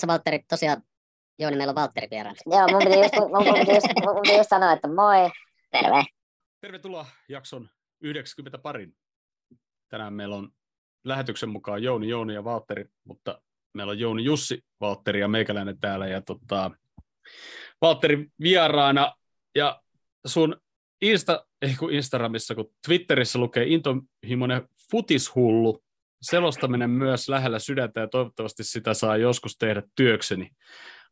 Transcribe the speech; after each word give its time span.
Oletko 0.00 0.12
Valtteri 0.12 0.44
tosiaan, 0.48 0.82
Jouni, 1.38 1.56
meillä 1.56 1.70
on 1.70 1.74
Valtteri 1.74 2.08
vieraana. 2.10 2.36
Joo, 2.46 2.68
mun 2.68 2.78
piti 2.78 3.00
just, 3.00 3.14
mun, 3.16 3.44
mun 3.44 3.54
piti 3.54 3.74
just, 3.74 3.86
mun 4.04 4.22
piti 4.22 4.36
just 4.36 4.50
sanoa, 4.50 4.72
että 4.72 4.88
moi, 4.88 5.30
terve. 5.70 6.04
Tervetuloa 6.60 7.06
jakson 7.28 7.68
90 8.00 8.58
parin. 8.58 8.96
Tänään 9.88 10.12
meillä 10.12 10.36
on 10.36 10.48
lähetyksen 11.04 11.48
mukaan 11.48 11.82
Jouni, 11.82 12.08
Jouni 12.08 12.34
ja 12.34 12.44
Valtteri, 12.44 12.84
mutta 13.04 13.42
meillä 13.74 13.90
on 13.90 13.98
Jouni, 13.98 14.24
Jussi, 14.24 14.64
Valtteri 14.80 15.20
ja 15.20 15.28
meikäläinen 15.28 15.80
täällä. 15.80 16.06
Ja 16.06 16.20
tota, 16.20 16.70
Valtteri 17.80 18.26
vieraana 18.40 19.14
ja 19.54 19.82
sun 20.26 20.60
Insta, 21.02 21.46
ei 21.62 21.74
kun 21.78 21.92
Instagramissa, 21.92 22.54
kun 22.54 22.72
Twitterissä 22.86 23.38
lukee 23.38 23.66
intohimoinen 23.66 24.68
futishullu, 24.90 25.84
selostaminen 26.22 26.90
myös 26.90 27.28
lähellä 27.28 27.58
sydäntä 27.58 28.00
ja 28.00 28.08
toivottavasti 28.08 28.64
sitä 28.64 28.94
saa 28.94 29.16
joskus 29.16 29.58
tehdä 29.58 29.82
työkseni. 29.96 30.50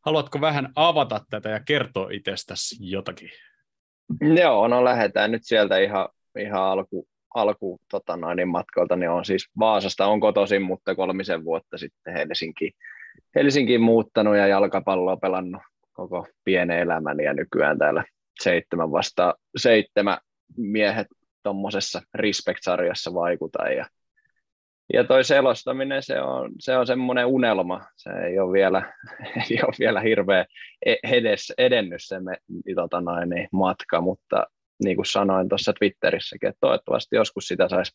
Haluatko 0.05 0.41
vähän 0.41 0.69
avata 0.75 1.25
tätä 1.29 1.49
ja 1.49 1.59
kertoa 1.59 2.09
itsestäsi 2.11 2.75
jotakin? 2.79 3.29
Joo, 4.41 4.67
no 4.67 4.83
lähdetään 4.83 5.31
nyt 5.31 5.41
sieltä 5.43 5.77
ihan, 5.77 6.09
ihan 6.39 6.63
alku, 6.63 7.07
alku 7.35 7.79
tota 7.91 8.17
noin, 8.17 8.35
niin 8.35 8.47
matkalta, 8.47 8.95
niin 8.95 9.09
on 9.09 9.25
siis 9.25 9.49
Vaasasta 9.59 10.07
on 10.07 10.19
kotoisin, 10.19 10.61
mutta 10.61 10.95
kolmisen 10.95 11.43
vuotta 11.43 11.77
sitten 11.77 12.13
Helsinki, 12.13 12.71
Helsinkiin 13.35 13.81
muuttanut 13.81 14.37
ja 14.37 14.47
jalkapalloa 14.47 15.17
pelannut 15.17 15.61
koko 15.93 16.27
pienen 16.43 16.79
elämäni 16.79 17.23
ja 17.23 17.33
nykyään 17.33 17.77
täällä 17.77 18.03
seitsemän 18.43 18.91
vasta 18.91 19.35
seitsemän 19.57 20.17
miehet 20.57 21.07
tuommoisessa 21.43 22.01
Respect-sarjassa 22.13 23.13
vaikutan 23.13 23.75
ja 23.75 23.85
ja 24.93 25.03
toi 25.03 25.23
selostaminen, 25.23 26.03
se 26.03 26.21
on, 26.21 26.51
se 26.59 26.77
on 26.77 26.87
semmoinen 26.87 27.25
unelma. 27.25 27.81
Se 27.95 28.09
ei 28.09 28.39
ole 28.39 28.53
vielä, 28.53 28.93
ei 29.51 29.59
ole 29.63 29.73
vielä 29.79 29.99
hirveän 29.99 30.45
e-, 30.85 30.95
edes, 31.03 31.53
edennyt 31.57 32.01
se 32.03 32.19
me, 32.19 32.37
tota 32.75 33.01
noin, 33.01 33.29
niin 33.29 33.47
matka, 33.51 34.01
mutta 34.01 34.47
niin 34.83 34.95
kuin 34.95 35.05
sanoin 35.05 35.49
tuossa 35.49 35.73
Twitterissäkin, 35.73 36.49
että 36.49 36.59
toivottavasti 36.61 37.15
joskus 37.15 37.47
sitä 37.47 37.69
saisi 37.69 37.91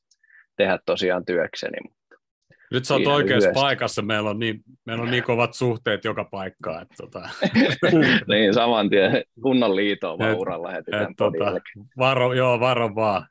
tehdä 0.57 0.79
tosiaan 0.87 1.25
työkseni. 1.25 1.77
Mutta 1.83 2.17
Nyt 2.71 2.85
sä 2.85 2.95
oot 2.95 3.07
oikeassa 3.07 3.49
lyhyesti. 3.49 3.61
paikassa, 3.61 4.03
meillä 4.03 4.31
on, 4.31 4.39
niin, 4.39 4.63
meillä 4.85 5.03
on 5.03 5.11
niin 5.11 5.25
kovat 5.25 5.55
suhteet 5.55 6.05
joka 6.05 6.25
paikkaan. 6.25 6.83
Että, 6.83 6.95
tota. 6.99 7.29
niin, 8.29 8.55
saman 8.55 8.91
tien 8.91 9.23
kunnon 9.43 9.77
liitoon 9.77 10.19
vaan 10.19 10.35
uralla 10.35 10.71
heti 10.71 10.91
et, 10.97 11.09
tota, 11.17 11.61
varo, 11.99 12.33
Joo, 12.33 12.61
varo 12.61 12.95
vaan. 12.95 13.27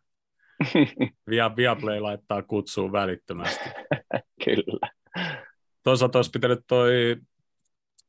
Via, 1.29 1.55
Viaplay 1.55 1.99
laittaa 1.99 2.43
kutsuun 2.43 2.91
välittömästi. 2.91 3.69
Kyllä. 4.45 4.89
Toisaalta 5.83 6.17
olisi 6.17 6.31
pitänyt 6.31 6.59
toi 6.67 7.15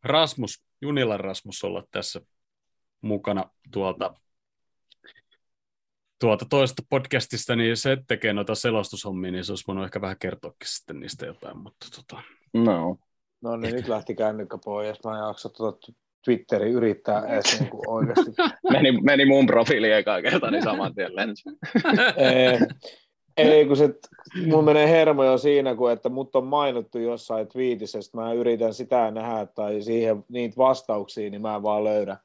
Rasmus, 0.03 0.63
Junilan 0.83 1.21
Rasmus 1.21 1.65
olla 1.65 1.85
tässä 1.91 2.21
mukana 3.01 3.51
tuolta, 3.73 4.15
tuolta 6.21 6.45
toista 6.51 6.83
podcastista, 6.89 7.57
niin 7.57 7.77
se 7.77 7.97
tekee 8.09 8.33
noita 8.33 8.55
selostushommia, 8.55 9.31
niin 9.31 9.45
se 9.45 9.53
olisi 9.53 9.65
voinut 9.67 9.85
ehkä 9.85 10.01
vähän 10.01 10.19
kertoakin 10.19 10.69
sitten 10.69 11.01
niistä 11.01 11.27
jotain, 11.27 11.59
mutta 11.59 11.87
tota... 11.97 12.23
No. 12.55 12.97
No 13.43 13.57
niin, 13.57 13.75
nyt 13.75 13.89
lähti 13.89 14.15
kännykkä 14.15 14.59
pois. 14.65 15.05
Mä 15.05 15.19
en 15.19 15.27
jaksa 15.27 15.49
tuota 15.49 15.93
Twitteri 16.25 16.71
yrittää 16.71 17.27
edes 17.27 17.45
niin 17.61 17.71
kuin 17.71 17.91
oikeasti. 17.91 18.31
meni, 18.71 18.93
meni 18.93 19.25
mun 19.25 19.47
profiili 19.47 19.93
ekaa 19.93 20.23
kertaa, 20.23 20.51
niin 20.51 20.63
saman 20.63 20.95
tien 20.95 21.17
lensi. 21.17 21.43
ei, 22.17 22.59
ei, 23.37 23.67
kun 23.67 23.77
se, 23.77 23.95
mun 24.47 24.65
menee 24.65 24.91
hermo 24.91 25.25
jo 25.25 25.39
siinä, 25.39 25.75
kun 25.75 25.93
että 25.93 26.09
mut 26.09 26.37
on 26.37 26.47
mainittu 26.47 26.99
jossain 26.99 27.49
twiitissä, 27.49 27.99
mä 28.13 28.33
yritän 28.33 28.75
sitä 28.75 29.11
nähdä 29.11 29.47
tai 29.47 29.83
siihen 29.83 30.25
niitä 30.29 30.57
vastauksia, 30.57 31.31
niin 31.31 31.43
mä 31.43 31.55
en 31.57 31.63
vaan 31.63 31.85
löydä. 31.85 32.17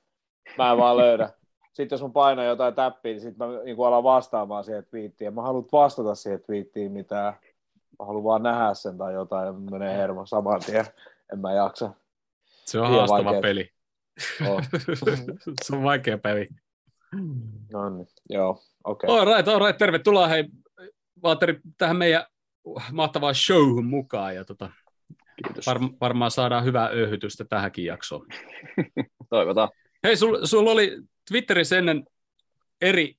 Mä 0.57 0.71
en 0.71 0.77
vaan 0.77 0.97
löydä. 0.97 1.29
Sitten 1.73 1.95
jos 1.95 2.03
mä 2.03 2.09
painan 2.09 2.45
jotain 2.45 2.75
täppiä, 2.75 3.11
niin 3.11 3.21
sitten 3.21 3.47
mä 3.47 3.63
niin 3.63 3.77
alan 3.87 4.03
vastaamaan 4.03 4.63
siihen 4.63 4.85
twiittiin. 4.85 5.33
Mä 5.33 5.41
haluan 5.41 5.65
vastata 5.71 6.15
siihen 6.15 6.41
twiittiin 6.41 6.91
mitään. 6.91 7.33
Mä 7.99 8.05
haluan 8.05 8.23
vaan 8.23 8.43
nähdä 8.43 8.73
sen 8.73 8.97
tai 8.97 9.13
jotain, 9.13 9.45
ja 9.45 9.53
menee 9.53 9.97
hermo 9.97 10.25
saman 10.25 10.61
tien. 10.65 10.85
En 11.33 11.39
mä 11.39 11.53
jaksa. 11.53 11.91
Se 12.65 12.79
on 12.79 12.89
haastava 12.89 13.41
peli. 13.41 13.71
Oh. 14.47 14.61
se 15.63 15.75
on 15.75 15.83
vaikea 15.83 16.17
peli. 16.17 16.47
No 17.73 17.89
niin, 17.89 18.07
joo, 18.29 18.63
okei. 18.83 19.07
Okay. 19.07 19.19
All 19.19 19.35
right, 19.35 19.47
all 19.47 19.59
right, 19.59 19.77
tervetuloa 19.77 20.27
hei 20.27 20.45
Valtteri 21.23 21.59
tähän 21.77 21.97
meidän 21.97 22.25
mahtavaan 22.91 23.35
showhun 23.35 23.85
mukaan 23.85 24.35
ja 24.35 24.45
tota, 24.45 24.69
Kiitos. 25.45 25.67
Var, 25.67 25.79
varmaan 26.01 26.31
saadaan 26.31 26.63
hyvää 26.63 26.87
öyhytystä 26.87 27.45
tähänkin 27.45 27.85
jaksoon. 27.85 28.27
Toivotaan. 29.29 29.69
Hei, 30.03 30.17
sulla 30.17 30.45
sul 30.45 30.67
oli 30.67 30.97
Twitterissä 31.29 31.77
ennen 31.77 32.05
eri 32.81 33.15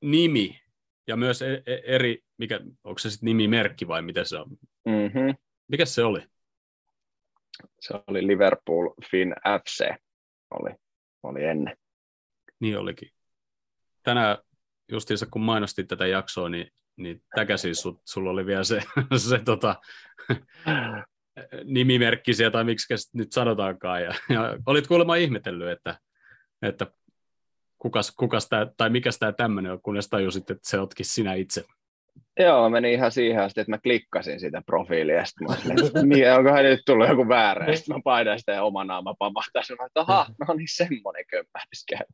nimi 0.00 0.60
ja 1.06 1.16
myös 1.16 1.42
e- 1.42 1.62
e- 1.66 1.82
eri, 1.84 2.18
mikä, 2.38 2.60
onko 2.84 2.98
se 2.98 3.10
sitten 3.10 3.26
nimimerkki 3.26 3.88
vai 3.88 4.02
mitä 4.02 4.24
se 4.24 4.36
on? 4.36 4.46
Mm-hmm. 4.84 5.34
Mikä 5.68 5.84
se 5.84 6.04
oli? 6.04 6.20
Se 7.80 7.94
oli 8.06 8.26
Liverpool 8.26 8.88
Fin 9.10 9.34
FC 9.64 9.84
oli, 10.50 10.70
oli 11.22 11.44
ennen. 11.44 11.76
Niin 12.60 12.78
olikin. 12.78 13.08
Tänään 14.02 14.38
justiinsa 14.92 15.26
kun 15.30 15.42
mainostit 15.42 15.88
tätä 15.88 16.06
jaksoa, 16.06 16.48
niin, 16.48 16.70
niin 16.96 17.22
täkäsin 17.34 17.76
su, 17.76 18.00
sulla 18.04 18.30
oli 18.30 18.46
vielä 18.46 18.64
se, 18.64 18.82
se 19.28 19.38
tota, 19.38 19.76
nimimerkki 21.64 22.34
sieltä, 22.34 22.52
tai 22.52 22.64
miksi 22.64 22.94
nyt 23.14 23.32
sanotaankaan. 23.32 24.02
Ja, 24.02 24.14
ja 24.28 24.58
olit 24.66 24.86
kuulemma 24.86 25.14
ihmetellyt, 25.14 25.68
että, 25.68 25.98
että 26.62 26.86
kukas, 27.78 28.14
kukas 28.16 28.48
tää, 28.48 28.66
tai 28.76 28.90
mikä 28.90 29.10
tämä 29.18 29.32
tämmöinen 29.32 29.72
on, 29.72 29.82
kunnes 29.82 30.08
tajusit, 30.08 30.50
että 30.50 30.68
se 30.70 30.78
otkin 30.78 31.06
sinä 31.06 31.34
itse. 31.34 31.64
Joo, 32.40 32.70
meni 32.70 32.92
ihan 32.92 33.12
siihen 33.12 33.42
asti, 33.42 33.60
että 33.60 33.70
mä 33.70 33.78
klikkasin 33.78 34.40
sitä 34.40 34.62
profiilia, 34.66 35.16
ja 35.16 35.24
sitten 35.24 35.46
mä 35.48 35.54
olin, 35.54 36.32
onkohan 36.32 36.64
nyt 36.64 36.80
tullut 36.86 37.08
joku 37.08 37.28
väärä, 37.28 37.66
ja 37.66 37.76
sitten 37.76 37.96
mä 37.96 38.00
painan 38.04 38.38
sitä 38.38 38.52
ja 38.52 38.62
oma 38.62 38.84
naama 38.84 39.14
pamahtaa, 39.18 39.62
ja 39.68 39.86
että 39.86 40.00
aha, 40.00 40.26
no 40.48 40.54
niin 40.54 40.68
semmoinen 40.70 41.24
kömmähdys 41.30 41.84
käy. 41.88 42.06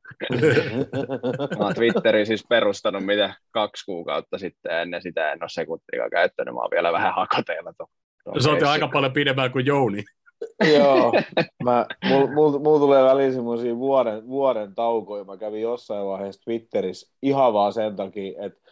mä 1.59 1.65
oon 1.65 1.75
Twitterin 1.75 2.27
siis 2.27 2.45
perustanut 2.49 3.05
mitä 3.05 3.35
kaksi 3.51 3.85
kuukautta 3.85 4.39
sitten, 4.39 4.73
ja 4.73 4.81
ennen 4.81 5.03
sitä 5.03 5.33
en 5.33 5.43
ole 5.43 5.49
sekuntiakaan 5.49 6.11
käyttänyt, 6.11 6.55
mä 6.55 6.61
oon 6.61 6.71
vielä 6.71 6.93
vähän 6.93 7.15
hakoteilla. 7.15 7.73
To, 7.79 7.87
Se 8.41 8.51
on 8.51 8.65
aika 8.65 8.89
paljon 8.89 9.13
pidemmän 9.13 9.53
kuin 9.53 9.67
Jouni. 9.67 10.05
Joo, 10.79 11.13
mä, 11.65 11.87
mulla 12.05 12.27
mul, 12.27 12.59
mul 12.59 12.79
tulee 12.79 13.05
väliin 13.05 13.33
semmoisia 13.33 13.77
vuoden, 13.77 14.27
vuoden 14.27 14.75
taukoja. 14.75 15.25
Mä 15.25 15.37
kävin 15.37 15.63
jossain 15.63 16.07
vaiheessa 16.07 16.43
Twitterissä 16.45 17.17
ihan 17.23 17.53
vaan 17.53 17.73
sen 17.73 17.97
takia, 17.97 18.45
että 18.45 18.66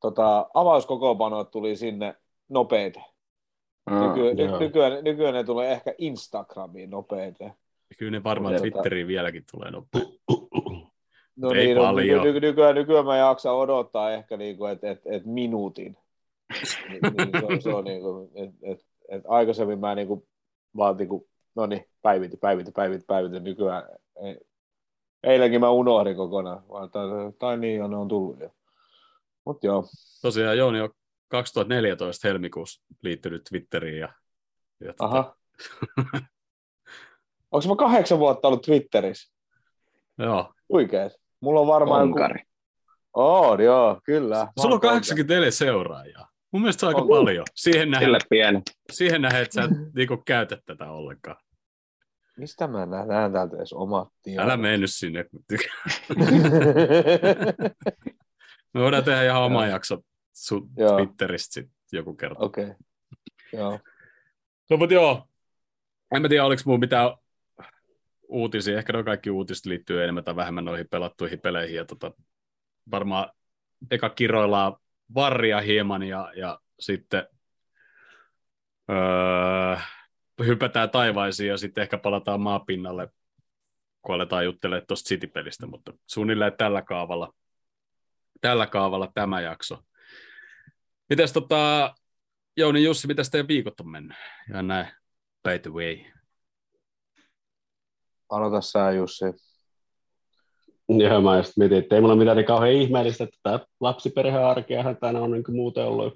tota, 0.00 0.50
avauskokoonpanot 0.54 1.50
tuli 1.50 1.76
sinne 1.76 2.14
nopeiten. 2.48 3.04
Ah, 3.86 4.16
Nyky, 4.16 4.34
ny, 4.34 4.58
nykyään, 4.58 5.04
nykyään 5.04 5.34
ne 5.34 5.44
tulee 5.44 5.72
ehkä 5.72 5.94
Instagramiin 5.98 6.90
nopeiten. 6.90 7.52
Kyllä 7.98 8.10
ne 8.10 8.24
varmaan 8.24 8.54
Twitteriin 8.56 9.06
vieläkin 9.06 9.44
tulee 9.50 9.70
nopeasti. 9.70 10.20
No 11.36 11.50
Ei 11.50 11.66
niin, 11.66 11.76
no, 11.76 11.82
paljon. 11.82 12.18
No, 12.18 12.32
ny, 12.32 12.40
nykyään, 12.40 12.74
nykyään 12.74 13.06
mä 13.06 13.16
jaksan 13.16 13.54
odottaa 13.54 14.12
ehkä, 14.12 14.36
niinku, 14.36 14.66
että 14.66 14.90
et, 14.90 15.00
et 15.04 15.26
minuutin. 15.26 15.96
niin, 16.88 17.00
niin, 17.16 17.40
se 17.40 17.46
on, 17.46 17.62
se 17.62 17.68
on 17.68 17.84
niinku, 17.90 18.30
et, 18.34 18.50
et, 18.62 18.86
et 19.08 19.22
aikaisemmin 19.28 19.78
mä 19.78 19.94
niinku, 19.94 20.26
vaan 20.76 20.96
niinku, 20.96 21.28
no 21.54 21.66
niin, 21.66 21.84
päivity, 22.02 22.36
päivity, 22.36 22.72
päivity, 22.72 23.04
päivity. 23.06 23.40
Nykyään, 23.40 23.82
ei, 24.22 24.40
eilenkin 25.22 25.60
mä 25.60 25.70
unohdin 25.70 26.16
kokonaan, 26.16 26.62
vaan, 26.68 26.90
tai, 26.90 27.08
tai 27.38 27.56
niin, 27.56 27.78
ja 27.78 27.88
ne 27.88 27.96
on 27.96 28.08
tullut 28.08 28.40
jo. 28.40 28.50
Mut 29.46 29.64
joo. 29.64 29.88
Tosiaan 30.22 30.58
Jouni 30.58 30.80
on 30.80 30.90
2014 31.28 32.28
helmikuussa 32.28 32.82
liittynyt 33.02 33.42
Twitteriin. 33.50 33.98
Ja, 33.98 34.08
ja 34.80 34.92
tota- 34.92 34.94
Aha. 34.98 35.36
Tota... 35.96 36.22
Onko 37.50 37.68
mä 37.68 37.76
kahdeksan 37.76 38.18
vuotta 38.18 38.48
ollut 38.48 38.62
Twitterissä? 38.62 39.34
Joo. 40.18 40.54
Oikein. 40.68 41.10
Mulla 41.40 41.60
on 41.60 41.66
varmaan 41.66 42.02
Onkari. 42.02 42.38
joku... 42.38 42.50
Oh, 43.12 43.60
joo, 43.60 44.00
kyllä. 44.04 44.48
Sulla 44.60 44.74
on 44.74 44.80
84 44.80 45.50
seuraajaa. 45.50 46.28
Mun 46.52 46.62
mielestä 46.62 46.80
se 46.80 46.86
on 46.86 46.90
aika 46.90 47.02
oh. 47.02 47.08
paljon. 47.08 47.44
Siihen 47.54 47.90
nähden, 47.90 48.20
pieni. 48.30 48.62
Siihen 48.92 49.22
nähden, 49.22 49.42
että 49.42 49.54
sä 49.54 49.62
et 49.62 49.70
niinku 49.96 50.16
käytä 50.16 50.58
tätä 50.66 50.90
ollenkaan. 50.90 51.36
Mistä 52.36 52.68
mä 52.68 52.86
näen 52.86 53.32
täältä 53.32 53.56
edes 53.56 53.72
omat 53.72 54.08
tiedot? 54.22 54.44
Älä 54.44 54.56
mene 54.56 54.76
nyt 54.76 54.92
sinne. 54.92 55.24
Me 58.74 58.80
voidaan 58.80 59.04
tehdä 59.04 59.24
ihan 59.24 59.42
oma 59.42 59.66
jakso 59.66 59.98
sun. 60.32 60.70
Twitteristä 60.96 61.52
sit 61.54 61.70
joku 61.92 62.14
kerta. 62.14 62.44
Okei, 62.44 62.64
okay. 62.64 62.76
joo. 63.52 63.78
No 64.70 64.76
mutta 64.76 64.94
joo, 64.94 65.28
en 66.14 66.22
mä 66.22 66.28
tiedä 66.28 66.44
oliko 66.44 66.62
mulla 66.64 66.78
mitään 66.78 67.10
uutisia, 68.28 68.78
ehkä 68.78 68.92
no 68.92 69.04
kaikki 69.04 69.30
uutiset 69.30 69.66
liittyy 69.66 70.02
enemmän 70.02 70.24
tai 70.24 70.36
vähemmän 70.36 70.64
noihin 70.64 70.88
pelattuihin 70.90 71.40
peleihin, 71.40 71.76
ja 71.76 71.84
tota, 71.84 72.12
varmaan 72.90 73.30
eka 73.90 74.10
kiroillaan 74.10 74.76
varria 75.14 75.60
hieman, 75.60 76.02
ja, 76.02 76.32
ja 76.36 76.60
sitten 76.80 77.26
öö, 78.90 79.76
hypätään 80.46 80.90
taivaisiin 80.90 81.48
ja 81.48 81.56
sitten 81.56 81.82
ehkä 81.82 81.98
palataan 81.98 82.40
maapinnalle, 82.40 83.08
kun 84.02 84.14
aletaan 84.14 84.44
juttelemaan 84.44 84.86
tuosta 84.86 85.08
City-pelistä, 85.08 85.66
mutta 85.66 85.92
suunnilleen 86.06 86.52
tällä 86.58 86.82
kaavalla, 86.82 87.32
tällä 88.40 88.66
kaavalla 88.66 89.08
tämä 89.14 89.40
jakso. 89.40 89.78
Mites 91.10 91.32
tota, 91.32 91.94
Jouni 92.56 92.84
Jussi, 92.84 93.06
mitä 93.06 93.22
teidän 93.30 93.48
viikot 93.48 93.80
on 93.80 93.88
mennyt? 93.88 94.16
Ja 94.54 94.62
näin, 94.62 94.86
by 95.48 95.58
the 95.58 95.70
way. 95.70 95.96
Aloita 98.28 98.60
sä 98.60 98.90
Jussi. 98.90 99.24
Joo, 100.88 101.20
mä 101.20 101.36
just 101.36 101.52
mietin, 101.56 101.78
että 101.78 101.94
ei 101.94 102.00
mulla 102.00 102.16
mitään 102.16 102.36
niin 102.36 102.46
kauhean 102.46 102.72
ihmeellistä, 102.72 103.24
että 103.24 103.36
tämä 103.42 103.60
lapsiperhearkeahan 103.80 104.96
tänään 104.96 105.24
on 105.24 105.30
niin 105.30 105.44
muuten 105.48 105.84
ollut. 105.84 106.14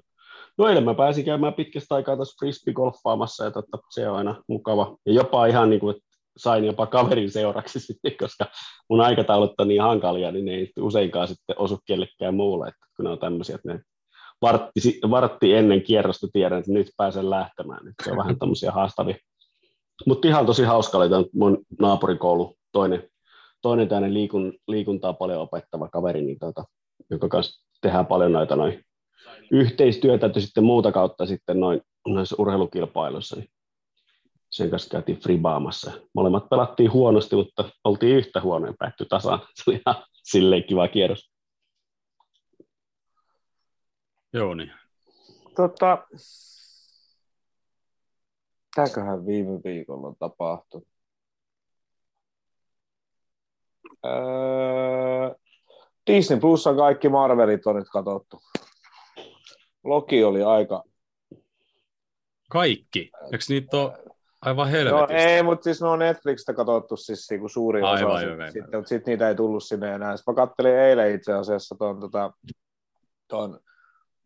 No 0.57 0.67
eilen 0.67 0.83
mä 0.83 0.93
pääsin 0.93 1.25
käymään 1.25 1.53
pitkästä 1.53 1.95
aikaa 1.95 2.15
tuossa 2.15 2.45
frisbee-golfaamassa 2.45 3.43
ja 3.43 3.51
totta, 3.51 3.77
se 3.89 4.09
on 4.09 4.17
aina 4.17 4.43
mukava. 4.47 4.97
Ja 5.05 5.13
jopa 5.13 5.45
ihan 5.45 5.69
niin 5.69 5.79
kuin, 5.79 5.95
että 5.95 6.07
sain 6.37 6.65
jopa 6.65 6.87
kaverin 6.87 7.31
seuraksi 7.31 7.79
sitten, 7.87 8.17
koska 8.19 8.45
mun 8.89 9.01
aikataulut 9.01 9.53
on 9.57 9.67
niin 9.67 9.81
hankalia, 9.81 10.31
niin 10.31 10.45
ne 10.45 10.51
ei 10.51 10.71
useinkaan 10.79 11.27
sitten 11.27 11.59
osu 11.59 11.79
kellekään 11.87 12.35
muulle, 12.35 12.67
että 12.67 12.85
kun 12.95 13.05
ne 13.05 13.11
on 13.11 13.19
tämmöisiä, 13.19 13.55
että 13.55 13.73
ne 13.73 13.79
vartti, 14.41 14.99
vartti 15.09 15.53
ennen 15.53 15.81
kierrosta 15.81 16.27
tiedän, 16.33 16.59
että 16.59 16.71
nyt 16.71 16.87
pääsen 16.97 17.29
lähtemään. 17.29 17.85
Nyt 17.85 17.93
se 18.03 18.11
on 18.11 18.17
vähän 18.17 18.39
tämmöisiä 18.39 18.71
haastavia. 18.71 19.15
Mutta 20.05 20.27
ihan 20.27 20.45
tosi 20.45 20.63
hauska 20.63 20.97
oli 20.97 21.07
mun 21.33 21.57
naapurikoulu, 21.79 22.55
toinen, 22.71 23.09
toinen 23.61 23.87
tänne 23.87 24.13
liikun, 24.13 24.53
liikuntaa 24.67 25.13
paljon 25.13 25.41
opettava 25.41 25.89
kaveri, 25.89 26.21
niin 26.21 26.39
tota, 26.39 26.63
joka 27.09 27.27
kanssa 27.27 27.65
tehdään 27.81 28.05
paljon 28.05 28.31
noita 28.31 28.55
noin 28.55 28.83
yhteistyötä, 29.51 30.25
että 30.25 30.39
sitten 30.39 30.63
muuta 30.63 30.91
kautta 30.91 31.25
sitten 31.25 31.59
noin 31.59 31.81
noissa 32.07 32.35
urheilukilpailuissa, 32.39 33.35
niin 33.35 33.49
sen 34.55 34.69
kanssa 34.69 34.89
käytiin 34.89 35.19
fribaamassa. 35.19 35.91
Molemmat 36.13 36.49
pelattiin 36.49 36.91
huonosti, 36.91 37.35
mutta 37.35 37.69
oltiin 37.83 38.15
yhtä 38.15 38.41
huonoja 38.41 38.73
päätty 38.79 39.05
tasaan. 39.05 39.39
Se 39.55 39.63
oli 39.67 39.81
ihan 39.87 40.03
silleen 40.23 40.63
kiva 40.63 40.87
kierros. 40.87 41.31
Joo 44.33 44.53
niin. 44.53 44.71
Tota, 45.55 46.07
Tämäköhän 48.75 49.25
viime 49.25 49.59
viikolla 49.63 50.15
tapahtui? 50.19 50.81
Öö, 54.05 55.35
Disney 56.07 56.39
Plussa 56.39 56.73
kaikki 56.73 57.09
Marvelit 57.09 57.67
on 57.67 57.75
nyt 57.75 57.89
katsottu. 57.89 58.39
Loki 59.83 60.23
oli 60.23 60.43
aika... 60.43 60.83
Kaikki? 62.49 63.11
Eikö 63.31 63.45
niitä 63.49 63.77
ole 63.77 64.14
aivan 64.45 64.67
No 64.67 64.71
helvetistä? 64.71 65.29
ei, 65.29 65.43
mutta 65.43 65.63
siis 65.63 65.81
ne 65.81 65.87
on 65.87 65.99
Netflixistä 65.99 66.53
katsottu 66.53 66.97
siis 66.97 67.27
niinku 67.29 67.49
suuri 67.49 67.81
osa. 67.81 67.91
Aivan, 67.91 68.19
sit- 68.19 68.29
aivan, 68.29 68.51
sitten, 68.51 68.79
mutta 68.79 68.89
sitten 68.89 69.11
niitä 69.11 69.27
ei 69.29 69.35
tullut 69.35 69.63
sinne 69.63 69.93
enää. 69.95 70.17
Sitten 70.17 70.33
mä 70.33 70.35
kattelin 70.35 70.75
eilen 70.75 71.15
itse 71.15 71.33
asiassa 71.33 71.75
ton, 71.79 71.99
tota, 71.99 72.31
ton 73.27 73.59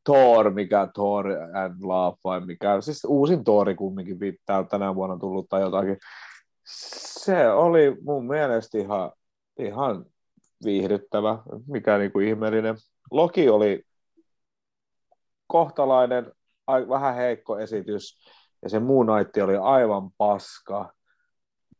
Thor, 0.03 0.49
mikä 0.51 0.87
Thor 0.93 1.25
and 1.53 1.75
Love 1.81 2.17
vai 2.23 2.39
mikä, 2.45 2.81
siis 2.81 3.05
uusin 3.05 3.43
Thori 3.43 3.75
kumminkin 3.75 4.19
vi- 4.19 4.37
tää 4.45 4.57
on 4.57 4.67
tänä 4.67 4.95
vuonna 4.95 5.17
tullut 5.17 5.49
tai 5.49 5.61
jotakin. 5.61 5.97
Se 6.65 7.49
oli 7.49 7.97
mun 8.01 8.27
mielestä 8.27 8.77
ihan, 8.77 9.11
ihan 9.59 10.05
viihdyttävä, 10.65 11.39
mikä 11.67 11.97
niinku 11.97 12.19
ihmeellinen. 12.19 12.75
Loki 13.11 13.49
oli 13.49 13.83
kohtalainen, 15.47 16.31
ai- 16.67 16.89
vähän 16.89 17.15
heikko 17.15 17.59
esitys, 17.59 18.19
ja 18.63 18.69
se 18.69 18.79
muu 18.79 19.03
naitti 19.03 19.41
oli 19.41 19.57
aivan 19.57 20.11
paska. 20.17 20.93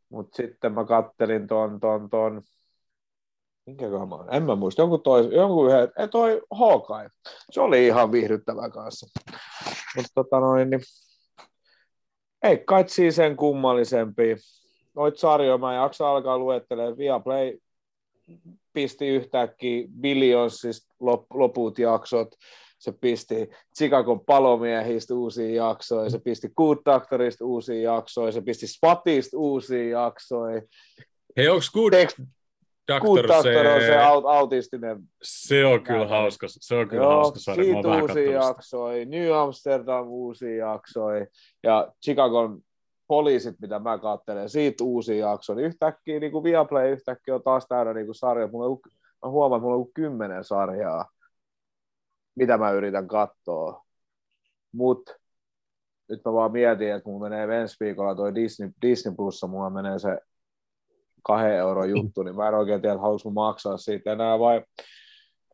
Mutta 0.08 0.36
sitten 0.36 0.72
mä 0.72 0.84
kattelin 0.84 1.46
ton, 1.46 1.80
ton, 1.80 2.10
ton, 2.10 2.42
minkäköhän 3.66 4.08
mä, 4.08 4.16
en 4.30 4.42
mä 4.42 4.56
muista, 4.56 4.82
jonkun, 4.82 5.02
tois, 5.02 5.26
jonkun 5.32 5.66
yhden, 5.66 5.92
ei 5.98 6.08
toi 6.08 6.42
Hawkeye. 6.50 7.08
Se 7.50 7.60
oli 7.60 7.86
ihan 7.86 8.12
viihdyttävä 8.12 8.70
kanssa. 8.70 9.20
Mutta 9.96 10.10
tota 10.14 10.40
noin, 10.40 10.70
niin 10.70 10.80
ei 12.42 12.58
kai 12.58 12.84
sen 13.10 13.36
kummallisempi. 13.36 14.36
Noit 14.94 15.18
sarjoja 15.18 15.58
mä 15.58 15.74
jaksa 15.74 16.10
alkaa 16.10 16.38
luettelemaan. 16.38 16.98
Viaplay 16.98 17.58
pisti 18.72 19.08
yhtäkkiä 19.08 19.88
Billionsista 20.00 20.94
lop, 21.00 21.26
loput 21.34 21.78
jaksot. 21.78 22.28
Se 22.80 22.92
pisti 22.92 23.50
Chicagon 23.76 24.20
palomiehistä 24.20 25.14
uusia 25.14 25.64
jaksoja, 25.64 26.10
se 26.10 26.18
pisti 26.18 26.48
Good 26.56 26.78
Doctorista 26.86 27.44
uusia 27.44 27.92
jaksoja, 27.92 28.32
se 28.32 28.40
pisti 28.40 28.66
Spatista 28.66 29.38
uusia 29.38 29.88
jaksoja. 29.88 30.62
Hei, 31.36 31.48
onko 31.48 31.64
Good 31.74 31.92
Good 32.98 33.16
Doctor 33.18 33.28
Doctor 33.28 33.66
on 33.66 33.80
se 33.80 33.86
se... 33.86 33.98
aut, 33.98 34.24
autistinen 34.26 34.98
Se 35.22 35.64
on 35.64 35.82
kyllä 35.82 35.98
Näin. 35.98 36.10
hauska. 36.10 36.46
Se 36.48 36.74
on 36.74 36.88
kyllä 36.88 37.02
Joo, 37.02 37.12
hauska 37.12 37.38
sarja. 37.38 37.64
Siitä 37.64 37.88
uusia 37.88 38.32
jaksoja, 38.32 39.06
New 39.06 39.32
Amsterdam 39.32 40.08
uusia 40.08 40.56
jaksoja 40.70 41.26
ja 41.62 41.92
Chicagon 42.04 42.60
poliisit, 43.08 43.60
mitä 43.60 43.78
mä 43.78 43.98
katselen, 43.98 44.48
siitä 44.48 44.84
uusia 44.84 45.28
jaksoja. 45.30 45.56
Niin 45.56 45.66
yhtäkkiä 45.66 46.20
niin 46.20 46.32
kuin 46.32 46.44
Viaplay 46.44 46.92
yhtäkkiä 46.92 47.34
on 47.34 47.42
taas 47.42 47.66
täynnä 47.68 47.94
niin 47.94 48.06
kuin 48.06 48.14
sarja. 48.14 48.46
Mulla 48.46 48.66
on, 48.66 48.78
mä 49.24 49.30
huomaan, 49.30 49.58
että 49.58 49.64
mulla 49.64 49.76
on 49.76 49.92
kymmenen 49.94 50.44
sarjaa, 50.44 51.06
mitä 52.36 52.58
mä 52.58 52.70
yritän 52.70 53.08
katsoa. 53.08 53.84
Mut 54.72 55.10
nyt 56.08 56.20
mä 56.24 56.32
vaan 56.32 56.52
mietin, 56.52 56.92
että 56.92 57.08
mulla 57.08 57.28
menee 57.28 57.60
ensi 57.60 57.76
viikolla 57.80 58.14
toi 58.14 58.34
Disney, 58.34 58.70
Disney 58.82 59.14
Plussa, 59.14 59.46
mulla 59.46 59.70
menee 59.70 59.98
se 59.98 60.18
kahden 61.22 61.56
euron 61.56 61.90
juttu, 61.90 62.22
niin 62.22 62.36
mä 62.36 62.48
en 62.48 62.54
oikein 62.54 62.80
tiedä, 62.80 62.94
että 62.94 63.02
haluaisinko 63.02 63.30
maksaa 63.30 63.76
siitä 63.76 64.12
enää 64.12 64.38
vai 64.38 64.62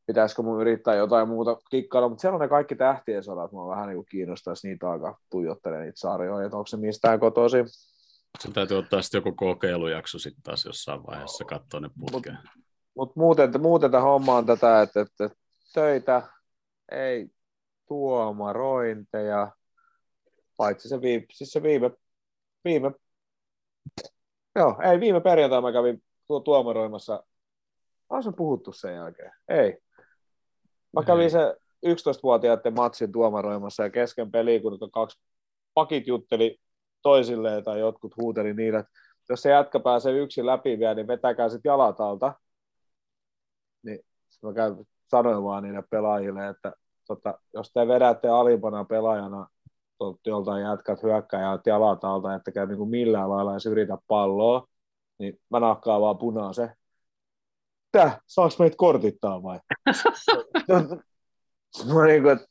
pitäisikö 0.06 0.42
mun 0.42 0.60
yrittää 0.60 0.94
jotain 0.94 1.28
muuta 1.28 1.56
kikkailla, 1.70 2.08
mutta 2.08 2.20
siellä 2.20 2.34
on 2.34 2.40
ne 2.40 2.48
kaikki 2.48 2.76
tähtien 2.76 3.24
sodat, 3.24 3.52
mä 3.52 3.58
vähän 3.58 3.88
niin 3.88 4.06
kiinnostaisi 4.10 4.68
niitä 4.68 4.90
aika 4.90 5.18
tuijottelemaan 5.30 5.84
niitä 5.84 6.00
sarjoja, 6.00 6.46
että 6.46 6.56
onko 6.56 6.66
se 6.66 6.76
mistään 6.76 7.20
kotoisin. 7.20 7.66
Se 8.38 8.52
täytyy 8.52 8.78
ottaa 8.78 9.02
sitten 9.02 9.18
joku 9.18 9.32
kokeilujakso 9.32 10.18
sitten 10.18 10.42
taas 10.42 10.64
jossain 10.64 11.06
vaiheessa 11.06 11.44
katsoa 11.44 11.80
ne 11.80 11.90
putkeen. 12.00 12.38
Mutta 12.96 13.20
muuten, 13.20 13.60
muuten 13.60 13.90
tämä 13.90 14.02
homma 14.02 14.36
on 14.36 14.46
tätä, 14.46 14.82
että, 14.82 15.00
että 15.00 15.30
töitä 15.74 16.22
ei 16.90 17.26
tuomarointeja, 17.88 19.52
paitsi 20.56 20.88
se 20.88 21.00
viime, 21.00 21.26
siis 21.32 21.50
se 21.50 21.62
viime, 21.62 21.90
viime 22.64 22.90
joo, 24.56 24.76
ei 24.82 25.00
viime 25.00 25.20
perjantaina 25.20 25.62
mä 25.68 25.72
kävin 25.72 26.02
tuo 26.26 26.40
tuomaroimassa, 26.40 27.24
olisi 28.08 28.30
puhuttu 28.36 28.72
sen 28.72 28.94
jälkeen, 28.94 29.32
ei. 29.48 29.78
Mä 30.92 31.02
kävin 31.02 31.22
Ei. 31.22 31.30
se 31.30 31.56
11-vuotiaiden 31.86 32.74
matsin 32.74 33.12
tuomaroimassa 33.12 33.82
ja 33.82 33.90
kesken 33.90 34.30
peliä, 34.30 34.60
kun 34.60 34.90
kaksi 34.92 35.18
pakit 35.74 36.06
jutteli 36.06 36.58
toisilleen 37.02 37.64
tai 37.64 37.80
jotkut 37.80 38.16
huuteli 38.16 38.54
niille, 38.54 38.78
että 38.78 38.92
jos 39.28 39.42
se 39.42 39.50
jätkä 39.50 39.80
pääsee 39.80 40.12
yksin 40.12 40.46
läpi 40.46 40.78
vielä, 40.78 40.94
niin 40.94 41.06
vetäkää 41.06 41.48
sitten 41.48 41.70
jalat 41.70 42.00
alta. 42.00 42.34
Niin 43.82 44.00
sit 44.28 44.42
mä 44.42 44.54
käyn, 44.54 44.76
sanoin 45.10 45.44
vaan 45.44 45.62
niille 45.62 45.82
pelaajille, 45.90 46.48
että 46.48 46.72
tota, 47.06 47.38
jos 47.54 47.72
te 47.72 47.88
vedätte 47.88 48.28
alimpana 48.28 48.84
pelaajana 48.84 49.46
tuolta 49.98 50.20
joltain 50.26 50.62
jätkät 50.62 51.02
hyökkääjät 51.02 51.66
jalat 51.66 52.04
alta, 52.04 52.34
ettekä 52.34 52.66
niin 52.66 52.78
kuin 52.78 52.90
millään 52.90 53.30
lailla 53.30 53.52
edes 53.52 53.66
yritä 53.66 53.98
palloa, 54.08 54.66
niin 55.18 55.40
mä 55.50 55.60
nakkaan 55.60 56.00
vaan 56.00 56.18
punaisen. 56.18 56.76
Tää, 57.92 58.20
saaks 58.26 58.58
meitä 58.58 58.76
kortittaa 58.76 59.42
vai? 59.42 59.60
mä 61.94 62.06
niin 62.06 62.22
kuin, 62.22 62.32
että, 62.32 62.46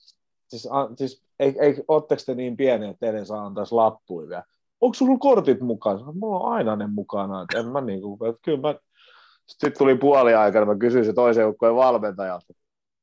siis, 0.47 0.67
a, 0.71 0.89
siis 0.95 1.25
ei, 1.39 1.55
ei, 1.59 1.83
ootteko 1.87 2.21
te 2.25 2.35
niin 2.35 2.57
pieni, 2.57 2.87
että 2.87 3.25
saa 3.25 3.45
antaisi 3.45 3.75
lappuja 3.75 4.27
vielä? 4.29 4.43
Onko 4.81 4.93
sulla 4.93 5.17
kortit 5.17 5.61
mukana? 5.61 6.11
Mulla 6.13 6.39
on 6.39 6.53
aina 6.53 6.75
ne 6.75 6.87
mukana. 6.87 7.41
Että 7.41 7.59
en 7.59 7.67
mä 7.67 7.81
niin 7.81 8.01
kuin, 8.01 8.29
että 8.29 8.41
kyllä 8.41 8.59
mä... 8.61 8.75
Sitten 9.47 9.77
tuli 9.77 9.95
puoli 9.95 10.33
aikana, 10.33 10.65
mä 10.65 10.75
kysyin 10.77 11.05
se 11.05 11.13
toisen 11.13 11.41
joukkueen 11.41 11.75
valmentajalta, 11.75 12.53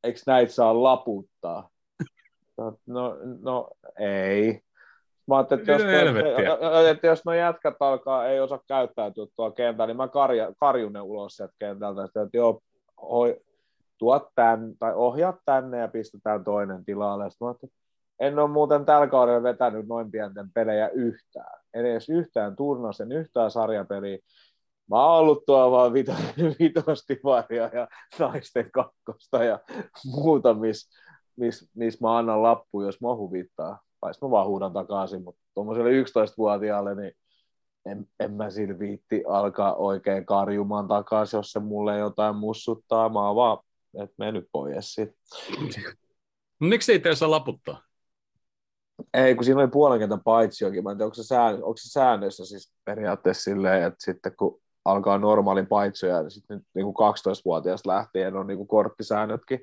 eikö 0.05 0.21
näitä 0.27 0.53
saa 0.53 0.83
laputtaa? 0.83 1.69
No, 2.59 2.77
no, 2.87 3.17
no 3.43 3.69
ei. 3.99 4.61
Mä 5.27 5.37
ajattelin, 5.37 5.61
että 5.61 5.73
jos, 5.73 5.83
toi- 6.61 6.89
että 6.89 7.07
jos 7.07 7.25
no 7.25 7.33
jätkät 7.33 7.75
alkaa, 7.81 8.27
ei 8.27 8.41
osaa 8.41 8.61
käyttäytyä 8.69 9.27
tuolla 9.37 9.55
kentällä, 9.55 9.87
niin 9.87 9.97
mä 9.97 10.09
karja, 10.09 10.53
karjun 10.61 10.93
ne 10.93 11.01
ulos 11.01 11.37
sieltä 11.37 11.55
kentältä. 11.59 12.07
Sitten, 12.07 12.23
että 12.23 12.37
joo, 12.37 12.61
hoi, 13.03 13.41
tuot 13.99 14.29
tän, 14.35 14.73
tai 14.79 14.93
ohjaa 14.95 15.39
tänne 15.45 15.79
ja 15.79 15.89
pistetään 15.89 16.45
toinen 16.45 16.85
tilalle. 16.85 17.31
Sitten 17.31 17.47
mä 17.47 17.49
ajattelin, 17.49 17.73
en 18.21 18.39
ole 18.39 18.51
muuten 18.51 18.85
tällä 18.85 19.07
kaudella 19.07 19.43
vetänyt 19.43 19.89
noin 19.89 20.11
pienten 20.11 20.53
pelejä 20.55 20.89
yhtään. 20.89 21.61
En 21.75 21.87
edes 21.87 22.09
yhtään 22.09 22.57
turnasen, 22.57 23.13
yhtään 23.13 23.51
sarjapeliä. 23.51 24.19
Mä 24.93 25.07
oon 25.07 25.19
ollut 25.19 25.47
tuolla 25.47 25.71
vaan 25.71 25.93
vito, 25.93 26.13
vitostivaria 26.61 27.71
ja 27.73 27.89
naisten 28.19 28.71
kakkosta 28.71 29.45
ja 29.45 29.59
muuta, 30.05 30.55
missä 30.55 31.03
mis, 31.37 31.71
mis 31.75 32.01
mä 32.01 32.19
annan 32.19 32.43
lappu, 32.43 32.83
jos 32.83 33.01
mä 33.01 33.17
huvittaa. 33.17 33.81
vai 34.03 34.15
sitten 34.15 34.27
mä 34.27 34.31
vaan 34.31 34.47
huudan 34.47 34.73
takaisin, 34.73 35.23
mutta 35.25 35.43
tuommoiselle 35.55 35.91
11-vuotiaalle, 36.03 36.95
niin 36.95 37.13
en, 37.87 38.07
en 38.21 38.33
mä 38.33 38.51
sillä 38.51 38.79
viitti 38.79 39.23
alkaa 39.29 39.75
oikein 39.75 40.27
karjumaan 40.27 40.89
takaisin, 40.89 41.37
jos 41.37 41.53
se 41.53 41.61
mulle 41.61 41.99
jotain 41.99 42.37
mussuttaa, 42.37 43.09
mä 43.09 43.27
oon 43.27 43.37
vaan, 43.37 43.59
että 44.03 44.15
mene 44.19 44.33
nyt 44.33 44.49
pois 44.53 44.95
siitä. 44.95 45.13
No, 46.61 46.69
miksi 46.69 46.93
ei 46.93 46.99
tee 46.99 47.15
saa 47.15 47.31
laputtaa? 47.31 47.83
Ei, 49.15 49.35
kun 49.35 49.45
siinä 49.45 49.61
oli 49.61 49.69
puolen 49.69 49.99
kentän 49.99 50.23
paitsiokin. 50.25 50.85
Mä 50.85 50.91
en 50.91 50.97
tiedä, 50.97 51.05
onko 51.05 51.15
se, 51.15 51.23
sään, 51.23 51.55
onko 51.55 51.77
se 51.77 51.91
säännössä 51.91 52.45
siis 52.45 52.73
periaatteessa 52.85 53.43
silleen, 53.43 53.83
että 53.83 54.05
sitten 54.05 54.37
kun 54.37 54.61
alkaa 54.85 55.19
normaalin 55.19 55.67
paitsoja, 55.67 56.23
niin 56.23 56.31
sitten 56.31 56.61
niin 56.75 56.85
kuin 56.85 57.15
12-vuotiaasta 57.15 57.91
lähtien 57.91 58.37
on 58.37 58.47
niin 58.47 58.57
kuin 58.57 58.69
korttisäännötkin. 58.69 59.61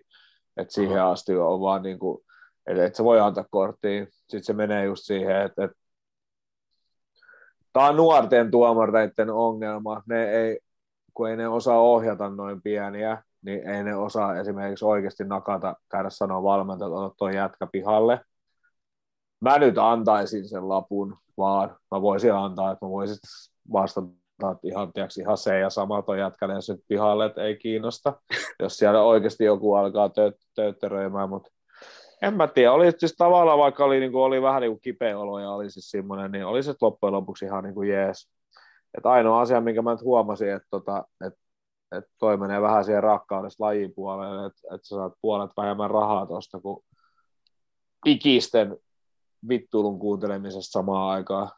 Että 0.58 0.74
siihen 0.74 1.02
Aha. 1.02 1.12
asti 1.12 1.36
on 1.36 1.62
vaan 1.62 1.82
niin 1.82 2.00
kuin, 2.00 2.24
että 2.68 2.86
et 2.86 2.96
se 2.96 3.04
voi 3.04 3.20
antaa 3.20 3.46
korttiin. 3.52 4.08
Sitten 4.12 4.44
se 4.44 4.54
menee 4.54 4.86
just 4.86 5.04
siihen, 5.04 5.42
että, 5.42 5.64
että 5.64 5.78
tämä 7.74 7.88
on 7.88 7.96
nuorten 7.96 8.52
tuomareiden 8.52 9.30
ongelma. 9.30 10.04
Ne 10.06 10.32
ei, 10.32 10.60
kun 11.14 11.30
ei 11.30 11.38
ne 11.38 11.48
osaa 11.48 11.80
ohjata 11.80 12.30
noin 12.30 12.62
pieniä, 12.62 13.24
niin 13.42 13.70
ei 13.70 13.84
ne 13.84 13.96
osaa 13.96 14.40
esimerkiksi 14.40 14.86
oikeasti 14.86 15.24
nakata, 15.24 15.76
käydä 15.92 16.10
sanoa 16.10 16.44
valmentajalle, 16.44 16.96
että 16.96 17.06
ota 17.06 17.16
toi 17.18 17.36
jätkä 17.36 17.68
pihalle. 17.72 18.22
Mä 19.42 19.58
nyt 19.58 19.78
antaisin 19.78 20.50
sen 20.50 20.70
lapun, 20.70 21.18
vaan 21.38 21.78
mä 21.92 22.02
voisin 22.02 22.34
antaa, 22.34 22.72
että 22.72 22.86
mä 22.86 22.90
voisin 22.90 23.18
vastata 23.74 24.08
että 24.52 24.68
ihan, 24.68 24.94
tiiäks, 24.94 25.18
ihan 25.18 25.38
se 25.38 25.60
ja 25.60 25.70
sama 25.70 26.02
toi 26.02 26.20
jätkälle, 26.20 26.54
jos 26.54 26.70
nyt 26.70 26.80
pihalle, 26.88 27.26
että 27.26 27.44
ei 27.44 27.58
kiinnosta, 27.58 28.14
jos 28.60 28.78
siellä 28.78 29.04
oikeasti 29.04 29.44
joku 29.44 29.74
alkaa 29.74 30.08
töyt- 30.08 30.50
töyttäröimään, 30.56 31.30
mutta 31.30 31.52
en 32.22 32.34
mä 32.34 32.48
tiedä, 32.48 32.72
oli 32.72 32.92
siis 32.98 33.16
tavallaan 33.18 33.60
vaikka 33.60 33.86
oli, 33.86 34.00
niin 34.00 34.12
kuin, 34.12 34.22
oli 34.22 34.42
vähän 34.42 34.62
niin 34.62 34.72
kuin 34.72 34.82
kipeä 34.82 35.20
olo 35.20 35.40
ja 35.40 35.52
oli 35.52 35.70
siis 35.70 35.92
semmoinen, 35.92 36.32
niin 36.32 36.46
oli 36.46 36.64
se 36.64 36.74
loppujen 36.82 37.14
lopuksi 37.14 37.46
ihan 37.46 37.64
niin 37.64 37.74
kuin 37.74 37.90
jees. 37.90 38.30
Et 38.98 39.06
ainoa 39.06 39.42
asia, 39.42 39.62
minkä 39.62 39.82
mä 39.82 39.92
nyt 39.92 40.02
huomasin, 40.02 40.54
että 40.54 40.68
tota, 40.70 41.06
et, 41.28 41.34
et 41.98 42.06
toi 42.20 42.38
menee 42.38 42.62
vähän 42.62 42.86
siihen 42.86 43.04
rakkaudesta 43.04 43.64
lajin 43.64 43.94
puolelle, 43.96 44.46
että 44.46 44.76
et 44.76 44.82
sä 44.84 44.96
saat 44.96 45.14
puolet 45.22 45.52
vähemmän 45.58 45.90
rahaa 45.90 46.26
tuosta 46.26 46.60
kuin 46.60 46.86
ikisten 48.06 48.78
vittuilun 49.50 50.00
kuuntelemisesta 50.00 50.72
samaan 50.72 51.10
aikaan. 51.10 51.52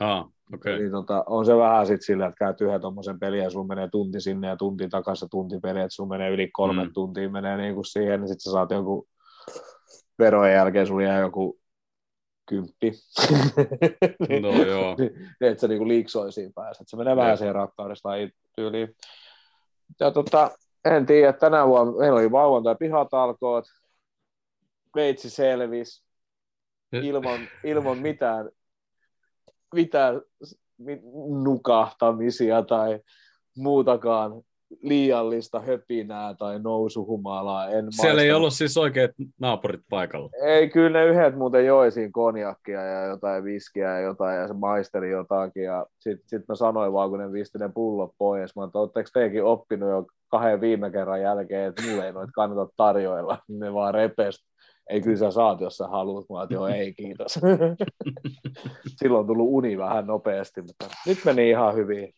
Ah. 0.00 0.26
Okay. 0.54 0.78
Niin 0.78 0.90
tota, 0.90 1.24
on 1.26 1.46
se 1.46 1.56
vähän 1.56 1.86
sitten 1.86 2.06
sillä, 2.06 2.26
että 2.26 2.38
käyt 2.38 2.60
yhden 2.60 2.80
tuommoisen 2.80 3.18
pelin 3.20 3.42
ja 3.42 3.50
sulla 3.50 3.66
menee 3.66 3.88
tunti 3.88 4.20
sinne 4.20 4.48
ja 4.48 4.56
tunti 4.56 4.88
takaisin 4.88 5.30
tunti 5.30 5.60
peli, 5.60 5.80
että 5.80 5.94
sulla 5.94 6.08
menee 6.08 6.30
yli 6.30 6.50
kolme 6.52 6.84
Mm. 6.84 6.92
tuntia 6.92 7.28
menee 7.30 7.56
niin 7.56 7.74
kuin 7.74 7.84
siihen, 7.84 8.20
niin 8.20 8.28
sitten 8.28 8.40
sä 8.42 8.50
saat 8.50 8.70
joku 8.70 9.08
verojen 10.18 10.54
jälkeen 10.54 10.86
sulla 10.86 11.02
jää 11.02 11.18
joku 11.20 11.58
kymppi. 12.48 12.92
No 14.42 14.64
joo. 14.64 14.94
niin, 14.98 15.50
että 15.50 15.60
se 15.60 15.68
niinku 15.68 15.88
liiksoi 15.88 16.32
siinä 16.32 16.52
päässä. 16.54 16.82
Että 16.82 16.90
se 16.90 16.96
menee 16.96 17.16
vähän 17.16 17.38
siihen 17.38 17.54
rakkaudesta 17.54 18.08
tyyliin. 18.56 18.96
Ja 20.00 20.10
tota, 20.10 20.50
en 20.84 21.06
tiedä, 21.06 21.32
tänä 21.32 21.66
vuonna 21.66 21.92
meillä 21.98 22.18
oli 22.18 22.30
valvonta 22.30 22.68
ja 22.70 22.74
pihatalkoot. 22.74 23.64
Veitsi 24.94 25.30
selvisi 25.30 26.04
ilman, 26.92 27.40
ilman 27.64 27.98
mitään, 27.98 28.50
mitään 29.74 30.20
mi- 30.78 31.00
nukahtamisia 31.44 32.62
tai 32.62 33.00
muutakaan 33.56 34.32
liiallista 34.82 35.60
höpinää 35.60 36.34
tai 36.34 36.58
nousuhumalaa. 36.58 37.68
En 37.68 37.86
Siellä 37.90 38.10
ei 38.10 38.14
maistanut. 38.28 38.36
ollut 38.36 38.52
siis 38.52 38.76
oikeat 38.76 39.10
naapurit 39.40 39.80
paikalla. 39.90 40.30
Ei, 40.42 40.68
kyllä 40.70 40.98
ne 40.98 41.06
yhdet 41.06 41.36
muuten 41.36 41.66
joi 41.66 41.92
siinä 41.92 42.10
konjakkia 42.12 42.80
ja 42.86 43.04
jotain 43.04 43.44
viskiä 43.44 43.88
ja 43.90 44.00
jotain, 44.00 44.38
ja 44.40 44.48
se 44.48 44.54
maisteli 44.54 45.10
jotakin, 45.10 45.62
ja 45.64 45.86
sitten 45.98 46.28
sit 46.28 46.48
mä 46.48 46.54
sanoin 46.54 46.92
vaan, 46.92 47.10
kun 47.10 47.18
ne 47.18 47.32
visti 47.32 47.58
ne 47.58 47.68
pullot 47.74 48.14
pois, 48.18 48.56
mä 48.56 48.64
että 48.64 48.78
ootteko 48.78 49.10
tekin 49.12 49.44
oppinut 49.44 49.90
jo 49.90 50.06
kahden 50.28 50.60
viime 50.60 50.90
kerran 50.90 51.22
jälkeen, 51.22 51.68
että 51.68 51.82
mulle 51.90 52.06
ei 52.06 52.12
noita 52.12 52.32
kannata 52.34 52.72
tarjoilla, 52.76 53.38
ne 53.48 53.74
vaan 53.74 53.94
repes. 53.94 54.49
Ei, 54.90 55.00
kyllä 55.00 55.16
sä 55.16 55.30
saat, 55.30 55.60
jos 55.60 55.76
sä 55.76 55.88
haluat. 55.88 56.26
Mä 56.30 56.42
että 56.42 56.54
joo, 56.54 56.66
ei, 56.66 56.94
kiitos. 56.94 57.34
Silloin 58.96 59.20
on 59.20 59.26
tullut 59.26 59.48
uni 59.48 59.78
vähän 59.78 60.06
nopeasti, 60.06 60.62
mutta 60.62 60.86
nyt 61.06 61.18
meni 61.24 61.50
ihan 61.50 61.74
hyvin. 61.74 62.14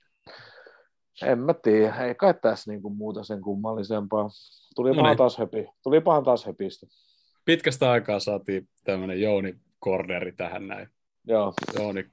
En 1.22 1.38
mä 1.38 1.54
tiedä, 1.54 1.96
ei 1.96 2.14
kai 2.14 2.34
tässä 2.34 2.70
niinku 2.70 2.90
muuta 2.90 3.24
sen 3.24 3.40
kummallisempaa. 3.40 4.28
Tulipahan 4.74 5.04
No 5.04 5.10
niin. 5.10 5.18
taas 5.18 5.38
höpi. 5.38 5.66
Tulipahan 5.82 6.24
taas 6.24 6.46
höpistä. 6.46 6.86
Pitkästä 7.44 7.90
aikaa 7.90 8.20
saatiin 8.20 8.68
tämmöinen 8.84 9.20
Jouni 9.20 9.54
Korderi 9.78 10.32
tähän 10.32 10.68
näin. 10.68 10.88
Joo. 11.24 11.52
Jouni 11.78 12.10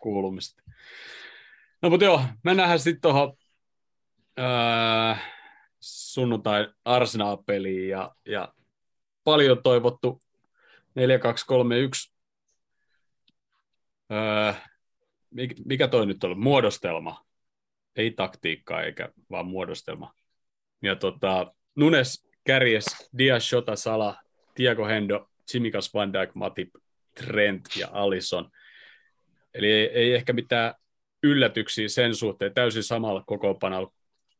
kuulumista. 0.00 0.62
No 1.82 1.90
mutta 1.90 2.04
joo, 2.04 2.20
mennään 2.44 2.78
sitten 2.78 3.00
tuohon 3.00 3.32
ää, 4.36 5.18
sunnuntai 5.80 6.68
Arsenal-peliin 6.84 7.88
ja, 7.88 8.14
ja 8.26 8.52
paljon 9.24 9.62
toivottu 9.62 10.20
4-2-3-1. 11.00 12.14
Ää, 14.10 14.68
mikä, 15.64 15.88
toi 15.88 16.06
nyt 16.06 16.24
oli? 16.24 16.34
Muodostelma. 16.34 17.24
Ei 17.96 18.10
taktiikkaa 18.10 18.82
eikä 18.82 19.08
vaan 19.30 19.46
muodostelma. 19.46 20.14
Ja 20.82 20.96
tota, 20.96 21.54
Nunes, 21.76 22.28
Kärjes, 22.44 22.84
Dias, 23.18 23.48
Shota, 23.48 23.76
Sala, 23.76 24.16
Tiago 24.54 24.86
Hendo, 24.86 25.28
Tsimikas, 25.46 25.94
Van 25.94 26.12
Dijk, 26.12 26.34
Matip, 26.34 26.70
Trent 27.14 27.64
ja 27.76 27.88
Alisson. 27.92 28.50
Eli 29.54 29.72
ei, 29.72 29.86
ei 29.86 30.14
ehkä 30.14 30.32
mitään 30.32 30.74
yllätyksiä 31.22 31.88
sen 31.88 32.14
suhteen, 32.14 32.54
täysin 32.54 32.82
samalla 32.82 33.24
kokoonpanolla 33.26 33.92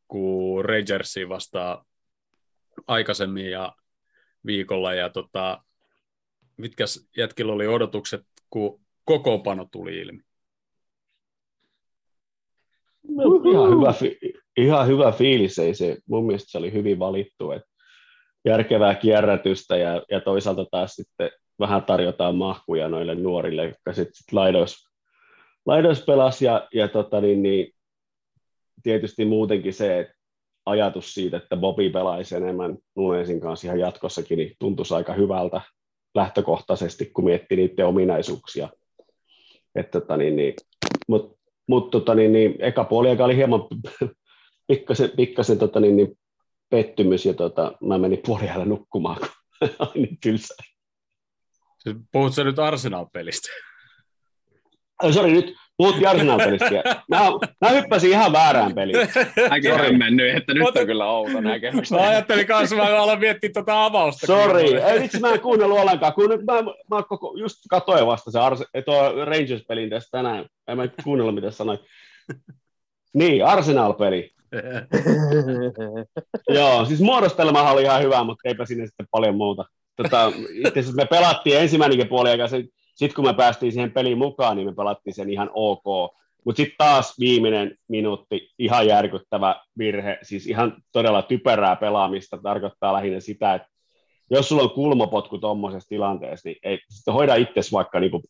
kuin 0.07 0.65
Rangersiin 0.65 1.29
vastaa 1.29 1.85
aikaisemmin 2.87 3.51
ja 3.51 3.75
viikolla. 4.45 4.93
Ja 4.93 5.09
tota, 5.09 5.63
mitkä 6.57 6.83
jätkillä 7.17 7.53
oli 7.53 7.67
odotukset, 7.67 8.21
kun 8.49 8.81
kokoonpano 9.05 9.67
tuli 9.71 9.97
ilmi? 9.97 10.21
No, 13.07 13.23
ihan, 13.51 13.71
hyvä, 13.71 13.93
fi- 13.93 14.19
ihan 14.57 14.87
hyvä 14.87 15.11
fiilis, 15.11 15.59
ei 15.59 15.75
se, 15.75 15.97
mun 16.09 16.25
mielestä 16.25 16.51
se 16.51 16.57
oli 16.57 16.73
hyvin 16.73 16.99
valittu, 16.99 17.51
että 17.51 17.69
järkevää 18.45 18.95
kierrätystä 18.95 19.77
ja, 19.77 20.03
ja 20.11 20.21
toisaalta 20.21 20.65
taas 20.71 20.93
sitten 20.93 21.31
vähän 21.59 21.83
tarjotaan 21.83 22.35
mahkuja 22.35 22.89
noille 22.89 23.15
nuorille, 23.15 23.65
jotka 23.65 23.93
sitten 23.93 24.13
sit 24.15 24.33
laidois, 24.33 24.89
laidois 25.65 26.05
pelas 26.05 26.41
ja, 26.41 26.67
ja 26.73 26.87
tota 26.87 27.21
niin, 27.21 27.43
niin, 27.43 27.73
tietysti 28.83 29.25
muutenkin 29.25 29.73
se 29.73 29.99
että 29.99 30.14
ajatus 30.65 31.13
siitä, 31.13 31.37
että 31.37 31.57
Bobby 31.57 31.89
pelaisi 31.89 32.35
enemmän 32.35 32.77
Nunesin 32.95 33.41
kanssa 33.41 33.67
ihan 33.67 33.79
jatkossakin, 33.79 34.37
niin 34.37 34.55
tuntuisi 34.59 34.93
aika 34.93 35.13
hyvältä 35.13 35.61
lähtökohtaisesti, 36.15 37.05
kun 37.05 37.25
miettii 37.25 37.57
niiden 37.57 37.85
ominaisuuksia. 37.85 38.69
Että, 39.75 39.99
tota, 39.99 40.17
niin, 40.17 40.35
niin, 40.35 40.53
Mutta 41.07 41.37
mut, 41.67 41.91
tota, 41.91 42.15
niin, 42.15 42.33
niin, 42.33 42.55
eka 42.59 42.83
puoli 42.83 43.09
aika 43.09 43.25
oli 43.25 43.35
hieman 43.35 43.61
pikkasen, 44.67 45.11
pikkasen 45.17 45.59
tota, 45.59 45.79
niin, 45.79 45.95
niin, 45.95 46.17
pettymys 46.69 47.25
ja 47.25 47.33
tota, 47.33 47.71
mä 47.81 47.97
menin 47.97 48.21
puoliajalla 48.25 48.65
nukkumaan, 48.65 49.17
kun 49.17 49.29
niin 49.95 50.17
tylsä. 50.21 50.55
Puhut 52.11 52.33
sä 52.33 52.43
nyt 52.43 52.59
Arsenal-pelistä? 52.59 53.47
Ai, 54.99 55.13
Sori, 55.13 55.31
nyt 55.31 55.55
puhuttiin 55.77 56.07
Arsenal-pelistä. 56.07 56.83
Mä, 57.09 57.19
mä 57.61 57.69
hyppäsin 57.69 58.09
ihan 58.09 58.31
väärään 58.31 58.75
peliin. 58.75 59.07
Mäkin 59.49 59.73
olen 59.73 59.97
mennyt, 59.97 60.35
että 60.35 60.53
nyt 60.53 60.77
on 60.77 60.85
kyllä 60.85 61.05
outo 61.05 61.41
näkemys. 61.41 61.91
Mä 61.91 61.97
ajattelin 61.97 62.47
kanssa, 62.47 62.75
mä 62.75 62.83
aloin 62.83 63.19
miettiä 63.19 63.49
tuota 63.53 63.85
avausta. 63.85 64.27
Sori, 64.27 64.73
ei 64.73 65.01
vitsi 65.01 65.19
mä 65.19 65.33
en 65.33 65.39
kuunnellut 65.39 65.79
ollenkaan, 65.79 66.13
kun 66.13 66.29
nyt 66.29 66.41
mä, 66.45 66.53
mä 66.63 67.03
koko, 67.03 67.33
just 67.37 67.55
katoin 67.69 68.07
vasta 68.07 68.31
se 68.31 68.39
Ars- 68.39 68.83
tuo 68.85 69.25
Rangers-pelin 69.25 69.89
tässä 69.89 70.09
tänään. 70.11 70.45
En 70.67 70.77
mä 70.77 70.87
kuunnellut 71.03 71.35
mitä 71.35 71.51
sanoit. 71.51 71.81
Niin, 73.13 73.45
Arsenal-peli. 73.45 74.31
Joo, 76.49 76.85
siis 76.85 77.01
muodostelmahan 77.01 77.73
oli 77.73 77.83
ihan 77.83 78.03
hyvä, 78.03 78.23
mutta 78.23 78.49
eipä 78.49 78.65
sinne 78.65 78.87
sitten 78.87 79.07
paljon 79.11 79.35
muuta. 79.35 79.65
Tota, 79.95 80.31
itse 80.53 80.79
asiassa 80.79 80.95
me 80.95 81.05
pelattiin 81.05 81.57
ensimmäinenkin 81.57 82.07
puoli 82.07 82.29
aika, 82.29 82.47
sitten 82.95 83.15
kun 83.15 83.25
me 83.25 83.33
päästiin 83.33 83.71
siihen 83.71 83.91
peliin 83.91 84.17
mukaan, 84.17 84.57
niin 84.57 84.67
me 84.67 84.73
pelattiin 84.75 85.13
sen 85.13 85.29
ihan 85.29 85.49
ok. 85.53 85.83
Mutta 86.45 86.57
sitten 86.57 86.75
taas 86.77 87.19
viimeinen 87.19 87.77
minuutti, 87.87 88.49
ihan 88.59 88.87
järkyttävä 88.87 89.55
virhe, 89.77 90.17
siis 90.21 90.47
ihan 90.47 90.77
todella 90.91 91.21
typerää 91.21 91.75
pelaamista, 91.75 92.37
tarkoittaa 92.43 92.93
lähinnä 92.93 93.19
sitä, 93.19 93.53
että 93.53 93.67
jos 94.31 94.49
sulla 94.49 94.63
on 94.63 94.69
kulmapotku 94.69 95.37
tuommoisessa 95.37 95.89
tilanteessa, 95.89 96.49
niin 96.49 96.57
ei, 96.63 96.79
sitten 96.89 97.13
hoida 97.13 97.35
itse 97.35 97.61
vaikka 97.71 97.99
niinku 97.99 98.21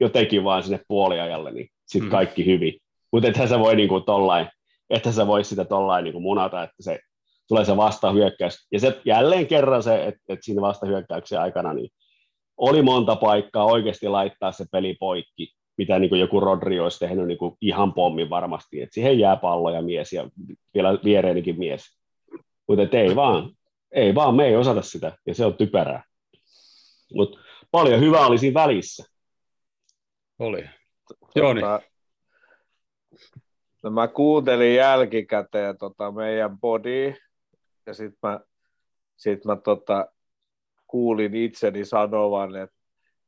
jotenkin 0.00 0.44
vaan 0.44 0.62
sinne 0.62 0.80
puoliajalle, 0.88 1.52
niin 1.52 1.68
sitten 1.86 2.08
Mm. 2.08 2.10
kaikki 2.10 2.46
hyvin. 2.46 2.80
Mutta 3.12 3.28
ethän 3.28 3.48
sä 3.48 3.58
voi 3.58 3.76
niinku 3.76 4.00
tollain, 4.00 4.46
että 4.90 5.12
sä 5.12 5.26
voi 5.26 5.44
sitä 5.44 5.64
tollain 5.64 6.04
niinku 6.04 6.20
munata, 6.20 6.62
että 6.62 6.76
se 6.80 6.98
tulee 7.48 7.64
se 7.64 7.76
vastahyökkäys. 7.76 8.66
Ja 8.72 8.80
se 8.80 9.00
jälleen 9.04 9.46
kerran 9.46 9.82
se, 9.82 9.94
että, 10.06 10.20
että 10.28 10.44
siinä 10.44 10.62
vastahyökkäyksen 10.62 11.40
aikana 11.40 11.72
niin 11.72 11.90
oli 12.56 12.82
monta 12.82 13.16
paikkaa 13.16 13.64
oikeasti 13.64 14.08
laittaa 14.08 14.52
se 14.52 14.64
peli 14.72 14.96
poikki, 15.00 15.54
mitä 15.78 15.98
niin 15.98 16.08
kuin 16.08 16.20
joku 16.20 16.40
Rodri 16.40 16.80
olisi 16.80 16.98
tehnyt 16.98 17.26
niin 17.26 17.38
kuin 17.38 17.56
ihan 17.60 17.94
pommin 17.94 18.30
varmasti, 18.30 18.82
että 18.82 18.94
siihen 18.94 19.18
jää 19.18 19.36
pallo 19.36 19.70
ja 19.70 19.82
mies 19.82 20.12
ja 20.12 20.30
vielä 20.74 20.98
viereenikin 21.04 21.58
mies. 21.58 21.98
Mutta 22.68 22.98
ei 22.98 23.16
vaan, 23.16 23.50
ei 23.92 24.14
vaan, 24.14 24.34
me 24.34 24.46
ei 24.46 24.56
osata 24.56 24.82
sitä 24.82 25.12
ja 25.26 25.34
se 25.34 25.44
on 25.44 25.54
typerää. 25.54 26.04
Mutta 27.14 27.38
paljon 27.70 28.00
hyvää 28.00 28.26
oli 28.26 28.38
siinä 28.38 28.60
välissä. 28.60 29.04
Oli. 30.38 30.64
Tota, 31.34 31.80
no 33.82 33.90
mä 33.90 34.08
kuuntelin 34.08 34.74
jälkikäteen 34.74 35.78
tota 35.78 36.12
meidän 36.12 36.58
body 36.60 37.14
ja 37.86 37.94
sitten 37.94 38.18
mä, 38.22 38.40
sit 39.16 39.44
mä 39.44 39.56
tota, 39.56 40.08
kuulin 40.92 41.34
itseni 41.34 41.84
sanovan, 41.84 42.56
että 42.56 42.76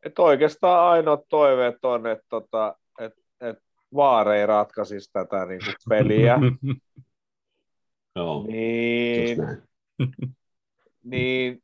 et 0.02 0.18
oikeastaan 0.18 0.90
ainoat 0.90 1.21
toiveet 1.28 1.85
on, 1.85 2.06
että 2.06 2.26
tota, 2.28 2.76
et, 2.99 3.12
et 3.40 3.59
Vaare 3.94 4.40
ei 4.40 4.47
ratkaisisi 4.47 5.11
tätä 5.12 5.47
niinku 5.47 5.71
peliä. 5.88 6.38
Joo, 8.16 8.47
niin, 8.47 9.38
niin 11.04 11.62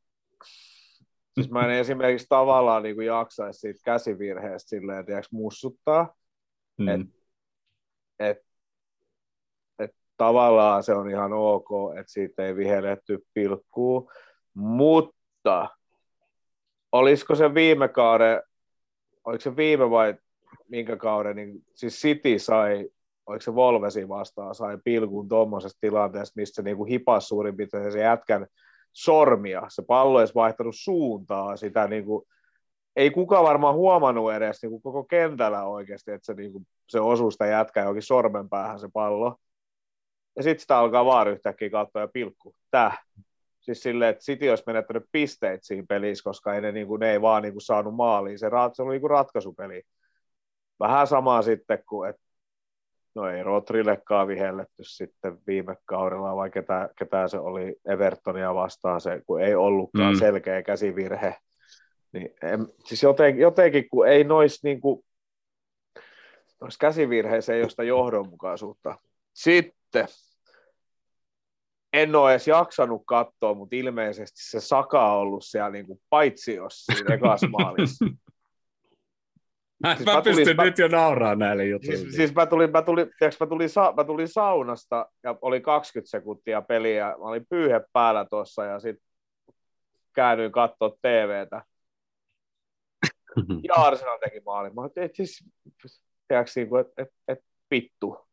siis 1.34 1.50
mä 1.50 1.64
en 1.64 1.70
esimerkiksi 1.70 2.26
tavallaan 2.28 2.82
niin 2.82 3.02
jaksaisi 3.02 3.60
siitä 3.60 3.80
käsivirheestä 3.84 4.68
silleen, 4.68 5.06
tiedätkö, 5.06 5.28
mussuttaa. 5.32 6.14
Mm. 6.78 6.88
Et, 6.88 7.08
et 8.18 8.40
tavallaan 10.16 10.82
se 10.82 10.94
on 10.94 11.10
ihan 11.10 11.32
ok, 11.32 11.68
että 11.98 12.12
siitä 12.12 12.46
ei 12.46 12.56
vihelletty 12.56 13.26
pilkkuu, 13.34 14.12
mutta 14.54 15.68
olisiko 16.92 17.34
se 17.34 17.54
viime 17.54 17.88
kauden, 17.88 18.42
oliko 19.24 19.40
se 19.40 19.56
viime 19.56 19.90
vai 19.90 20.14
minkä 20.68 20.96
kauden, 20.96 21.36
niin 21.36 21.64
siis 21.74 22.00
City 22.02 22.38
sai, 22.38 22.88
oliko 23.26 23.42
se 23.42 23.54
Volvesi 23.54 24.08
vastaan, 24.08 24.54
sai 24.54 24.78
pilkun 24.84 25.28
tuommoisesta 25.28 25.78
tilanteesta, 25.80 26.40
missä 26.40 26.62
niinku 26.62 26.84
hipas 26.84 27.28
suurin 27.28 27.56
piirtein 27.56 27.92
se 27.92 28.00
jätkän 28.00 28.46
sormia, 28.92 29.62
se 29.68 29.82
pallo 29.82 30.18
olisi 30.18 30.34
vaihtanut 30.34 30.74
suuntaa, 30.78 31.56
sitä 31.56 31.88
niinku, 31.88 32.26
ei 32.96 33.10
kukaan 33.10 33.44
varmaan 33.44 33.74
huomannut 33.74 34.32
edes 34.32 34.62
niinku 34.62 34.80
koko 34.80 35.04
kentällä 35.04 35.64
oikeasti, 35.64 36.10
että 36.10 36.26
se, 36.26 36.34
niinku, 36.34 36.62
se 36.88 37.00
osuu 37.00 37.30
sitä 37.30 37.46
jätkää 37.46 37.82
johonkin 37.82 38.02
sormen 38.02 38.48
päähän 38.48 38.80
se 38.80 38.88
pallo. 38.92 39.36
Ja 40.36 40.42
sitten 40.42 40.60
sitä 40.60 40.78
alkaa 40.78 41.04
vaan 41.04 41.28
yhtäkkiä 41.28 41.70
katsoa 41.70 42.02
ja 42.02 42.08
pilkku. 42.08 42.54
Täh. 42.70 43.04
Siis 43.70 43.82
silleen, 43.82 44.10
että 44.10 44.22
City 44.22 44.48
olisi 44.48 44.64
menettänyt 44.66 45.04
pisteet 45.12 45.60
siinä 45.62 45.84
pelissä, 45.88 46.24
koska 46.24 46.54
ei 46.54 46.60
ne, 46.60 46.72
niinku, 46.72 46.96
ne 46.96 47.12
ei 47.12 47.22
vaan 47.22 47.42
niinku, 47.42 47.60
saanut 47.60 47.94
maaliin. 47.94 48.38
Se, 48.38 48.48
rat, 48.48 48.76
se 48.76 48.82
oli 48.82 48.92
niinku 48.92 49.08
ratkaisupeli. 49.08 49.82
Vähän 50.80 51.06
samaa 51.06 51.42
sitten 51.42 51.82
kuin, 51.88 52.10
että 52.10 52.22
no 53.14 53.28
ei 53.28 53.42
Rotrillekaan 53.42 54.28
vihelletty 54.28 54.82
sitten 54.84 55.38
viime 55.46 55.76
kaudella, 55.84 56.36
vai 56.36 56.50
ketä, 56.50 56.88
ketä 56.98 57.28
se 57.28 57.38
oli 57.38 57.76
Evertonia 57.84 58.54
vastaan 58.54 59.00
se, 59.00 59.22
kun 59.26 59.42
ei 59.42 59.54
ollutkaan 59.54 60.14
Mm. 60.14 60.18
selkeä 60.18 60.62
käsivirhe. 60.62 61.36
Niin, 62.12 62.34
en, 62.42 62.66
siis 62.84 63.02
jotenkin, 63.02 63.42
jotenkin, 63.42 63.88
kun 63.90 64.08
ei 64.08 64.24
nois 64.24 64.62
niinku, 64.62 65.04
nois 66.60 66.78
käsivirheissä 66.78 67.54
ei 67.54 67.62
ole 67.62 67.70
sitä 67.70 67.82
johdonmukaisuutta. 67.82 68.98
Sitten 69.32 70.08
en 71.92 72.16
ole 72.16 72.30
edes 72.30 72.48
jaksanut 72.48 73.02
katsoa, 73.06 73.54
mutta 73.54 73.76
ilmeisesti 73.76 74.40
se 74.42 74.60
Saka 74.60 75.12
on 75.12 75.18
ollut 75.18 75.44
siellä 75.44 75.70
niinku 75.70 76.00
paitsi 76.10 76.54
jos 76.54 76.84
siinä 76.84 77.14
ekas 77.14 77.40
maalissa. 77.58 78.04
Mä, 79.82 79.96
Siis 79.96 80.06
mä, 80.06 80.12
mä 80.14 80.22
tulin- 80.22 80.36
pystyn 80.36 80.56
mä- 80.56 80.64
nyt 80.64 80.78
jo 80.78 80.88
nauraa 80.88 81.34
näille 81.34 81.64
jutuille. 81.66 81.96
Siis, 81.96 82.16
siis 82.16 82.34
mä, 82.34 82.46
tulin, 82.46 82.70
mä, 82.70 82.82
tulin, 82.82 83.10
tiiäks, 83.18 83.40
mä, 83.40 83.46
tulin 83.46 83.70
sa, 83.70 83.92
mä 83.96 84.04
tulin 84.04 84.28
saunasta 84.28 85.08
ja 85.22 85.38
oli 85.42 85.60
20 85.60 86.10
sekuntia 86.10 86.62
peliä. 86.62 87.06
Mä 87.06 87.14
olin 87.24 87.46
pyyhe 87.48 87.80
päällä 87.92 88.26
tuossa 88.30 88.64
ja 88.64 88.80
sitten 88.80 89.06
käännyin 90.14 90.52
katsoa 90.52 90.90
TVtä. 91.02 91.62
Ja 93.68 93.74
Arsenal 93.74 94.18
teki 94.18 94.40
maalin. 94.46 94.74
Mä 94.74 94.80
olin, 94.80 94.90
että 94.96 95.16
siis, 95.16 95.44
tiiäks, 96.28 96.56
niin 96.56 96.68
kuin, 96.68 96.80
että 96.80 97.02
et, 97.02 97.08
et, 97.28 97.38
vittu. 97.70 98.29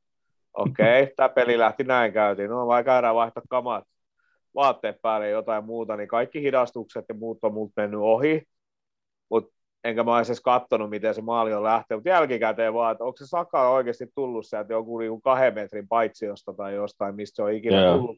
Okei, 0.58 1.04
okay, 1.04 1.14
tämä 1.16 1.30
peli 1.30 1.58
lähti 1.58 1.84
näin 1.84 2.14
käytiin. 2.14 2.50
No 2.50 2.68
vai 2.68 2.84
käydään 2.84 3.16
vaihtaa 3.16 3.44
kamat 3.50 3.84
vaatteet 4.56 5.02
päälle 5.02 5.30
jotain 5.30 5.66
muuta, 5.66 5.98
niin 5.98 6.08
kaikki 6.08 6.42
hidastukset 6.42 7.06
ja 7.10 7.16
muut 7.16 7.38
on 7.42 7.54
multa 7.54 7.74
mennyt 7.78 8.00
ohi. 8.00 8.44
Mutta 9.30 9.54
enkä 9.84 10.04
mä 10.04 10.18
edes 10.18 10.42
katsonut, 10.42 10.90
miten 10.90 11.14
se 11.14 11.22
maali 11.22 11.54
on 11.54 11.64
lähtenyt, 11.64 12.00
mutta 12.00 12.10
jälkikäteen 12.10 12.74
vaan, 12.74 12.92
että 12.92 13.04
onko 13.04 13.18
se 13.18 13.26
Saka 13.26 13.70
oikeasti 13.70 14.08
tullut 14.16 14.46
sieltä 14.46 14.74
joku 14.74 14.98
niinku 14.98 15.22
kahden 15.22 15.54
metrin 15.54 15.88
paitsiosta 15.88 16.54
tai 16.54 16.76
jostain, 16.76 17.16
mistä 17.16 17.36
se 17.36 17.44
on 17.44 17.54
ikinä 17.54 17.82
Joo. 17.82 17.98
tullut. 17.98 18.18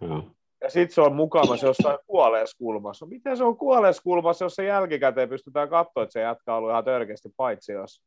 Joo. 0.00 0.22
Ja 0.60 0.70
sitten 0.70 0.94
se 0.94 1.00
on 1.00 1.14
mukavassa 1.14 1.66
jossain 1.66 1.98
kuolleeskulmassa. 2.06 3.06
No, 3.06 3.10
miten 3.10 3.36
se 3.36 3.44
on 3.44 3.56
kuolleeskulmassa, 3.56 4.44
jos 4.44 4.54
se 4.54 4.64
jälkikäteen 4.64 5.28
pystytään 5.28 5.68
katsoa, 5.68 6.02
että 6.02 6.12
se 6.12 6.20
jätkä 6.20 6.52
on 6.52 6.58
ollut 6.58 6.70
ihan 6.70 6.84
törkeästi 6.84 7.28
paitsiossa. 7.36 8.02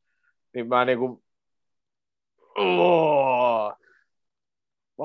Niin 0.53 0.67
mä 0.67 0.85
niinku... 0.85 1.23
Oh. 2.59 3.73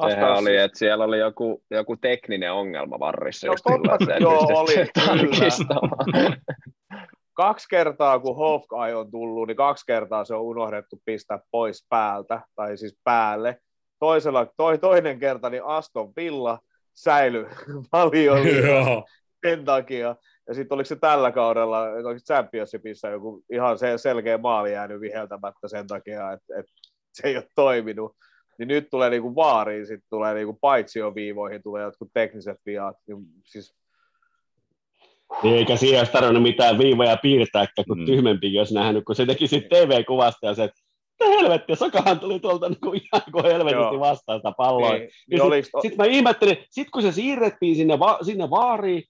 Sehän 0.08 0.36
oli, 0.36 0.56
että 0.56 0.78
siellä 0.78 1.04
oli 1.04 1.18
joku, 1.18 1.62
joku 1.70 1.96
tekninen 1.96 2.52
ongelma 2.52 2.98
varrissa. 2.98 3.46
No 3.46 3.52
just 3.52 3.64
totta, 3.64 4.16
joo, 4.20 4.38
oli, 4.38 4.74
kyllä. 4.74 6.36
kaksi 7.34 7.66
kertaa, 7.70 8.18
kun 8.18 8.36
Hawkeye 8.38 8.96
on 8.96 9.10
tullut, 9.10 9.48
niin 9.48 9.56
kaksi 9.56 9.86
kertaa 9.86 10.24
se 10.24 10.34
on 10.34 10.40
unohdettu 10.40 11.02
pistää 11.04 11.38
pois 11.50 11.86
päältä, 11.88 12.40
tai 12.54 12.76
siis 12.76 12.98
päälle. 13.04 13.58
Toisella, 13.98 14.46
toi, 14.56 14.78
toinen 14.78 15.18
kerta, 15.18 15.50
niin 15.50 15.64
Aston 15.64 16.12
Villa 16.16 16.58
säilyi 16.94 17.46
paljon 17.90 18.38
Joo. 18.48 19.06
sen 19.46 19.64
takia. 19.64 20.16
Ja 20.48 20.54
sitten 20.54 20.74
oliko 20.74 20.86
se 20.86 20.96
tällä 20.96 21.32
kaudella, 21.32 21.82
oliko 21.82 22.18
se 22.18 22.24
Championshipissa 22.24 23.08
joku 23.08 23.44
ihan 23.52 23.78
se 23.78 23.98
selkeä 23.98 24.38
maali 24.38 24.72
jäänyt 24.72 25.00
viheltämättä 25.00 25.68
sen 25.68 25.86
takia, 25.86 26.32
että, 26.32 26.58
että 26.58 26.72
se 27.14 27.28
ei 27.28 27.36
ole 27.36 27.46
toiminut. 27.54 28.12
Niin 28.58 28.68
nyt 28.68 28.90
tulee 28.90 29.10
niinku 29.10 29.34
vaariin, 29.34 29.86
sitten 29.86 30.06
tulee 30.10 30.34
niinku 30.34 30.58
paitsioviivoihin, 30.60 31.62
tulee 31.62 31.82
jotkut 31.82 32.08
tekniset 32.14 32.56
viat. 32.66 32.96
Niin 33.06 33.18
siis 33.44 33.74
Niin 35.42 35.54
eikä 35.56 35.76
siihen 35.76 35.98
olisi 36.00 36.12
tarvinnut 36.12 36.42
mitään 36.42 36.78
viivoja 36.78 37.16
piirtää, 37.16 37.66
kun 37.88 37.98
Mm. 37.98 38.06
tyhmempikin 38.06 38.60
olisi 38.60 38.74
nähnyt, 38.74 39.04
kun 39.04 39.14
se 39.14 39.26
teki 39.26 39.46
sitten 39.48 39.70
TV-kuvasta 39.88 40.46
ja 40.46 40.54
se, 40.54 40.64
että 40.64 40.80
mitä 41.20 41.30
helvettiä, 41.40 41.76
Sakahan 41.76 42.20
tuli 42.20 42.40
tuolta 42.40 42.68
niin 42.68 42.80
kuin 42.80 43.00
ihan 43.12 43.22
kuin 43.32 43.44
helvetisti 43.44 43.82
Joo. 43.94 44.00
vastaan 44.00 44.38
sitä 44.38 44.52
palloa. 44.56 44.92
niin, 44.92 45.00
niin 45.00 45.10
sit- 45.30 45.40
oliks, 45.40 45.70
Sitten 45.82 45.96
mä 45.98 46.04
ihmettelin, 46.12 46.56
sit 46.70 46.90
kun 46.90 47.02
se 47.02 47.12
siirrettiin 47.12 47.76
sinne, 47.76 47.98
va- 47.98 48.18
sinne 48.22 48.50
vaariin, 48.50 49.02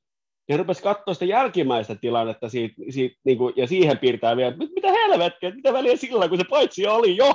ja 0.49 0.57
rupesi 0.57 0.83
katsoa 0.83 1.15
sitä 1.15 1.25
jälkimmäistä 1.25 1.95
tilannetta 1.95 2.49
siitä, 2.49 2.75
siitä, 2.91 3.17
niin 3.25 3.39
kuin, 3.39 3.55
ja 3.57 3.67
siihen 3.67 3.99
piirtää 3.99 4.37
vielä, 4.37 4.49
että 4.49 4.65
mitä 4.75 4.89
helvettiä, 4.93 5.49
että 5.49 5.57
mitä 5.57 5.73
väliä 5.73 5.97
sillä, 5.97 6.29
kun 6.29 6.39
se 6.39 6.45
paitsi 6.51 6.87
oli 6.87 7.17
jo. 7.17 7.33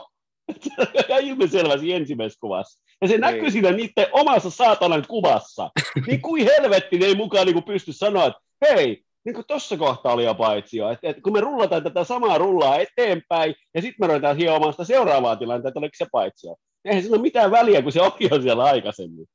ja 1.09 1.17
ilmiselvä 1.17 1.77
siinä 1.77 1.97
ensimmäisessä 1.97 2.39
kuvassa. 2.41 2.81
Ja 3.01 3.07
se 3.07 3.13
Niin. 3.13 3.21
näkyy 3.21 3.51
siinä 3.51 3.71
niiden 3.71 4.07
omassa 4.11 4.49
saatanan 4.49 5.05
kuvassa. 5.07 5.69
niin 6.07 6.21
kuin 6.21 6.45
helvetti 6.45 6.99
ne 6.99 7.05
ei 7.05 7.15
mukaan 7.15 7.45
niin 7.45 7.53
kuin 7.53 7.63
pysty 7.65 7.93
sanoa, 7.93 8.25
että 8.25 8.39
hei, 8.61 9.03
niin 9.25 9.33
kuin 9.35 9.45
tuossa 9.47 9.77
kohtaa 9.77 10.13
oli 10.13 10.25
jo 10.25 10.35
paitsio, 10.35 10.89
että, 10.89 11.09
että 11.09 11.21
kun 11.21 11.33
me 11.33 11.41
rullataan 11.41 11.83
tätä 11.83 12.03
samaa 12.03 12.37
rullaa 12.37 12.77
eteenpäin, 12.77 13.55
ja 13.75 13.81
sitten 13.81 13.95
me 13.99 14.07
ruvetaan 14.07 14.37
hiomaan 14.37 14.73
sitä 14.73 14.83
seuraavaa 14.83 15.35
tilannetta, 15.35 15.69
että 15.69 15.79
oliko 15.79 15.95
se 15.97 16.05
paitsio. 16.11 16.55
Eihän 16.85 17.03
sillä 17.03 17.15
ole 17.15 17.21
mitään 17.21 17.51
väliä, 17.51 17.81
kun 17.81 17.91
se 17.91 18.01
oli 18.01 18.29
jo 18.31 18.41
siellä 18.41 18.63
aikaisemmin. 18.63 19.25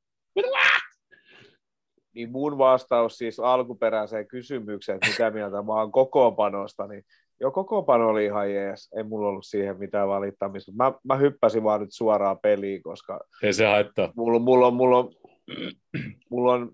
niin 2.15 2.31
mun 2.31 2.57
vastaus 2.57 3.17
siis 3.17 3.39
alkuperäiseen 3.39 4.27
kysymykseen, 4.27 4.95
että 4.95 5.07
mitä 5.07 5.31
mieltä 5.31 5.61
mä 5.61 5.73
oon 5.73 5.91
kokoonpanosta, 5.91 6.87
niin 6.87 7.03
jo 7.39 7.51
kokoonpano 7.51 8.09
oli 8.09 8.25
ihan 8.25 8.53
jees, 8.53 8.89
ei 8.97 9.03
mulla 9.03 9.27
ollut 9.29 9.45
siihen 9.45 9.79
mitään 9.79 10.07
valittamista. 10.07 10.71
Mä, 10.75 10.93
mä 11.03 11.15
hyppäsin 11.15 11.63
vaan 11.63 11.81
nyt 11.81 11.93
suoraan 11.93 12.39
peliin, 12.39 12.83
koska 12.83 13.19
Ei 13.43 13.53
se 13.53 13.65
haittaa. 13.65 14.13
mulla, 14.15 14.39
mulla, 14.39 14.67
on, 14.67 14.73
mulla, 14.73 14.97
on, 14.97 15.11
mulla, 16.29 16.53
on, 16.53 16.71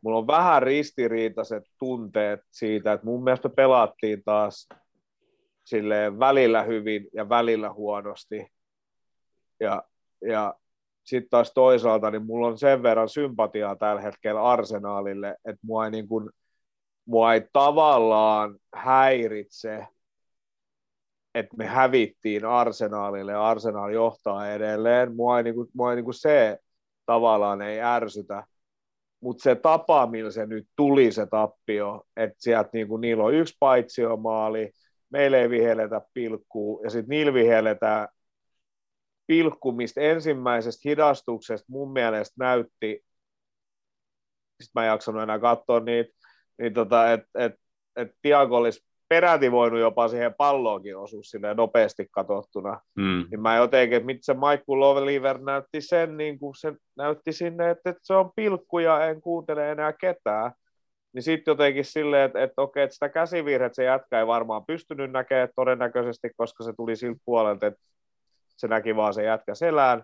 mulla 0.00 0.18
on 0.18 0.26
vähän 0.26 0.62
ristiriitaiset 0.62 1.64
tunteet 1.78 2.40
siitä, 2.50 2.92
että 2.92 3.06
mun 3.06 3.24
mielestä 3.24 3.48
pelattiin 3.48 4.22
taas 4.24 4.68
silleen 5.64 6.18
välillä 6.18 6.62
hyvin 6.62 7.08
ja 7.14 7.28
välillä 7.28 7.72
huonosti. 7.72 8.46
Ja, 9.60 9.82
ja 10.28 10.54
sitten 11.04 11.30
taas 11.30 11.52
toisaalta, 11.54 12.10
niin 12.10 12.26
mulla 12.26 12.46
on 12.46 12.58
sen 12.58 12.82
verran 12.82 13.08
sympatiaa 13.08 13.76
tällä 13.76 14.00
hetkellä 14.02 14.42
arsenaalille, 14.42 15.36
että 15.44 15.60
mua 15.66 15.84
ei, 15.84 15.90
niin 15.90 16.08
kuin, 16.08 16.30
mua 17.06 17.34
ei 17.34 17.42
tavallaan 17.52 18.58
häiritse, 18.74 19.86
että 21.34 21.56
me 21.56 21.66
hävittiin 21.66 22.44
arsenaalille 22.44 23.32
ja 23.32 23.46
arsenaal 23.48 23.90
johtaa 23.90 24.50
edelleen. 24.50 25.16
Mua 25.16 25.38
ei, 25.38 25.44
niin 25.44 25.54
kuin, 25.54 25.68
mua 25.74 25.90
ei 25.90 25.96
niin 25.96 26.04
kuin 26.04 26.14
se 26.14 26.58
tavallaan 27.06 27.62
ei 27.62 27.82
ärsytä, 27.82 28.44
mutta 29.20 29.42
se 29.42 29.54
tapa, 29.54 30.06
millä 30.06 30.30
se 30.30 30.46
nyt 30.46 30.68
tuli 30.76 31.12
se 31.12 31.26
tappio, 31.26 32.02
että 32.16 32.36
sieltä 32.38 32.70
niinku, 32.72 32.96
niillä 32.96 33.24
on 33.24 33.34
yksi 33.34 33.56
paitsiomaali, 33.60 34.72
meillä 35.10 35.38
ei 35.38 35.50
vihelletä 35.50 36.00
pilkkuu, 36.14 36.80
ja 36.84 36.90
sitten 36.90 37.08
niillä 37.08 37.34
vihelletään 37.34 38.08
pilkku, 39.26 39.72
mistä 39.72 40.00
ensimmäisestä 40.00 40.88
hidastuksesta 40.88 41.66
mun 41.68 41.92
mielestä 41.92 42.34
näytti, 42.38 43.04
sitten 44.62 44.72
mä 44.74 44.82
en 44.84 44.88
jaksanut 44.88 45.22
enää 45.22 45.38
katsoa 45.38 45.80
niitä, 45.80 46.12
niin 46.58 46.74
tota, 46.74 47.12
että 47.12 47.28
et, 47.34 47.54
et 47.96 48.12
Tiago 48.22 48.56
olisi 48.56 48.84
peräti 49.08 49.52
voinut 49.52 49.80
jopa 49.80 50.08
siihen 50.08 50.34
palloonkin 50.34 50.96
osua 50.96 51.22
sinne 51.22 51.54
nopeasti 51.54 52.08
katsottuna. 52.10 52.80
Mm. 52.96 53.26
Niin 53.30 53.40
mä 53.40 53.56
jotenkin, 53.56 53.96
että 53.96 54.06
mitä 54.06 54.20
se 54.22 54.34
Michael 54.34 54.80
Loveliver 54.80 55.38
näytti 55.38 55.80
sen, 55.80 56.16
niin 56.16 56.38
kuin 56.38 56.54
se 56.54 56.72
näytti 56.96 57.32
sinne, 57.32 57.70
että, 57.70 57.90
että 57.90 58.00
se 58.04 58.14
on 58.14 58.30
pilkku 58.36 58.78
ja 58.78 59.06
en 59.06 59.20
kuuntele 59.20 59.70
enää 59.70 59.92
ketään. 59.92 60.52
Niin 61.12 61.22
sitten 61.22 61.52
jotenkin 61.52 61.84
silleen, 61.84 62.26
että, 62.26 62.42
että 62.42 62.62
okei, 62.62 62.82
että 62.82 62.94
sitä 62.94 63.08
käsivirhettä 63.08 63.76
se 63.76 63.84
jätkä 63.84 64.18
ei 64.18 64.26
varmaan 64.26 64.66
pystynyt 64.66 65.12
näkemään 65.12 65.48
todennäköisesti, 65.56 66.30
koska 66.36 66.64
se 66.64 66.72
tuli 66.76 66.96
siltä 66.96 67.20
puolelta, 67.24 67.66
että 67.66 67.80
se 68.56 68.68
näki 68.68 68.96
vaan 68.96 69.14
se 69.14 69.24
jätkä 69.24 69.54
selään. 69.54 70.02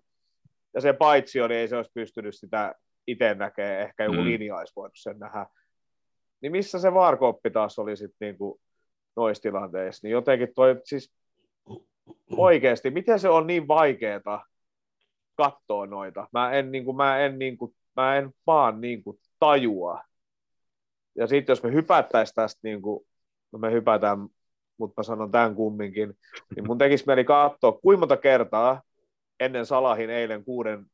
Ja 0.75 0.81
se 0.81 0.93
paitsi 0.93 1.39
niin 1.39 1.51
ei 1.53 1.69
se 1.69 1.77
olisi 1.77 1.91
pystynyt 1.95 2.35
sitä 2.35 2.75
itse 3.07 3.35
näkemään, 3.35 3.81
ehkä 3.81 4.05
joku 4.05 4.17
Mm. 4.17 4.25
linja 4.25 4.57
olisi 4.57 4.73
voinut 4.77 4.97
sen 4.97 5.19
nähdä. 5.19 5.47
Niin 6.41 6.53
missä 6.53 6.79
se 6.79 6.95
vaarkoppi 6.95 7.51
taas 7.51 7.79
oli 7.79 7.97
sitten 7.97 8.17
niinku 8.21 8.61
noissa 9.17 9.43
tilanteissa, 9.43 10.07
niin 10.07 10.13
jotenkin 10.13 10.49
toi, 10.55 10.81
siis 10.85 11.13
oikeasti, 12.37 12.91
miten 12.91 13.21
se 13.21 13.29
on 13.29 13.47
niin 13.47 13.69
vaikeeta 13.69 14.41
katsoa 15.37 15.87
noita? 15.87 16.29
Mä 16.33 16.53
en, 16.53 16.73
niin 16.73 16.97
mä 16.97 17.19
en, 17.19 17.39
niin 17.39 17.59
mä 17.97 18.17
en 18.17 18.31
vaan 18.47 18.81
niin 18.81 19.03
tajua. 19.39 20.03
Ja 21.17 21.27
sitten 21.27 21.53
jos 21.53 21.63
me 21.63 21.73
hypättäisiin 21.73 22.35
tästä, 22.35 22.61
niin 22.63 22.83
kuin, 22.83 23.07
no 23.53 23.59
me 23.59 23.73
hypätään, 23.73 24.19
mutta 24.79 24.95
mä 24.97 25.03
sanon 25.03 25.31
tämän 25.31 25.55
kumminkin, 25.55 26.19
niin 26.57 26.67
mun 26.67 26.79
tekisi 26.79 27.05
mieli 27.07 27.25
katsoa, 27.25 27.73
kuinka 27.73 28.01
monta 28.01 28.17
kertaa 28.17 28.83
ennen 29.41 29.67
Salahin 29.67 30.11
eilen 30.11 30.45
kuuden 30.45 30.87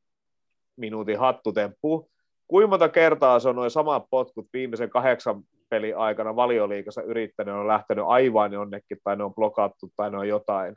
minuutin 0.76 1.18
hattutemppu, 1.18 2.10
kuinka 2.48 2.68
monta 2.68 2.88
kertaa 2.88 3.40
se 3.40 3.48
on 3.48 3.56
noin 3.56 3.70
samat 3.70 4.04
potkut 4.10 4.48
viimeisen 4.52 4.90
kahdeksan 4.90 5.42
pelin 5.68 5.96
aikana 5.96 6.36
valioliikassa 6.36 7.02
yrittänyt, 7.02 7.54
on 7.54 7.68
lähtenyt 7.68 8.04
aivan 8.08 8.52
jonnekin, 8.52 8.98
tai 9.04 9.16
ne 9.16 9.24
on 9.24 9.34
blokattu, 9.34 9.90
tai 9.96 10.10
ne 10.10 10.18
on 10.18 10.28
jotain. 10.28 10.76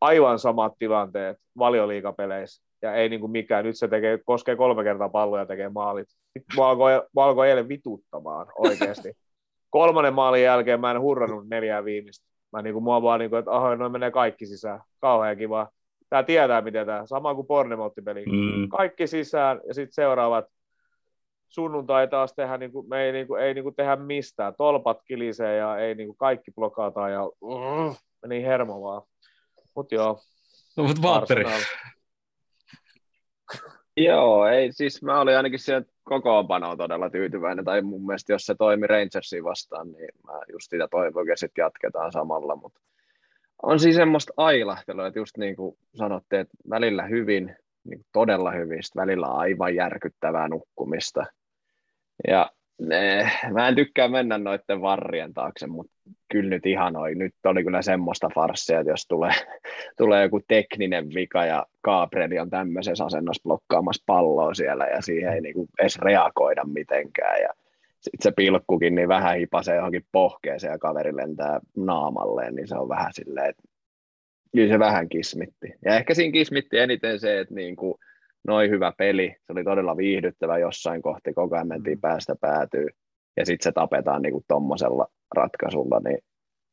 Aivan 0.00 0.38
samat 0.38 0.72
tilanteet 0.78 1.36
valioliikapeleissä, 1.58 2.62
ja 2.82 2.94
ei 2.94 3.08
niin 3.08 3.20
kuin 3.20 3.32
mikään. 3.32 3.64
Nyt 3.64 3.78
se 3.78 3.88
tekee, 3.88 4.18
koskee 4.18 4.56
kolme 4.56 4.84
kertaa 4.84 5.08
palloja 5.08 5.42
ja 5.42 5.46
tekee 5.46 5.68
maalit. 5.68 6.08
Mä 6.56 6.68
alkoi, 6.68 7.02
alkoi 7.16 7.48
eilen 7.48 7.68
vituttamaan 7.68 8.46
oikeasti. 8.58 9.12
Kolmannen 9.70 10.14
maalin 10.14 10.42
jälkeen 10.42 10.80
mä 10.80 10.90
en 10.90 11.00
hurrannut 11.00 11.48
neljää 11.48 11.84
viimeistä. 11.84 12.26
Mä 12.52 12.62
niin 12.62 12.72
kuin, 12.72 12.82
mua 12.82 13.02
vaan 13.02 13.20
niin 13.20 13.30
kuin, 13.30 13.38
että 13.38 13.50
aha, 13.50 13.76
noin 13.76 13.92
menee 13.92 14.10
kaikki 14.10 14.46
sisään. 14.46 14.80
Kauhean 15.00 15.36
kiva. 15.36 15.68
Tää 16.10 16.22
tietää, 16.22 16.62
miten 16.62 16.86
tämä, 16.86 17.06
sama 17.06 17.34
kuin 17.34 17.46
Pornemotti-peli. 17.46 18.24
Mm. 18.26 18.68
Kaikki 18.68 19.06
sisään, 19.06 19.60
ja 19.68 19.74
sitten 19.74 19.94
seuraavat 19.94 20.44
sunnuntai 21.48 22.08
taas 22.08 22.34
tehdä, 22.34 22.58
niin 22.58 22.72
kuin, 22.72 22.88
me 22.88 23.02
ei, 23.02 23.12
niin 23.12 23.26
kuin, 23.26 23.42
ei 23.42 23.54
niin 23.54 23.64
kuin 23.64 23.74
tehdä 23.74 23.96
mistään. 23.96 24.54
Tolpat 24.58 24.98
kilisee 25.04 25.56
ja 25.56 25.78
ei 25.78 25.94
niin 25.94 26.08
kuin, 26.08 26.16
kaikki 26.16 26.50
blokataan 26.50 27.12
ja 27.12 27.24
uh, 27.40 27.96
meni 28.22 28.42
hermo 28.42 28.82
vaan. 28.82 29.02
Mut 29.74 29.92
joo, 29.92 30.20
No, 30.78 30.84
mutta 30.84 31.02
Valtteri, 31.02 31.44
Arsenal. 31.44 31.60
Joo, 33.96 34.46
ei, 34.46 34.72
siis 34.72 35.02
mä 35.02 35.20
olin 35.20 35.36
ainakin 35.36 35.58
siihen 35.58 35.86
kokoonpanoon 36.04 36.78
todella 36.78 37.10
tyytyväinen, 37.10 37.64
tai 37.64 37.82
mun 37.82 38.06
mielestä 38.06 38.32
jos 38.32 38.42
se 38.42 38.54
toimi 38.54 38.86
Rangersia 38.86 39.44
vastaan, 39.44 39.92
niin 39.92 40.08
mä 40.26 40.32
just 40.52 40.70
sitä 40.70 40.88
toivon, 40.90 41.28
että 41.28 41.40
sitten 41.40 41.62
jatketaan 41.62 42.12
samalla, 42.12 42.56
mutta 42.56 42.80
on 43.62 43.80
siis 43.80 43.96
semmoista 43.96 44.32
ailahtelua, 44.36 45.06
että 45.06 45.18
just 45.18 45.36
niin 45.36 45.56
kuin 45.56 45.76
sanotte, 45.94 46.40
että 46.40 46.56
välillä 46.70 47.02
hyvin, 47.02 47.56
niin 47.84 48.00
todella 48.12 48.50
hyvin, 48.50 48.82
sit 48.82 48.96
välillä 48.96 49.26
aivan 49.26 49.74
järkyttävää 49.74 50.48
nukkumista. 50.48 51.26
Ja 52.28 52.50
ne, 52.80 53.30
mä 53.52 53.68
en 53.68 53.74
tykkää 53.74 54.08
mennä 54.08 54.38
noiden 54.38 54.80
varrien 54.80 55.34
taakse, 55.34 55.66
mutta 55.66 55.92
kyllä 56.32 56.50
nyt 56.50 56.66
ihanoi. 56.66 57.14
Nyt 57.14 57.34
oli 57.44 57.64
kyllä 57.64 57.82
semmoista 57.82 58.28
farssia, 58.34 58.80
että 58.80 58.92
jos 58.92 59.06
tulee, 59.08 59.32
tulee 59.98 60.22
joku 60.22 60.40
tekninen 60.48 61.14
vika 61.14 61.44
ja 61.44 61.66
Gabrieli 61.84 62.38
on 62.38 62.50
tämmöisessä 62.50 63.04
asennossa 63.04 63.42
blokkaamassa 63.42 64.02
palloa 64.06 64.54
siellä 64.54 64.86
ja 64.86 65.02
siihen 65.02 65.32
ei 65.32 65.40
niinku 65.40 65.68
edes 65.78 65.98
reagoida 65.98 66.64
mitenkään. 66.64 67.42
Ja 67.42 67.48
sitten 68.00 68.22
se 68.22 68.32
pilkkukin 68.36 68.94
niin 68.94 69.08
vähän 69.08 69.36
hipasee 69.36 69.76
johonkin 69.76 70.06
pohkeeseen 70.12 70.70
ja 70.70 70.78
kaveri 70.78 71.16
lentää 71.16 71.60
naamalleen, 71.76 72.54
niin 72.54 72.68
se 72.68 72.76
on 72.76 72.88
vähän 72.88 73.12
silleen, 73.12 73.50
että 73.50 73.62
kyllä 74.54 74.72
se 74.72 74.78
vähän 74.78 75.08
kismitti. 75.08 75.74
Ja 75.84 75.96
ehkä 75.96 76.14
siinä 76.14 76.32
kismitti 76.32 76.78
eniten 76.78 77.20
se, 77.20 77.40
että 77.40 77.54
niin 77.54 77.76
kuin 77.76 77.94
noin 78.46 78.70
hyvä 78.70 78.92
peli, 78.98 79.36
se 79.46 79.52
oli 79.52 79.64
todella 79.64 79.96
viihdyttävä 79.96 80.58
jossain 80.58 81.02
kohti, 81.02 81.32
koko 81.32 81.54
ajan 81.54 81.68
mentiin 81.68 82.00
päästä 82.00 82.34
päätyy, 82.40 82.86
ja 83.36 83.46
sitten 83.46 83.64
se 83.64 83.72
tapetaan 83.72 84.22
niin 84.22 84.44
tuommoisella 84.48 85.06
ratkaisulla, 85.36 86.00
niin 86.00 86.18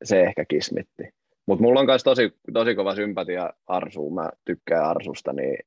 se 0.04 0.24
ehkä 0.24 0.46
kismitti. 0.46 1.04
Mutta 1.48 1.64
mulla 1.64 1.80
on 1.80 1.86
myös 1.86 2.04
tosi, 2.04 2.32
tosi 2.54 2.76
kova 2.76 2.96
sympatia 2.96 3.54
Arsuun, 3.68 4.16
mä 4.16 4.30
tykkään 4.46 4.90
Arsusta, 4.90 5.34
niin 5.34 5.58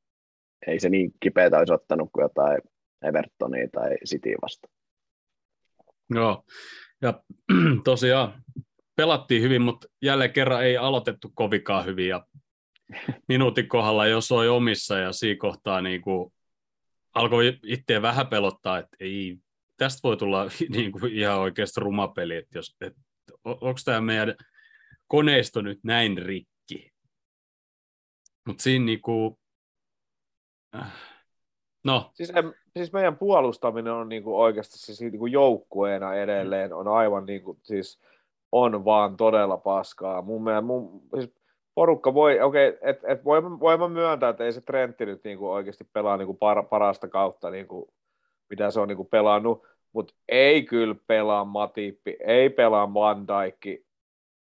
ei 0.67 0.81
se 0.81 0.89
niin 0.89 1.13
kipeätä 1.21 1.59
olisi 1.59 1.73
ottanut 1.73 2.11
kuin 2.13 2.23
jotain 2.23 2.59
Evertonia 3.03 3.69
tai 3.73 3.97
City 4.07 4.35
vasta. 4.43 4.69
Joo, 6.11 6.45
ja 7.03 7.23
tosiaan 7.85 8.43
pelattiin 8.97 9.43
hyvin, 9.43 9.63
mutta 9.63 9.87
jälleen 10.03 10.33
kerran 10.33 10.65
ei 10.65 10.77
aloitettu 10.77 11.31
kovikaan 11.35 11.85
hyvin, 11.85 12.09
ja 12.09 12.27
minuutin 13.29 13.69
kohdalla 13.69 14.07
jo 14.07 14.21
soi 14.21 14.49
omissa, 14.49 14.99
ja 14.99 15.13
siinä 15.13 15.39
kohtaa 15.39 15.81
niin 15.81 16.03
kuin 16.03 16.33
alkoi 17.15 17.59
itseä 17.67 18.03
vähän 18.03 18.27
pelottaa, 18.27 18.79
että 18.79 18.97
ei, 19.01 19.37
tästä 19.77 20.01
voi 20.03 20.17
tulla 20.17 20.45
niin 20.77 20.93
kuin 20.93 21.13
ihan 21.13 21.41
oikeasti 21.41 21.81
ruma 21.81 22.09
peli, 22.09 22.37
että 22.37 22.59
jos, 22.59 22.77
että 22.81 23.01
onko 23.45 23.81
tämä 23.85 24.01
meidän 24.01 24.35
koneisto 25.07 25.63
nyt 25.63 25.79
näin 25.85 26.19
rikki. 26.19 26.93
Mutta 28.47 28.63
siinä 28.63 28.85
niin 28.85 29.01
kuin, 29.01 29.39
no, 31.85 32.11
Siis, 32.15 32.31
en, 32.31 32.55
siis 32.79 32.93
meidän 32.93 33.17
puolustaminen 33.17 33.93
on 33.93 34.09
niinku 34.09 34.41
oikeasti 34.41 34.79
siis 34.79 35.01
niinku 35.01 35.27
joukkueena 35.27 36.15
edelleen 36.15 36.73
on 36.73 36.89
aivan 36.89 37.27
niinku, 37.27 37.59
siis 37.63 38.01
on 38.53 38.85
vaan 38.85 39.17
todella 39.17 39.57
paskaa. 39.57 40.23
Mun, 40.23 40.45
mielestä, 40.45 40.63
mun 40.63 41.03
siis 41.15 41.33
porukka 41.75 42.15
voi, 42.15 42.41
okei, 42.41 42.69
okay, 42.69 42.79
et, 42.83 43.01
et 43.05 43.25
voi, 43.25 43.43
voi 43.43 43.79
mä 43.79 43.89
myöntää, 43.89 44.29
että 44.29 44.45
ei 44.45 44.53
se 44.53 44.61
Trentti 44.61 45.07
nyt 45.07 45.25
niinku 45.25 45.51
oikeasti 45.51 45.85
pelaa 45.93 46.17
niinku 46.17 46.35
par, 46.35 46.65
parasta 46.65 47.09
kautta, 47.09 47.51
niinku, 47.51 47.93
mitä 48.51 48.71
se 48.71 48.81
on 48.81 48.89
niinku 48.89 49.05
pelannut, 49.05 49.67
mutta 49.93 50.15
ei 50.29 50.63
kyllä 50.63 50.95
pelaa 51.07 51.45
Matippi, 51.45 52.17
ei 52.21 52.51
pelaa 52.51 52.95
Van 52.95 53.27
Dijk. 53.29 53.83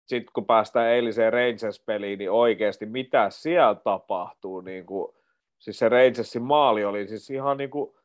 Sitten 0.05 0.33
kun 0.33 0.45
päästään 0.45 0.87
eiliseen 0.87 1.33
Rangers-peliin, 1.33 2.17
niin 2.17 2.31
oikeasti 2.31 2.85
mitä 2.85 3.29
siellä 3.29 3.75
tapahtuu, 3.75 4.61
niin 4.61 4.85
kuin, 4.85 5.15
siis 5.59 5.79
se 5.79 5.89
Rangersin 5.89 6.43
maali 6.43 6.85
oli 6.85 7.07
siis 7.07 7.29
ihan 7.29 7.57
niin 7.57 7.69
kuin, 7.69 7.95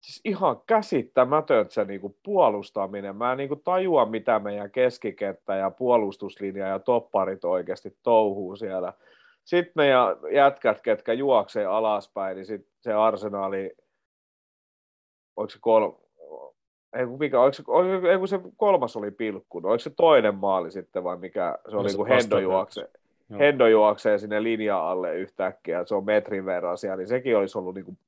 siis 0.00 0.20
ihan 0.24 0.60
käsittämätöntä 0.66 1.74
se 1.74 1.84
niin 1.84 2.00
kuin 2.00 2.16
puolustaminen. 2.22 3.16
Mä 3.16 3.32
en 3.32 3.38
niin 3.38 3.48
kuin 3.48 3.62
tajua, 3.64 4.06
mitä 4.06 4.38
meidän 4.38 4.70
keskikenttä 4.70 5.54
ja 5.56 5.70
puolustuslinja 5.70 6.66
ja 6.66 6.78
topparit 6.78 7.44
oikeasti 7.44 7.96
touhuu 8.02 8.56
siellä. 8.56 8.92
Sitten 9.44 9.72
meidän 9.76 10.16
jätkät, 10.32 10.80
ketkä 10.80 11.12
juoksee 11.12 11.66
alaspäin, 11.66 12.36
niin 12.36 12.46
sitten 12.46 12.72
se 12.80 12.92
arsenaali, 12.92 13.76
oliko 15.36 15.50
se 15.50 15.58
kolme, 15.60 15.94
ei, 16.96 17.06
kun 17.06 17.18
mikä, 17.18 17.40
oliko 17.40 17.54
se, 17.54 17.62
kun 18.18 18.28
se 18.28 18.40
kolmas 18.56 18.96
oli 18.96 19.10
pilkku, 19.10 19.58
oliko 19.58 19.78
se 19.78 19.90
toinen 19.90 20.34
maali 20.34 20.70
sitten 20.70 21.04
vai 21.04 21.16
mikä, 21.16 21.58
se 21.70 21.76
oli 21.76 21.94
kun 21.96 22.08
Hendo 22.08 22.38
juoksee. 22.38 22.90
Hendo 23.38 23.66
juoksee 23.66 24.18
sinne 24.18 24.42
linja 24.42 24.90
alle 24.90 25.14
yhtäkkiä, 25.14 25.84
se 25.84 25.94
on 25.94 26.04
metrin 26.04 26.46
verran 26.46 26.78
siellä, 26.78 26.96
niin 26.96 27.08
sekin 27.08 27.36
olisi 27.36 27.58
ollut 27.58 27.74
niin 27.74 27.84
kuin 27.84 27.98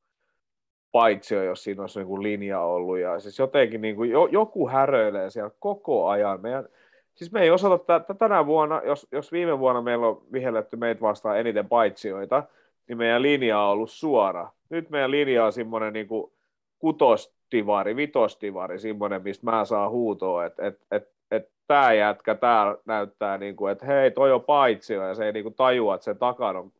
paitsio, 0.92 1.42
jos 1.42 1.64
siinä 1.64 1.83
olisi 1.83 2.05
niin 2.05 2.22
linja 2.22 2.61
ollut. 2.61 2.98
Ja 2.98 3.20
siis 3.20 3.38
jotenkin 3.38 3.81
niin 3.81 3.96
kuin, 3.96 4.11
jo, 4.11 4.26
joku 4.26 4.68
häröilee 4.68 5.31
siellä 5.31 5.50
koko 5.59 6.09
ajan. 6.09 6.40
Meidän, 6.40 6.68
siis 7.14 7.33
me 7.33 7.40
ei 7.42 7.50
osata, 7.50 7.96
että 7.96 8.14
tänä 8.14 8.46
vuonna, 8.46 8.83
jos, 8.85 9.07
jos 9.12 9.33
viime 9.33 9.59
vuonna 9.59 9.83
meillä 9.83 10.07
on 10.07 10.22
vihelletty 10.33 10.76
meitä 10.76 11.00
vastaan 11.00 11.38
eniten 11.38 11.68
paitsioita, 11.68 12.42
niin 12.88 12.98
meidän 12.98 13.22
linja 13.22 13.61
on 13.61 13.70
ollut 13.70 13.90
suora. 13.90 14.50
Nyt 14.70 14.90
meidän 14.90 15.11
linja 15.11 15.44
on 15.44 15.53
semmoinen 15.53 15.92
niin 15.92 16.09
kuin 16.09 16.33
kutostivari, 16.79 17.96
vitostivari, 17.96 18.79
semmoinen, 18.79 19.22
mistä 19.22 19.46
mä 19.50 19.64
saan 19.64 19.90
huutoa, 19.90 20.44
että 20.46 20.66
et, 20.66 20.81
et, 20.90 21.09
et 21.31 21.48
tämä 21.66 21.92
jätkä 21.92 22.35
tää 22.35 22.76
näyttää, 22.85 23.38
niin 23.38 23.57
kuin, 23.57 23.72
että 23.72 23.87
hei, 23.87 24.11
toi 24.11 24.33
on 24.33 24.44
paitsio, 24.44 25.09
ja 25.09 25.14
se 25.14 25.26
ei 25.26 25.33
niin 25.33 25.42
kuin 25.42 25.55
tajua, 25.55 25.94
että 25.94 26.05
sen 26.05 26.18
takana 26.18 26.59
on 26.59 26.72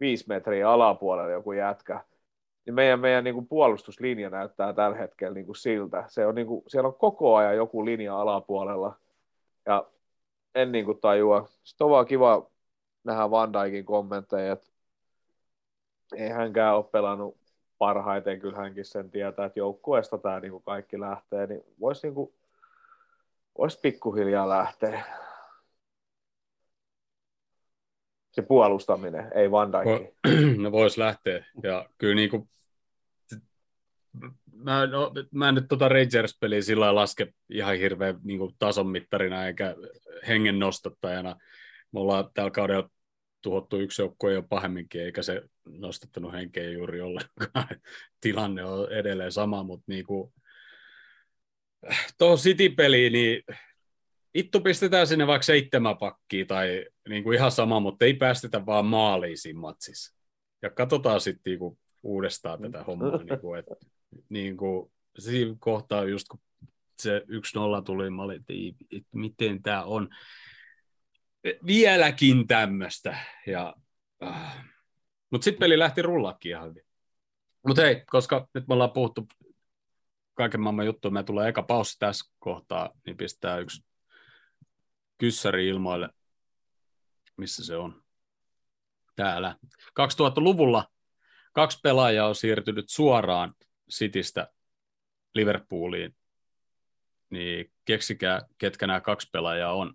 viisi 0.00 0.24
metriä 0.28 0.70
alapuolella 0.70 1.30
joku 1.30 1.52
jätkä. 1.52 2.00
Niin 2.68 2.74
meidän, 2.74 3.00
meidän 3.00 3.24
niin 3.24 3.34
kuin 3.34 3.48
puolustuslinja 3.48 4.30
näyttää 4.30 4.72
tällä 4.72 4.96
hetkellä 4.96 5.34
niin 5.34 5.46
kuin 5.46 5.56
siltä. 5.56 6.04
Se 6.08 6.26
on, 6.26 6.34
niin 6.34 6.46
kuin, 6.46 6.62
siellä 6.66 6.88
on 6.88 6.94
koko 6.94 7.36
ajan 7.36 7.56
joku 7.56 7.84
linja 7.84 8.20
alapuolella, 8.20 8.96
ja 9.66 9.86
en 10.54 10.72
niin 10.72 10.84
kuin 10.84 11.00
tajua. 11.00 11.48
Sitten 11.62 11.84
on 11.84 11.90
vaan 11.90 12.06
kiva 12.06 12.50
nähdä 13.04 13.30
Van 13.30 13.52
Dijkin 13.52 13.84
kommentteja, 13.84 14.52
että 14.52 14.66
ei 16.16 16.28
hänkään 16.28 16.76
ole 16.76 16.84
pelannut 16.84 17.36
parhaiten, 17.78 18.40
kyllä 18.40 18.56
hänkin 18.56 18.84
sen 18.84 19.10
tietää, 19.10 19.46
että 19.46 19.58
joukkueesta 19.58 20.18
tämä 20.18 20.40
niin 20.40 20.52
kuin 20.52 20.62
kaikki 20.62 21.00
lähtee, 21.00 21.46
niin 21.46 21.64
voisi 21.80 22.06
niin 22.06 22.32
vois 23.58 23.76
pikkuhiljaa 23.76 24.48
lähteä. 24.48 25.04
Se 28.30 28.42
puolustaminen, 28.42 29.32
ei 29.34 29.50
Van 29.50 29.72
Dijk. 29.72 30.14
No 30.62 30.72
vois 30.72 30.98
lähteä. 30.98 31.44
Ja 31.62 31.88
kyllä 31.98 32.14
niin 32.14 32.30
kuin, 32.30 32.48
mä, 34.64 34.86
no, 34.86 35.12
mä 35.34 35.48
en 35.48 35.54
nyt 35.54 35.64
tota 35.68 35.88
Rangers-peliä 35.88 36.62
sillä 36.62 36.84
lailla 36.84 37.00
laske 37.00 37.32
ihan 37.48 37.76
hirveän 37.76 38.18
niin 38.24 38.38
kuin 38.38 38.54
tason 38.58 38.86
mittarina 38.86 39.46
eikä 39.46 39.74
hengen 40.28 40.58
nostattajana. 40.58 41.36
Me 41.92 42.00
ollaan 42.00 42.30
tällä 42.34 42.50
kaudella 42.50 42.90
tuhottu 43.42 43.76
yksi 43.76 44.02
joukkue 44.02 44.32
jo 44.32 44.42
pahemminkin, 44.42 45.02
eikä 45.02 45.22
se 45.22 45.42
nostattanut 45.64 46.32
henkeä 46.32 46.70
juuri 46.70 47.00
ollenkaan. 47.00 47.68
Tilanne 48.20 48.64
on 48.64 48.92
edelleen 48.92 49.32
sama, 49.32 49.62
mutta 49.62 49.84
niin 49.88 50.06
kuin, 50.06 50.32
tuohon 52.18 52.38
City-peliin, 52.38 53.12
niin 53.12 53.42
ittu 54.34 54.60
pistetään 54.60 55.06
sinne 55.06 55.26
vaikka 55.26 55.42
seitsemän 55.42 55.98
pakkia 55.98 56.46
tai 56.46 56.86
niin 57.08 57.24
kuin 57.24 57.36
ihan 57.36 57.50
sama, 57.50 57.80
mutta 57.80 58.04
ei 58.04 58.14
päästetä 58.14 58.66
vaan 58.66 58.86
maaliin 58.86 59.38
siinä 59.38 59.60
matsissa. 59.60 60.18
Ja 60.62 60.70
katsotaan 60.70 61.20
sitten 61.20 61.58
niin 61.60 61.78
uudestaan 62.02 62.62
tätä 62.62 62.84
hommaa. 62.84 63.16
niin 63.24 63.40
kuin, 63.40 63.58
että, 63.58 63.74
niin 64.28 64.56
kuin, 64.56 64.92
siinä 65.18 65.56
kohtaa 65.58 66.04
just 66.04 66.28
kun 66.28 66.40
se 66.98 67.24
1-0 67.80 67.82
tuli, 67.84 68.10
mä 68.10 68.22
olin, 68.22 68.36
että, 68.36 68.52
että 68.96 69.08
miten 69.12 69.62
tämä 69.62 69.84
on 69.84 70.08
vieläkin 71.66 72.46
tämmöistä. 72.46 73.18
Ja, 73.46 73.74
äh. 74.22 74.68
Mutta 75.30 75.44
sitten 75.44 75.60
peli 75.60 75.78
lähti 75.78 76.02
rullaakin 76.02 76.50
ihan 76.50 76.68
hyvin. 76.68 76.82
Mutta 77.66 77.82
hei, 77.82 78.02
koska 78.06 78.48
nyt 78.54 78.68
me 78.68 78.74
ollaan 78.74 78.92
puhuttu 78.92 79.28
kaiken 80.34 80.60
maailman 80.60 80.86
juttuja, 80.86 81.12
me 81.12 81.22
tulee 81.22 81.48
eka 81.48 81.62
paussi 81.62 81.98
tässä 81.98 82.34
kohtaa, 82.38 82.90
niin 83.06 83.16
pistää 83.16 83.58
yksi 83.58 83.84
kyssäri 85.18 85.68
ilmoille, 85.68 86.08
missä 87.36 87.64
se 87.64 87.76
on. 87.76 88.02
Täällä. 89.16 89.56
2000-luvulla 90.00 90.88
kaksi 91.52 91.78
pelaajaa 91.82 92.28
on 92.28 92.34
siirtynyt 92.34 92.88
suoraan 92.88 93.54
Citystä 93.90 94.52
Liverpooliin. 95.34 96.16
Niin 97.30 97.72
keksikää, 97.84 98.46
ketkä 98.58 98.86
nämä 98.86 99.00
kaksi 99.00 99.28
pelaajaa 99.32 99.72
on. 99.72 99.94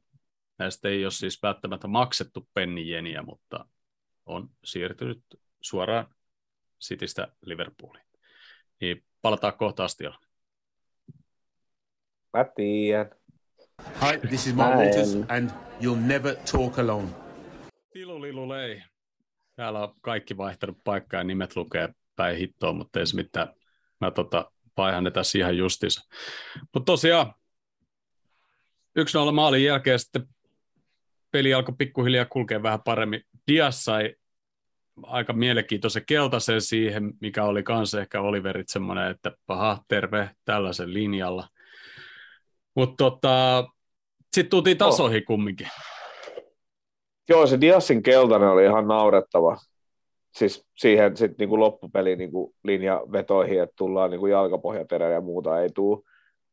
Näistä 0.57 0.89
ei 0.89 1.05
ole 1.05 1.11
siis 1.11 1.43
välttämättä 1.43 1.87
maksettu 1.87 2.49
pennijeniä, 2.53 3.21
mutta 3.21 3.65
on 4.25 4.49
siirtynyt 4.63 5.23
suoraan 5.61 6.15
Citystä 6.83 7.27
Liverpooliin. 7.41 8.05
Niin 8.81 9.03
palataan 9.21 9.57
kohta 9.57 9.83
astiolla. 9.83 10.19
Mä 12.33 12.45
tiedän. 12.55 13.09
Hi, 14.01 14.27
this 14.27 14.47
is 14.47 14.55
Mark 14.55 14.75
um, 14.75 15.25
and 15.29 15.49
you'll 15.81 16.07
never 16.07 16.35
talk 16.51 16.79
alone. 16.79 17.09
Tilulilulei. 17.93 18.83
Täällä 19.55 19.83
on 19.83 19.95
kaikki 20.01 20.37
vaihtanut 20.37 20.77
paikkaa 20.83 21.19
ja 21.19 21.23
nimet 21.23 21.55
lukee 21.55 21.89
päin 22.15 22.37
hittoon, 22.37 22.75
mutta 22.75 22.99
ei 22.99 23.07
se 23.07 23.15
mitään. 23.15 23.47
Mä 24.03 24.11
tota, 24.11 24.51
vaihan 24.77 25.03
ne 25.03 25.11
tässä 25.11 25.37
ihan 25.37 25.57
justiinsa. 25.57 26.09
Mutta 26.73 26.91
tosiaan, 26.91 27.33
1-0 28.99 29.31
maalin 29.31 29.63
jälkeen 29.63 29.99
sitten 29.99 30.27
peli 31.31 31.53
alkoi 31.53 31.75
pikkuhiljaa 31.77 32.25
kulkea 32.25 32.63
vähän 32.63 32.81
paremmin. 32.81 33.21
Dias 33.47 33.83
sai 33.83 34.15
aika 35.03 35.33
mielenkiintoisen 35.33 36.05
keltaisen 36.05 36.61
siihen, 36.61 37.13
mikä 37.21 37.43
oli 37.43 37.63
kanssa 37.63 38.01
ehkä 38.01 38.21
Oliverit 38.21 38.69
semmoinen, 38.69 39.11
että 39.11 39.31
paha, 39.47 39.79
terve 39.87 40.29
tällaisen 40.45 40.93
linjalla. 40.93 41.47
Mutta 42.75 42.95
tota, 43.03 43.67
sitten 44.33 44.49
tultiin 44.49 44.77
tasoihin 44.77 45.25
kumminkin. 45.25 45.67
Joo, 47.29 47.47
se 47.47 47.61
Diassin 47.61 48.03
keltainen 48.03 48.49
oli 48.49 48.65
ihan 48.65 48.87
naurettava. 48.87 49.57
Siis 50.35 50.65
siihen 50.77 51.17
sit 51.17 51.37
niinku 51.37 51.59
loppupeli 51.59 52.15
niinku 52.15 52.55
linjavetoihin, 52.63 53.61
että 53.61 53.75
tullaan 53.77 54.11
niinku 54.11 54.27
jalkapohjaperä 54.27 55.09
ja 55.09 55.21
muuta 55.21 55.61
ei 55.61 55.69
tuu. 55.69 56.05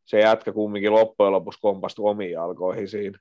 Se 0.06 0.20
jätkä 0.20 0.52
kumminkin 0.52 0.92
loppujen 0.92 1.32
lopuksi 1.32 1.60
kompastui 1.62 2.10
omiin 2.10 2.32
jalkoihin 2.32 2.88
siinä. 2.88 3.18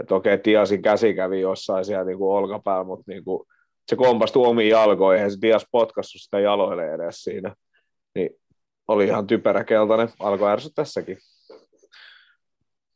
Että 0.00 0.14
okei, 0.14 0.40
Diasin 0.44 0.82
käsi 0.82 1.14
kävi 1.14 1.40
jossain 1.40 1.84
siellä 1.84 2.04
niinku 2.04 2.32
olkapäällä, 2.32 2.84
mutta 2.84 3.04
niinku, 3.06 3.46
se 3.88 3.96
kompastui 3.96 4.46
omiin 4.46 4.70
jalkoihin 4.70 5.22
ja 5.22 5.30
se 5.30 5.38
Dias 5.42 5.66
potkassut 5.70 6.20
sitä 6.20 6.40
jaloille 6.40 6.94
edes 6.94 7.22
siinä. 7.22 7.54
Niin 8.14 8.30
oli 8.88 9.04
ihan 9.04 9.26
typerä 9.26 9.64
keltainen. 9.64 10.08
Alkoi 10.18 10.50
ärsyt 10.50 10.72
tässäkin. 10.74 11.18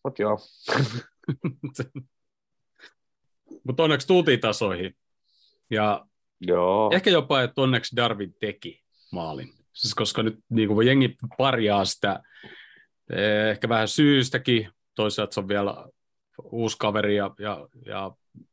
Mut 0.04 0.18
joo. 0.18 0.38
Mutta 3.64 3.82
onneksi 3.82 4.06
tultiin 4.06 4.40
tasoihin. 4.40 4.96
Ja 5.70 6.06
joo. 6.40 6.90
ehkä 6.94 7.10
jopa, 7.10 7.42
että 7.42 7.60
onneksi 7.60 7.96
Darwin 7.96 8.34
teki 8.40 8.82
maalin. 9.12 9.48
Siis 9.72 9.94
koska 9.94 10.22
nyt 10.22 10.38
niin 10.48 10.68
kuin 10.68 10.86
jengi 10.86 11.16
parjaa 11.38 11.84
sitä 11.84 12.22
eh, 13.10 13.50
ehkä 13.50 13.68
vähän 13.68 13.88
syystäkin. 13.88 14.70
Toisaalta 14.94 15.34
se 15.34 15.40
on 15.40 15.48
vielä 15.48 15.86
uusi 16.42 16.76
kaveri 16.78 17.16
ja, 17.16 17.30
ja, 17.38 17.68
ja 17.86 18.10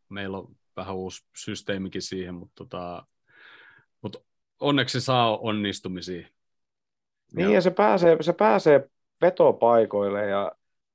meillä 0.09 0.37
on 0.37 0.55
vähän 0.75 0.95
uusi 0.95 1.25
systeemikin 1.37 2.01
siihen, 2.01 2.35
mutta, 2.35 2.53
tota, 2.55 3.05
mutta 4.01 4.19
onneksi 4.59 4.99
se 4.99 5.05
saa 5.05 5.37
onnistumisia. 5.37 6.27
Niin, 7.35 7.51
ja 7.51 7.61
se 7.61 7.71
pääsee, 7.71 8.17
se 8.21 8.33
pääsee 8.33 8.89
vetopaikoille 9.21 10.25
ja 10.25 10.51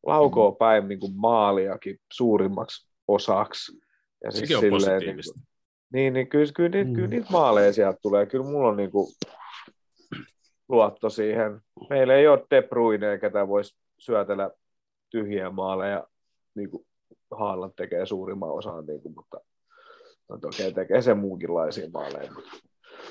laukoo 0.07 0.53
päin 0.53 0.89
niin 0.89 1.01
kuin 1.01 1.17
maaliakin 1.17 2.01
suurimmaksi 2.13 2.89
osaksi. 3.09 3.73
Ja 4.25 4.31
siis 4.31 4.41
Sekin 4.41 4.57
on 4.57 4.61
silleen, 4.61 4.97
positiivista. 4.97 5.39
Niin, 5.39 5.48
niin, 5.93 6.13
niin 6.13 6.29
kyllä, 6.29 6.53
kyllä, 6.57 6.69
niitä, 6.69 6.89
Mm. 6.89 6.95
kyllä 6.95 7.09
niitä 7.09 7.27
maaleja 7.31 7.73
sieltä 7.73 7.99
tulee. 8.03 8.27
Kyllä 8.27 8.45
mulla 8.45 8.69
on 8.69 8.77
niin 8.77 8.91
kuin 8.91 9.07
luotto 10.69 11.11
siihen. 11.11 11.61
Meillä 11.91 12.15
ei 12.15 12.29
ole 12.29 12.47
De 12.51 12.63
Bruyne, 12.63 13.19
ketä 13.19 13.49
voisi 13.49 13.77
syötellä 13.99 14.51
tyhjiä 15.11 15.51
maaleja, 15.51 16.07
niin 16.55 16.71
kuin 16.71 16.87
Haaland 17.31 17.73
tekee 17.77 18.07
suurimman 18.07 18.51
osan, 18.51 18.87
niin 18.87 19.03
kuin, 19.03 19.15
mutta 19.15 19.41
no, 20.29 20.39
toki 20.39 20.73
tekee 20.73 21.03
sen 21.03 21.19
muunkinlaisia 21.19 21.89
maaleja. 21.93 22.33
Mutta 22.35 22.51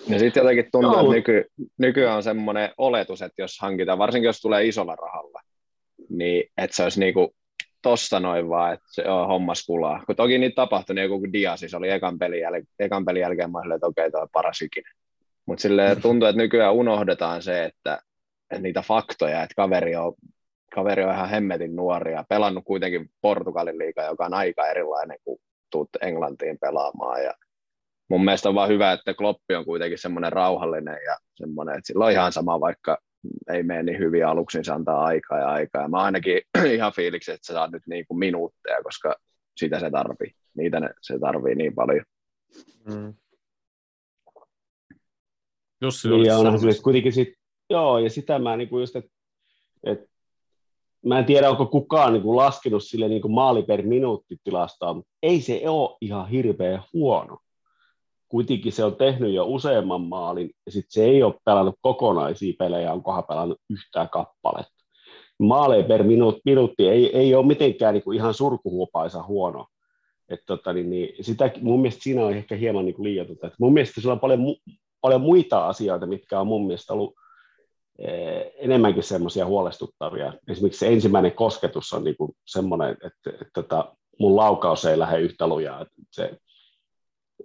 Ja 0.09 0.19
sitten 0.19 0.41
jotenkin 0.41 0.69
tuntuu, 0.71 0.91
Joo, 0.91 1.01
että 1.01 1.13
nyky, 1.13 1.45
nykyään 1.77 2.15
on 2.15 2.23
semmoinen 2.23 2.69
oletus, 2.77 3.21
että 3.21 3.41
jos 3.41 3.57
hankitaan, 3.61 3.97
varsinkin 3.97 4.27
jos 4.27 4.41
tulee 4.41 4.65
isolla 4.65 4.95
rahalla, 4.95 5.41
niin 6.09 6.51
että 6.57 6.75
se 6.75 6.83
olisi 6.83 6.99
niinku 6.99 7.35
tossa 7.81 8.19
noin 8.19 8.49
vaan, 8.49 8.73
että 8.73 8.87
se 8.91 9.09
on 9.09 9.27
hommas 9.27 9.65
kulaa. 9.65 10.03
Kun 10.05 10.15
toki 10.15 10.37
niitä 10.37 10.55
tapahtui, 10.55 10.95
niin 10.95 11.03
joku 11.03 11.33
Diasi, 11.33 11.69
se 11.69 11.77
oli 11.77 11.89
ekan 11.89 12.19
pelin, 12.19 12.41
jäl- 12.41 12.65
ekan 12.79 13.05
pelin 13.05 13.21
jälkeen, 13.21 13.51
mä 13.51 13.59
olin, 13.59 13.71
että 13.71 13.87
okei, 13.87 14.11
toi 14.11 14.21
on 14.21 14.27
paras 14.31 14.61
ikinä. 14.61 14.91
Mutta 15.45 15.61
silleen 15.61 16.01
tuntuu, 16.01 16.27
että 16.27 16.41
nykyään 16.41 16.73
unohdetaan 16.73 17.41
se, 17.41 17.63
että, 17.63 17.99
että 18.51 18.61
niitä 18.61 18.81
faktoja, 18.81 19.43
että 19.43 19.55
kaveri 19.55 19.95
on, 19.95 20.13
kaveri 20.75 21.03
on 21.03 21.13
ihan 21.13 21.29
hemmetin 21.29 21.75
nuori 21.75 22.11
ja 22.11 22.25
pelannut 22.29 22.63
kuitenkin 22.65 23.09
Portugalin 23.21 23.77
liiga, 23.77 24.03
joka 24.03 24.25
on 24.25 24.33
aika 24.33 24.67
erilainen 24.67 25.17
kuin 25.23 25.39
tuut 25.71 25.89
Englantiin 26.01 26.57
pelaamaan 26.59 27.23
ja 27.23 27.33
mun 28.09 28.25
mielestä 28.25 28.49
on 28.49 28.55
vaan 28.55 28.69
hyvä, 28.69 28.91
että 28.91 29.13
Kloppi 29.13 29.55
on 29.55 29.65
kuitenkin 29.65 29.97
semmoinen 29.97 30.33
rauhallinen 30.33 30.97
ja 31.05 31.17
semmoinen, 31.35 31.75
että 31.77 31.87
sillä 31.87 32.05
on 32.05 32.11
ihan 32.11 32.31
sama, 32.31 32.59
vaikka 32.59 32.97
ei 33.53 33.63
mene 33.63 33.83
niin 33.83 33.99
hyvin 33.99 34.25
aluksi, 34.25 34.57
niin 34.57 34.65
se 34.65 34.71
antaa 34.71 35.03
aikaa 35.03 35.39
ja 35.39 35.47
aikaa. 35.47 35.81
Ja 35.81 35.87
mä 35.87 35.97
ainakin 35.97 36.41
ihan 36.75 36.93
fiiliksi, 36.93 37.31
että 37.31 37.47
sä 37.47 37.53
saat 37.53 37.71
nyt 37.71 37.83
niin 37.87 38.07
kuin 38.07 38.17
minuutteja, 38.17 38.83
koska 38.83 39.15
sitä 39.57 39.79
se 39.79 39.91
tarvii. 39.91 40.31
Niitä 40.57 40.79
ne, 40.79 40.89
se 41.01 41.19
tarvii 41.19 41.55
niin 41.55 41.75
paljon. 41.75 42.05
mm. 42.85 43.13
Niin, 45.81 46.13
olit 46.13 46.27
ja 46.27 46.37
onhan 46.37 46.59
se 46.59 46.81
kuitenkin 46.83 47.13
sit, 47.13 47.33
joo, 47.69 47.99
ja 47.99 48.09
sitä 48.09 48.39
mä 48.39 48.57
niin 48.57 48.69
kuin 48.69 48.81
just, 48.81 48.95
että 48.95 49.11
et, 49.83 49.99
mä 51.05 51.19
en 51.19 51.25
tiedä, 51.25 51.49
onko 51.49 51.65
kukaan 51.65 52.13
niin 52.13 52.23
kuin 52.23 52.37
laskenut 52.37 52.83
sille 52.83 53.07
niin 53.07 53.21
kuin 53.21 53.31
maali 53.31 53.63
per 53.63 53.81
minuutti 53.81 54.37
tilastoa, 54.43 54.93
mutta 54.93 55.11
ei 55.23 55.41
se 55.41 55.61
ole 55.69 55.97
ihan 56.01 56.29
hirveän 56.29 56.83
huono. 56.93 57.37
Kuitenkin 58.29 58.71
se 58.71 58.83
on 58.83 58.95
tehnyt 58.95 59.33
jo 59.33 59.45
useamman 59.45 60.01
maalin, 60.01 60.49
ja 60.65 60.71
sitten 60.71 60.91
se 60.91 61.05
ei 61.05 61.23
ole 61.23 61.33
pelannut 61.45 61.75
kokonaisia 61.81 62.53
pelejä, 62.59 62.93
onkohan 62.93 63.23
pelannut 63.23 63.57
yhtään 63.69 64.09
kappaletta. 64.09 64.73
Maaleja 65.39 65.83
per 65.83 66.03
minuutti, 66.03 66.41
minuutti 66.45 66.87
ei, 66.87 67.17
ei 67.17 67.35
ole 67.35 67.45
mitenkään 67.45 67.93
niin 67.93 68.03
kuin 68.03 68.17
ihan 68.17 68.33
surkuhuopaisa 68.33 69.23
huono. 69.23 69.67
Et 70.29 70.39
tota, 70.45 70.73
niin, 70.73 70.89
niin, 70.89 71.23
sitä, 71.23 71.51
mun 71.61 71.81
mielestä 71.81 72.03
siinä 72.03 72.25
on 72.25 72.33
ehkä 72.33 72.55
hieman 72.55 72.85
niin 72.85 73.03
liioitettu. 73.03 73.47
Et 73.47 73.53
mun 73.59 73.73
mielestä 73.73 74.01
sillä 74.01 74.13
on 74.13 74.19
paljon 74.19 74.39
mu- 74.39 74.73
paljon 75.01 75.21
muita 75.21 75.67
asioita, 75.67 76.05
mitkä 76.05 76.39
on 76.39 76.47
mun 76.47 76.67
mielestä 76.67 76.93
ollut 76.93 77.13
eh, 77.99 78.51
enemmänkin 78.57 79.03
semmoisia 79.03 79.45
huolestuttavia. 79.45 80.33
Esimerkiksi 80.47 80.79
se 80.79 80.87
ensimmäinen 80.93 81.31
kosketus 81.31 81.93
on 81.93 82.03
niinku 82.03 82.35
semmoinen, 82.45 82.89
että, 82.89 83.07
että, 83.07 83.29
että 83.29 83.51
tota, 83.53 83.95
mun 84.19 84.35
laukaus 84.35 84.85
ei 84.85 84.99
lähde 84.99 85.19
yhtä 85.19 85.47
lujaa. 85.47 85.81
Että 85.81 85.93
se, 86.11 86.23
että 86.25 86.46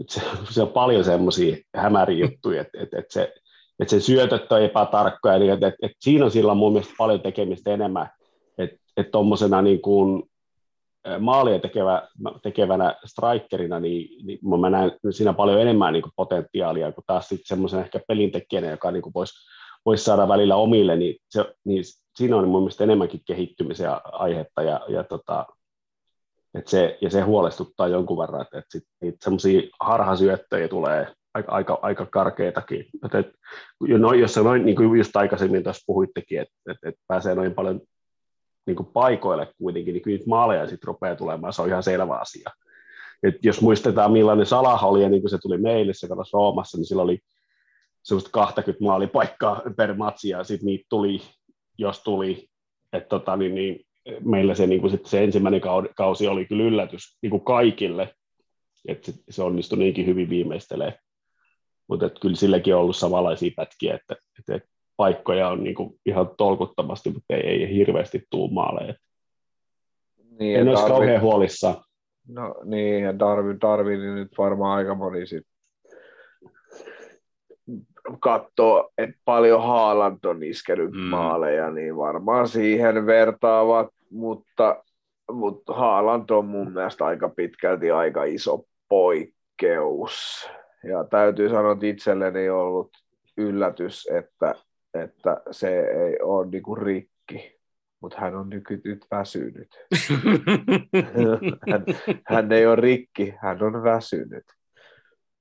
se, 0.08 0.22
se 0.50 0.62
on 0.62 0.68
paljon 0.68 1.04
semmoisia 1.04 1.56
hämäriä 1.76 2.26
juttuja, 2.26 2.60
että, 2.60 2.82
että, 2.82 2.98
että, 2.98 3.12
se, 3.12 3.34
että 3.80 3.90
se 3.90 4.00
syötöt 4.00 4.52
on 4.52 4.62
epätarkkoja, 4.62 5.38
niin 5.38 5.52
että, 5.52 5.66
että, 5.66 5.86
että 5.86 5.96
siinä 6.00 6.24
on 6.24 6.30
sillä 6.30 6.54
mun 6.54 6.72
mielestä 6.72 6.94
paljon 6.98 7.20
tekemistä 7.20 7.70
enemmän, 7.70 8.10
että, 8.58 8.76
että 8.96 9.10
tuommoisena 9.10 9.62
niin 9.62 9.82
kuin 9.82 10.22
maalia 11.18 11.58
tekevä, 11.58 12.08
tekevänä 12.42 12.94
strikerina, 13.06 13.80
niin, 13.80 14.26
niin 14.26 14.38
mä 14.60 14.70
näen 14.70 14.92
siinä 15.10 15.32
paljon 15.32 15.60
enemmän 15.60 15.92
niin 15.92 16.02
kuin 16.02 16.12
potentiaalia 16.16 16.92
kuin 16.92 17.04
taas 17.06 17.28
sitten 17.28 17.46
semmoisen 17.46 17.80
ehkä 17.80 18.00
pelintekijänä, 18.08 18.70
joka 18.70 18.90
niin 18.90 19.02
kuin 19.02 19.14
voisi 19.14 19.34
vois 19.86 20.04
saada 20.04 20.28
välillä 20.28 20.56
omille, 20.56 20.96
niin, 20.96 21.16
se, 21.28 21.54
niin 21.64 21.84
siinä 22.16 22.36
on 22.36 22.48
mun 22.48 22.62
mielestä 22.62 22.84
enemmänkin 22.84 23.20
kehittymisen 23.26 23.90
aihetta 24.12 24.62
ja, 24.62 24.80
ja, 24.88 25.04
tota, 25.04 25.46
et 26.54 26.68
se, 26.68 26.98
ja 27.00 27.10
se 27.10 27.20
huolestuttaa 27.20 27.88
jonkun 27.88 28.18
verran, 28.18 28.42
että, 28.42 28.62
sit 28.68 28.84
niitä 29.00 29.18
semmoisia 29.20 29.62
harhasyöttöjä 29.80 30.68
tulee 30.68 31.12
aika, 31.34 31.52
aika, 31.52 31.78
aika 31.82 32.06
karkeitakin. 32.06 32.86
Et, 33.04 33.14
et, 33.14 33.26
no, 33.98 34.12
jos 34.12 34.36
noin, 34.36 34.64
niin 34.64 34.76
kuin 34.76 34.98
just 34.98 35.16
aikaisemmin 35.16 35.62
tuossa 35.62 35.84
puhuittekin, 35.86 36.40
että 36.40 36.54
et, 36.70 36.76
et 36.86 36.94
pääsee 37.08 37.34
noin 37.34 37.54
paljon 37.54 37.80
niin 38.66 38.76
kuin 38.76 38.86
paikoille 38.86 39.52
kuitenkin, 39.58 39.92
niin 39.92 40.02
kyllä 40.02 40.16
niitä 40.16 40.28
maaleja 40.28 40.66
sitten 40.66 40.86
rupeaa 40.86 41.16
tulemaan, 41.16 41.52
se 41.52 41.62
on 41.62 41.68
ihan 41.68 41.82
selvä 41.82 42.14
asia. 42.14 42.50
Et 43.22 43.34
jos 43.42 43.60
muistetaan 43.60 44.12
millainen 44.12 44.46
Salah 44.46 44.84
oli 44.84 45.02
ja 45.02 45.08
niin 45.08 45.22
kuin 45.22 45.30
se 45.30 45.38
tuli 45.38 45.58
meille, 45.58 45.94
se 45.94 46.08
katsoisi 46.08 46.32
Roomassa, 46.32 46.78
niin 46.78 46.86
sillä 46.86 47.02
oli 47.02 47.18
semmoista 48.02 48.30
20 48.32 48.84
maalipaikkaa 48.84 49.62
per 49.76 49.94
matsi 49.94 50.28
ja 50.28 50.44
sitten 50.44 50.66
niitä 50.66 50.86
tuli, 50.88 51.22
jos 51.78 52.02
tuli, 52.02 52.48
että 52.92 53.08
tota, 53.08 53.36
niin, 53.36 53.54
niin, 53.54 53.86
meillä 54.24 54.54
se, 54.54 54.66
niin 54.66 54.80
kuin 54.80 54.90
sit 54.90 55.06
se 55.06 55.24
ensimmäinen 55.24 55.60
kausi 55.96 56.28
oli 56.28 56.44
kyllä 56.44 56.64
yllätys 56.64 57.18
niin 57.22 57.30
kuin 57.30 57.44
kaikille, 57.44 58.14
että 58.88 59.12
se 59.30 59.42
onnistui 59.42 59.78
niinkin 59.78 60.06
hyvin 60.06 60.30
viimeistelee. 60.30 60.98
Mutta 61.88 62.10
kyllä 62.20 62.36
silläkin 62.36 62.74
on 62.74 62.80
ollut 62.80 62.96
samanlaisia 62.96 63.50
pätkiä, 63.56 63.94
että, 63.94 64.16
että 64.38 64.66
paikkoja 64.96 65.48
on 65.48 65.64
niin 65.64 65.74
kuin 65.74 66.00
ihan 66.06 66.30
tolkuttomasti, 66.36 67.10
mutta 67.10 67.34
ei, 67.34 67.40
ei 67.40 67.74
hirveästi 67.74 68.22
tuu 68.30 68.48
maaleja. 68.48 68.94
Niin, 70.38 70.60
en 70.60 70.68
olisi 70.68 70.86
kauhean 70.86 71.20
huolissaan. 71.20 71.84
No 72.28 72.54
niin, 72.64 73.04
ja 73.04 73.18
Darwin, 73.18 73.60
Darwin 73.60 74.00
niin 74.00 74.14
nyt 74.14 74.38
varmaan 74.38 74.78
aika 74.78 74.94
moni 74.94 75.26
sit 75.26 75.46
katsoo, 78.20 78.90
että 78.98 79.16
paljon 79.24 79.62
Haaland 79.62 80.24
on 80.24 80.42
iskenyt 80.42 80.90
mm. 80.90 81.00
maaleja, 81.00 81.70
niin 81.70 81.96
varmaan 81.96 82.48
siihen 82.48 83.06
vertaavat, 83.06 83.88
mutta, 84.10 84.82
mutta 85.32 85.74
Haaland 85.74 86.30
on 86.30 86.44
mun 86.44 86.72
mielestä 86.72 87.04
aika 87.04 87.28
pitkälti 87.28 87.90
aika 87.90 88.24
iso 88.24 88.64
poikkeus. 88.88 90.48
Ja 90.84 91.04
täytyy 91.04 91.48
sanoa, 91.48 91.72
että 91.72 91.86
itselleni 91.86 92.50
on 92.50 92.60
ollut 92.60 92.90
yllätys, 93.36 94.06
että 94.12 94.54
että 94.94 95.42
se 95.50 95.80
ei 95.80 96.18
ole 96.22 96.46
niinku 96.46 96.74
rikki, 96.74 97.58
mutta 98.00 98.20
hän 98.20 98.36
on 98.36 98.50
nyky, 98.50 98.80
nyt 98.84 99.06
väsynyt. 99.10 99.68
hän, 101.70 101.84
hän 102.26 102.52
ei 102.52 102.66
ole 102.66 102.76
rikki, 102.76 103.34
hän 103.42 103.62
on 103.62 103.82
väsynyt. 103.82 104.44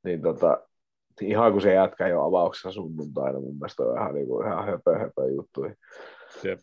Niin 0.04 0.22
tota, 0.22 0.68
ihan 1.22 1.52
kun 1.52 1.62
se 1.62 1.74
jätkä 1.74 2.08
jo 2.08 2.22
avauksessa 2.22 2.72
sunnuntaina, 2.72 3.40
mun 3.40 3.56
mielestä 3.56 3.84
on 3.84 3.98
ihan, 3.98 4.14
niinku, 4.14 4.42
ihan 4.42 4.66
höpö, 4.66 4.98
höpö 4.98 5.32
juttu. 5.36 5.62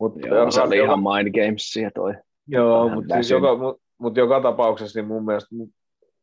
Mut, 0.01 0.13
joo, 0.17 0.51
se 0.51 0.63
oli 0.63 0.79
joka, 0.79 0.93
ihan 0.93 0.99
mind 1.03 1.45
gamesia 1.45 1.91
toi. 1.95 2.15
Joo, 2.47 2.89
mutta 2.89 3.15
siis 3.15 3.31
joka, 3.31 3.57
mut, 3.57 3.81
mut 3.99 4.17
joka 4.17 4.41
tapauksessa 4.41 4.99
niin 4.99 5.09
mun 5.09 5.25
mielestä 5.25 5.57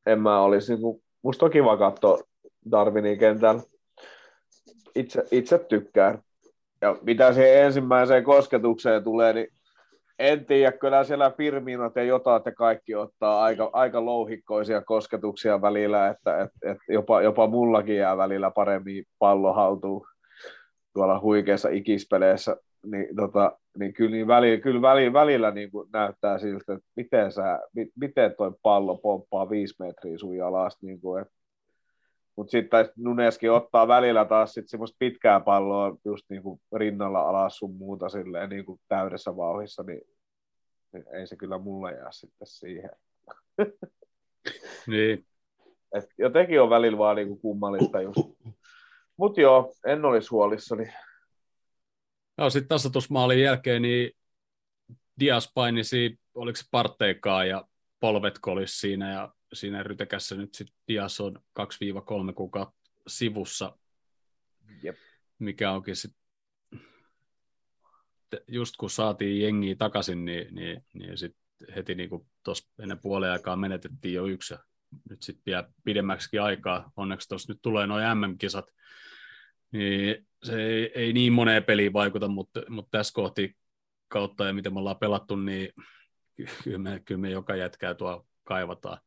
en 0.05 0.21
mä 0.21 0.41
olisi, 0.41 0.73
niinku, 0.73 1.01
musta 1.21 1.45
on 1.45 1.51
kiva 1.51 1.77
katsoa 1.77 2.19
Darwinin 2.71 3.19
kentällä. 3.19 3.61
Itse, 4.95 5.23
itse 5.31 5.57
tykkään. 5.57 6.19
Ja 6.81 6.97
mitä 7.01 7.33
se 7.33 7.63
ensimmäiseen 7.63 8.23
kosketukseen 8.23 9.03
tulee, 9.03 9.33
niin 9.33 9.47
en 10.19 10.45
tiedä, 10.45 10.71
kyllä 10.71 11.03
siellä 11.03 11.31
Firminot 11.31 11.95
ja 11.95 12.03
jotain, 12.03 12.37
että 12.37 12.51
kaikki 12.51 12.95
ottaa 12.95 13.43
aika, 13.43 13.69
aika 13.73 14.05
louhikkoisia 14.05 14.81
kosketuksia 14.81 15.61
välillä, 15.61 16.07
että 16.07 16.41
et, 16.41 16.49
et 16.63 16.77
jopa, 16.89 17.21
jopa 17.21 17.47
mullakin 17.47 17.95
jää 17.95 18.17
välillä 18.17 18.51
paremmin 18.51 19.05
pallo 19.19 19.53
haltuun 19.53 20.05
tuolla 20.93 21.19
huikeassa 21.19 21.69
ikispeleissä, 21.69 22.57
niin, 22.85 23.15
tota, 23.15 23.57
niin 23.77 23.93
kyllä, 23.93 24.11
niin 24.11 24.27
välillä, 24.27 24.61
kyllä 24.61 24.81
välillä, 24.81 25.13
välillä 25.13 25.51
niin 25.51 25.71
kuin 25.71 25.89
näyttää 25.93 26.37
siltä, 26.37 26.73
että 26.73 26.87
miten, 26.95 27.31
sä, 27.31 27.59
miten 27.99 28.35
toi 28.37 28.51
pallo 28.61 28.97
pomppaa 28.97 29.49
viisi 29.49 29.75
metriä 29.79 30.17
sun 30.17 30.37
jalasta, 30.37 30.85
niin 30.85 31.01
kuin, 31.01 31.21
että 31.21 31.33
mutta 32.35 32.51
sitten 32.51 32.89
Nuneskin 32.97 33.51
ottaa 33.51 33.87
välillä 33.87 34.25
taas 34.25 34.53
sit 34.53 34.69
semmoista 34.69 34.95
pitkää 34.99 35.39
palloa 35.39 35.97
just 36.05 36.25
niinku 36.29 36.61
rinnalla 36.75 37.21
alas 37.21 37.57
sun 37.57 37.75
muuta 37.75 38.09
silleen 38.09 38.49
niinku 38.49 38.79
täydessä 38.87 39.37
vauhissa, 39.37 39.83
niin, 39.83 40.01
niin 40.93 41.05
ei 41.13 41.27
se 41.27 41.35
kyllä 41.35 41.57
mulle 41.57 41.91
jää 41.91 42.11
sitten 42.11 42.47
siihen. 42.47 42.91
niin. 44.87 45.25
Et 45.93 46.05
jotenkin 46.17 46.61
on 46.61 46.69
välillä 46.69 46.97
vaan 46.97 47.15
niinku 47.15 47.35
kummallista 47.35 48.01
just. 48.01 48.19
Mutta 49.17 49.41
joo, 49.41 49.73
en 49.85 50.05
olisi 50.05 50.29
huolissani. 50.29 50.93
Joo, 52.37 52.49
sitten 52.49 52.67
tasoitusmaalin 52.67 53.41
jälkeen 53.41 53.81
niin 53.81 54.11
Dias 55.19 55.51
painisi, 55.53 56.19
oliko 56.33 56.55
se 56.55 56.63
parteikaa 56.71 57.45
ja 57.45 57.67
polvet 57.99 58.39
kolis 58.41 58.79
siinä 58.79 59.13
ja 59.13 59.33
siinä 59.55 59.83
rytekässä 59.83 60.35
nyt 60.35 60.53
sitten 60.53 60.77
Dias 60.87 61.21
on 61.21 61.39
2-3 61.59 62.33
kuukautta 62.35 62.91
sivussa, 63.07 63.77
Jep. 64.83 64.95
mikä 65.39 65.71
onkin 65.71 65.95
sitten 65.95 66.25
just 68.47 68.75
kun 68.77 68.89
saatiin 68.89 69.41
jengiä 69.41 69.75
takaisin, 69.75 70.25
niin, 70.25 70.55
niin, 70.55 70.85
niin 70.93 71.17
sit 71.17 71.35
heti 71.75 71.95
niin 71.95 72.09
tuossa 72.43 72.69
ennen 72.79 72.99
puolen 72.99 73.31
aikaa 73.31 73.55
menetettiin 73.55 74.13
jo 74.13 74.25
yksi. 74.25 74.53
Ja 74.53 74.59
nyt 75.09 75.23
sitten 75.23 75.43
vielä 75.45 75.69
pidemmäksi 75.83 76.39
aikaa. 76.39 76.91
Onneksi 76.95 77.29
tuossa 77.29 77.53
nyt 77.53 77.61
tulee 77.61 77.87
noin 77.87 78.17
MM-kisat, 78.17 78.65
niin 79.71 80.27
se 80.43 80.63
ei, 80.63 80.91
ei 80.95 81.13
niin 81.13 81.33
moneen 81.33 81.63
peliin 81.63 81.93
vaikuta, 81.93 82.27
mutta, 82.27 82.61
mutta 82.69 82.97
tässä 82.97 83.13
kohti 83.13 83.55
kautta 84.07 84.45
ja 84.45 84.53
miten 84.53 84.73
me 84.73 84.79
ollaan 84.79 84.99
pelattu, 84.99 85.35
niin 85.35 85.69
kyllä 86.63 86.77
me, 86.77 87.01
kyllä 87.05 87.21
me 87.21 87.29
joka 87.29 87.55
jätkää 87.55 87.93
tuo 87.93 88.27
kaivataan. 88.43 88.97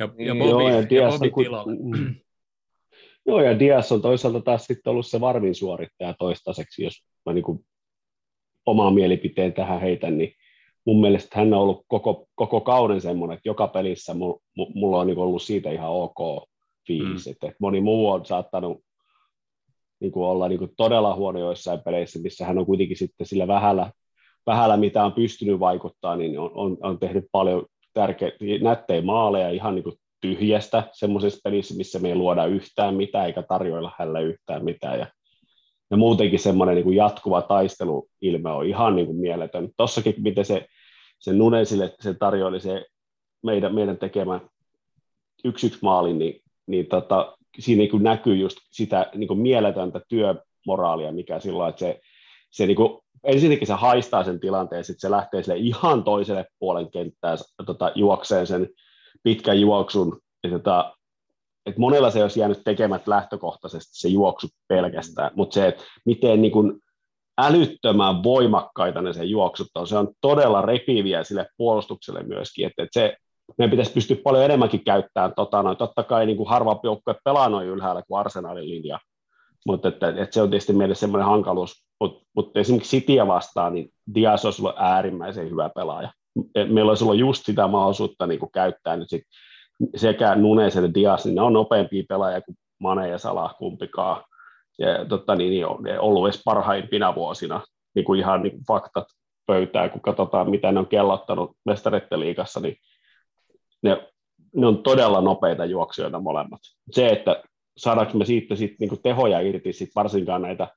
Ja, 0.00 0.08
ja 0.18 0.34
niin, 0.34 0.38
Bobby, 0.38 0.50
joo, 0.50 0.68
ja, 0.68 0.80
ja 0.80 0.90
Dias, 0.90 1.12
Bobby 1.12 1.26
niin 1.26 1.44
tilalle. 1.44 1.98
Mm. 1.98 2.14
Joo, 3.26 3.42
ja 3.42 3.58
Dias 3.58 3.92
on 3.92 4.02
toisaalta 4.02 4.40
taas 4.40 4.64
sitten 4.64 4.90
ollut 4.90 5.06
se 5.06 5.20
varmin 5.20 5.54
suorittaja 5.54 6.14
toistaiseksi, 6.18 6.84
jos 6.84 7.04
mä 7.26 7.32
niin 7.32 7.44
kuin 7.44 7.64
omaa 8.66 8.90
mielipiteen 8.90 9.52
tähän 9.52 9.80
heitän, 9.80 10.18
niin 10.18 10.32
mun 10.84 11.00
mielestä 11.00 11.38
hän 11.38 11.54
on 11.54 11.60
ollut 11.60 11.84
koko, 11.88 12.26
koko 12.34 12.60
kauden 12.60 13.00
semmoinen, 13.00 13.34
että 13.34 13.48
joka 13.48 13.68
pelissä 13.68 14.14
mulla 14.74 15.00
on 15.00 15.06
niin 15.06 15.18
ollut 15.18 15.42
siitä 15.42 15.70
ihan 15.70 15.90
ok 15.90 16.48
fiilis, 16.86 17.26
mm. 17.26 17.32
että 17.32 17.52
moni 17.58 17.80
muu 17.80 18.10
on 18.10 18.26
saattanut 18.26 18.84
niin 20.00 20.12
kuin 20.12 20.26
olla 20.26 20.48
niin 20.48 20.58
kuin 20.58 20.70
todella 20.76 21.14
huono 21.14 21.38
joissain 21.38 21.80
peleissä, 21.80 22.18
missä 22.18 22.46
hän 22.46 22.58
on 22.58 22.66
kuitenkin 22.66 22.96
sitten 22.96 23.26
sillä 23.26 23.48
vähällä, 23.48 23.92
vähällä 24.46 24.76
mitä 24.76 25.04
on 25.04 25.12
pystynyt 25.12 25.60
vaikuttaa, 25.60 26.16
niin 26.16 26.38
on, 26.38 26.50
on, 26.54 26.76
on 26.80 26.98
tehnyt 26.98 27.24
paljon 27.32 27.66
tärkeitä, 27.94 28.36
nättejä 28.62 29.02
maaleja 29.02 29.50
ihan 29.50 29.74
niin 29.74 29.82
kuin 29.82 29.96
tyhjästä 30.20 30.82
semmoisessa 30.92 31.40
pelissä, 31.44 31.76
missä 31.76 31.98
me 31.98 32.08
ei 32.08 32.14
luoda 32.14 32.46
yhtään 32.46 32.94
mitään 32.94 33.26
eikä 33.26 33.42
tarjoilla 33.42 33.92
hänelle 33.98 34.22
yhtään 34.22 34.64
mitään. 34.64 34.98
Ja, 34.98 35.06
ja 35.90 35.96
muutenkin 35.96 36.38
semmoinen 36.38 36.74
niin 36.74 36.84
kuin 36.84 36.96
jatkuva 36.96 37.42
taisteluilme 37.42 38.50
on 38.50 38.66
ihan 38.66 38.96
niin 38.96 39.06
kuin 39.06 39.18
mieletön. 39.18 39.68
Tossakin, 39.76 40.14
miten 40.18 40.44
se, 40.44 40.66
se 41.18 41.32
Nunesille 41.32 41.94
se 42.00 42.14
tarjoili 42.14 42.60
se 42.60 42.86
meidän, 43.42 43.74
meidän 43.74 43.98
tekemä 43.98 44.40
yksi 45.44 45.66
yksi 45.66 45.78
maali, 45.82 46.14
niin, 46.14 46.40
niin 46.66 46.86
tota, 46.86 47.36
siinä 47.58 47.78
niin 47.78 47.90
kuin 47.90 48.02
näkyy 48.02 48.36
just 48.36 48.58
sitä 48.70 49.10
niin 49.14 49.28
kuin 49.28 49.40
mieletöntä 49.40 50.00
työmoraalia, 50.08 51.12
mikä 51.12 51.40
silloin, 51.40 51.70
että 51.70 51.80
se, 51.80 52.00
se 52.50 52.66
niin 52.66 52.76
kuin 52.76 52.98
ensinnäkin 53.24 53.66
se 53.66 53.72
haistaa 53.72 54.24
sen 54.24 54.40
tilanteen, 54.40 54.84
sitten 54.84 55.00
se 55.00 55.10
lähtee 55.10 55.42
sille 55.42 55.58
ihan 55.58 56.04
toiselle 56.04 56.46
puolen 56.58 56.90
kenttään 56.90 57.38
tota, 57.66 57.92
juokseen 57.94 58.46
sen 58.46 58.68
pitkän 59.22 59.60
juoksun. 59.60 60.20
Ja 60.44 60.50
tota, 60.50 60.96
et 61.66 61.78
monella 61.78 62.10
se 62.10 62.22
olisi 62.22 62.40
jäänyt 62.40 62.60
tekemät 62.64 63.08
lähtökohtaisesti 63.08 63.90
se 63.92 64.08
juoksu 64.08 64.48
pelkästään, 64.68 65.30
mutta 65.34 65.54
se, 65.54 65.68
että 65.68 65.84
miten 66.04 66.42
niin 66.42 66.52
kun 66.52 66.80
älyttömän 67.38 68.22
voimakkaita 68.22 69.02
ne 69.02 69.12
se 69.12 69.24
juoksut 69.24 69.68
on, 69.74 69.86
se 69.86 69.98
on 69.98 70.08
todella 70.20 70.62
repiviä 70.62 71.24
sille 71.24 71.46
puolustukselle 71.56 72.22
myöskin, 72.22 72.66
että, 72.66 72.82
että 72.82 73.00
se 73.00 73.16
meidän 73.58 73.70
pitäisi 73.70 73.92
pystyä 73.92 74.16
paljon 74.24 74.44
enemmänkin 74.44 74.84
käyttämään. 74.84 75.32
Tota, 75.36 75.62
noin. 75.62 75.76
Totta 75.76 76.02
kai 76.02 76.26
niin 76.26 76.36
kuin 76.36 76.48
harva 76.48 76.80
joukkue 76.82 77.14
pelaa 77.24 77.48
noin 77.48 77.68
ylhäällä 77.68 78.02
kuin 78.08 78.20
Arsenalin 78.20 78.70
linja, 78.70 78.98
mutta 79.66 79.88
että, 79.88 80.08
että 80.08 80.28
se 80.30 80.42
on 80.42 80.50
tietysti 80.50 80.72
meille 80.72 80.94
semmoinen 80.94 81.28
hankaluus. 81.28 81.84
Mutta 82.00 82.26
mut 82.36 82.56
esimerkiksi 82.56 83.00
Cityä 83.00 83.26
vastaan, 83.26 83.74
niin 83.74 83.88
Dias 84.14 84.44
olisi 84.44 84.62
ollut 84.62 84.76
äärimmäisen 84.78 85.50
hyvä 85.50 85.70
pelaaja. 85.74 86.12
Meillä 86.54 86.90
olisi 86.90 87.04
ollut 87.04 87.18
just 87.18 87.46
sitä 87.46 87.68
mahdollisuutta 87.68 88.26
niin 88.26 88.40
kuin 88.40 88.52
käyttää 88.52 88.96
nyt 88.96 89.10
sit 89.10 89.22
sekä 89.96 90.34
Nunes 90.34 90.76
että 90.76 90.94
Dias, 90.94 91.24
niin 91.24 91.34
ne 91.34 91.42
on 91.42 91.52
nopeampia 91.52 92.04
pelaajia 92.08 92.40
kuin 92.40 92.56
Mane 92.78 93.08
ja 93.08 93.18
Salah 93.18 93.56
kumpikaan. 93.58 94.24
Ja 94.78 95.04
totta, 95.04 95.36
niin, 95.36 95.50
niin 95.50 95.66
on 95.66 95.78
ollut 95.98 96.26
edes 96.26 96.42
parhaimpina 96.44 97.14
vuosina, 97.14 97.60
niin 97.94 98.04
kuin 98.04 98.20
ihan 98.20 98.42
niin 98.42 98.52
kuin 98.52 98.64
faktat 98.66 99.06
pöytään, 99.46 99.90
kun 99.90 100.00
katsotaan, 100.00 100.50
mitä 100.50 100.72
ne 100.72 100.78
on 100.78 100.86
kellottanut 100.86 101.56
mestareiden 101.64 102.20
liigassa, 102.20 102.60
niin 102.60 102.76
ne, 103.82 104.08
ne 104.56 104.66
on 104.66 104.82
todella 104.82 105.20
nopeita 105.20 105.64
juoksijoita 105.64 106.20
molemmat. 106.20 106.60
Se, 106.90 107.08
että 107.08 107.42
saadaanko 107.80 108.18
me 108.18 108.24
siitä 108.24 108.56
sit 108.56 108.74
niinku 108.80 108.96
tehoja 108.96 109.40
irti, 109.40 109.72
sit 109.72 109.90
varsinkaan 109.94 110.42
näitä 110.42 110.68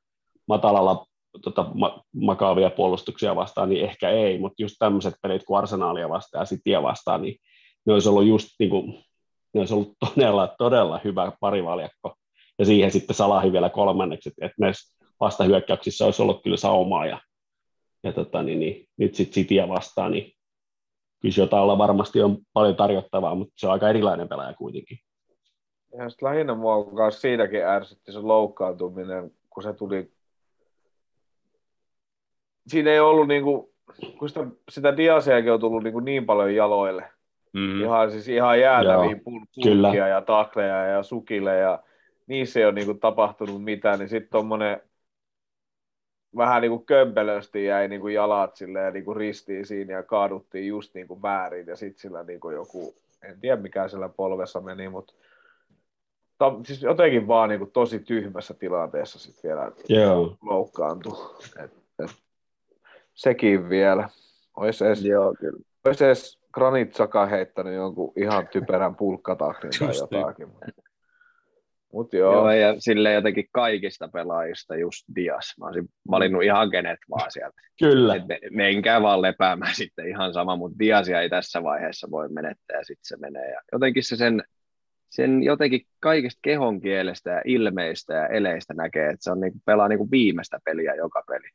matalalla 0.47 1.05
tota, 1.41 1.65
ma- 1.73 2.03
makaavia 2.13 2.69
puolustuksia 2.69 3.35
vastaan, 3.35 3.69
niin 3.69 3.85
ehkä 3.85 4.09
ei, 4.09 4.37
mutta 4.37 4.61
just 4.63 4.75
tämmöiset 4.79 5.15
pelit 5.21 5.43
kuin 5.43 5.57
Arsenaalia 5.57 6.09
vastaan 6.09 6.41
ja 6.41 6.45
Cityä 6.45 6.83
vastaan, 6.83 7.21
niin 7.21 7.35
ne 7.85 7.93
olisi 7.93 8.09
ollut 8.09 8.25
just 8.25 8.49
niinku, 8.59 8.81
ne 9.53 9.59
olisi 9.59 9.73
ollut 9.73 9.93
todella, 9.99 10.55
todella 10.57 10.99
hyvä 11.03 11.31
parivaljakko. 11.39 12.15
Ja 12.59 12.65
siihen 12.65 12.91
sitten 12.91 13.15
Salahi 13.15 13.51
vielä 13.51 13.69
kolmanneksi, 13.69 14.29
että 14.29 14.55
näissä 14.59 15.05
vastahyökkäyksissä 15.19 16.05
olisi 16.05 16.21
ollut 16.21 16.43
kyllä 16.43 16.57
saumaa 16.57 17.05
ja, 17.05 17.21
ja 18.03 18.13
tota, 18.13 18.43
niin, 18.43 18.59
niin, 18.59 18.87
nyt 18.97 19.15
sitten 19.15 19.33
Cityä 19.33 19.67
vastaan, 19.67 20.11
niin 20.11 20.31
kyllä 21.21 21.35
Jotalla 21.37 21.77
varmasti 21.77 22.21
on 22.21 22.37
paljon 22.53 22.75
tarjottavaa, 22.75 23.35
mutta 23.35 23.53
se 23.57 23.67
on 23.67 23.73
aika 23.73 23.89
erilainen 23.89 24.29
pelaaja 24.29 24.53
kuitenkin. 24.53 24.97
Ja 25.97 26.09
sitten 26.09 26.27
lähinnä 26.27 26.53
mua 26.53 26.83
kanssa 26.83 27.21
siitäkin 27.21 27.65
ärsytti 27.65 28.11
se 28.11 28.19
loukkaantuminen, 28.19 29.31
kun 29.49 29.63
se 29.63 29.73
tuli... 29.73 30.11
Siinä 32.67 32.91
ei 32.91 32.99
ollut 32.99 33.27
niinku, 33.27 33.73
kun 34.19 34.29
sitä, 34.29 34.47
sitä 34.69 34.97
Diasiakin 34.97 35.51
on 35.51 35.59
tullut 35.59 35.83
niinku 35.83 35.99
niin 35.99 36.25
paljon 36.25 36.55
jaloille. 36.55 37.09
Mm. 37.53 37.81
Ihan 37.81 38.11
siis 38.11 38.27
ihan 38.27 38.59
jäätäviä 38.59 39.19
pulkkia 39.23 40.07
ja 40.07 40.21
takleja 40.21 40.85
ja 40.85 41.03
sukille 41.03 41.57
ja 41.57 41.83
niissä 42.27 42.59
ei 42.59 42.65
ole 42.65 42.73
niinku 42.73 42.93
tapahtunut 42.93 43.63
mitään, 43.63 43.99
niin 43.99 44.09
sitten 44.09 44.31
tuommoinen 44.31 44.81
vähän 46.37 46.61
niin 46.61 46.71
kuin 46.71 46.85
kömpelösti 46.85 47.65
jäi 47.65 47.87
niin 47.87 48.01
kuin 48.01 48.13
jalat 48.13 48.55
silleen 48.55 48.93
niin 48.93 49.05
kuin 49.05 49.17
ristiin 49.17 49.65
siinä 49.65 49.93
ja 49.93 50.03
kaaduttiin 50.03 50.67
just 50.67 50.93
niin 50.93 51.07
kuin 51.07 51.21
väärin 51.21 51.67
ja 51.67 51.75
sitten 51.75 52.01
sillä 52.01 52.23
niin 52.23 52.39
kuin 52.39 52.55
joku, 52.55 52.95
en 53.21 53.39
tiedä 53.39 53.61
mikä 53.61 53.87
siellä 53.87 54.09
polvessa 54.09 54.61
meni, 54.61 54.89
mutta 54.89 55.13
ta, 56.37 56.59
siis 56.65 56.81
jotenkin 56.81 57.27
vaan 57.27 57.49
niin 57.49 57.59
kuin 57.59 57.71
tosi 57.71 57.99
tyhmässä 57.99 58.53
tilanteessa 58.53 59.19
sitten 59.19 59.49
vielä 59.49 59.71
Joo. 59.89 60.37
loukkaantui. 60.41 61.35
Et, 61.63 61.71
et, 62.03 62.11
sekin 63.13 63.69
vielä. 63.69 64.09
Olisi 64.57 64.85
edes, 64.85 65.05
Joo, 65.05 65.35
kyllä. 65.39 65.59
olisi 65.85 66.05
edes 66.05 66.39
Granit 66.53 66.93
Saka 66.93 67.25
heittänyt 67.25 67.73
jonkun 67.73 68.13
ihan 68.15 68.47
typerän 68.47 68.95
pulkkataklin 68.95 69.71
tai 69.79 69.87
Just 69.87 70.11
niin. 70.11 70.19
jotakin. 70.19 70.47
Mutta 71.93 72.17
joo. 72.17 72.33
Joo, 72.33 72.51
ja 72.51 72.75
sille 72.79 73.13
jotenkin 73.13 73.49
kaikista 73.51 74.07
pelaajista 74.07 74.75
just 74.75 75.05
Dias. 75.15 75.53
Mä 75.59 75.65
olisin 75.65 75.89
valinnut 76.11 76.43
ihan 76.43 76.71
kenet 76.71 76.99
vaan 77.09 77.31
sieltä. 77.31 77.61
Kyllä. 77.79 78.15
Et 78.15 78.27
me, 78.27 78.39
menkää 78.51 79.01
vaan 79.01 79.21
lepäämään 79.21 79.75
sitten 79.75 80.07
ihan 80.07 80.33
sama, 80.33 80.55
mutta 80.55 80.79
Diasia 80.79 81.21
ei 81.21 81.29
tässä 81.29 81.63
vaiheessa 81.63 82.07
voi 82.11 82.29
menettää 82.29 82.77
ja 82.77 82.83
sitten 82.83 83.05
se 83.05 83.17
menee. 83.17 83.51
Ja 83.51 83.61
jotenkin 83.71 84.03
se 84.03 84.15
sen, 84.15 84.43
sen 85.13 85.43
jotenkin 85.43 85.81
kaikesta 85.99 86.39
kehon 86.41 86.81
kielestä 86.81 87.31
ja 87.31 87.41
ilmeistä 87.45 88.13
ja 88.13 88.27
eleistä 88.27 88.73
näkee, 88.73 89.09
että 89.09 89.23
se 89.23 89.31
on 89.31 89.39
niinku, 89.39 89.59
pelaa 89.65 89.87
niinku 89.87 90.11
viimeistä 90.11 90.59
peliä 90.65 90.95
joka 90.95 91.23
peli. 91.27 91.47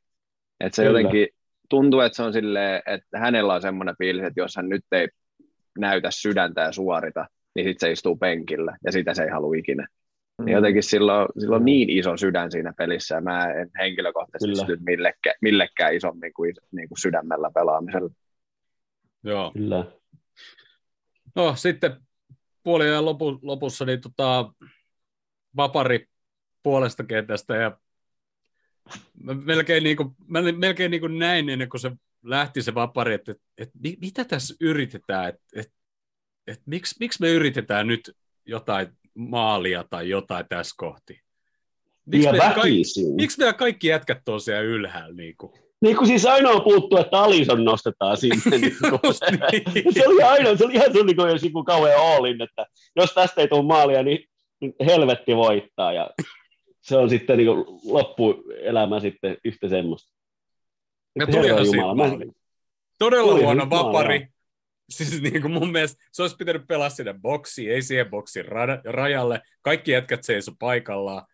Et 0.60 0.74
se 0.74 0.84
Kyllä. 0.84 0.98
jotenkin 0.98 1.28
tuntuu, 1.68 2.00
että 2.00 2.16
se 2.16 2.22
on 2.22 2.32
silleen, 2.32 2.82
että 2.86 3.18
hänellä 3.18 3.54
on 3.54 3.62
semmoinen 3.62 3.94
fiilis, 3.98 4.24
että 4.24 4.40
jos 4.40 4.56
hän 4.56 4.68
nyt 4.68 4.84
ei 4.92 5.08
näytä 5.78 6.10
sydäntä 6.10 6.60
ja 6.60 6.72
suorita, 6.72 7.26
niin 7.54 7.68
sitten 7.68 7.88
se 7.88 7.92
istuu 7.92 8.16
penkillä 8.16 8.76
ja 8.84 8.92
sitä 8.92 9.14
se 9.14 9.22
ei 9.22 9.28
halua 9.28 9.56
ikinä. 9.56 9.86
Niin 10.44 10.54
jotenkin 10.54 10.82
silloin, 10.82 11.28
silloin 11.38 11.64
niin 11.64 11.90
iso 11.90 12.16
sydän 12.16 12.50
siinä 12.50 12.72
pelissä, 12.76 13.14
ja 13.14 13.20
mä 13.20 13.52
en 13.52 13.70
henkilökohtaisesti 13.78 14.52
Kyllä. 14.52 14.66
pysty 14.66 14.84
millekään, 14.84 15.34
millekään 15.42 15.94
isommin 15.94 16.32
kuin, 16.32 16.54
niin 16.72 16.88
kuin 16.88 17.00
sydämellä 17.00 17.50
pelaamisella. 17.54 18.10
Joo. 19.24 19.52
Kyllä. 19.52 19.84
No 21.36 21.54
sitten 21.56 21.96
puoliajan 22.68 23.04
lopu, 23.04 23.38
lopussa 23.42 23.84
niin 23.84 24.00
tota, 24.00 24.52
vapari 25.56 26.06
puolesta 26.62 27.04
kentästä 27.04 27.56
ja 27.56 27.78
mä 29.22 29.34
melkein, 29.34 29.82
niin 29.84 29.96
kuin, 29.96 30.08
mä 30.26 30.42
melkein 30.42 30.90
niin 30.90 31.00
kuin 31.00 31.18
näin 31.18 31.48
ennen 31.48 31.68
kuin 31.68 31.80
se 31.80 31.90
lähti 32.22 32.62
se 32.62 32.74
vapari, 32.74 33.14
että, 33.14 33.32
että, 33.32 33.44
että 33.58 33.78
mi- 33.82 33.96
mitä 34.00 34.24
tässä 34.24 34.54
yritetään, 34.60 35.28
että, 35.28 35.42
että, 35.56 35.72
että 36.46 36.62
miksi, 36.66 36.96
miksi 37.00 37.20
me 37.20 37.30
yritetään 37.30 37.86
nyt 37.86 38.16
jotain 38.46 38.88
maalia 39.14 39.84
tai 39.90 40.08
jotain 40.08 40.46
tässä 40.48 40.74
kohti. 40.76 41.20
Miksi 42.06 42.30
meidän, 42.30 42.54
kaikki, 42.54 42.82
miksi 43.16 43.38
meidän 43.38 43.54
kaikki 43.54 43.86
jätkät 43.86 44.28
on 44.28 44.40
siellä 44.40 44.62
ylhäällä? 44.62 45.14
Niin 45.14 45.36
kuin? 45.36 45.67
Niin 45.80 45.96
kuin 45.96 46.06
siis 46.06 46.26
ainoa 46.26 46.60
puuttuu, 46.60 46.98
että 46.98 47.20
Alison 47.20 47.64
nostetaan 47.64 48.16
sinne. 48.16 48.36
niin 48.58 48.76
kuin. 48.80 49.00
Niin. 49.74 49.94
se 49.94 50.08
oli 50.08 50.22
ainoa, 50.22 50.56
se 50.56 50.64
oli 50.64 50.74
ihan 50.74 50.92
se 50.92 51.14
kuin 51.14 51.30
jos 51.30 51.42
joku 51.42 51.64
kauhean 51.64 52.00
all-in, 52.00 52.42
että 52.42 52.66
jos 52.96 53.12
tästä 53.14 53.40
ei 53.40 53.48
tule 53.48 53.62
maalia, 53.62 54.02
niin 54.02 54.28
niin 54.60 54.74
helvetti 54.86 55.36
voittaa. 55.36 55.92
Ja 55.92 56.10
se 56.80 56.96
on 56.96 57.10
sitten 57.10 57.38
niin 57.38 57.46
kuin 57.46 57.80
loppuelämä 57.84 59.00
sitten 59.00 59.36
yhtä 59.44 59.68
semmoista. 59.68 60.14
Ja 61.18 61.26
tulihan 61.26 61.44
Herran 61.44 61.66
siitä 61.66 61.76
Jumala, 61.76 61.94
mä-. 61.94 62.32
Todella 62.98 63.32
Tuli 63.32 63.42
huono 63.42 63.70
vapari. 63.70 64.20
joo. 64.20 64.28
Siis 64.90 65.22
niin 65.22 65.42
kuin 65.42 65.52
mun 65.52 65.72
mielestä 65.72 66.04
se 66.12 66.22
olisi 66.22 66.36
pitänyt 66.36 66.66
pelaa 66.68 66.90
sinne 66.90 67.14
boksiin, 67.22 67.72
ei 67.72 67.82
siihen 67.82 68.10
boksin 68.10 68.44
rajalle. 68.84 69.40
Kaikki 69.62 69.90
jätkät 69.90 70.24
seiso 70.24 70.52
paikallaan. 70.58 71.26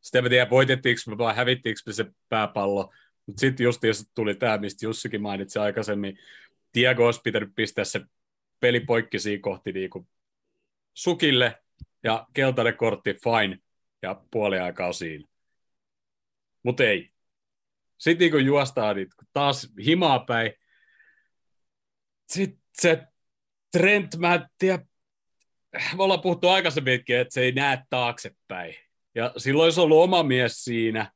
Sitten 0.00 0.24
en 0.24 0.30
tiedä, 0.30 0.50
voitettiinko 0.50 1.00
me 1.06 1.18
vai 1.18 1.36
hävittiinkö 1.36 1.80
me 1.86 1.92
se 1.92 2.06
pääpallo. 2.28 2.92
Mutta 3.28 3.40
sitten 3.40 3.64
just 3.64 3.84
jos 3.84 4.10
tuli 4.14 4.34
tämä, 4.34 4.58
mistä 4.58 4.86
Jussikin 4.86 5.22
mainitsi 5.22 5.58
aikaisemmin, 5.58 6.18
Diego 6.74 7.06
olisi 7.06 7.20
pitänyt 7.24 7.54
pistää 7.54 7.84
se 7.84 8.00
peli 8.60 8.80
poikki 8.80 9.18
siinä 9.18 9.40
kohti 9.42 9.72
niin 9.72 9.90
sukille 10.94 11.62
ja 12.04 12.26
keltainen 12.34 12.76
kortti, 12.76 13.14
fine, 13.14 13.58
ja 14.02 14.22
puoli 14.30 14.58
aikaa 14.58 14.92
siinä. 14.92 15.28
Mutta 16.62 16.84
ei. 16.84 17.10
Sitten 17.98 18.32
niin 18.32 18.48
kun 18.50 18.96
niin 18.96 19.08
taas 19.32 19.72
himaa 19.86 20.18
päin, 20.18 20.52
sitten 22.28 22.60
se 22.74 23.06
Trent, 23.72 24.16
mä 24.16 24.34
en 24.34 24.46
tiedä, 24.58 24.84
me 25.96 26.02
ollaan 26.02 26.20
puhuttu 26.20 26.48
aikaisemminkin, 26.48 27.16
että 27.16 27.34
se 27.34 27.40
ei 27.40 27.52
näe 27.52 27.78
taaksepäin. 27.90 28.74
Ja 29.14 29.32
silloin 29.36 29.64
olisi 29.64 29.80
ollut 29.80 30.02
oma 30.02 30.22
mies 30.22 30.64
siinä 30.64 31.12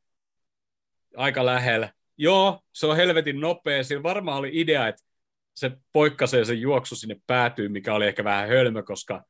aika 1.16 1.46
lähellä. 1.46 1.92
Joo, 2.18 2.60
se 2.72 2.86
on 2.86 2.96
helvetin 2.96 3.40
nopea. 3.40 3.84
Sillä 3.84 4.02
varmaan 4.02 4.38
oli 4.38 4.50
idea, 4.52 4.88
että 4.88 5.02
se 5.54 5.70
poikkasee 5.92 6.44
sen 6.44 6.60
juoksu 6.60 6.96
sinne 6.96 7.16
päätyy, 7.26 7.68
mikä 7.68 7.94
oli 7.94 8.06
ehkä 8.06 8.24
vähän 8.24 8.48
hölmö, 8.48 8.82
koska 8.82 9.24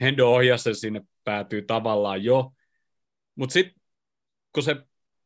Hendo 0.00 0.28
ohjasi 0.28 0.64
sen 0.64 0.76
sinne 0.76 1.00
päätyy 1.24 1.62
tavallaan 1.62 2.24
jo. 2.24 2.52
Mutta 3.34 3.52
sitten 3.52 3.82
kun 4.52 4.62
se 4.62 4.76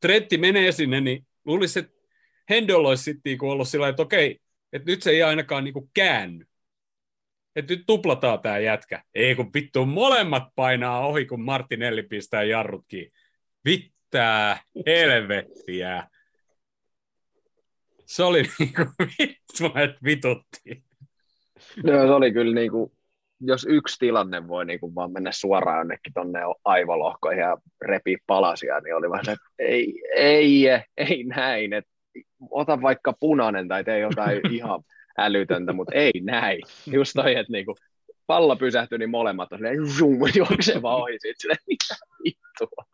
Trentti 0.01 0.39
menee 0.39 0.73
sinne, 0.73 1.01
niin 1.01 1.27
luulisi, 1.45 1.79
että 1.79 1.93
Hendolla 2.51 2.89
olisi 2.89 3.03
sitten 3.03 3.21
niinku 3.25 3.51
ollut 3.51 3.69
sillä 3.69 3.89
että 3.89 4.03
okei, 4.03 4.39
että 4.73 4.91
nyt 4.91 5.03
se 5.03 5.11
ei 5.11 5.23
ainakaan 5.23 5.65
niinku 5.65 5.91
käänny. 5.95 6.45
Että 7.57 7.75
nyt 7.75 7.85
tuplataan 7.87 8.41
tämä 8.41 8.59
jätkä. 8.59 9.03
Ei 9.15 9.35
kun 9.35 9.51
vittu 9.55 9.87
molemmat 9.87 10.43
painaa 10.55 11.07
ohi, 11.07 11.27
kun 11.27 11.45
Martinelli 11.45 12.03
pistää 12.03 12.43
jarrut 12.43 12.85
kiinni. 12.89 13.11
Vittää 13.65 14.63
helvettiä. 14.87 16.09
Se 18.11 18.23
oli 18.23 18.43
niinku 18.59 18.83
vittu, 18.99 19.65
vituttiin. 20.05 20.85
Joo, 21.85 22.07
se 22.07 22.13
oli 22.13 22.33
kyllä 22.33 22.55
niin 22.55 22.71
kuin, 22.71 22.93
jos 23.41 23.67
yksi 23.69 23.97
tilanne 23.99 24.49
voi 24.49 24.65
niin 24.65 24.81
kuin 24.81 24.95
vaan 24.95 25.13
mennä 25.13 25.33
suoraan 25.33 25.79
jonnekin 25.79 26.13
tonne 26.13 26.41
aivolohkoihin 26.65 27.41
ja 27.41 27.59
repii 27.81 28.17
palasia, 28.27 28.81
niin 28.81 28.97
oli 28.97 29.11
vaan 29.11 29.25
se, 29.25 29.33
että 29.33 29.47
ei, 29.59 30.03
ei, 30.17 30.65
ei 30.97 31.25
näin, 31.25 31.73
että 31.73 31.91
ota 32.51 32.83
vaikka 32.83 33.15
punainen 33.21 33.69
tai 33.69 33.85
tee 33.85 33.99
jotain 33.99 34.41
ihan 34.57 34.83
älytöntä, 35.19 35.73
mutta 35.73 35.95
ei 35.95 36.21
näin. 36.23 36.63
Just 36.87 37.13
toi, 37.15 37.37
että 37.37 37.53
niin 37.53 37.67
kuin, 37.67 37.77
pallo 38.27 38.57
pysähtyi, 38.57 38.99
niin 38.99 39.11
molemmat 39.11 39.53
on 39.53 39.59
silleen, 39.59 39.87
zoom, 39.87 40.19
juoksee 40.37 40.83
vaan 40.83 41.03
ohi 41.03 41.19
siitä, 41.21 41.41
silleen, 41.41 41.59
mitä 41.67 41.95
vittua. 42.25 42.85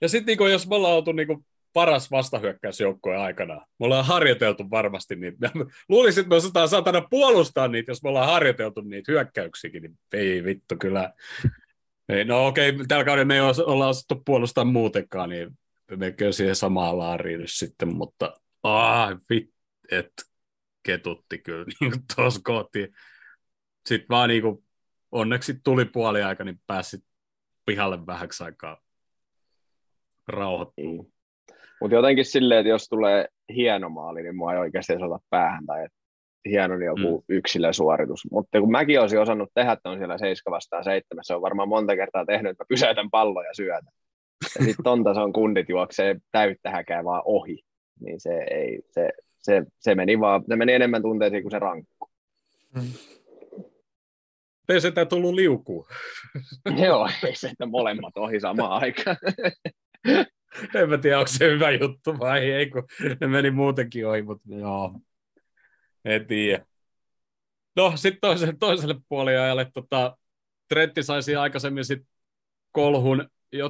Ja 0.00 0.08
sitten 0.08 0.26
niinku, 0.26 0.46
jos 0.46 0.68
me 0.68 0.74
ollaan 0.74 0.94
oltu 0.94 1.12
niinku 1.12 1.44
paras 1.72 2.10
vastahyökkäysjoukkue 2.10 3.16
aikana. 3.16 3.54
Me 3.54 3.86
ollaan 3.86 4.04
harjoiteltu 4.04 4.70
varmasti 4.70 5.16
niitä. 5.16 5.50
Luulisin, 5.88 6.20
että 6.20 6.28
me 6.28 6.36
osataan 6.36 6.68
saatana 6.68 7.00
puolustaa 7.10 7.68
niitä, 7.68 7.90
jos 7.90 8.02
me 8.02 8.08
ollaan 8.08 8.26
harjoiteltu 8.26 8.80
niitä 8.80 9.12
hyökkäyksiäkin, 9.12 9.82
niin 9.82 9.98
ei 10.12 10.44
vittu 10.44 10.76
kyllä. 10.76 11.12
Ei, 12.08 12.24
no 12.24 12.46
okei, 12.46 12.70
okay, 12.70 12.86
tällä 12.86 13.04
kaudella 13.04 13.24
me 13.24 13.34
ei 13.34 13.40
olla 13.40 13.88
osattu 13.88 14.22
puolustaa 14.24 14.64
muutenkaan, 14.64 15.28
niin 15.28 15.58
mekö 15.96 16.32
siihen 16.32 16.56
samaan 16.56 16.98
laariin 16.98 17.40
nyt 17.40 17.50
sitten, 17.50 17.94
mutta 17.94 18.34
ah, 18.62 19.18
vit, 19.30 19.50
et 19.90 20.12
ketutti 20.82 21.38
kyllä 21.38 21.64
niin 21.80 21.92
tuossa 22.16 22.40
kohti. 22.44 22.92
Sitten 23.86 24.08
vaan 24.08 24.28
niin 24.28 24.42
kuin, 24.42 24.64
onneksi 25.12 25.54
tuli 25.64 25.84
puoli 25.84 26.22
aika, 26.22 26.44
niin 26.44 26.60
pääsi 26.66 27.04
pihalle 27.66 28.06
vähäksi 28.06 28.44
aikaa 28.44 28.82
rauhoittua. 30.28 31.04
Mutta 31.82 31.94
jotenkin 31.94 32.24
silleen, 32.24 32.60
että 32.60 32.68
jos 32.68 32.88
tulee 32.88 33.28
hieno 33.54 33.88
maali, 33.88 34.22
niin 34.22 34.36
mua 34.36 34.52
ei 34.52 34.58
oikeasti 34.58 34.92
edes 34.92 35.02
ota 35.02 35.18
päähän 35.30 35.66
tai 35.66 35.84
että 35.84 35.98
hieno 36.48 36.76
niin 36.76 36.86
joku 36.86 37.18
mm. 37.18 37.36
yksilösuoritus. 37.36 38.20
Mutta 38.30 38.60
kun 38.60 38.70
mäkin 38.70 39.00
olisin 39.00 39.20
osannut 39.20 39.50
tehdä, 39.54 39.72
että 39.72 39.90
on 39.90 39.98
siellä 39.98 40.18
7 40.18 40.56
vastaan 40.56 40.84
7, 40.84 41.24
se 41.24 41.34
on 41.34 41.42
varmaan 41.42 41.68
monta 41.68 41.96
kertaa 41.96 42.26
tehnyt, 42.26 42.50
että 42.50 42.64
mä 42.64 42.68
pysäytän 42.68 43.10
pallon 43.10 43.44
ja 43.44 43.54
syötän. 43.54 43.92
Ja 44.58 44.64
sitten 44.64 44.84
ton 44.84 45.04
tason 45.04 45.32
kundit 45.32 45.68
juoksee 45.68 46.16
täyttä 46.32 46.70
häkää 46.70 47.04
vaan 47.04 47.22
ohi. 47.24 47.58
Niin 48.00 48.20
se, 48.20 48.46
ei, 48.50 48.80
se, 48.90 49.10
se, 49.38 49.62
se, 49.80 49.94
meni 49.94 50.20
vaan, 50.20 50.44
se 50.48 50.56
meni 50.56 50.72
enemmän 50.72 51.02
tunteisiin 51.02 51.42
kuin 51.42 51.50
se 51.50 51.58
rankku. 51.58 52.10
Mm. 52.74 52.92
Ei 54.68 54.80
sitä 54.80 55.04
tullut 55.04 55.34
liukuu. 55.34 55.86
Joo, 56.86 57.08
ei 57.26 57.34
se, 57.34 57.48
että 57.48 57.66
molemmat 57.66 58.16
ohi 58.16 58.40
samaan 58.40 58.82
aikaan. 58.82 59.16
En 60.74 60.88
mä 60.88 60.98
tiedä, 60.98 61.18
onko 61.18 61.28
se 61.28 61.50
hyvä 61.50 61.70
juttu 61.70 62.18
vai 62.18 62.50
ei, 62.50 62.70
kun 62.70 62.86
ne 63.20 63.26
meni 63.26 63.50
muutenkin 63.50 64.06
ohi, 64.06 64.22
mutta 64.22 64.44
joo, 64.48 65.00
en 66.04 66.26
tiedä. 66.26 66.66
No, 67.76 67.92
sitten 67.96 68.20
toiselle, 68.20 68.54
toiselle 68.60 68.94
puoliajalle 69.08 69.70
tota, 69.74 70.16
Trentti 70.68 71.02
saisi 71.02 71.36
aikaisemmin 71.36 71.84
sit 71.84 72.02
kolhun, 72.72 73.28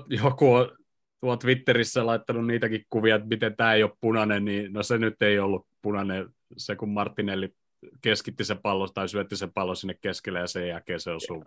joku 0.09 0.55
on 0.55 0.77
tuo 1.21 1.37
Twitterissä 1.37 2.07
laittanut 2.07 2.47
niitäkin 2.47 2.85
kuvia, 2.91 3.17
että 3.17 3.29
miten 3.29 3.57
tämä 3.57 3.75
ei 3.75 3.83
ole 3.83 3.97
punainen, 4.01 4.45
niin 4.45 4.73
no 4.73 4.83
se 4.83 4.99
nyt 4.99 5.23
ei 5.23 5.39
ollut 5.39 5.67
punainen, 5.83 6.29
se 6.57 6.77
kun 6.77 6.89
Martinelli 6.89 7.55
keskitti 8.03 8.45
se 8.45 8.55
pallo 8.55 8.89
tai 8.89 9.09
syötti 9.09 9.37
se 9.37 9.49
pallo 9.55 9.75
sinne 9.75 9.95
keskelle 10.01 10.39
ja 10.39 10.47
sen 10.47 10.69
jälkeen 10.69 11.01
se 11.01 11.11
osui 11.11 11.43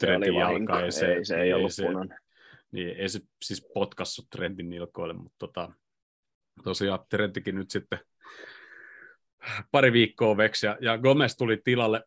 Trentin 0.00 0.34
jalkaan. 0.34 0.84
Ei 0.84 0.92
se, 0.92 1.14
ei, 1.14 1.24
se 1.24 1.40
ei 1.40 1.52
ollut 1.52 1.72
se, 1.72 1.86
punainen. 1.86 2.18
Niin 2.72 2.96
ei 2.96 3.08
se 3.08 3.20
siis 3.44 3.66
potkassut 3.74 4.30
Trentin 4.30 4.70
nilkoille, 4.70 5.14
mutta 5.14 5.36
tota, 5.38 5.72
tosiaan 6.64 7.00
Trentikin 7.10 7.54
nyt 7.54 7.70
sitten 7.70 7.98
pari 9.70 9.92
viikkoa 9.92 10.36
veksi 10.36 10.66
ja, 10.66 10.76
ja 10.80 10.98
Gomez 10.98 11.36
tuli 11.36 11.60
tilalle. 11.64 12.04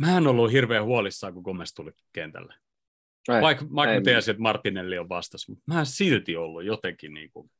Mä 0.00 0.16
en 0.16 0.26
ollut 0.26 0.52
hirveän 0.52 0.84
huolissaan, 0.84 1.34
kun 1.34 1.42
Gomez 1.42 1.72
tuli 1.74 1.90
kentälle. 2.12 2.54
Ei, 3.34 3.42
vaikka 3.42 3.64
vaikka 3.74 3.94
mä 3.94 4.00
tiesin, 4.00 4.32
että 4.32 4.42
Martinelli 4.42 4.98
on 4.98 5.08
vastassa, 5.08 5.52
mutta 5.52 5.72
mä 5.72 5.80
en 5.80 5.86
silti 5.86 6.36
ollut 6.36 6.64
jotenkin 6.64 7.14
niin 7.14 7.30
kuin... 7.32 7.50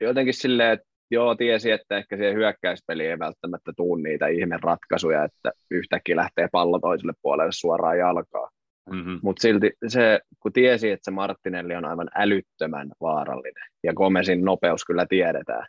Jotenkin 0.00 0.34
silleen, 0.34 0.72
että 0.72 0.86
joo, 1.10 1.34
tiesi, 1.34 1.70
että 1.70 1.96
ehkä 1.96 2.16
siihen 2.16 2.34
hyökkäyspeliin 2.34 3.10
ei 3.10 3.18
välttämättä 3.18 3.72
tuu 3.76 3.96
niitä 3.96 4.26
ihme 4.26 4.58
ratkaisuja, 4.62 5.24
että 5.24 5.52
yhtäkkiä 5.70 6.16
lähtee 6.16 6.48
pallo 6.52 6.78
toiselle 6.78 7.12
puolelle 7.22 7.52
suoraan 7.52 7.98
jalkaa. 7.98 8.50
Mm-hmm. 8.90 9.20
Mutta 9.22 9.42
silti 9.42 9.72
se, 9.88 10.20
kun 10.40 10.52
tiesi, 10.52 10.90
että 10.90 11.04
se 11.04 11.10
Martinelli 11.10 11.74
on 11.74 11.84
aivan 11.84 12.08
älyttömän 12.14 12.88
vaarallinen, 13.00 13.68
ja 13.82 13.94
Gomezin 13.94 14.44
nopeus 14.44 14.84
kyllä 14.84 15.06
tiedetään, 15.08 15.66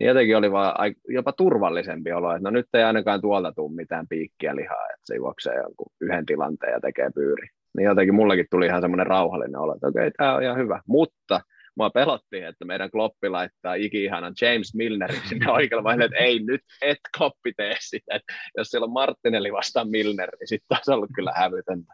niin 0.00 0.08
jotenkin 0.08 0.36
oli 0.36 0.52
vaan 0.52 0.94
jopa 1.08 1.32
turvallisempi 1.32 2.12
olo, 2.12 2.34
että 2.34 2.44
no 2.44 2.50
nyt 2.50 2.66
ei 2.74 2.82
ainakaan 2.82 3.20
tuolta 3.20 3.52
tule 3.52 3.74
mitään 3.74 4.08
piikkiä 4.08 4.56
lihaa, 4.56 4.86
että 4.86 5.04
se 5.04 5.16
juoksee 5.16 5.56
jonkun 5.56 5.92
yhden 6.00 6.26
tilanteen 6.26 6.72
ja 6.72 6.80
tekee 6.80 7.10
pyyri. 7.14 7.48
Niin 7.76 7.84
jotenkin 7.84 8.14
mullakin 8.14 8.46
tuli 8.50 8.66
ihan 8.66 8.80
semmoinen 8.80 9.06
rauhallinen 9.06 9.60
olo, 9.60 9.74
että 9.74 9.86
okei, 9.86 10.00
okay, 10.00 10.10
tämä 10.16 10.34
on 10.34 10.42
ihan 10.42 10.58
hyvä. 10.58 10.80
Mutta 10.86 11.40
mua 11.76 11.90
pelotti, 11.90 12.42
että 12.42 12.64
meidän 12.64 12.90
Kloppi 12.90 13.28
laittaa 13.28 13.74
iki-ihanan 13.74 14.34
James 14.40 14.74
Milnerin 14.74 15.20
sinne 15.28 15.50
oikealle 15.52 15.84
vaiheelle, 15.84 16.04
että 16.04 16.24
ei 16.24 16.38
nyt, 16.38 16.60
et 16.82 16.98
Kloppi 17.18 17.52
tee 17.56 17.76
sitä. 17.80 18.14
Että 18.14 18.32
jos 18.56 18.68
siellä 18.68 18.84
on 18.84 18.92
Martinelli 18.92 19.52
vastaan 19.52 19.90
Milner, 19.90 20.30
niin 20.40 20.48
sitten 20.48 20.76
olisi 20.76 20.90
ollut 20.90 21.10
kyllä 21.14 21.32
hävytöntä 21.36 21.92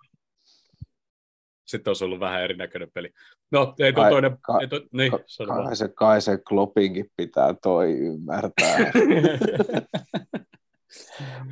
sitten 1.66 1.90
olisi 1.90 2.04
ollut 2.04 2.20
vähän 2.20 2.42
erinäköinen 2.42 2.90
peli. 2.94 3.10
No, 3.50 3.74
ei 3.78 3.92
tuo 3.92 4.08
toinen... 4.10 4.38
Ka, 4.40 4.60
ei 4.60 4.68
to, 4.68 4.80
niin, 4.92 5.10
ka, 5.10 5.18
kai, 5.46 5.76
se, 5.76 5.88
kai 5.88 6.20
se 6.20 6.38
Kloppinkin 6.48 7.10
pitää 7.16 7.54
toi 7.62 7.92
ymmärtää. 7.92 8.78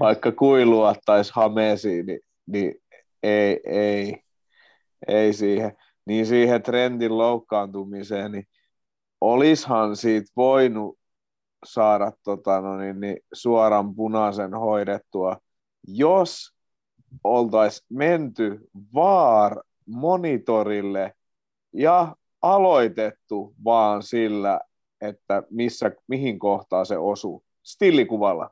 Vaikka 0.01 0.33
kuin 0.33 0.71
luottaisi 0.71 1.33
Hamesiin, 1.35 2.07
niin, 2.07 2.21
niin 2.47 2.75
ei, 3.23 3.61
ei, 3.67 4.23
ei 5.09 5.33
siihen. 5.33 5.77
Niin 6.07 6.27
siihen 6.27 6.63
trendin 6.63 7.19
loukkaantumiseen, 7.19 8.33
niin 8.33 8.47
olishan 9.21 9.97
siitä 9.97 10.33
voinut 10.37 10.99
saada 11.65 12.13
tota, 12.25 12.61
no 12.61 12.79
niin, 12.79 13.01
niin, 13.01 13.17
suoran 13.33 13.95
punaisen 13.95 14.55
hoidettua, 14.55 15.39
jos 15.89 16.55
oltaisiin 17.25 17.87
menty 17.91 18.61
vaar 18.95 19.63
monitorille 19.87 21.13
ja 21.73 22.17
aloitettu 22.43 23.55
vaan 23.65 24.03
sillä, 24.03 24.61
että 25.01 25.43
missä, 25.51 25.93
mihin 26.09 26.39
kohtaan 26.39 26.87
se 26.87 26.99
osuu. 26.99 27.45
Stillikuvalla. 27.63 28.51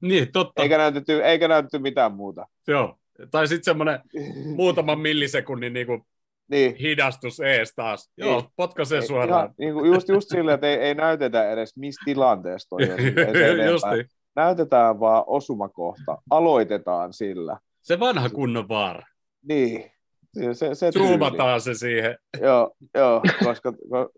Niin, 0.00 0.32
totta. 0.32 0.62
Eikä 0.62 0.78
näytetty, 0.78 1.24
eikä 1.24 1.48
näytetty 1.48 1.78
mitään 1.78 2.12
muuta. 2.12 2.46
Joo. 2.68 2.98
Tai 3.30 3.48
sitten 3.48 3.64
semmoinen 3.64 4.00
muutaman 4.56 4.98
millisekunnin 4.98 5.72
niin 5.72 5.86
kuin 5.86 6.02
niin. 6.48 6.74
hidastus 6.74 7.40
ees 7.40 7.72
taas. 7.76 8.10
Niin. 8.16 8.26
Joo, 8.26 8.50
potkaisee 8.56 9.02
suoraan. 9.02 9.44
Ihan, 9.44 9.54
niin 9.58 9.74
kuin 9.74 9.86
just, 9.86 10.08
just 10.08 10.28
silleen, 10.28 10.54
että 10.54 10.66
ei, 10.66 10.76
ei 10.76 10.94
näytetä 10.94 11.50
edes 11.50 11.76
missä 11.76 12.02
tilanteessa 12.04 12.68
toi 12.68 12.82
on. 12.82 14.04
Näytetään 14.36 15.00
vaan 15.00 15.24
osumakohta. 15.26 16.18
Aloitetaan 16.30 17.12
sillä. 17.12 17.58
Se 17.82 18.00
vanha 18.00 18.30
kunnon 18.30 18.68
vaara. 18.68 19.06
Niin. 19.42 19.93
Se, 20.34 20.74
se 20.74 20.90
Zoomataan 20.92 21.60
se 21.60 21.74
siihen. 21.74 22.16
Joo, 22.40 22.74
joo 22.94 23.22
koska, 23.44 23.72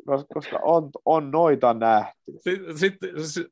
koska, 0.07 0.35
koska 0.35 0.59
on, 0.62 0.91
on 1.05 1.31
noita 1.31 1.75
nähty. 1.75 2.21
Sitten 2.77 3.25
sit, 3.27 3.47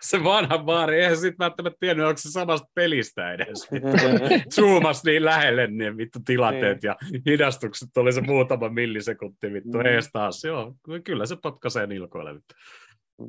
se, 0.00 0.24
vanha 0.24 0.58
baari, 0.58 1.00
eihän 1.00 1.16
sitten 1.16 1.38
välttämättä 1.38 1.76
tiennyt, 1.80 2.06
onko 2.06 2.18
se 2.18 2.30
samasta 2.30 2.68
pelistä 2.74 3.32
edes. 3.32 3.68
Zoomas 4.54 5.04
niin 5.04 5.24
lähelle 5.24 5.66
niin 5.66 5.96
vittu 5.96 6.18
tilanteet 6.24 6.82
niin. 6.82 6.88
ja 6.88 6.96
hidastukset 7.26 7.96
oli 7.96 8.12
se 8.12 8.20
muutama 8.20 8.68
millisekunti 8.68 9.52
vittu 9.52 9.78
mm. 9.78 9.86
ees 9.86 10.08
taas. 10.12 10.44
Joo, 10.44 10.74
kyllä 11.04 11.26
se 11.26 11.36
potkaisee 11.42 11.86
nilkoille. 11.86 12.40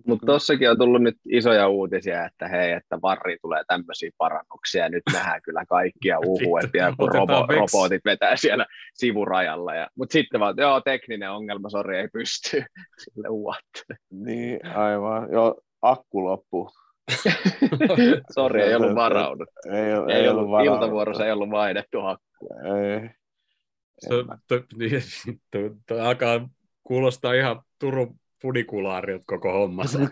Mutta 0.07 0.25
tossakin 0.25 0.69
on 0.69 0.77
tullut 0.77 1.01
nyt 1.01 1.17
isoja 1.29 1.67
uutisia, 1.67 2.25
että 2.25 2.47
hei, 2.47 2.71
että 2.71 3.01
varri 3.01 3.37
tulee 3.41 3.63
tämmöisiä 3.67 4.09
parannuksia, 4.17 4.89
nyt 4.89 5.03
nähdään 5.13 5.41
kyllä 5.45 5.65
kaikkia 5.65 6.19
uhuet, 6.25 6.69
ja 6.73 6.93
kun 6.97 7.11
robo, 7.11 7.47
robotit 7.49 8.05
vetää 8.05 8.35
siellä 8.35 8.65
sivurajalla. 8.93 9.75
Ja, 9.75 9.87
mutta 9.95 10.13
sitten 10.13 10.39
vaan, 10.39 10.55
joo, 10.57 10.81
tekninen 10.81 11.31
ongelma, 11.31 11.69
sori, 11.69 11.97
ei 11.97 12.07
pysty. 12.07 12.63
Sille 13.03 13.27
what? 13.29 13.99
Niin, 14.11 14.65
aivan. 14.65 15.31
Joo, 15.31 15.61
akku 15.81 16.23
loppu. 16.23 16.69
sori, 18.35 18.61
ei 18.61 18.75
ollut 18.75 18.95
varaudut. 18.95 19.49
Ei, 19.65 19.79
ei, 19.79 20.21
ei 20.21 20.29
ollut, 20.29 20.43
ollut 20.43 20.65
iltavuorossa 20.65 21.25
ei 21.25 21.31
ollut 21.31 21.51
vaihdettu 21.51 21.99
akku. 21.99 22.49
Ei. 22.53 23.09
Se, 23.99 24.09
to, 24.47 24.55
niin, 24.77 25.01
to, 25.51 25.59
to, 25.87 26.03
alkaa 26.03 26.49
kuulostaa 26.83 27.33
ihan 27.33 27.61
Turun 27.79 28.19
funikulaarit 28.43 29.21
koko 29.25 29.53
hommassa. 29.53 29.99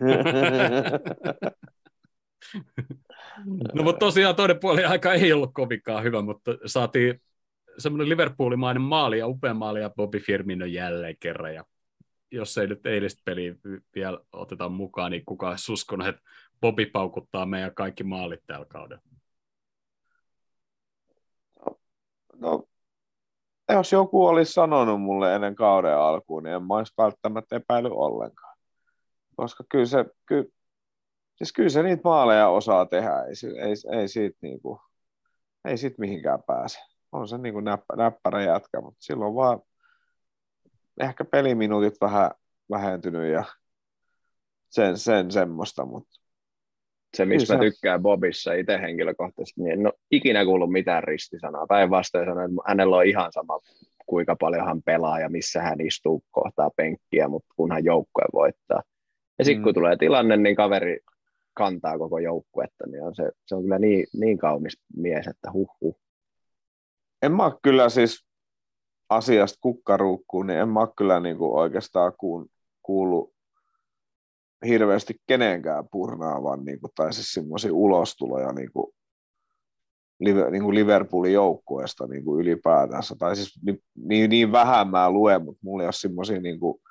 no 3.75 3.83
mutta 3.83 3.99
tosiaan 3.99 4.35
toinen 4.35 4.59
puoli 4.59 4.85
aika 4.85 5.13
ei 5.13 5.33
ollut 5.33 5.53
kovinkaan 5.53 6.03
hyvä, 6.03 6.21
mutta 6.21 6.51
saatiin 6.65 7.21
semmoinen 7.77 8.09
Liverpoolimainen 8.09 8.81
maali 8.81 9.19
ja 9.19 9.27
upea 9.27 9.53
maali 9.53 9.81
ja 9.81 9.89
Bobby 9.89 10.19
Firmino 10.19 10.65
jälleen 10.65 11.15
kerran. 11.19 11.55
Ja 11.55 11.65
jos 12.31 12.57
ei 12.57 12.67
nyt 12.67 12.85
eilistä 12.85 13.21
peliä 13.25 13.55
vielä 13.95 14.19
oteta 14.31 14.69
mukaan, 14.69 15.11
niin 15.11 15.25
kukaan 15.25 15.51
olisi 15.51 15.71
uskonut, 15.71 16.07
että 16.07 16.21
Bobby 16.61 16.85
paukuttaa 16.85 17.45
meidän 17.45 17.75
kaikki 17.75 18.03
maalit 18.03 18.41
tällä 18.47 18.65
kaudella. 18.65 19.03
No, 22.35 22.67
jos 23.73 23.91
joku 23.91 24.25
olisi 24.25 24.53
sanonut 24.53 25.01
mulle 25.01 25.35
ennen 25.35 25.55
kauden 25.55 25.97
alkuun, 25.97 26.43
niin 26.43 26.55
en 26.55 26.63
mä 26.63 26.73
olisi 26.75 26.93
välttämättä 26.97 27.55
epäily 27.55 27.89
ollenkaan. 27.91 28.57
Koska 29.35 29.63
kyllä 29.69 29.85
se, 29.85 30.05
kyllä, 30.25 30.45
siis 31.37 31.53
kyllä 31.53 31.69
se 31.69 31.83
niitä 31.83 32.01
maaleja 32.03 32.49
osaa 32.49 32.85
tehdä, 32.85 33.23
ei, 33.23 33.33
ei, 33.61 33.99
ei 33.99 34.07
siitä, 34.07 34.37
niin 34.41 34.61
kuin, 34.61 34.79
ei 35.65 35.77
siitä 35.77 35.95
mihinkään 35.99 36.43
pääse. 36.43 36.79
On 37.11 37.27
se 37.27 37.37
niin 37.37 37.53
kuin 37.53 37.65
näppä, 37.65 37.95
näppärä 37.95 38.43
jätkä, 38.43 38.81
mutta 38.81 39.01
silloin 39.01 39.35
vaan 39.35 39.61
ehkä 40.99 41.25
peliminuutit 41.25 42.01
vähän 42.01 42.31
vähentynyt 42.71 43.31
ja 43.31 43.43
sen, 44.69 44.97
sen 44.97 45.31
semmoista, 45.31 45.85
mutta 45.85 46.20
Se, 47.17 47.25
mistä 47.25 47.53
Kyllä 47.53 47.63
mä 47.63 47.71
tykkään 47.71 48.01
Bobissa 48.01 48.53
itse 48.53 48.81
henkilökohtaisesti, 48.81 49.61
niin 49.61 49.73
en 49.73 49.85
ole 49.85 49.93
ikinä 50.11 50.45
kuullut 50.45 50.71
mitään 50.71 51.03
ristisanaa. 51.03 51.67
Päinvastoin 51.67 52.25
sanoin, 52.25 52.51
että 52.51 52.61
hänellä 52.67 52.97
on 52.97 53.05
ihan 53.05 53.31
sama, 53.31 53.59
kuinka 54.05 54.35
paljon 54.35 54.65
hän 54.65 54.83
pelaa 54.83 55.19
ja 55.19 55.29
missä 55.29 55.61
hän 55.61 55.81
istuu 55.81 56.23
kohtaa 56.31 56.69
penkkiä, 56.75 57.27
mutta 57.27 57.53
kunhan 57.55 57.85
joukkue 57.85 58.23
voittaa. 58.33 58.81
Ja 59.39 59.45
sitten 59.45 59.61
Mm. 59.61 59.63
kun 59.63 59.73
tulee 59.73 59.95
tilanne, 59.95 60.37
niin 60.37 60.55
kaveri 60.55 60.99
kantaa 61.53 61.97
koko 61.97 62.19
joukkuetta, 62.19 62.87
niin 62.87 63.03
on 63.03 63.15
se, 63.15 63.31
se 63.45 63.55
on 63.55 63.61
kyllä 63.61 63.79
niin, 63.79 64.07
niin 64.13 64.37
kaunis 64.37 64.79
mies, 64.95 65.27
että 65.27 65.51
huh 65.51 65.69
huh. 65.81 65.99
en 67.21 67.31
mä 67.31 67.51
kyllä 67.63 67.89
siis 67.89 68.25
asiasta 69.09 69.57
kukkaruukkuun, 69.61 70.47
niin 70.47 70.59
en 70.59 70.69
mä 70.69 70.87
kyllä 70.97 71.19
niinku 71.19 71.57
oikeastaan 71.57 72.13
kuun, 72.17 72.49
kuullut 72.81 73.33
hirveästi 74.67 75.15
kenenkään 75.27 75.83
purnaavan, 75.91 76.65
niinku, 76.65 76.89
tai 76.95 77.13
siis 77.13 77.33
semmoisia 77.33 77.73
ulostuloja 77.73 78.53
niinku, 78.53 78.93
live, 80.19 80.51
niinku 80.51 80.73
Liverpoolin 80.73 81.33
joukkueesta 81.33 82.07
niinku 82.07 82.39
ylipäätänsä. 82.39 83.15
Tai 83.19 83.35
siis 83.35 83.59
niin, 83.65 83.79
niin, 83.95 84.29
niin 84.29 84.51
vähän 84.51 84.87
mä 84.87 85.11
luen, 85.11 85.43
mutta 85.43 85.59
mulla 85.63 85.83
ei 85.83 85.87
ole 85.87 85.93
semmoisia 85.93 86.41
niinku, 86.41 86.81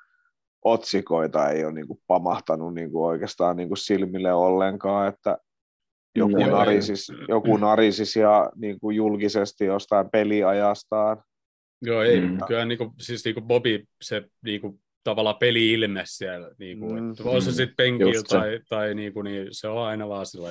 otsikoita 0.65 1.49
ei 1.49 1.65
ole 1.65 1.73
niinku, 1.73 1.99
pamahtanut 2.07 2.73
niinku, 2.73 3.05
oikeastaan 3.05 3.57
niinku, 3.57 3.75
silmille 3.75 4.33
ollenkaan, 4.33 5.07
että 5.07 5.37
joku, 6.15 6.39
Joo, 6.39 6.49
narisis, 6.57 7.11
joku 7.27 7.57
narisis 7.57 8.15
ja 8.15 8.51
niinku, 8.55 8.91
julkisesti 8.91 9.65
jostain 9.65 10.09
peliajastaan. 10.09 11.23
Joo, 11.81 12.01
ei, 12.01 12.21
Mm. 12.21 12.27
mm. 12.27 12.39
kyllä 12.47 12.65
niinku, 12.65 12.93
siis 12.99 13.25
niinku 13.25 13.41
Bobby, 13.41 13.83
se 14.01 14.23
niinku, 14.45 14.79
tavallaan 15.03 15.35
peli-ilme 15.39 16.01
siellä, 16.05 16.51
niinku, 16.59 16.89
Mm. 16.89 16.99
mm. 17.01 17.11
että 17.11 17.23
on 17.29 17.41
se 17.41 17.51
sitten 17.51 17.75
penkillä 17.75 18.13
Just 18.13 18.27
se. 18.27 18.37
tai, 18.37 18.59
tai 18.69 18.95
niinku, 18.95 19.21
niin 19.21 19.47
se 19.51 19.67
on 19.67 19.83
aina 19.85 20.09
vaan 20.09 20.25
sillä. 20.25 20.49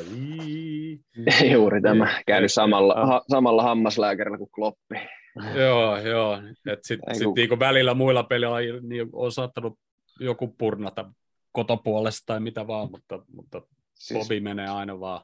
Juuri 1.53 1.81
tämä. 1.83 2.05
Niin, 2.05 2.23
Käynyt 2.27 2.53
samalla, 2.53 3.07
ha, 3.07 3.23
samalla 3.31 3.63
hammaslääkärillä 3.63 4.39
kuin 4.39 4.51
Kloppi. 4.51 4.95
Joo, 5.61 5.99
joo. 5.99 6.39
Että 6.71 6.89
sitten 6.89 7.15
sit 7.15 7.25
kun- 7.25 7.35
niinku 7.35 7.59
välillä 7.59 7.95
muilla 7.95 8.23
pelaajilla 8.23 8.81
niin 8.83 9.09
on 9.13 9.33
saattanut 9.33 9.79
joku 10.21 10.55
purnata 10.59 11.13
kotopuolesta 11.53 12.23
tai 12.27 12.41
mitä 12.41 12.67
vaan, 12.67 12.91
mutta, 12.91 13.23
mutta 13.35 13.63
Siis, 13.95 14.21
Bobby 14.21 14.41
menee 14.41 14.69
aina 14.69 15.01
vaan. 15.01 15.21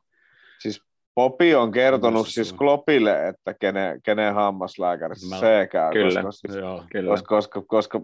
siis 0.58 0.80
Popi 1.14 1.54
on 1.54 1.72
kertonut 1.72 2.28
siis 2.28 2.52
on? 2.52 2.58
Kloppille, 2.58 3.28
että 3.28 3.54
kenen, 3.54 4.02
kenen 4.02 4.34
hammaslääkärissä 4.34 5.34
Mä- 5.34 5.40
se 5.40 5.68
käy, 5.72 5.92
Kyllä. 5.92 6.22
koska, 6.22 6.48
siis, 6.48 6.58
Joo. 6.62 6.84
Kyllä. 6.92 7.10
koska, 7.10 7.28
koska, 7.28 7.62
koska 7.66 8.00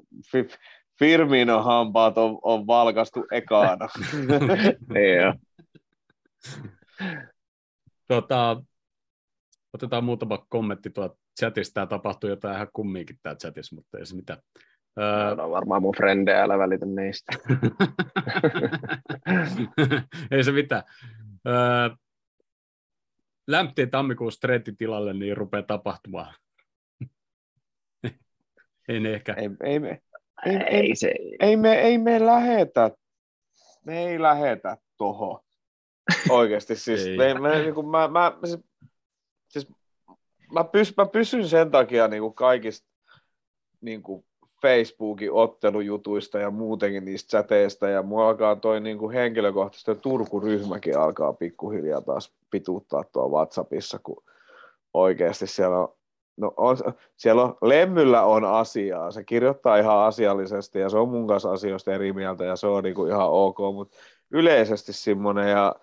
Firmino 1.02 1.62
hampaat 1.62 2.18
on, 2.18 2.38
on 2.42 2.66
valkastu 2.66 3.26
ekana. 3.32 3.88
Joo. 5.20 5.34
Tota, 8.08 8.62
otetaan 9.72 10.04
muutama 10.04 10.46
kommentti 10.48 10.90
tuolta 10.90 11.16
chatista. 11.40 11.74
Tämä 11.74 11.86
tapahtuu 11.86 12.30
jotain 12.30 12.54
ihan 12.54 12.68
kumminkin 12.72 13.18
tämä 13.22 13.34
chatissa, 13.34 13.74
mutta 13.74 13.98
ei 13.98 14.06
se 14.06 14.16
mitään. 14.16 14.38
Öö, 14.98 15.44
on 15.44 15.50
varmaan 15.50 15.82
mun 15.82 15.94
frendejä, 15.96 16.42
älä 16.42 16.58
välitä 16.58 16.86
niistä. 16.86 17.32
ei 20.30 20.44
se 20.44 20.52
mitään. 20.52 20.82
Öö, 21.46 21.90
Lämptiin 23.46 23.90
tammikuussa 23.90 24.48
tilalle, 24.78 25.12
niin 25.12 25.36
rupeaa 25.36 25.62
tapahtumaan. 25.62 26.34
ei 28.88 29.00
ne 29.00 29.14
ehkä. 29.14 29.32
ei, 29.32 29.50
ei, 29.64 29.78
me, 29.78 30.02
ei, 30.46 30.56
ei, 30.56 30.96
se, 30.96 31.14
ei, 31.40 31.56
me, 31.56 31.80
ei 31.80 31.98
me 31.98 32.26
lähetä, 32.26 32.90
me 33.84 34.06
ei 34.06 34.22
lähetä 34.22 34.76
tohon. 34.96 35.40
Oikeasti 36.30 36.76
siis, 36.84 37.06
Ei. 37.06 37.16
me, 37.16 37.34
me, 37.34 37.58
niin 37.58 37.74
kuin 37.74 37.88
mä, 37.88 38.08
mä, 38.08 38.32
siis, 38.44 38.60
siis 39.48 39.68
mä, 40.52 40.64
pys, 40.64 40.96
mä 40.96 41.06
pysyn 41.06 41.48
sen 41.48 41.70
takia 41.70 42.08
niin 42.08 42.22
kuin 42.22 42.34
kaikista 42.34 42.88
niin 43.80 44.02
kuin 44.02 44.24
Facebookin 44.62 45.32
ottelujutuista 45.32 46.38
ja 46.38 46.50
muutenkin 46.50 47.04
niistä 47.04 47.28
chateista, 47.28 47.88
ja 47.88 48.02
mua 48.02 48.28
alkaa 48.28 48.56
toi 48.56 48.80
niin 48.80 48.98
kuin 48.98 49.14
henkilökohtaisesti 49.14 49.94
Turku-ryhmäkin 49.94 50.98
alkaa 50.98 51.32
pikkuhiljaa 51.32 52.00
taas 52.00 52.32
pituuttaa 52.50 53.04
tuo 53.12 53.28
WhatsAppissa, 53.28 53.98
kun 54.02 54.22
oikeasti 54.94 55.46
siellä 55.46 55.78
on, 55.78 55.94
no 56.42 56.54
on, 56.56 56.76
siellä 57.16 57.42
on, 57.42 57.56
Lemmyllä 57.62 58.22
on 58.22 58.44
asiaa, 58.44 59.10
se 59.10 59.24
kirjoittaa 59.24 59.76
ihan 59.76 59.98
asiallisesti, 59.98 60.78
ja 60.78 60.88
se 60.88 60.98
on 60.98 61.08
mun 61.08 61.26
kanssa 61.26 61.52
asioista 61.52 61.92
eri 61.92 62.12
mieltä, 62.12 62.44
ja 62.44 62.56
se 62.56 62.66
on 62.66 62.84
niin 62.84 62.94
kuin 62.94 63.10
ihan 63.10 63.30
ok, 63.30 63.58
mutta 63.74 63.96
yleisesti 64.30 64.92
semmoinen, 64.92 65.50
ja 65.50 65.74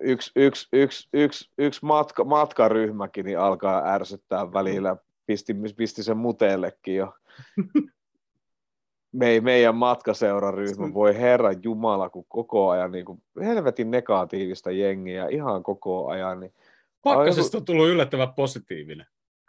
yksi, 0.00 0.32
yksi, 0.36 0.68
yksi, 0.72 1.08
yksi, 1.12 1.50
yksi 1.58 1.80
matka, 1.84 2.24
matkaryhmäkin 2.24 3.24
niin 3.24 3.38
alkaa 3.38 3.82
ärsyttää 3.86 4.52
välillä, 4.52 4.96
pisti, 5.26 5.54
pisti 5.76 6.02
sen 6.02 6.16
muteellekin 6.16 6.96
jo. 6.96 7.14
Me, 9.12 9.40
meidän 9.40 9.74
matkaseuraryhmä, 9.74 10.94
voi 10.94 11.18
herra 11.18 11.52
Jumala, 11.52 12.10
kun 12.10 12.24
koko 12.28 12.70
ajan 12.70 12.92
niin 12.92 13.04
kuin, 13.04 13.22
helvetin 13.40 13.90
negatiivista 13.90 14.70
jengiä 14.70 15.28
ihan 15.28 15.62
koko 15.62 16.08
ajan. 16.08 16.40
Niin, 16.40 16.52
Pakkasesta 17.04 17.58
on 17.58 17.64
tullut 17.64 17.88
yllättävän 17.88 18.34
positiivinen. 18.34 19.06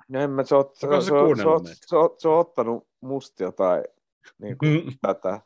no 0.07 0.21
en 0.21 0.29
mä, 0.29 0.43
se, 0.43 0.55
on, 0.55 0.69
se, 0.73 0.87
se 0.87 1.05
se, 1.05 1.75
se, 1.75 1.95
se, 2.17 2.27
ottanut 2.27 2.87
musta 3.01 3.43
jotain 3.43 3.83
niin 4.37 4.57
kuin, 4.57 4.83
tätä. 5.01 5.41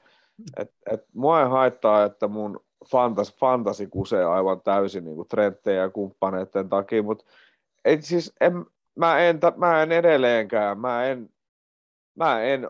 Et, 0.58 0.74
et, 0.92 1.06
mua 1.14 1.42
ei 1.42 1.50
haittaa, 1.50 2.04
että 2.04 2.28
mun 2.28 2.60
fantas, 2.92 3.36
fantasi 3.36 3.88
kusee 3.88 4.26
aivan 4.26 4.62
täysin 4.62 5.06
niin 5.06 5.28
trenttejä 5.30 5.82
ja 5.82 5.90
kumppaneiden 5.90 6.70
takia, 6.70 7.04
mutta 7.04 7.26
et 7.86 8.04
siis 8.04 8.34
en, 8.42 8.66
mä, 8.96 9.20
en, 9.20 9.40
mä 9.58 9.84
en 9.84 9.92
edelleenkään, 9.92 10.80
mä 10.80 11.06
en, 11.06 11.30
mä 12.16 12.42
en, 12.42 12.70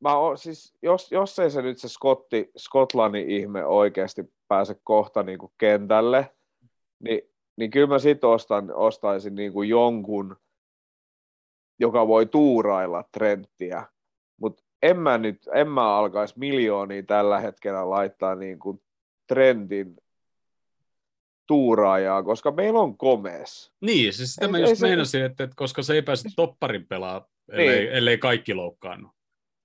mä 0.00 0.16
oon, 0.16 0.38
siis 0.38 0.74
jos, 0.82 1.12
jos 1.12 1.38
ei 1.38 1.50
se 1.50 1.62
nyt 1.62 1.78
se 1.78 1.88
Scotti, 1.88 2.50
Skotlannin 2.56 3.30
ihme 3.30 3.64
oikeasti 3.64 4.32
pääse 4.48 4.76
kohta 4.84 5.22
niin 5.22 5.38
kuin 5.38 5.52
kentälle, 5.58 6.30
niin, 6.98 7.20
niin 7.58 7.70
kyllä 7.70 7.86
mä 7.86 7.98
sit 7.98 8.24
ostan, 8.24 8.74
ostaisin 8.74 9.34
niin 9.34 9.52
kuin 9.52 9.68
jonkun, 9.68 10.36
joka 11.80 12.06
voi 12.08 12.26
tuurailla 12.26 13.04
trendtiä, 13.12 13.84
mutta 14.40 14.62
en 14.82 14.98
mä 14.98 15.18
nyt, 15.18 15.48
en 15.54 15.68
mä 15.68 15.96
alkaisi 15.96 16.38
miljoonia 16.38 17.02
tällä 17.02 17.40
hetkellä 17.40 17.90
laittaa 17.90 18.34
niin 18.34 18.58
kuin 18.58 18.82
trendin 19.26 19.96
tuuraajaa, 21.46 22.22
koska 22.22 22.50
meillä 22.50 22.80
on 22.80 22.98
komes. 22.98 23.72
Niin, 23.80 24.12
siis 24.12 24.34
sitä 24.34 24.46
Ei- 24.46 24.52
mä 24.52 24.58
ei 24.58 24.62
just 24.62 24.76
se- 24.76 24.86
meinasin, 24.86 25.24
että, 25.24 25.44
että 25.44 25.56
koska 25.56 25.82
se 25.82 25.94
ei 25.94 26.02
pääse 26.02 26.28
topparin 26.36 26.86
pelaa, 26.86 27.28
ellei, 27.52 27.78
Niin. 27.78 27.92
ellei 27.92 28.18
kaikki 28.18 28.54
loukkaannut. 28.54 29.10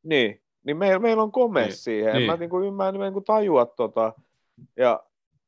Niin, 0.04 0.41
niin 0.64 0.78
meillä, 0.78 1.00
meillä 1.00 1.24
on 1.24 1.32
komes 1.32 1.66
Niin, 1.68 1.76
siihen. 1.78 2.10
En 2.10 2.16
niin. 2.18 2.32
mä, 2.32 2.38
niinku, 2.38 2.72
mä 2.72 2.89
en 2.89 2.96
niinku 2.96 3.22
tajua 3.22 3.66
tota. 3.66 4.14
Ja 4.78 5.04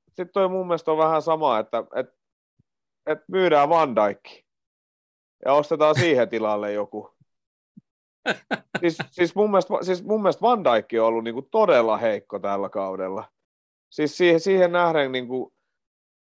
sitten 0.07 0.29
toi 0.33 0.49
mun 0.49 0.67
mielestä 0.67 0.91
on 0.91 0.97
vähän 0.97 1.21
sama, 1.21 1.59
että 1.59 1.83
et, 1.95 2.14
et 3.05 3.19
myydään 3.27 3.69
Van 3.69 3.95
Dijk 3.95 4.45
ja 5.45 5.53
ostetaan 5.53 5.95
siihen 5.99 6.29
tilalle 6.29 6.73
joku. 6.73 7.15
Siis, 8.79 8.97
siis, 9.11 9.35
mun 9.35 9.51
mielestä, 9.51 9.73
siis 9.81 10.03
mun 10.03 10.21
mielestä 10.21 10.41
Van 10.41 10.63
Dijk 10.63 10.85
on 11.01 11.07
ollut 11.07 11.23
niinku 11.23 11.41
todella 11.41 11.97
heikko 11.97 12.39
tällä 12.39 12.69
kaudella. 12.69 13.23
Siis 13.89 14.17
siihen, 14.17 14.39
siihen 14.39 14.71
nähden 14.71 15.11
niinku, 15.11 15.53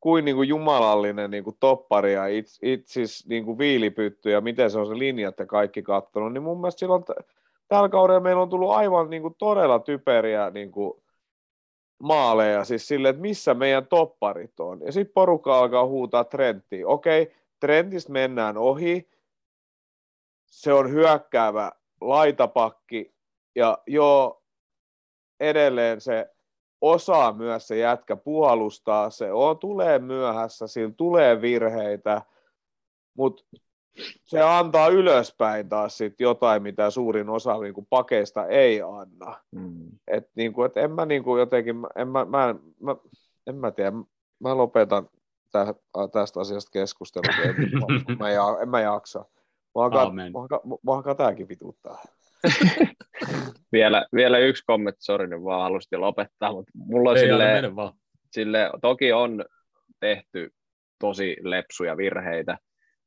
kuin 0.00 0.24
niinku 0.24 0.42
jumalallinen 0.42 1.30
niinku 1.30 1.56
toppari 1.60 2.12
ja 2.12 2.26
it, 2.26 2.46
it, 2.62 2.86
siis 2.86 3.26
niinku 3.28 3.58
viilipytty 3.58 4.30
ja 4.30 4.40
miten 4.40 4.70
se 4.70 4.78
on 4.78 4.86
se 4.86 4.98
linjat 4.98 5.38
ja 5.38 5.46
kaikki 5.46 5.82
kattonut, 5.82 6.32
niin 6.32 6.42
mun 6.42 6.60
mielestä 6.60 6.78
silloin 6.78 7.04
t- 7.04 7.26
tällä 7.68 7.88
kaudella 7.88 8.20
meillä 8.20 8.42
on 8.42 8.48
tullut 8.48 8.70
aivan 8.70 9.10
niinku 9.10 9.34
todella 9.38 9.78
typeriä 9.78 10.50
niinku 10.50 11.02
maaleja, 12.02 12.64
siis 12.64 12.88
silleen, 12.88 13.10
että 13.10 13.22
missä 13.22 13.54
meidän 13.54 13.86
topparit 13.86 14.60
on. 14.60 14.80
Ja 14.80 14.92
sitten 14.92 15.14
porukka 15.14 15.58
alkaa 15.58 15.86
huutaa 15.86 16.24
Trenttiin. 16.24 16.86
Okei, 16.86 17.34
Trentistä 17.60 18.12
mennään 18.12 18.56
ohi, 18.56 19.10
se 20.46 20.72
on 20.72 20.90
hyökkäävä 20.90 21.72
laitapakki, 22.00 23.14
ja 23.54 23.78
joo, 23.86 24.42
edelleen 25.40 26.00
se 26.00 26.30
osaa 26.80 27.32
myös 27.32 27.68
se 27.68 27.76
jätkä 27.76 28.16
puolustaa, 28.16 29.10
se 29.10 29.32
on, 29.32 29.58
tulee 29.58 29.98
myöhässä, 29.98 30.66
sillä 30.66 30.94
tulee 30.96 31.40
virheitä, 31.40 32.22
mutta 33.16 33.44
se 34.24 34.40
antaa 34.42 34.88
ylöspäin 34.88 35.68
taas 35.68 35.98
sit 35.98 36.20
jotain, 36.20 36.62
mitä 36.62 36.90
suurin 36.90 37.28
osa 37.28 37.58
niinku 37.58 37.86
pakeista 37.90 38.46
ei 38.46 38.82
anna. 38.82 39.40
Mm. 39.50 39.88
Et 40.06 40.28
niinku, 40.34 40.62
et 40.62 40.76
en 40.76 40.90
mä 40.92 41.06
niinku 41.06 41.36
jotenkin, 41.36 41.76
en 41.96 42.08
mä, 42.08 42.24
mä, 42.24 42.48
en- 42.50 42.60
mä, 42.80 42.96
en 43.46 43.56
mä 43.56 43.70
tiedä, 43.70 43.92
mä 44.40 44.56
lopetan 44.56 45.08
tä, 45.52 45.74
tästä 46.12 46.40
asiasta 46.40 46.70
keskustelua, 46.72 47.34
en, 47.44 47.54
mä, 47.56 48.16
mä, 48.24 48.30
ja, 48.30 48.44
en 48.62 48.68
mä 48.68 48.80
jaksa. 48.80 49.24
Mua 50.82 50.96
alkaa, 50.96 51.14
tääkin 51.14 51.48
vituttaa. 51.48 52.02
vielä, 53.72 54.06
vielä 54.14 54.38
yksi 54.38 54.64
kommentti, 54.66 55.04
sori 55.04 55.26
nyt 55.26 55.44
vaan 55.44 55.62
halusin 55.62 56.00
lopettaa, 56.00 56.52
mutta 56.52 56.72
mulla 56.74 57.10
on 57.10 57.16
Ei 57.16 57.22
silleen, 57.22 57.64
mene 57.64 57.76
vaan. 57.76 57.92
sille, 58.30 58.70
toki 58.82 59.12
on 59.12 59.44
tehty 60.00 60.54
tosi 60.98 61.36
lepsuja 61.42 61.96
virheitä, 61.96 62.58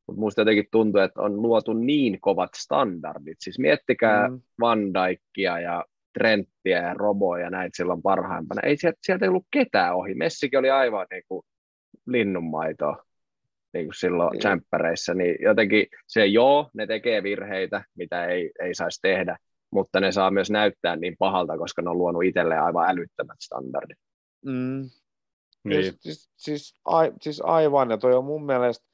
mutta 0.08 0.20
musta 0.20 0.42
jotenkin 0.42 0.66
tuntuu, 0.72 1.02
että 1.02 1.22
on 1.22 1.42
luotu 1.42 1.74
niin 1.74 2.22
kovat 2.22 2.50
standardit. 2.56 3.38
Siis 3.40 3.60
miettikää 3.60 4.28
Mm. 4.28 4.42
Van 4.60 4.80
Dijkia 4.94 5.60
ja 5.60 5.86
Trenttiä 6.14 6.82
ja 6.82 6.94
Roboja 6.94 7.44
ja 7.44 7.50
näitä 7.50 7.78
silloin 7.78 8.02
parhaimpana. 8.02 8.62
Ei 8.64 8.78
sieltä, 8.78 9.00
sieltä 9.04 9.26
ei 9.26 9.30
ollut 9.30 9.48
ketään 9.52 9.96
ohi. 9.96 10.14
Messikin 10.16 10.60
oli 10.60 10.70
aivan 10.70 11.08
niin 11.12 11.24
kuin 11.28 11.46
linnunmaitoa 12.08 13.04
niin 13.74 13.86
kuin 13.86 13.96
silloin 13.96 14.32
Niin. 14.32 14.40
tsemppäreissä. 14.40 15.14
Niin 15.14 15.36
jotenkin 15.40 15.88
se 16.08 16.26
joo, 16.26 16.70
ne 16.74 16.88
tekee 16.88 17.24
virheitä, 17.24 17.84
mitä 17.98 18.26
ei, 18.26 18.52
ei 18.62 18.76
saisi 18.76 19.00
tehdä, 19.02 19.38
mutta 19.72 20.00
ne 20.00 20.12
saa 20.12 20.32
myös 20.32 20.52
näyttää 20.52 20.96
niin 20.96 21.16
pahalta, 21.20 21.58
koska 21.58 21.82
ne 21.82 21.90
on 21.90 21.98
luonut 21.98 22.24
itselleen 22.24 22.62
aivan 22.62 22.90
älyttömät 22.90 23.38
standardit. 23.40 23.98
Mm. 24.46 24.90
Niin. 25.64 25.84
Siis, 25.84 25.98
siis, 26.00 26.32
siis, 26.38 26.74
ai, 26.86 27.12
siis 27.22 27.42
aivan, 27.46 27.90
ja 27.90 27.98
toi 27.98 28.14
on 28.14 28.26
mun 28.26 28.46
mielestä, 28.46 28.86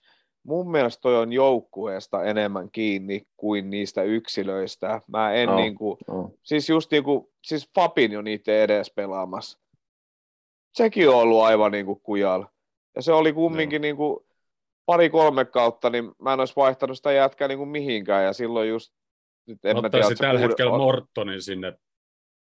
mun 0.43 0.71
mielestä 0.71 1.01
toi 1.01 1.17
on 1.17 1.33
joukkueesta 1.33 2.23
enemmän 2.23 2.71
kiinni 2.71 3.27
kuin 3.37 3.69
niistä 3.69 4.03
yksilöistä. 4.03 5.01
Mä 5.07 5.33
en 5.33 5.49
No. 5.49 5.55
niin 5.55 5.75
kuin, 5.75 5.97
No. 6.07 6.31
siis 6.43 6.69
just 6.69 6.91
niin 6.91 7.03
kuin, 7.03 7.27
siis 7.43 7.69
Fabin 7.75 8.11
jo 8.11 8.21
niitä 8.21 8.63
edes 8.63 8.91
pelaamassa. 8.95 9.59
Sekin 10.73 11.09
on 11.09 11.15
ollut 11.15 11.41
aivan 11.41 11.71
niin 11.71 11.85
kuin 11.85 11.99
kujalla. 12.03 12.51
Ja 12.95 13.01
se 13.01 13.13
oli 13.13 13.33
kumminkin 13.33 13.81
niin 13.81 13.97
kuin 13.97 14.19
pari-kolme 14.85 15.45
kautta, 15.45 15.89
niin 15.89 16.11
mä 16.21 16.33
en 16.33 16.39
olisi 16.39 16.55
vaihtanut 16.55 16.97
sitä 16.97 17.11
jätkää 17.11 17.47
niin 17.47 17.57
kuin 17.57 17.69
mihinkään, 17.69 18.25
ja 18.25 18.33
silloin 18.33 18.69
just, 18.69 18.93
nyt 19.47 19.65
en 19.65 19.75
mä 19.75 19.81
tiedä, 19.81 19.87
Ottaisi 19.87 20.05
ootko 20.07 20.15
sä 20.15 20.21
tällä 20.27 20.39
hetkellä 20.39 20.77
Mortonin 20.77 21.41
sinne 21.41 21.73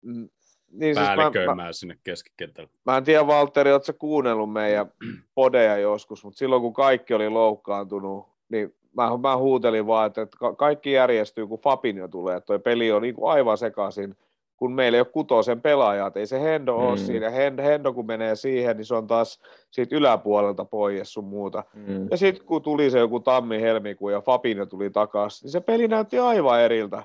Mm, 0.05 0.29
niin 0.75 0.95
siis 0.95 1.09
mä, 1.47 1.55
mä, 1.55 1.73
sinne 1.73 1.99
keskikentälle. 2.05 2.71
Mä 2.87 2.97
en 2.97 3.05
tiedä, 3.05 3.27
Valtteri, 3.27 3.73
ootko 3.73 3.85
sä 3.87 3.93
kuunnellut 3.93 4.53
meidän 4.53 4.87
podeja 5.35 5.77
joskus, 5.77 6.25
mutta 6.25 6.39
silloin 6.39 6.63
kun 6.63 6.73
kaikki 6.73 7.15
oli 7.15 7.29
loukkaantunut, 7.29 8.29
niin 8.49 8.75
mä, 8.97 9.11
mä 9.23 9.37
huutelin 9.37 9.87
vaan, 9.87 10.07
että, 10.07 10.23
että 10.23 10.37
ka- 10.39 10.55
kaikki 10.55 10.93
järjestyy, 10.93 11.47
kun 11.47 11.59
Fabinho 11.59 12.09
tulee. 12.09 12.41
Toi 12.41 12.59
peli 12.59 12.93
on 12.93 13.03
niin 13.03 13.15
kuin 13.15 13.31
aivan 13.31 13.59
sekaisin, 13.59 14.17
kun 14.57 14.73
meillä 14.73 14.97
ei 14.97 15.01
ole 15.01 15.07
kutosen 15.13 15.61
pelaajat. 15.61 16.17
Ei 16.17 16.27
se 16.27 16.41
Hendo 16.41 16.75
ole 16.77 16.91
Mm. 16.91 16.97
siinä. 16.97 17.31
Hendo, 17.31 17.63
Hendo 17.63 17.93
kun 17.93 18.07
menee 18.07 18.37
siihen, 18.37 18.77
niin 18.77 18.85
se 18.85 18.95
on 18.95 19.07
taas 19.07 19.41
siitä 19.71 19.97
yläpuolelta 19.97 20.65
pois 20.65 21.13
sun 21.13 21.25
muuta. 21.25 21.65
Mm. 21.75 22.09
Ja 22.11 22.17
sitten 22.17 22.47
kun 22.47 22.63
tuli 22.63 22.91
se 22.91 22.99
joku 22.99 23.21
tammi-helmikuu 23.21 24.09
ja 24.09 24.21
Fabinho 24.21 24.67
tuli 24.67 24.91
takaisin, 24.91 25.45
niin 25.47 25.53
se 25.53 25.61
peli 25.61 25.89
näytti 25.89 26.19
aivan 26.19 26.61
eriltä. 26.61 27.03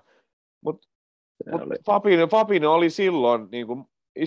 Se 0.65 0.73
Mut 1.51 1.61
oli- 1.61 1.75
Fabinho, 1.85 2.27
Fabinho 2.27 2.73
oli 2.73 2.89
silloin, 2.89 3.47
niin 3.51 3.67
kuin, 3.67 3.83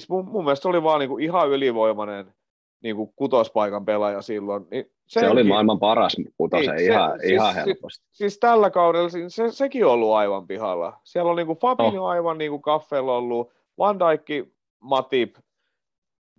mun, 0.09 0.25
mun 0.29 0.45
mielestä 0.45 0.63
se 0.63 0.69
oli 0.69 0.83
vaan 0.83 1.01
niin 1.01 1.09
kuin 1.09 1.25
ihan 1.25 1.49
ylivoimainen 1.49 2.35
niin 2.83 2.97
kuin 2.97 3.13
kutospaikan 3.17 3.85
pelaaja 3.85 4.23
silloin. 4.23 4.67
Niin 4.71 4.91
Se 5.07 5.21
oli 5.21 5.27
senkin- 5.29 5.47
maailman 5.49 5.79
paras 5.79 6.17
kutosen 6.37 6.75
Niin, 6.75 6.79
se- 6.87 6.93
ihan, 6.93 7.11
siis- 7.21 7.33
ihan 7.33 7.55
siis- 7.55 7.67
helposti. 7.67 8.07
Siis 8.13 8.39
tällä 8.39 8.71
kaudella 8.71 9.09
se, 9.29 9.51
sekin 9.51 9.87
on 9.87 9.93
ollut 9.93 10.13
aivan 10.15 10.47
pihalla. 10.47 10.93
Siellä 11.05 11.31
on 11.31 11.37
niin 11.37 11.47
kuin 11.47 11.59
Fabinho 11.59 12.03
Oh. 12.05 12.09
aivan 12.11 12.39
niin 12.39 12.51
kuin 12.51 12.63
Kaffel 12.63 13.09
ollut, 13.09 13.51
Van 13.79 13.99
Dijk, 13.99 14.49
Matip, 14.81 15.35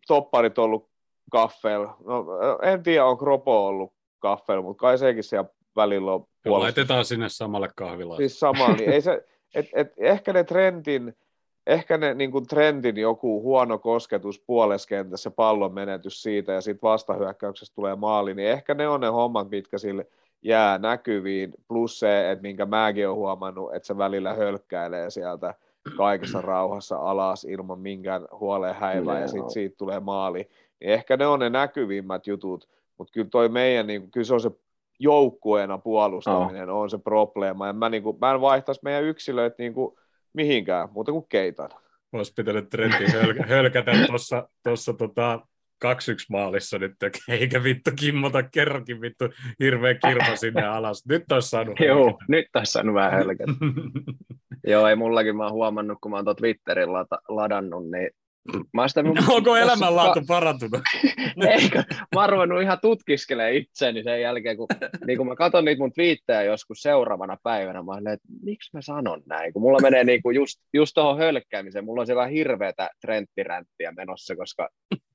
topparit 0.08 0.58
ollut 0.58 0.90
Kaffel. 1.32 1.88
No, 2.06 2.26
en 2.62 2.84
tiedä, 2.84 3.06
on 3.06 3.18
Kropo 3.18 3.68
ollut 3.68 3.94
Kaffel, 4.20 4.62
mutta 4.62 4.82
kai 4.82 4.98
sekin 4.98 5.24
siellä 5.24 5.50
välillä 5.76 6.14
on 6.14 6.20
Joo, 6.20 6.28
puolustus- 6.44 6.64
laitetaan 6.64 7.06
sinne 7.06 7.30
samalle 7.30 7.70
kahvilaan. 7.76 8.18
Siis 8.18 8.40
sama, 8.40 8.68
niin 8.68 8.90
ei 8.90 9.02
se, 9.02 9.26
et, 9.54 9.70
et, 9.74 9.94
ehkä 9.98 10.34
ne 10.34 10.44
trendin, 10.44 11.16
ehkä 11.68 11.98
ne 11.98 12.14
niin 12.14 12.32
kuin 12.32 12.48
trendin 12.48 12.98
joku 12.98 13.42
huono 13.42 13.78
kosketus 13.78 14.40
puoleskentässä, 14.40 15.32
pallon 15.32 15.74
menetys 15.74 16.24
siitä 16.24 16.52
ja 16.52 16.62
sitten 16.62 16.90
vastahyökkäyksestä 16.90 17.76
tulee 17.76 17.96
maali, 17.96 18.34
niin 18.34 18.48
ehkä 18.48 18.74
ne 18.74 18.88
on 18.88 19.02
ne 19.02 19.08
hommat, 19.08 19.50
mitkä 19.50 19.78
sille 19.78 20.08
jää 20.42 20.78
näkyviin, 20.78 21.54
plus 21.68 22.00
se, 22.00 22.32
että 22.32 22.42
minkä 22.42 22.66
mäkin 22.66 23.08
olen 23.08 23.18
huomannut, 23.18 23.76
että 23.76 23.88
se 23.88 23.98
välillä 23.98 24.34
hölkkäilee 24.34 25.10
sieltä 25.10 25.54
kaikessa 25.98 26.42
rauhassa 26.42 26.96
alas 26.98 27.44
ilman 27.44 27.80
minkään 27.80 28.28
huoleen 28.40 28.76
häivää 28.76 29.20
ja 29.20 29.28
sitten 29.28 29.52
siitä 29.52 29.76
tulee 29.78 30.00
maali, 30.00 30.50
niin 30.80 30.92
ehkä 30.92 31.18
ne 31.18 31.28
on 31.28 31.40
ne 31.40 31.50
näkyvimmät 31.50 32.28
jutut, 32.28 32.70
mutta 32.98 33.12
kyllä 33.12 33.28
toi 33.32 33.50
meidän, 33.50 33.88
niin, 33.88 34.12
kyllä 34.12 34.26
se 34.26 34.34
on 34.34 34.42
se 34.42 34.52
joukkueena 35.00 35.78
puolustaminen 35.78 36.70
on 36.70 36.90
se 36.90 36.98
probleema. 36.98 37.68
Ja 37.68 37.74
mä, 37.74 37.90
niin 37.90 38.04
kuin, 38.04 38.18
mä 38.22 38.34
en 38.34 38.42
vaihtaisi 38.42 38.82
meidän 38.84 39.04
yksilöitä 39.04 39.56
niin 39.60 39.74
kuin, 39.74 39.96
mihinkään, 40.34 40.90
muuta 40.92 41.12
kuin 41.12 41.26
keitan. 41.30 41.70
Olisi 42.14 42.34
pitänyt 42.36 42.70
Trentin 42.70 43.08
höl- 43.08 43.48
hölkätä 43.48 43.92
tuossa 44.08 44.50
tossa, 44.64 44.94
tota, 44.94 45.40
2-1 45.86 45.88
maalissa 46.30 46.78
nyt, 46.80 46.94
eikä 47.30 47.64
vittu 47.64 47.92
kimmota 48.00 48.44
kerrankin 48.44 49.02
vittu 49.02 49.26
hirveä 49.60 49.94
kirpa 49.94 50.36
sinne 50.36 50.66
alas. 50.66 51.04
Nyt 51.08 51.32
olisi 51.32 51.50
saanut 51.50 51.80
Joo, 51.80 52.04
hölkätä. 52.04 52.26
nyt 52.30 52.46
olisi 52.56 52.72
saanut 52.72 52.96
vähän 52.96 53.12
hölkätä. 53.12 53.52
Joo, 54.68 54.88
ei 54.88 54.96
mullakin, 54.96 55.36
mä 55.36 55.44
oon 55.44 55.52
huomannut, 55.54 55.98
kun 56.02 56.12
mä 56.12 56.18
oon 56.18 56.36
Twitterin 56.36 56.94
lata, 56.94 57.20
ladannut, 57.30 57.90
niin 57.92 58.10
mä 58.74 58.82
oon 58.82 58.90
sitä... 58.90 59.04
Onko 59.30 59.56
elämänlaatu 59.56 60.22
parantunut? 60.28 60.82
Eikö? 61.62 61.84
Mä 62.16 62.22
oon 62.22 62.30
ruvennut 62.30 62.62
ihan 62.62 62.78
tutkiskelemaan 62.82 63.54
itseäni 63.54 64.04
sen 64.04 64.22
jälkeen, 64.22 64.58
kun, 64.58 64.68
niin 65.08 65.18
kun 65.18 65.28
mä 65.28 65.36
katson 65.36 65.66
niitä 65.66 65.80
mun 65.82 65.94
twiittejä 65.94 66.44
joskus 66.44 66.82
seuraavana 66.82 67.38
päivänä, 67.44 67.84
mä 67.84 67.92
olen, 67.92 68.08
että 68.08 68.28
miksi 68.44 68.70
mä 68.74 68.82
sanon 68.82 69.22
näin, 69.26 69.54
kun 69.54 69.62
mulla 69.62 69.80
menee 69.82 70.04
niin 70.04 70.22
kuin 70.22 70.36
just, 70.36 70.60
just 70.74 70.92
tuohon 70.94 71.18
hölkkäämiseen, 71.18 71.86
mulla 71.86 72.02
on 72.02 72.06
siellä 72.06 72.28
hirveätä 72.28 72.90
trenttiränttiä 73.02 73.92
menossa, 73.92 74.36
koska 74.36 74.70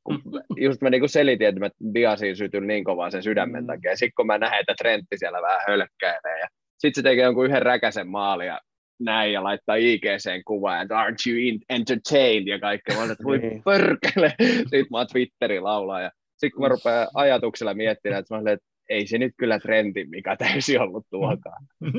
kun 0.05 0.23
just 0.57 0.83
mä 0.83 0.91
niin 0.91 1.01
kuin 1.01 1.11
selitin, 1.11 1.47
että 1.47 1.61
mä 1.61 1.71
Diasiin 1.95 2.37
sytyn 2.37 2.67
niin 2.67 2.85
kovaa 2.85 3.11
sen 3.11 3.23
sydämen 3.23 3.65
Mm. 3.65 3.67
takia, 3.67 3.91
ja 3.91 3.97
sitten 3.97 4.13
kun 4.17 4.27
mä 4.27 4.39
näen, 4.39 4.61
että 4.61 4.75
Trentti 4.79 5.19
siellä 5.19 5.43
vähän 5.43 5.61
hölkkäilee, 5.69 6.41
ja 6.41 6.49
sitten 6.79 7.03
se 7.03 7.09
tekee 7.09 7.25
jonkun 7.25 7.47
yhden 7.47 7.63
räkäsen 7.63 8.09
maalin, 8.09 8.47
ja 8.47 8.61
näin 9.01 9.33
ja 9.33 9.43
laittaa 9.45 9.75
IGCen 9.77 10.45
kuvaa, 10.45 10.83
että 10.83 10.95
aren't 10.95 11.31
you 11.31 11.39
in- 11.41 11.61
entertained 11.69 12.47
ja 12.47 12.59
kaikkea. 12.59 12.97
Mä 12.97 13.03
että 13.13 13.25
voi 13.25 13.39
Niin. 13.39 13.63
pörkele. 13.63 14.35
Sitten 14.41 14.87
mä 14.91 14.97
oon 14.99 15.07
Twitterin 15.13 15.65
laulaa 15.65 16.01
ja 16.01 16.11
sitten 16.37 16.51
kun 16.53 16.63
mä 16.63 16.69
rupean 16.69 17.09
ajatuksella 17.15 17.75
miettimään, 17.75 18.19
että 18.21 18.35
mä 18.35 18.41
olen, 18.41 18.53
että 18.53 18.67
ei 18.89 19.07
se 19.07 19.19
nyt 19.19 19.33
kyllä 19.37 19.59
trendi, 19.59 20.05
mikä 20.05 20.37
täysin 20.37 20.81
ollut 20.81 21.07
tuokaan. 21.11 21.67
Mm. 21.81 21.91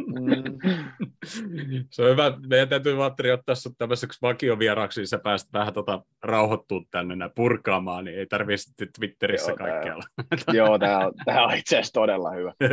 Se 1.91 2.03
on 2.03 2.11
hyvä. 2.11 2.33
Meidän 2.47 2.69
täytyy 2.69 2.97
Vatteri 2.97 3.31
ottaa 3.31 3.55
sut 3.55 3.73
tämmöiseksi 3.77 4.19
vakiovieraaksi, 4.21 4.99
niin 5.01 5.07
sä 5.07 5.19
pääst 5.23 5.53
vähän 5.53 5.73
tota, 5.73 6.01
rauhoittua 6.23 6.81
tänne 6.91 7.29
purkaamaan, 7.35 8.05
niin 8.05 8.17
ei 8.19 8.25
tarvitse 8.25 8.63
sitten 8.63 8.87
Twitterissä 8.99 9.51
Joo, 9.51 9.57
tää-. 9.57 10.53
Joo, 10.53 10.79
tämä 10.79 10.99
on, 10.99 11.13
tää 11.25 11.43
on 11.43 11.53
itse 11.53 11.75
asiassa 11.75 11.93
todella 11.93 12.31
hyvä. 12.31 12.53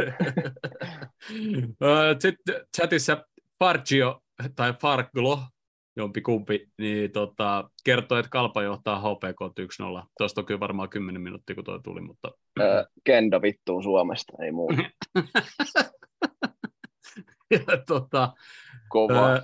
Ö, 1.82 2.16
Sitten 2.18 2.54
chatissa 2.76 3.26
Fargio 3.58 4.22
tai 4.56 4.74
Farglo, 4.82 5.42
jompi 5.96 6.20
kumpi, 6.20 6.68
niin 6.78 7.12
tota, 7.12 7.70
kertoo, 7.84 8.18
että 8.18 8.30
Kalpa 8.30 8.62
johtaa 8.62 9.00
HPK 9.00 9.40
1-0. 10.00 10.06
Tuosta 10.18 10.40
on 10.40 10.46
kyllä 10.46 10.60
varmaan 10.60 10.88
10 10.88 11.22
minuuttia, 11.22 11.54
kun 11.54 11.64
toi 11.64 11.80
tuli, 11.84 12.00
mutta 12.00 12.30
Ö, 12.60 12.86
Kendo 13.04 13.42
vittuu 13.42 13.82
Suomesta, 13.82 14.32
ei 14.44 14.52
muuta. 14.52 14.82
ja, 17.50 17.76
tota, 17.86 18.32
Kova. 18.88 19.32
Ö, 19.32 19.40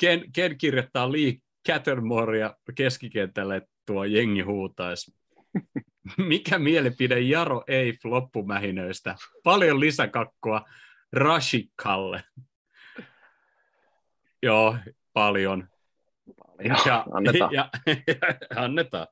Ken, 0.00 0.32
Ken 0.32 0.58
kirjoittaa 0.58 1.12
Lee 1.12 1.34
Cattermorea 1.68 2.54
keskikentälle, 2.74 3.56
että 3.56 3.70
tuo 3.86 4.04
jengi 4.04 4.40
huutaisi. 4.40 5.14
Mikä 6.28 6.58
mielipide 6.58 7.20
Jaro 7.20 7.64
ei 7.68 7.94
loppumähinöistä? 8.04 9.16
Paljon 9.44 9.80
lisäkakkoa 9.80 10.64
Rashikalle. 11.12 12.24
Joo, 14.44 14.76
paljon. 15.12 15.68
Joo, 16.58 16.78
Ja, 16.86 17.04
annetaan. 17.16 17.52
Ja, 17.54 17.70
annetaan. 18.64 19.06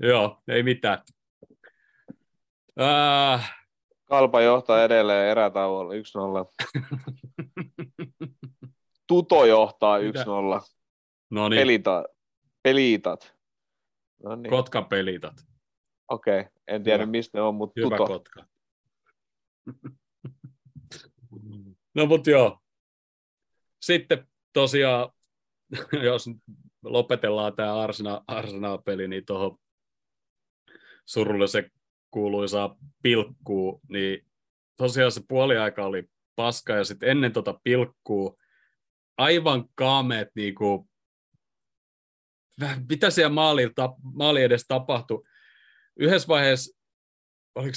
Joo, 0.00 0.42
ei 0.48 0.62
mitään. 0.62 1.02
Äh, 2.80 3.54
Kalpa 4.04 4.40
johtaa 4.40 4.84
edelleen 4.84 5.30
erätauolla 5.30 5.92
1-0. 5.92 5.96
Tuto 9.06 9.44
johtaa 9.44 9.98
1-0. 9.98 10.02
Mitä? 10.02 10.24
no 11.30 11.48
niin, 11.48 11.60
Pelita, 11.60 12.04
pelitat. 12.62 13.36
No 14.22 14.36
niin, 14.36 14.50
Kotka 14.50 14.82
pelitat. 14.82 15.34
okei. 16.08 16.40
Okay. 16.40 16.52
En 16.68 16.82
tiedä 16.82 17.02
Hyvä. 17.02 17.10
mistä 17.10 17.38
ne 17.38 17.42
on, 17.42 17.54
mutta 17.54 17.80
Hyvä 17.80 17.96
Tuto. 17.96 18.06
Kotka. 18.06 18.46
No 21.94 22.06
mut 22.06 22.26
joo. 22.26 22.65
Sitten 23.86 24.28
tosiaan, 24.52 25.10
jos 26.04 26.30
lopetellaan 26.84 27.56
tämä 27.56 27.80
Arsenal, 27.80 28.20
Arsenal-peli, 28.26 29.08
niin 29.08 29.24
tuohon 29.24 29.58
surullisen 31.04 31.70
kuuluisaa 32.10 32.76
pilkkuu, 33.02 33.80
niin 33.88 34.26
tosiaan 34.76 35.12
se 35.12 35.20
puoliaika 35.28 35.86
oli 35.86 36.10
paska, 36.36 36.72
ja 36.72 36.84
sitten 36.84 37.08
ennen 37.08 37.32
tota 37.32 37.60
pilkkuu 37.62 38.38
aivan 39.18 39.68
kaameet, 39.74 40.28
niinku, 40.34 40.88
mitä 42.88 43.10
siellä 43.10 43.34
maali, 43.34 43.62
maali 44.02 44.42
edes 44.42 44.64
tapahtui. 44.68 45.22
Yhdessä 45.96 46.28
vaiheessa, 46.28 46.78
oliko 47.54 47.76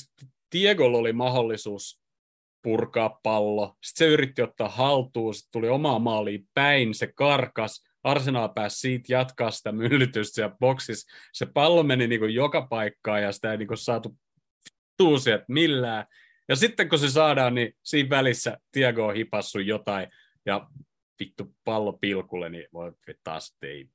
Diegolla 0.55 0.97
oli 0.97 1.13
mahdollisuus 1.13 2.01
purkaa 2.61 3.19
pallo, 3.23 3.75
sitten 3.83 4.07
se 4.07 4.13
yritti 4.13 4.41
ottaa 4.41 4.69
haltuun, 4.69 5.33
sitten 5.33 5.51
tuli 5.51 5.69
omaa 5.69 5.99
maaliin 5.99 6.47
päin, 6.53 6.93
se 6.93 7.07
karkas, 7.15 7.83
Arsenal 8.03 8.49
pääsi 8.49 8.79
siitä 8.79 9.13
jatkaa 9.13 9.51
sitä 9.51 9.71
myllytystä 9.71 10.35
siellä 10.35 10.55
boksissa. 10.59 11.15
Se 11.33 11.45
pallo 11.45 11.83
meni 11.83 12.07
niin 12.07 12.19
kuin 12.19 12.33
joka 12.33 12.67
paikkaan 12.69 13.23
ja 13.23 13.31
sitä 13.31 13.51
ei 13.51 13.57
niin 13.57 13.67
kuin 13.67 13.77
saatu 13.77 14.17
tuu 14.97 15.19
sieltä 15.19 15.45
millään. 15.47 16.05
Ja 16.49 16.55
sitten 16.55 16.89
kun 16.89 16.99
se 16.99 17.09
saadaan, 17.09 17.55
niin 17.55 17.73
siinä 17.83 18.09
välissä 18.09 18.57
Tiago 18.71 19.07
on 19.07 19.15
hipassu 19.15 19.59
jotain 19.59 20.07
ja 20.45 20.67
vittu 21.19 21.55
pallo 21.63 21.93
pilkulle, 21.93 22.49
niin 22.49 22.65
voi 22.73 22.91
taas 23.23 23.51
että 23.53 23.67
ei. 23.67 23.89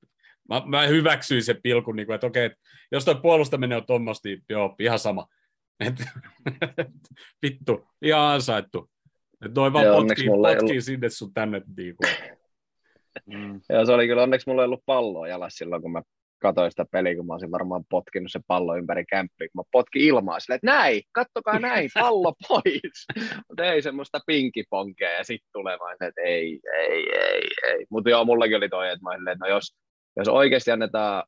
Mä, 0.49 0.63
mä 0.67 0.87
hyväksyin 0.87 1.45
sen 1.45 1.63
pilkun, 1.63 1.97
niin 1.97 2.07
kuin, 2.07 2.15
että 2.15 2.27
okei, 2.27 2.45
että 2.45 2.59
jos 2.93 3.05
toi 3.05 3.21
puolustaminen 3.23 3.79
on 3.79 3.87
tuommoista, 3.87 4.29
niin 4.29 4.43
joo, 4.49 4.75
ihan 4.79 4.99
sama. 4.99 5.27
Et, 5.81 5.95
vittu, 7.43 7.85
ihan 8.03 8.23
ansaittu. 8.35 8.91
Et 9.47 9.55
noin 9.55 9.73
vaan 9.73 9.85
Joo, 9.85 9.97
potkii, 9.97 10.29
potkii 10.29 10.71
ollut- 10.71 10.85
sinne 10.85 11.09
sun 11.09 11.35
tänne. 11.35 11.63
Niin 11.77 11.97
kuin. 11.97 12.11
Mm. 13.27 13.61
Ja 13.69 13.85
se 13.87 13.93
oli 13.93 14.07
kyllä, 14.07 14.23
onneksi 14.23 14.51
mulla 14.51 14.63
ei 14.63 14.67
ollut 14.67 14.83
palloa 14.87 15.29
jalassa 15.29 15.57
silloin, 15.57 15.83
kun 15.83 15.93
mä 15.93 16.03
katsoin 16.39 16.71
sitä 16.71 16.85
peliä, 16.91 17.17
kun 17.17 17.27
mä 17.27 17.33
olisin 17.33 17.51
varmaan 17.51 17.85
potkinut 17.91 18.33
se 18.33 18.41
pallo 18.47 18.77
ympäri 18.77 19.05
kämppiä, 19.05 19.49
kun 19.49 19.61
mä 19.61 19.69
potkin 19.73 20.03
ilmaa 20.03 20.41
silleen, 20.41 20.57
että 20.57 20.67
näin, 20.67 21.03
kattokaa 21.13 21.59
näin, 21.59 21.91
pallo 21.95 22.33
pois. 22.49 23.07
Mutta 23.49 23.65
ei 23.65 23.83
semmoista 23.83 24.21
pinkiponkea 24.27 25.11
ja 25.11 25.25
sitten 25.25 25.49
tulee 25.53 25.79
vaan 25.79 25.97
se, 25.99 26.07
että 26.07 26.21
ei, 26.21 26.61
ei, 26.79 27.11
ei, 27.19 27.49
ei. 27.67 27.87
Mutta 27.91 28.11
joo, 28.11 28.25
mullakin 28.25 28.57
oli 28.57 28.69
toi, 28.69 28.89
että 28.89 29.03
mä 29.03 29.11
olin 29.11 29.29
että 29.29 29.45
no 29.45 29.51
jos, 29.55 29.77
jos 30.17 30.29
oikeasti 30.29 30.71
annetaan 30.71 31.25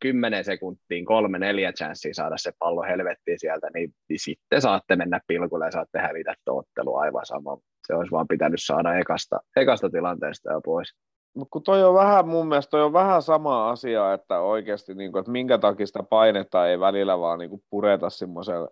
10 0.00 0.44
sekuntiin 0.44 1.04
kolme, 1.04 1.38
neljä 1.38 1.72
chanssiä 1.72 2.14
saada 2.14 2.36
se 2.38 2.52
pallo 2.58 2.82
helvettiin 2.82 3.38
sieltä, 3.38 3.68
niin, 3.74 3.94
niin 4.08 4.18
sitten 4.18 4.62
saatte 4.62 4.96
mennä 4.96 5.20
pilkulle 5.26 5.64
ja 5.64 5.70
saatte 5.70 5.98
hävitä 5.98 6.34
ottelu 6.46 6.96
aivan 6.96 7.26
sama. 7.26 7.58
Se 7.86 7.94
olisi 7.94 8.10
vaan 8.10 8.28
pitänyt 8.28 8.60
saada 8.62 8.98
ekasta, 8.98 9.40
ekasta 9.56 9.90
tilanteesta 9.90 10.52
jo 10.52 10.60
pois. 10.60 10.94
Mutta 11.34 11.50
kun 11.50 11.62
toi 11.62 11.84
on 11.84 11.94
vähän, 11.94 12.28
mun 12.28 12.48
mielestä 12.48 12.70
toi 12.70 12.82
on 12.82 12.92
vähän 12.92 13.22
sama 13.22 13.70
asia, 13.70 14.12
että 14.12 14.40
oikeasti, 14.40 14.94
niin 14.94 15.12
kuin, 15.12 15.20
että 15.20 15.32
minkä 15.32 15.58
takia 15.58 15.86
sitä 15.86 16.02
painetta 16.02 16.68
ei 16.68 16.80
välillä 16.80 17.18
vaan 17.18 17.38
niin 17.38 17.62
pureta 17.70 18.10
semmoisella 18.10 18.68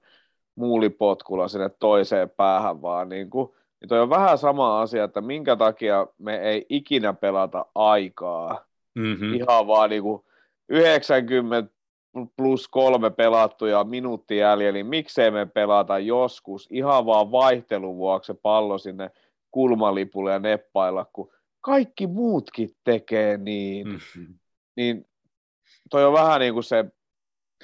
muulipotkulla 0.55 1.49
sinne 1.49 1.71
toiseen 1.81 2.31
päähän, 2.31 2.83
vaan 2.83 3.09
niin 3.09 3.31
kuin, 3.31 3.49
niin 3.81 3.89
toi 3.89 4.01
on 4.01 4.11
vähän 4.11 4.39
sama 4.39 4.81
asia, 4.81 5.05
että 5.05 5.21
minkä 5.21 5.57
takia 5.57 6.07
me 6.19 6.37
ei 6.37 6.67
ikinä 6.69 7.13
pelata 7.13 7.67
aikaa. 7.75 8.65
Mm-hmm. 8.95 9.35
Ihan 9.35 9.67
vaan 9.67 9.91
niin 9.91 10.03
kuin 10.03 10.26
90 10.69 11.73
plus 12.37 12.69
kolme 12.69 13.11
pelattuja 13.11 13.85
minuutti 13.85 14.37
jäljellä, 14.37 14.73
niin 14.73 14.87
miksei 14.87 15.31
me 15.31 15.47
pelata 15.47 15.99
joskus 15.99 16.69
ihan 16.71 17.07
vaan 17.07 17.33
vaihtelun 17.33 17.97
vuoksi 17.97 18.35
pallo 18.43 18.79
sinne 18.79 19.11
kulmalipulle 19.51 20.33
ja 20.33 20.39
neppailla, 20.39 21.05
kun 21.13 21.33
kaikki 21.61 22.07
muutkin 22.07 22.71
tekee 22.85 23.37
niin, 23.37 23.87
mm. 23.87 23.93
Mm-hmm. 23.93 24.39
niin 24.77 25.07
toi 25.91 26.05
on 26.05 26.13
vähän 26.13 26.41
niin 26.41 26.53
kuin 26.53 26.65
se 26.65 26.85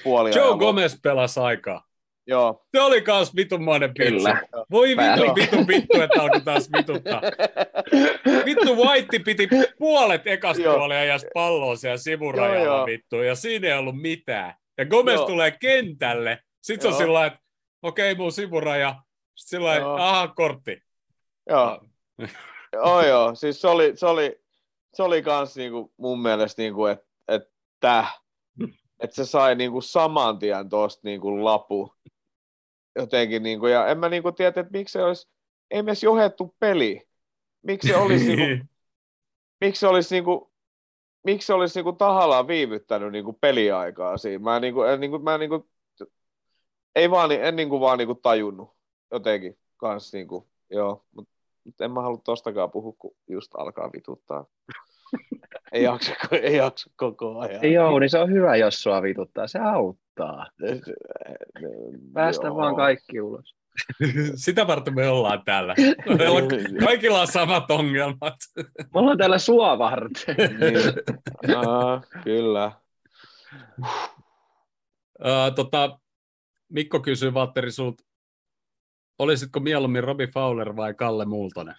puoli 0.05 0.31
Joe 0.37 0.59
Gomez 0.59 1.01
pelasi 1.03 1.41
aikaa. 1.41 1.92
Joo. 2.27 2.65
Se 2.77 2.81
oli 2.81 3.01
kans 3.03 3.37
vitunmainen 3.37 3.95
pitsi. 3.95 4.13
Kyllä. 4.13 4.43
Voi 4.71 4.89
vittu, 4.89 4.97
Päällä. 4.97 5.35
vittu, 5.35 5.57
vittu, 5.69 6.01
että 6.01 6.23
alkoi 6.23 6.41
taas 6.41 6.69
vituttaa. 6.77 7.23
Vittu 8.47 8.77
White 8.77 9.19
piti 9.19 9.49
puolet 9.79 10.27
ekasta 10.27 10.63
puolia 10.63 11.05
ja 11.05 11.17
palloa 11.35 11.77
siellä 11.77 11.97
sivurajalla 11.97 12.65
Joo, 12.65 12.77
joo. 12.77 12.87
vittu, 12.87 13.17
ja 13.17 13.35
siinä 13.35 13.69
ei 13.69 13.79
ollut 13.79 14.01
mitään. 14.01 14.55
Ja 14.79 14.87
Gomez 14.87 15.15
Joo. 15.15 15.27
tulee 15.27 15.51
kentälle, 15.51 16.39
sit 16.63 16.83
se 16.83 16.89
on 16.89 16.95
sillä 16.95 17.27
että 17.27 17.39
okei, 17.83 18.15
mun 18.15 18.33
sivuraja, 18.33 18.95
sit 19.35 19.49
sillä 19.49 19.95
aha, 19.95 20.29
kortti. 20.29 20.83
joo. 21.51 21.81
joo, 22.73 23.07
joo. 23.07 23.35
Siis 23.35 23.61
se 23.61 23.69
oli, 23.69 23.93
se 23.95 24.07
oli, 24.07 24.41
se 24.95 25.03
oli 25.03 25.23
kans 25.23 25.57
niinku 25.57 25.93
mun 25.97 26.23
mielestä, 26.23 26.63
niinku, 26.63 26.87
että 26.87 27.07
että 27.29 28.05
että 29.03 29.17
se 29.17 29.25
sai 29.25 29.55
niinku 29.55 29.81
saman 29.81 30.39
tien 30.39 30.69
tosta 30.69 31.01
niinku 31.05 31.45
lapu. 31.45 31.95
Jotenkin, 32.97 33.43
niinku, 33.43 33.67
ja 33.67 33.87
en 33.87 33.99
mä 33.99 34.09
niinku 34.09 34.33
tiedä, 34.33 34.61
että 34.61 34.73
miksi 34.73 34.93
se 34.93 35.05
olisi, 35.05 35.29
ei 35.71 35.79
edes 35.79 36.03
johettu 36.03 36.55
peli. 36.59 37.09
Miksi 37.63 37.89
se 37.89 37.97
olisi, 37.97 38.37
niinku, 38.37 38.67
miksi 39.61 39.81
se 39.81 39.87
olisi 39.87 40.15
niinku, 40.15 40.53
miksi 41.25 41.47
se 41.47 41.55
olisi 41.55 41.79
niinku 41.79 41.93
tahallaan 41.93 42.47
viivyttänyt 42.47 43.13
niinku 43.13 43.33
peliaikaa 43.33 44.17
siinä. 44.17 44.45
Mä, 44.45 44.61
niinku, 44.61 44.83
en, 44.83 45.01
niinku, 45.01 45.19
mä 45.19 45.39
niinku, 45.39 45.69
ei 46.95 47.11
vaan, 47.11 47.33
en 47.33 47.57
niinku 47.57 47.81
vaan 47.81 47.99
niinku 47.99 48.15
tajunnut 48.15 48.71
jotenkin 49.11 49.59
kans 49.77 50.13
niinku, 50.13 50.49
joo, 50.71 51.05
mutta 51.15 51.33
mut 51.65 51.81
en 51.81 51.91
mä 51.91 52.03
halua 52.03 52.21
tostakaan 52.25 52.71
puhua, 52.71 52.95
kun 52.99 53.15
just 53.29 53.55
alkaa 53.55 53.91
vituttaa. 53.93 54.47
ei, 55.73 55.83
jaksa, 55.83 56.13
ei 56.43 56.57
jaksa 56.57 56.91
koko 56.97 57.39
ajan. 57.39 57.73
Joo, 57.73 57.99
niin 57.99 58.11
se 58.11 58.19
on 58.19 58.31
hyvä, 58.31 58.57
jos 58.57 58.83
sua 58.83 59.03
vituttaa. 59.03 59.47
Se 59.47 59.59
auttaa. 59.59 60.47
Päästä 62.13 62.47
Joo. 62.47 62.57
vaan 62.57 62.77
kaikki 62.77 63.21
ulos. 63.21 63.55
Sitä 64.45 64.67
varten 64.67 64.95
me 64.95 65.09
ollaan 65.09 65.43
täällä. 65.45 65.75
Meillä 66.19 66.39
on, 66.39 66.49
kaikilla 66.85 67.21
on 67.21 67.27
samat 67.27 67.71
ongelmat. 67.71 68.37
Me 68.79 69.01
ollaan 69.01 69.19
täällä 69.19 69.39
sua 69.39 69.79
varten. 69.79 70.37
Niin. 70.37 71.57
Aa, 71.57 72.03
kyllä. 72.25 72.73
Uh, 75.21 75.55
tota, 75.55 75.99
Mikko 76.69 77.01
kysyy 77.01 77.35
Valtteri 77.35 77.73
sulta, 77.73 78.05
olisitko 79.19 79.61
mieluummin 79.61 80.05
Robi 80.05 80.27
Fowler 80.27 80.77
vai 80.77 80.95
Kalle 80.95 81.25
Multonen? 81.25 81.75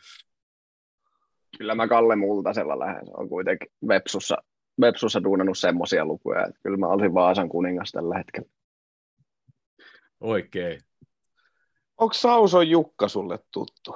Kyllä 1.57 1.75
mä 1.75 1.87
Kalle 1.87 2.15
Multasella 2.15 2.79
lähden. 2.79 3.05
Se 3.05 3.11
on 3.17 3.29
kuitenkin 3.29 3.67
Vepsussa, 3.87 4.37
Vepsussa 4.81 5.23
duunannut 5.23 5.57
semmoisia 5.57 6.05
lukuja, 6.05 6.45
että 6.45 6.59
kyllä 6.63 6.77
mä 6.77 6.87
olisin 6.87 7.13
Vaasan 7.13 7.49
kuningas 7.49 7.91
tällä 7.91 8.17
hetkellä. 8.17 8.49
Oikein. 10.19 10.81
Onko 11.97 12.13
Sauson 12.13 12.69
Jukka 12.69 13.07
sulle 13.07 13.39
tuttu? 13.51 13.95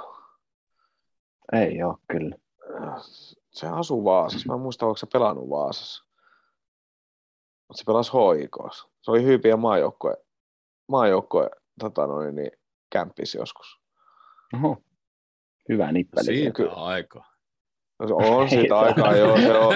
Ei 1.53 1.83
ole 1.83 1.97
kyllä. 2.11 2.35
Se 3.51 3.67
asuu 3.67 4.03
Vaasassa. 4.03 4.47
Mä 4.47 4.53
en 4.53 4.59
muista, 4.59 4.85
onko 4.85 4.97
se 4.97 5.07
pelannut 5.13 5.49
Vaasassa. 5.49 6.03
Mutta 7.67 7.79
se 7.79 7.83
pelasi 7.85 8.11
HIKs. 8.11 8.87
Se 9.01 9.11
oli 9.11 9.23
hyviä 9.23 9.57
maajoukkue, 9.57 10.17
maajoukkue 10.87 11.49
tota 11.79 12.07
noin, 12.07 12.35
niin, 12.35 12.51
kämppis 12.89 13.35
joskus. 13.35 13.79
Oho. 14.53 14.83
Hyvä 15.69 15.91
nippeli. 15.91 16.25
Siitä 16.25 16.51
kyllä. 16.51 16.71
on 16.71 16.87
aika. 16.87 17.36
No, 17.99 18.07
se 18.07 18.13
on 18.13 18.49
siitä 18.59 18.79
aikaa, 18.79 19.15
joo, 19.15 19.37
se 19.37 19.53
on. 19.57 19.75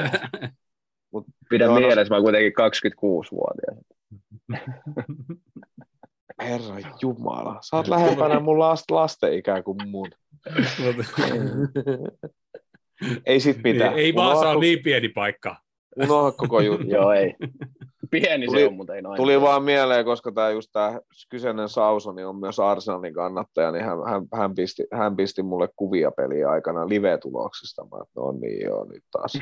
Pidä 1.49 1.65
Joo, 1.65 1.73
no- 1.73 1.79
mielessä, 1.79 2.13
mä 2.13 2.15
oon 2.15 2.23
kuitenkin 2.23 2.53
26-vuotias. 2.53 3.77
Herra 6.41 6.75
Jumala. 7.01 7.57
Sä 7.61 7.75
oot 7.75 7.87
lähempänä 7.87 8.39
mun 8.49 8.59
last, 8.59 8.91
lasten 8.91 9.33
ikää 9.33 9.63
kuin 9.63 9.77
mun. 9.89 10.07
Ei 13.25 13.39
sit 13.39 13.57
mitään. 13.63 13.93
ei 13.93 14.15
vaan 14.15 14.27
Unohda 14.31 14.51
saa 14.51 14.59
niin 14.59 14.83
pieni 14.83 15.09
paikka. 15.09 15.57
Unohda 16.03 16.31
koko 16.31 16.61
juttu. 16.61 16.87
Joo, 16.87 17.11
ei. 17.11 17.35
Pieni 18.11 18.45
Tuli- 18.45 18.59
se 18.59 18.67
on, 18.67 18.73
mutta 18.73 18.95
ei 18.95 19.01
noin. 19.01 19.17
Tuli 19.17 19.41
vaan 19.41 19.63
mieleen, 19.63 20.05
koska 20.05 20.31
tämä 20.31 20.49
just 20.49 20.69
tämä 20.71 20.99
kyseinen 21.29 21.69
Sauso 21.69 22.11
niin 22.11 22.27
on 22.27 22.35
myös 22.35 22.59
Arsenalin 22.59 23.13
kannattaja, 23.13 23.71
niin 23.71 23.85
hän, 23.85 23.97
hän, 24.09 24.23
hän, 24.33 24.55
pisti, 24.55 24.83
hän 24.93 25.15
pisti 25.15 25.43
mulle 25.43 25.69
kuvia 25.75 26.11
peliä 26.11 26.49
aikana 26.49 26.89
live-tuloksista. 26.89 27.83
Mä, 27.83 27.97
että 28.01 28.19
no 28.19 28.31
niin 28.31 28.61
joo, 28.61 28.85
nyt 28.85 29.03
taas. 29.11 29.33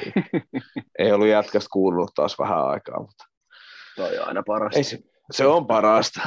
ei 1.00 1.12
ollut 1.14 1.28
jätkästä 1.28 1.70
kuulunut 1.72 2.12
taas 2.16 2.40
vähän 2.40 2.66
aikaa, 2.68 3.00
mutta 3.00 3.26
Toi 3.96 4.20
on 4.20 4.28
aina 4.28 4.44
paras. 4.48 4.76
ei 4.76 4.84
se, 4.84 5.00
se 5.32 5.46
on 5.46 5.68
parasta. 5.68 6.22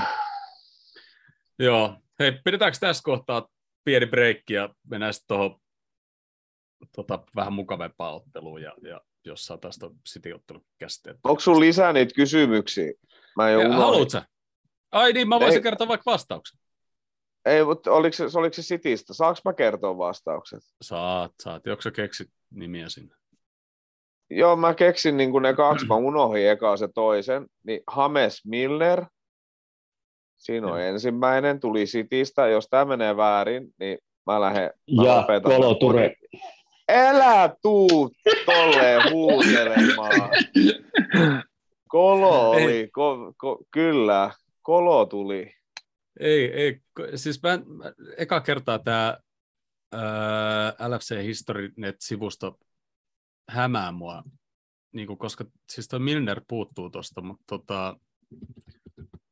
Joo. 1.59 1.97
Hei, 2.19 2.33
pidetäänkö 2.45 2.79
tässä 2.81 3.03
kohtaa 3.05 3.49
pieni 3.85 4.07
breikki 4.07 4.55
ja 4.55 4.69
mennään 4.91 5.15
sitten 5.15 5.37
tuohon 5.37 5.61
tota, 6.97 7.19
vähän 7.37 7.53
mukavempaan 7.53 8.15
otteluun 8.15 8.63
ja, 8.63 8.73
ja 8.83 9.01
jos 9.25 9.47
saa 9.47 9.59
tästä 9.59 9.87
City-ottelun 10.09 10.65
käsitteet. 10.79 11.17
Onko 11.25 11.41
sun 11.41 11.61
lisää 11.61 11.93
niitä 11.93 12.15
kysymyksiä? 12.15 12.93
Mä 13.37 13.51
unohdin. 13.51 13.73
Haluatko? 13.73 14.19
Ai 14.93 15.13
niin, 15.13 15.29
mä 15.29 15.41
voisin 15.41 15.59
Ei. 15.59 15.63
kertoa 15.63 15.89
vaikka 15.89 16.11
vastauksen. 16.11 16.61
Ei, 17.45 17.65
mutta 17.65 17.93
oliko 17.93 18.17
se, 18.17 18.25
oliko 18.35 18.53
se 18.53 18.63
Citystä? 18.63 19.15
Saanko 19.15 19.41
mä 19.45 19.53
kertoa 19.53 19.99
vastaukset? 19.99 20.63
Saat, 20.83 21.33
saat. 21.43 21.67
Joko 21.67 21.83
sä 21.83 21.91
keksit 21.91 22.29
nimiä 22.51 22.89
sinne? 22.89 23.15
Joo, 24.31 24.57
mä 24.57 24.75
keksin 24.75 25.17
niin 25.17 25.43
ne 25.43 25.55
kaksi, 25.55 25.87
mä 25.87 25.95
unohdin 25.95 26.51
eka 26.51 26.77
se 26.77 26.89
toisen, 26.95 27.47
niin 27.63 27.81
Hames 27.87 28.45
Milner, 28.45 29.05
siinä 30.37 30.67
on 30.67 30.81
Joo. 30.81 30.89
ensimmäinen, 30.89 31.61
tuli 31.61 31.85
Citystä, 31.85 32.47
jos 32.47 32.69
tämä 32.71 32.85
menee 32.85 33.17
väärin, 33.17 33.75
niin 33.79 33.99
mä 34.27 34.41
lähden, 34.41 34.71
mä 34.97 35.05
Ja 35.05 35.25
Kolo 35.43 35.75
Ture. 35.75 36.17
Älä 36.93 37.57
tuu 37.63 38.11
tolleen 38.47 39.13
huutelemaan. 39.13 40.31
Kolo 41.89 42.51
oli, 42.51 42.89
ko, 42.93 43.35
ko, 43.37 43.65
kyllä, 43.71 44.31
kolo 44.63 45.07
tuli. 45.07 45.55
Ei, 46.21 46.53
ei, 46.53 46.81
siis 47.15 47.43
mä, 47.43 47.51
mä 47.67 47.93
eka 48.17 48.41
kertaa 48.41 48.79
tämä 48.79 49.19
LFC 50.89 51.23
History 51.23 51.71
Net-sivusto 51.77 52.59
hämää 53.49 53.93
mua, 53.93 54.23
niin 54.93 55.07
kuin, 55.07 55.19
koska 55.19 55.45
siis 55.73 55.89
toi 55.89 55.99
Milner 56.01 56.41
puuttuu 56.49 56.91
tosta, 56.91 57.21
mutta 57.21 57.45
tota, 57.47 57.97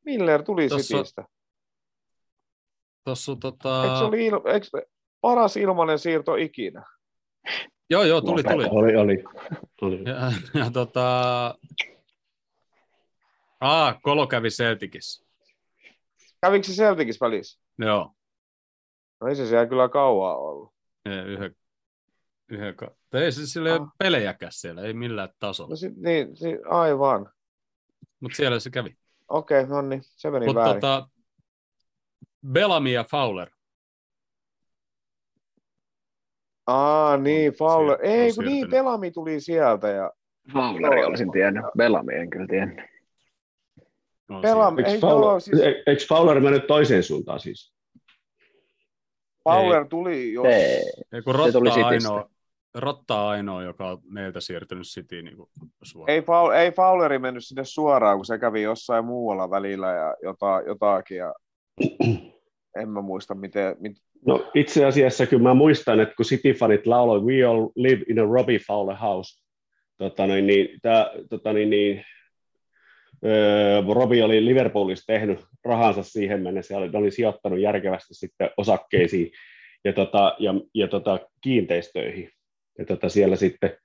Miller 0.05 0.43
tuli 0.43 0.69
Tossa- 0.69 0.95
Citystä. 0.97 1.25
tossa, 3.05 3.37
tota, 3.37 3.85
Eikö 3.85 3.97
se 3.99 4.05
oli 4.05 4.27
il, 4.27 4.35
eikö, 4.35 4.67
paras 5.21 5.57
ilmainen 5.57 5.99
siirto 5.99 6.35
ikinä? 6.35 6.85
Joo, 7.91 8.03
joo, 8.05 8.21
tuli, 8.21 8.43
tuli. 8.43 8.65
Oli, 8.71 8.97
oli. 8.97 9.25
oli. 9.81 10.03
Ja, 10.05 10.33
ja 10.65 10.71
tota, 10.71 11.05
aa, 13.61 13.99
Kolo 14.03 14.27
kävi 14.27 14.49
Celticissa. 14.49 15.25
Kävikö 16.41 16.67
se 16.67 16.73
Celtics 16.73 17.21
välissä? 17.21 17.61
Joo, 17.79 18.15
No 19.21 19.29
ei 19.29 19.37
se 19.37 19.47
siellä 19.47 19.67
kyllä 19.67 19.89
kauan 19.89 20.37
ollut. 20.37 20.73
ja 21.05 21.25
yhden, 21.25 21.57
yhden, 22.49 22.75
ei 23.13 23.33
se 23.33 23.47
sillä 23.47 23.69
ei 23.69 23.75
ole 23.75 23.83
Ah. 23.83 23.93
pelejäkään 23.99 24.53
siellä, 24.53 24.83
ei 24.83 24.93
millään 24.95 25.29
tasolla, 25.39 25.71
No 25.71 25.77
sit, 25.77 25.97
niin, 25.97 26.37
si, 26.37 26.59
aivan. 26.71 27.33
mutta 28.21 28.37
siellä 28.37 28.61
se 28.61 28.71
kävi. 28.71 28.97
Okei, 29.29 29.67
no 29.67 29.83
niin, 29.83 30.03
se 30.05 30.31
meni 30.31 30.47
Mutta 30.47 30.61
väärin. 30.61 30.81
tota, 30.81 31.09
Bellamy 32.53 32.91
ja 32.91 33.05
Fowler. 33.05 33.51
Aa, 36.71 37.17
niin, 37.17 37.53
Fowler. 37.53 37.99
Ei, 38.03 38.33
kun 38.35 38.45
niin. 38.45 38.71
Pelami 38.71 39.11
tuli 39.11 39.41
sieltä. 39.41 39.89
Ja... 39.89 40.11
Fowleri 40.53 41.05
olisin 41.05 41.31
tiennyt, 41.31 41.65
Bellamy 41.79 42.13
en 42.13 42.31
kyllä 42.31 42.47
tiennyt. 42.47 42.85
No, 44.29 44.41
Pelami, 44.41 44.81
Eikö 44.81 44.91
ei 44.91 45.01
Fowler, 45.01 45.41
siis 45.41 45.61
e- 45.61 45.83
eikö 45.87 46.05
Fowler 46.09 46.41
mennyt 46.41 46.67
toiseen 46.67 47.03
suuntaan 47.03 47.41
siis? 47.41 47.75
Fowler 49.45 49.89
tuli 49.89 50.33
jos... 50.33 50.47
Ei. 50.47 50.83
Ei, 51.13 51.23
kun 51.25 51.35
Rotta 51.35 51.53
tuli 51.53 51.71
ainoa, 51.71 52.31
Rotta 52.75 53.29
ainoa, 53.29 53.63
joka 53.63 53.91
on 53.91 53.99
meiltä 54.05 54.41
siirtynyt 54.41 54.87
Cityin 54.87 55.25
niin 55.25 55.37
suoraan. 55.83 56.15
Ei, 56.15 56.23
Fowl, 56.23 56.51
ei 56.51 56.71
Fowleri 56.71 57.19
mennyt 57.19 57.45
sinne 57.45 57.65
suoraan, 57.65 58.19
kun 58.19 58.25
se 58.25 58.39
kävi 58.39 58.63
jossain 58.63 59.05
muualla 59.05 59.51
välillä 59.51 59.93
ja 59.93 60.17
jota, 60.23 60.63
jotakin. 60.67 61.17
Ja... 61.17 61.35
en 62.77 62.89
mä 62.89 63.01
muista, 63.01 63.35
miten... 63.35 63.77
Mit... 63.81 63.97
No 64.27 64.51
itse 64.55 64.85
asiassa 64.85 65.27
kyllä 65.27 65.43
mä 65.43 65.55
muistan, 65.55 66.01
että 66.01 66.15
kun 66.15 66.27
City-fanit 66.27 66.87
lauloi 66.87 67.21
We 67.21 67.45
all 67.45 67.69
live 67.77 68.05
in 68.09 68.19
a 68.19 68.25
Robbie 68.25 68.59
Fowler 68.59 68.97
house, 68.97 69.43
tota, 69.99 70.27
niin, 70.27 70.47
niin, 70.47 70.81
tää, 70.83 71.11
tota, 71.31 71.53
niin, 71.53 71.71
niin, 71.71 72.05
öö, 73.25 73.83
Robbie 73.95 74.25
oli 74.25 74.45
Liverpoolissa 74.45 75.07
tehnyt 75.07 75.39
rahansa 75.65 76.03
siihen 76.03 76.43
mennessä, 76.43 76.79
oli, 76.79 76.91
oli 76.93 77.11
sijoittanut 77.11 77.61
järkevästi 77.61 78.15
sitten 78.15 78.51
osakkeisiin 78.57 79.33
ja, 79.85 79.93
tota, 79.93 80.37
ja, 80.39 80.55
ja 80.75 80.89
tota, 80.89 81.21
kiinteistöihin. 81.41 82.31
Ja 82.79 82.85
tota, 82.85 83.09
siellä 83.09 83.37
sitten 83.37 83.77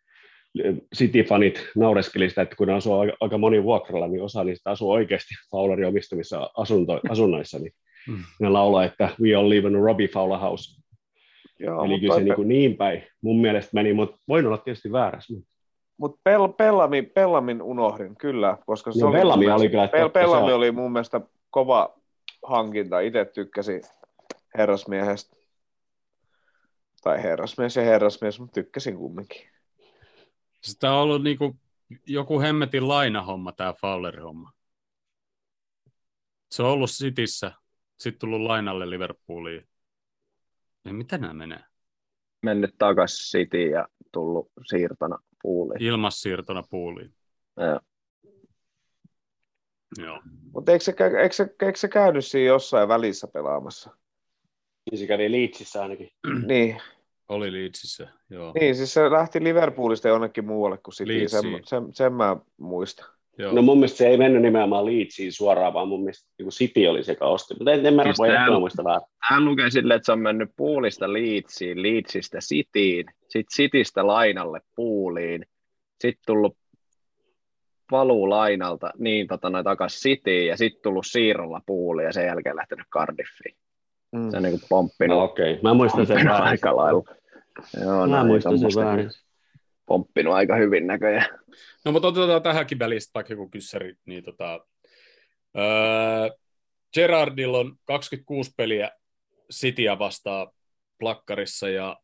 City-fanit 0.95 1.71
naureskeli 1.75 2.29
sitä, 2.29 2.41
että 2.41 2.55
kun 2.55 2.67
ne 2.67 2.73
asuu 2.73 2.93
aika, 2.93 3.17
aika 3.19 3.37
moni 3.37 3.63
vuokralla, 3.63 4.07
niin 4.07 4.21
osa 4.21 4.43
niistä 4.43 4.69
asuu 4.69 4.91
oikeasti 4.91 5.35
Fowlerin 5.51 5.87
omistamissa 5.87 6.49
asunto, 6.57 6.99
asunnoissa, 7.09 7.59
niin 7.59 7.71
Mm. 8.07 8.23
ne 8.39 8.49
laulaa, 8.49 8.83
että 8.85 9.09
we 9.21 9.35
all 9.35 9.49
live 9.49 9.67
in 9.67 9.75
a 9.75 9.79
Robbie 9.79 10.07
Fowler 10.07 10.39
house. 10.39 10.81
Joo, 11.59 11.79
Eli 11.83 11.87
mutta 11.89 12.01
kyllä 12.01 12.15
se 12.15 12.23
niin, 12.23 12.35
kuin 12.35 12.47
niin 12.47 12.77
päin 12.77 13.03
mun 13.21 13.41
mielestä 13.41 13.69
meni, 13.73 13.93
mutta 13.93 14.17
voin 14.27 14.47
olla 14.47 14.57
tietysti 14.57 14.91
väärässä. 14.91 15.33
Mutta 15.97 16.19
Pel, 16.23 16.47
Pellami, 16.47 17.01
Pellamin 17.01 17.61
unohdin, 17.61 18.15
kyllä. 18.17 18.57
Koska 18.65 18.91
se 18.91 18.99
No, 19.01 19.07
oli 19.07 19.15
mielestä- 19.37 19.55
oli 19.55 19.69
kyllä 19.69 19.87
Pel, 19.87 20.09
Pellami 20.09 20.51
oli 20.51 20.71
mun 20.71 20.91
mielestä 20.91 21.21
kova 21.49 21.95
hankinta. 22.43 22.99
Itse 22.99 23.25
tykkäsin 23.25 23.81
herrasmiehestä. 24.57 25.35
Tai 27.03 27.23
herrasmies 27.23 27.75
ja 27.75 27.81
herrasmies, 27.83 28.39
mutta 28.39 28.53
tykkäsin 28.53 28.97
kumminkin. 28.97 29.41
Sitä 30.61 30.91
on 30.93 31.01
ollut 31.01 31.23
niin 31.23 31.37
kuin 31.37 31.59
joku 32.07 32.39
hemmetin 32.41 32.87
lainahomma, 32.87 33.51
tämä 33.51 33.73
Fowler-homma. 33.73 34.51
Se 36.51 36.63
on 36.63 36.69
ollut 36.69 36.89
Cityssä, 36.89 37.51
sitten 37.97 38.19
tullut 38.19 38.41
lainalle 38.41 38.89
Liverpooliin. 38.89 39.67
Ja 40.85 40.93
mitä 40.93 41.17
nämä 41.17 41.33
menee? 41.33 41.63
Mennyt 42.41 42.75
takas 42.77 43.11
City 43.11 43.61
ja 43.61 43.87
tullut 44.11 44.51
siirtona 44.65 45.17
puuliin. 45.41 45.83
Ilmassiirtona 45.83 46.63
puuliin. 46.69 47.13
Joo. 47.57 47.79
Joo. 49.97 50.21
Mutta 50.53 50.71
eikö, 50.71 50.83
se 50.83 50.95
eikö, 51.21 51.35
se, 51.35 51.55
eikö 51.61 51.79
se 51.79 51.87
käynyt 51.87 52.25
siinä 52.25 52.47
jossain 52.47 52.87
välissä 52.87 53.27
pelaamassa? 53.27 53.89
Niin 54.91 54.99
se 54.99 55.07
kävi 55.07 55.31
Leedsissä 55.31 55.81
ainakin. 55.81 56.09
niin, 56.47 56.81
Oli 57.29 57.53
Leedsissä, 57.53 58.07
joo. 58.29 58.53
niin, 58.59 58.75
siis 58.75 58.93
se 58.93 59.11
lähti 59.11 59.43
Liverpoolista 59.43 60.07
jonnekin 60.07 60.45
muualle 60.45 60.77
kuin 60.77 60.95
City. 60.95 61.27
Sen, 61.27 61.43
sen, 61.63 61.93
sen 61.93 62.13
mä 62.13 62.37
muistan. 62.57 63.14
Joo. 63.37 63.53
No 63.53 63.61
mun 63.61 63.77
mielestä 63.77 63.97
se 63.97 64.07
ei 64.07 64.17
mennyt 64.17 64.41
nimenomaan 64.41 64.85
Leedsiin 64.85 65.31
suoraan, 65.33 65.73
vaan 65.73 65.87
mun 65.87 65.99
mielestä 65.99 66.29
niin 66.39 66.49
City 66.49 66.87
oli 66.87 67.03
se, 67.03 67.11
joka 67.11 67.25
osti. 67.27 67.53
Mutta 67.53 67.71
en, 67.71 67.85
en 67.85 67.93
mä 67.93 68.03
Siis 68.03 68.17
voi 68.17 68.27
tää- 68.27 68.45
ehkä 68.45 68.59
muista 68.59 68.83
väärin. 68.83 69.07
Hän 69.21 69.45
lukee 69.45 69.69
silleen, 69.69 69.95
että 69.95 70.05
se 70.05 70.11
on 70.11 70.19
mennyt 70.19 70.49
puulista 70.57 71.13
Leedsiin, 71.13 71.81
Leedsistä 71.83 72.37
Cityin, 72.39 73.05
sitten 73.21 73.55
Citystä 73.55 74.07
lainalle 74.07 74.61
puuliin, 74.75 75.45
sitten 76.01 76.23
tullut 76.27 76.57
paluu 77.91 78.29
lainalta 78.29 78.91
niin 78.97 79.27
tota, 79.27 79.49
noin 79.49 79.63
takas 79.65 79.99
Cityin 79.99 80.47
ja 80.47 80.57
sitten 80.57 80.81
tullut 80.83 81.05
siirrolla 81.07 81.61
puuliin 81.65 82.05
ja 82.05 82.13
sen 82.13 82.25
jälkeen 82.25 82.55
lähtenyt 82.55 82.85
Cardiffiin. 82.93 83.55
Mm. 84.11 84.31
Se 84.31 84.37
on 84.37 84.43
niin 84.43 84.59
pomppinut, 84.69 85.17
No 85.17 85.23
okei, 85.23 85.51
okay. 85.51 85.61
mä 85.63 85.73
muistan 85.73 86.05
sen 86.05 86.15
väärin. 86.25 86.47
aika 86.47 86.75
lailla. 86.75 87.03
Joo, 87.85 88.07
Mä 88.07 88.15
näin 88.15 88.27
muistan 88.27 88.59
sen 88.59 88.69
väärin. 88.75 89.09
Pomppinut 89.85 90.33
aika 90.33 90.55
hyvin 90.55 90.87
näköjään. 90.87 91.39
No 91.85 91.91
mutta 91.91 92.07
otetaan 92.07 92.43
tähänkin 92.43 92.79
välistä 92.79 93.11
vaikka 93.13 93.33
joku 93.33 93.49
kyssäri. 93.49 93.95
Niin 94.05 94.23
tota, 94.23 94.65
öö, 95.57 96.37
Gerardilla 96.93 97.57
on 97.57 97.77
26 97.85 98.51
peliä 98.57 98.91
Cityä 99.53 99.99
vastaan 99.99 100.47
plakkarissa 100.99 101.69
ja 101.69 101.99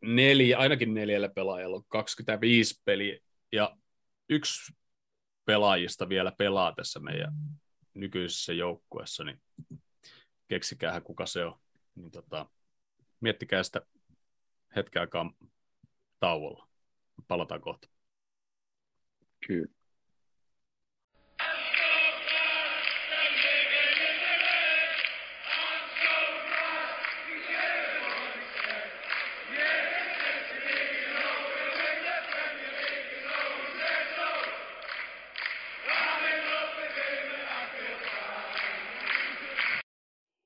neljä, 0.00 0.58
ainakin 0.58 0.94
neljällä 0.94 1.28
pelaajalla 1.28 1.76
on 1.76 1.84
25 1.88 2.82
peliä 2.84 3.18
ja 3.52 3.76
yksi 4.28 4.72
pelaajista 5.44 6.08
vielä 6.08 6.32
pelaa 6.38 6.72
tässä 6.72 7.00
meidän 7.00 7.32
nykyisessä 7.94 8.52
joukkueessa, 8.52 9.24
niin 9.24 9.42
keksikäähän 10.48 11.02
kuka 11.02 11.26
se 11.26 11.44
on. 11.44 11.58
Niin 11.94 12.10
tota, 12.10 12.46
miettikää 13.20 13.62
sitä 13.62 13.80
hetken 14.76 15.00
aikaa 15.00 15.32
tauolla. 16.20 16.69
Palataan 17.28 17.60
kohta. 17.60 17.88
Kyllä. 19.46 19.80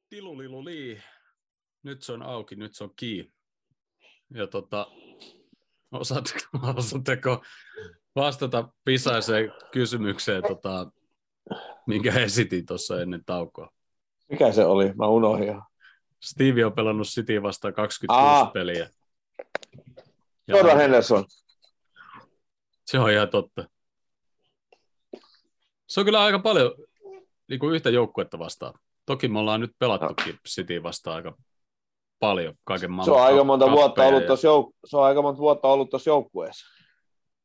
Tiluliluli. 0.09 1.03
Nyt 1.83 2.03
se 2.03 2.13
on 2.13 2.23
auki, 2.23 2.57
nyt 2.57 2.75
se 2.75 2.85
on 2.85 2.95
kiinni. 2.97 3.33
Ja 4.31 4.47
tota, 4.47 4.87
osaatteko, 5.95 6.41
osaatteko 6.77 7.45
vastata 8.17 8.69
pisaiseen 8.85 9.53
kysymykseen, 9.73 10.43
tota, 10.43 10.91
minkä 11.87 12.13
esitin 12.13 12.67
tuossa 12.67 13.03
ennen 13.03 13.25
taukoa? 13.25 13.73
Mikä 14.31 14.53
se 14.53 14.65
oli? 14.65 14.93
Mä 14.93 15.07
unohdin. 15.07 15.47
jo. 15.47 15.63
Stevie 16.23 16.67
on 16.67 16.73
pelannut 16.73 17.07
City 17.07 17.43
vastaan 17.43 17.75
26 17.75 18.27
Aa. 18.27 18.47
peliä. 18.47 18.91
Ja 20.49 20.57
Jordan 20.57 20.77
Henderson. 20.77 21.25
Se 22.87 22.99
on 22.99 23.11
ihan 23.11 23.29
totta. 23.29 23.69
Se 25.87 26.01
on 26.01 26.05
kyllä 26.05 26.23
aika 26.23 26.39
paljon 26.39 26.75
niin 27.49 27.61
kuin 27.61 27.75
yhtä 27.75 27.91
joukkuetta 27.91 28.39
vastaan. 28.39 28.75
Toki 29.07 29.29
me 29.29 29.39
ollaan 29.39 29.61
nyt 29.61 29.73
pelattukin 29.79 30.39
City 30.49 30.83
vastaan 30.83 31.17
aika 31.17 31.37
paljon 32.27 32.55
kaiken 32.65 32.91
maailman 32.91 33.19
Se 33.19 33.23
on 33.23 33.27
aika 33.27 33.45
monta 33.45 33.71
vuotta 33.71 34.05
ollut 34.07 34.23
ja- 34.23 34.27
tuossa 34.27 34.49
jouk- 34.49 34.73
se 34.85 34.97
on 34.97 35.05
aika 35.05 35.23
monta 35.23 35.39
vuotta 35.41 35.69
ollut 35.69 35.91
tuossa 35.91 36.11
joukkueessa. 36.11 36.67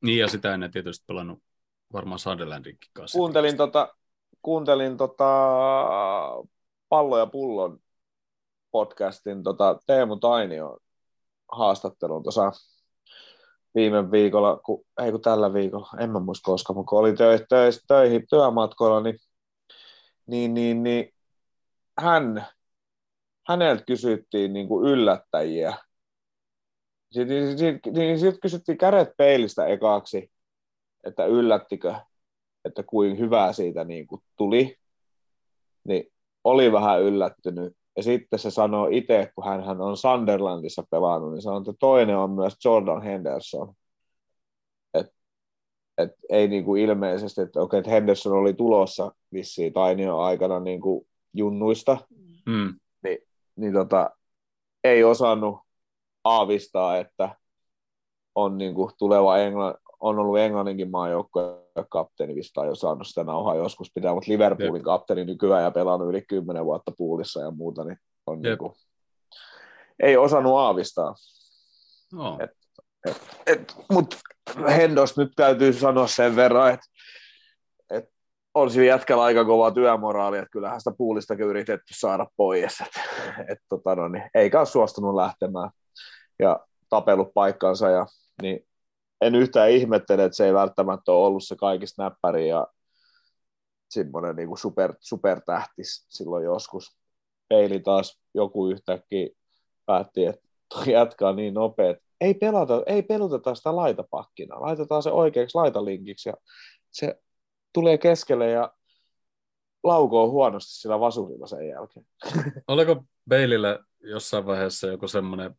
Niin 0.04 0.20
ja 0.20 0.28
sitä 0.28 0.54
ennen 0.54 0.72
tietysti 0.72 1.04
pelannut 1.08 1.40
varmaan 1.94 2.20
Sunderlandinkin 2.20 2.92
kanssa. 2.94 3.18
Kuuntelin 3.18 3.58
tota, 3.58 3.94
kuuntelin 4.42 4.98
tota 4.98 5.26
Pallo 6.90 7.18
ja 7.18 7.26
pullon 7.26 7.80
podcastin 8.72 9.44
tota 9.44 9.80
Teemu 9.88 10.16
Tainion 10.16 10.80
haastattelun 11.52 12.24
tuossa 12.24 12.52
viime 13.76 14.12
viikolla, 14.12 14.58
kun, 14.66 14.86
ei 15.04 15.12
kun 15.12 15.22
tällä 15.22 15.54
viikolla, 15.54 15.88
en 16.00 16.10
mä 16.12 16.20
muista 16.20 16.46
koska, 16.52 16.74
mutta 16.74 16.90
kun 16.90 17.00
oli 17.00 17.14
tö, 17.14 17.46
tö, 17.50 17.70
töihin, 17.88 18.26
työmatkoilla, 18.30 19.02
niin, 19.02 19.20
niin, 20.28 20.54
niin, 20.54 20.84
niin 20.84 21.14
hän, 22.00 22.48
häneltä 23.50 23.84
kysyttiin 23.88 24.54
niin 24.54 24.68
kuin 24.68 24.88
yllättäjiä. 24.88 25.78
Sitten, 27.12 27.58
sitten, 27.58 27.94
niin 27.94 28.20
sitten 28.20 28.42
kysyttiin 28.42 28.78
kädet 28.78 29.10
peilistä 29.18 29.66
ekaksi, 29.66 30.32
että 31.04 31.26
yllättikö, 31.26 31.96
että 32.66 32.84
kuin 32.84 33.20
hyvää 33.20 33.54
siitä 33.54 33.84
niin 33.84 34.08
kuin 34.08 34.22
tuli. 34.38 34.76
Niin 35.84 36.12
oli 36.44 36.72
vähän 36.72 37.02
yllättynyt. 37.02 37.74
Ja 37.98 38.04
sitten 38.04 38.40
se 38.40 38.52
sanoi 38.52 38.98
itse, 38.98 39.32
kun 39.36 39.46
hän, 39.46 39.82
on 39.82 39.98
Sunderlandissa 39.98 40.84
pelannut, 40.92 41.32
niin 41.32 41.42
sanoi, 41.42 41.60
että 41.60 41.74
toinen 41.80 42.18
on 42.18 42.32
myös 42.32 42.54
Jordan 42.66 43.02
Henderson. 43.02 43.74
Et, 44.94 45.08
et 45.98 46.12
ei 46.30 46.48
niin 46.48 46.64
kuin 46.66 46.82
ilmeisesti, 46.82 47.42
että 47.42 47.60
että 47.78 47.92
Henderson 47.92 48.34
oli 48.34 48.54
tulossa 48.54 49.12
vissiin 49.34 49.74
Tainion 49.74 50.22
aikana 50.22 50.60
niin 50.60 50.82
kuin 50.82 51.08
junnuista, 51.34 51.98
Mm. 52.46 52.80
Niin, 53.60 53.74
tota, 53.74 54.10
ei 54.84 55.04
osannut 55.04 55.60
aavistaa, 56.24 56.98
että 56.98 57.36
on 58.36 58.58
niin 58.58 58.74
kuin 58.76 58.92
tuleva 58.98 59.38
Englann, 59.38 59.76
on 60.00 60.20
ollut 60.20 60.40
Englanninkin 60.40 60.92
maajoukkojen 60.92 61.60
kapteeni, 61.90 62.34
on 62.58 62.68
jo 62.68 62.76
saanut 62.76 63.08
sitä 63.08 63.24
nauhaa 63.24 63.56
joskus 63.56 63.92
pitää, 63.96 64.14
mutta 64.14 64.32
Liverpoolin 64.32 64.76
Jep. 64.76 64.84
kapteeni 64.84 65.26
nykyään 65.26 65.64
ja 65.64 65.72
pelannut 65.72 66.10
yli 66.10 66.22
10 66.22 66.66
vuotta 66.66 66.92
puulissa 66.98 67.42
ja 67.42 67.52
muuta, 67.52 67.84
niin 67.84 67.98
on 68.26 68.38
Jep. 68.38 68.44
niin 68.44 68.58
kuin, 68.58 68.74
ei 70.04 70.18
osannut 70.18 70.58
aavistaa. 70.58 71.16
No. 72.14 72.38
Et- 72.44 72.60
Et, 73.48 73.76
Mutta 73.92 74.18
Hendos 74.70 75.18
nyt 75.18 75.32
täytyy 75.36 75.74
sanoa 75.74 76.08
sen 76.08 76.36
verran, 76.36 76.74
että 76.74 76.86
et 76.86 77.19
on 78.54 78.72
sillä 78.72 78.86
jätkällä 78.86 79.24
aika 79.24 79.46
kova 79.46 79.72
työmoraali, 79.72 80.38
että 80.38 80.50
kyllähän 80.52 80.82
sitä 80.82 80.92
puulistakin 80.98 81.46
yritetty 81.46 81.94
saada 81.94 82.28
pois. 82.38 82.82
Et, 82.82 83.02
et, 83.52 83.58
tota 83.70 83.96
no, 83.96 84.08
niin, 84.08 84.24
eikä 84.34 84.60
ole 84.60 84.66
suostunut 84.66 85.16
lähtemään 85.16 85.70
ja 86.40 86.60
tapellut 86.90 87.34
paikkansa. 87.34 87.90
Ja, 87.90 88.06
niin 88.42 88.68
en 89.22 89.36
yhtään 89.36 89.70
ihmettele, 89.70 90.24
että 90.24 90.36
se 90.36 90.46
ei 90.46 90.54
välttämättä 90.54 91.12
ole 91.12 91.26
ollut 91.26 91.44
se 91.44 91.56
kaikista 91.56 92.04
näppäri 92.04 92.50
ja 92.50 92.68
semmoinen 93.90 94.36
niin 94.36 94.58
super, 94.58 94.94
supertähti 95.00 95.82
silloin 95.84 96.46
joskus. 96.46 96.98
Peili 97.50 97.80
taas 97.80 98.22
joku 98.34 98.68
yhtäkkiä 98.68 99.28
päätti, 99.86 100.26
että 100.26 100.50
jatkaa 100.92 101.34
niin 101.34 101.54
nopea, 101.54 101.90
että 101.90 102.04
ei, 102.22 102.34
pelata, 102.34 102.84
ei 102.86 103.04
peluteta 103.04 103.56
sitä 103.56 103.76
laitapakkina, 103.76 104.62
laitetaan 104.62 105.04
se 105.04 105.12
oikeaksi 105.12 105.56
laitalinkiksi 105.56 106.30
ja 106.30 106.36
se 106.92 107.16
tulee 107.74 107.98
keskelle 107.98 108.50
ja 108.50 108.74
laukoo 109.84 110.30
huonosti 110.30 110.72
sillä 110.72 111.00
vasurilla 111.00 111.48
sen 111.48 111.68
jälkeen. 111.68 112.06
Oliko 112.68 113.06
Beilillä 113.30 113.80
jossain 114.00 114.46
vaiheessa 114.46 114.88
joku 114.88 115.08
semmoinen 115.08 115.56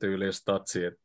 tyyli 0.00 0.32
statsi, 0.32 0.84
että 0.84 1.02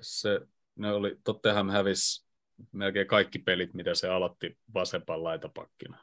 se, 0.00 0.40
ne 0.76 0.92
oli, 0.92 1.16
Tottenham 1.24 1.68
hävisi 1.68 2.26
melkein 2.72 3.06
kaikki 3.06 3.38
pelit, 3.38 3.74
mitä 3.74 3.94
se 3.94 4.08
aloitti 4.08 4.58
vasempan 4.74 5.24
laitapakkina. 5.24 5.98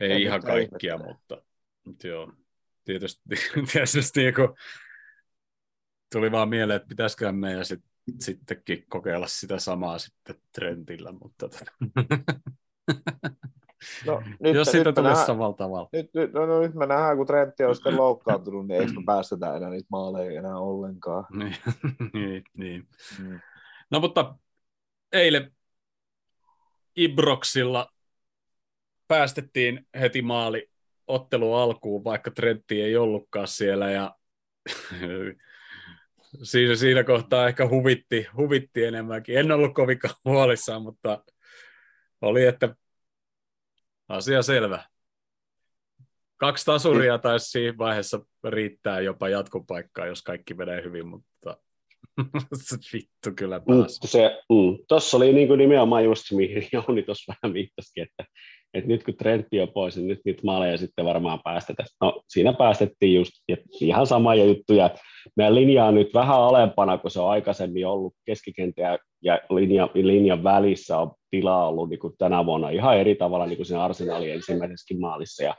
Ei 0.00 0.12
En 0.12 0.18
ihan 0.18 0.42
kaikkia, 0.42 0.94
ihmettele. 0.94 1.12
mutta, 1.12 1.42
mutta 1.84 2.06
joo. 2.06 2.32
Tietysti, 2.84 3.22
tietysti 3.72 4.32
kuin, 4.32 4.48
tuli 6.12 6.32
vaan 6.32 6.48
mieleen, 6.48 6.76
että 6.76 6.88
pitäisikö 6.88 7.32
meidän 7.32 7.64
sit, 7.64 7.84
sittenkin 8.20 8.84
kokeilla 8.88 9.26
sitä 9.26 9.58
samaa 9.58 9.98
sitten 9.98 10.36
Trentillä, 10.52 11.12
mutta 11.12 11.48
tota, 11.48 11.64
No, 14.06 14.22
nyt, 14.40 14.54
jos 14.54 14.68
siitä 14.68 14.92
tulisi 14.92 15.02
nähdään, 15.02 15.26
samalla 15.26 15.56
tavalla. 15.56 15.88
nyt, 15.92 16.14
nyt, 16.14 16.32
no, 16.32 16.46
no, 16.46 16.60
nyt 16.60 16.74
me 16.74 16.86
nähdään, 16.86 17.16
kun 17.16 17.26
Trentti 17.26 17.64
on 17.64 17.74
sitten 17.74 17.96
loukkaantunut, 17.96 18.66
niin 18.66 18.80
eikö 18.80 18.92
me 18.92 19.02
päästetä 19.06 19.56
enää 19.56 19.70
niitä 19.70 19.86
maaleja 19.90 20.38
enää 20.38 20.58
ollenkaan. 20.58 21.24
Niin, 21.38 21.56
niin, 22.12 22.44
niin. 22.54 22.88
Mm. 23.18 23.40
No 23.90 24.00
mutta 24.00 24.34
eilen 25.12 25.52
Ibroxilla 26.96 27.92
päästettiin 29.08 29.86
heti 30.00 30.22
maali 30.22 30.70
ottelu 31.06 31.54
alkuun, 31.54 32.04
vaikka 32.04 32.30
Trentti 32.30 32.82
ei 32.82 32.96
ollutkaan 32.96 33.48
siellä 33.48 33.90
ja 33.90 34.14
siinä, 36.42 36.74
siinä 36.76 37.04
kohtaa 37.04 37.48
ehkä 37.48 37.68
huvitti, 37.68 38.26
huvitti 38.36 38.84
enemmänkin. 38.84 39.38
En 39.38 39.52
ollut 39.52 39.74
kovinkaan 39.74 40.14
huolissaan, 40.24 40.82
mutta 40.82 41.24
oli, 42.22 42.44
että 42.44 42.74
asia 44.08 44.42
selvä. 44.42 44.84
Kaksi 46.36 46.64
tasuria 46.64 47.18
taisi 47.18 47.50
siinä 47.50 47.78
vaiheessa 47.78 48.20
riittää 48.44 49.00
jopa 49.00 49.28
jatkopaikkaa, 49.28 50.06
jos 50.06 50.22
kaikki 50.22 50.54
menee 50.54 50.82
hyvin, 50.84 51.06
mutta 51.06 51.56
vittu 52.92 53.30
kyllä 53.36 53.58
Mm, 53.58 53.64
taas. 53.64 53.98
se, 54.04 54.42
mm. 54.50 54.84
Tuossa 54.88 55.16
oli 55.16 55.32
niin 55.32 55.48
kuin 55.48 55.58
nimenomaan 55.58 56.04
just 56.04 56.32
mihin 56.32 56.68
Jouni 56.72 57.02
tuossa 57.02 57.34
vähän 57.42 57.54
viittasikin, 57.54 58.02
että, 58.04 58.24
että 58.78 58.88
nyt 58.88 59.04
kun 59.04 59.16
Trentti 59.16 59.60
on 59.60 59.68
pois, 59.68 59.96
niin 59.96 60.08
nyt 60.08 60.20
niitä 60.24 60.42
maaleja 60.44 60.78
sitten 60.78 61.04
varmaan 61.04 61.40
päästetään. 61.44 61.88
No 62.00 62.22
siinä 62.28 62.52
päästettiin 62.52 63.14
just 63.14 63.32
ihan 63.80 64.06
samoja 64.06 64.44
juttuja. 64.44 64.90
Meidän 65.36 65.54
linja 65.54 65.84
on 65.84 65.94
nyt 65.94 66.14
vähän 66.14 66.36
alempana, 66.36 66.98
kun 66.98 67.10
se 67.10 67.20
on 67.20 67.30
aikaisemmin 67.30 67.86
ollut 67.86 68.14
keskikenttä 68.26 68.82
ja, 68.82 68.98
ja 69.22 69.40
linja, 69.50 69.88
linjan 69.94 70.44
välissä 70.44 70.98
on 70.98 71.10
tilaa 71.30 71.68
ollut 71.68 71.90
niin 71.90 72.00
kuin 72.00 72.14
tänä 72.18 72.46
vuonna 72.46 72.70
ihan 72.70 72.98
eri 72.98 73.14
tavalla 73.14 73.46
niin 73.46 73.56
kuin 73.56 73.66
siinä 73.66 73.84
arsenaalin 73.84 74.32
ensimmäisessäkin 74.32 75.00
maalissa. 75.00 75.44
Ja 75.44 75.54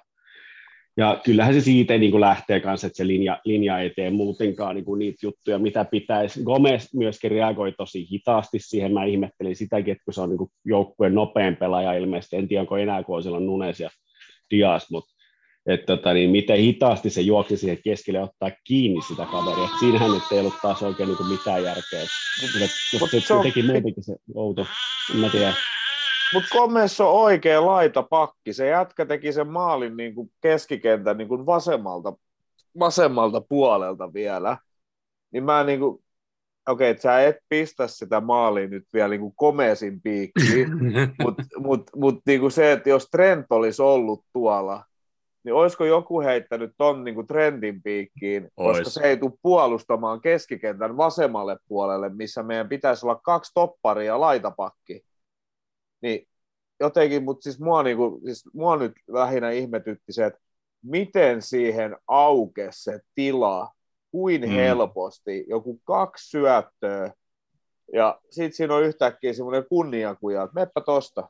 ja 0.98 1.22
kyllähän 1.24 1.54
se 1.54 1.62
siitä 1.62 1.98
niin 1.98 2.12
kuin 2.12 2.22
lähtee 2.22 2.60
kanssa, 2.60 2.88
että 2.88 2.98
se 2.98 3.08
linja, 3.08 3.40
linja 3.46 3.80
ei 3.80 3.90
tee 3.90 4.10
muutenkaan 4.10 4.76
niin 4.76 4.86
kuin 4.86 5.00
niitä 5.00 5.18
juttuja, 5.24 5.60
mitä 5.60 5.86
pitäisi. 5.86 6.44
Gomez 6.44 6.94
myöskin 6.94 7.32
reagoi 7.32 7.72
tosi 7.72 8.08
hitaasti 8.12 8.60
siihen. 8.60 8.94
Mä 8.94 9.06
ihmettelin 9.06 9.56
sitäkin, 9.56 9.92
että 9.92 10.04
kun 10.06 10.14
se 10.14 10.22
on 10.22 10.30
niin 10.30 10.50
joukkueen 10.66 11.16
nopein 11.16 11.56
pelaaja 11.56 11.94
ilmeisesti. 11.94 12.36
En 12.36 12.48
tiedä, 12.48 12.62
onko 12.62 12.78
enää, 12.78 13.04
kun 13.04 13.16
on 13.16 13.24
siellä 13.24 13.40
Nunes 13.40 13.80
ja 13.80 13.90
Dias, 14.52 14.92
mutta 14.92 15.18
että 15.68 15.86
tota, 15.86 16.14
niin 16.14 16.30
miten 16.30 16.58
hitaasti 16.58 17.10
se 17.10 17.22
juoksi 17.22 17.58
siihen 17.58 17.78
keskelle 17.84 18.22
ottaa 18.22 18.52
kiinni 18.64 19.02
sitä 19.02 19.26
kaveria. 19.32 19.64
Et 19.64 19.80
siinähän 19.80 20.12
nyt 20.12 20.24
ei 20.32 20.40
ollut 20.40 20.54
taas 20.62 20.84
oikein 20.84 21.10
niin 21.10 21.30
mitään 21.30 21.64
järkeä. 21.64 22.02
Et, 22.02 22.10
et, 22.62 22.72
Mut 23.00 23.10
se, 23.10 23.20
se 23.20 23.28
se 23.28 23.34
teki 23.44 23.64
muutenkin 23.64 24.04
se 24.04 24.16
outo. 24.36 24.68
En 25.14 25.20
mä 25.20 25.30
tiedä. 25.30 25.54
Mutta 26.34 26.50
Gomez 26.52 27.00
on 27.00 27.12
oikea 27.12 27.66
laitapakki. 27.66 28.54
Se 28.54 28.68
jätkä 28.68 29.06
teki 29.06 29.34
sen 29.34 29.48
maalin 29.48 29.98
niin 29.98 30.16
kuin 30.16 30.32
keskikentän 30.42 31.18
niin 31.18 31.28
kuin 31.28 31.46
vasemmalta, 31.46 32.14
vasemmalta 32.80 33.42
puolelta 33.42 34.14
vielä. 34.14 34.58
Niin 35.32 35.44
mä 35.44 35.64
niin 35.64 35.80
kuin, 35.80 36.04
okei, 36.68 36.90
että 36.90 37.02
sä 37.02 37.22
et 37.22 37.36
pistä 37.50 37.88
sitä 37.88 38.22
maalia 38.22 38.68
nyt 38.68 38.84
vielä 38.94 39.10
niin 39.10 39.22
kuin 39.22 39.36
piikkiin, 40.04 40.70
mutta 41.24 41.44
mut, 41.58 41.82
mut, 41.96 42.16
niin 42.26 42.40
kuin 42.40 42.52
se, 42.52 42.72
että 42.72 42.90
jos 42.90 43.08
Trent 43.12 43.46
olisi 43.50 43.82
ollut 43.82 44.24
tuolla, 44.34 44.84
niin 45.44 45.54
olisiko 45.54 45.86
joku 45.86 46.22
heittänyt 46.22 46.72
ton 46.78 47.04
niin 47.04 47.16
kuin 47.16 47.28
Trentin 47.28 47.84
piikkiin, 47.84 48.50
koska 48.56 48.84
Ois. 48.84 48.94
se 48.94 49.02
ei 49.04 49.18
tule 49.18 49.32
puolustamaan 49.42 50.22
keskikentän 50.22 50.98
vasemmalle 50.98 51.58
puolelle, 51.68 52.10
missä 52.10 52.44
meidän 52.44 52.70
pitäisi 52.70 53.06
olla 53.06 53.20
kaksi 53.24 53.52
topparia 53.54 54.20
laitapakki. 54.20 55.07
Niin 56.02 56.28
jotenkin, 56.80 57.24
mutta 57.24 57.44
siis 57.44 57.60
mua, 57.60 57.84
niin 57.84 57.98
kuin, 57.98 58.22
siis 58.26 58.44
mua 58.54 58.78
nyt 58.78 58.94
lähinnä 59.08 59.52
ihmetytti 59.52 60.14
se, 60.14 60.26
että 60.26 60.40
miten 60.84 61.42
siihen 61.42 61.98
aukesi 62.08 62.84
se 62.84 63.00
tila, 63.16 63.70
kuin 64.12 64.42
Mm. 64.42 64.48
helposti, 64.50 65.46
joku 65.48 65.80
kaksi 65.84 66.30
syöttöä, 66.30 67.14
ja 67.94 68.20
sitten 68.30 68.54
siinä 68.54 68.76
on 68.76 68.84
yhtäkkiä 68.84 69.34
semmoinen 69.34 69.66
kunniakuja, 69.70 70.44
että 70.44 70.54
meppä 70.56 70.82
tosta, 70.82 71.30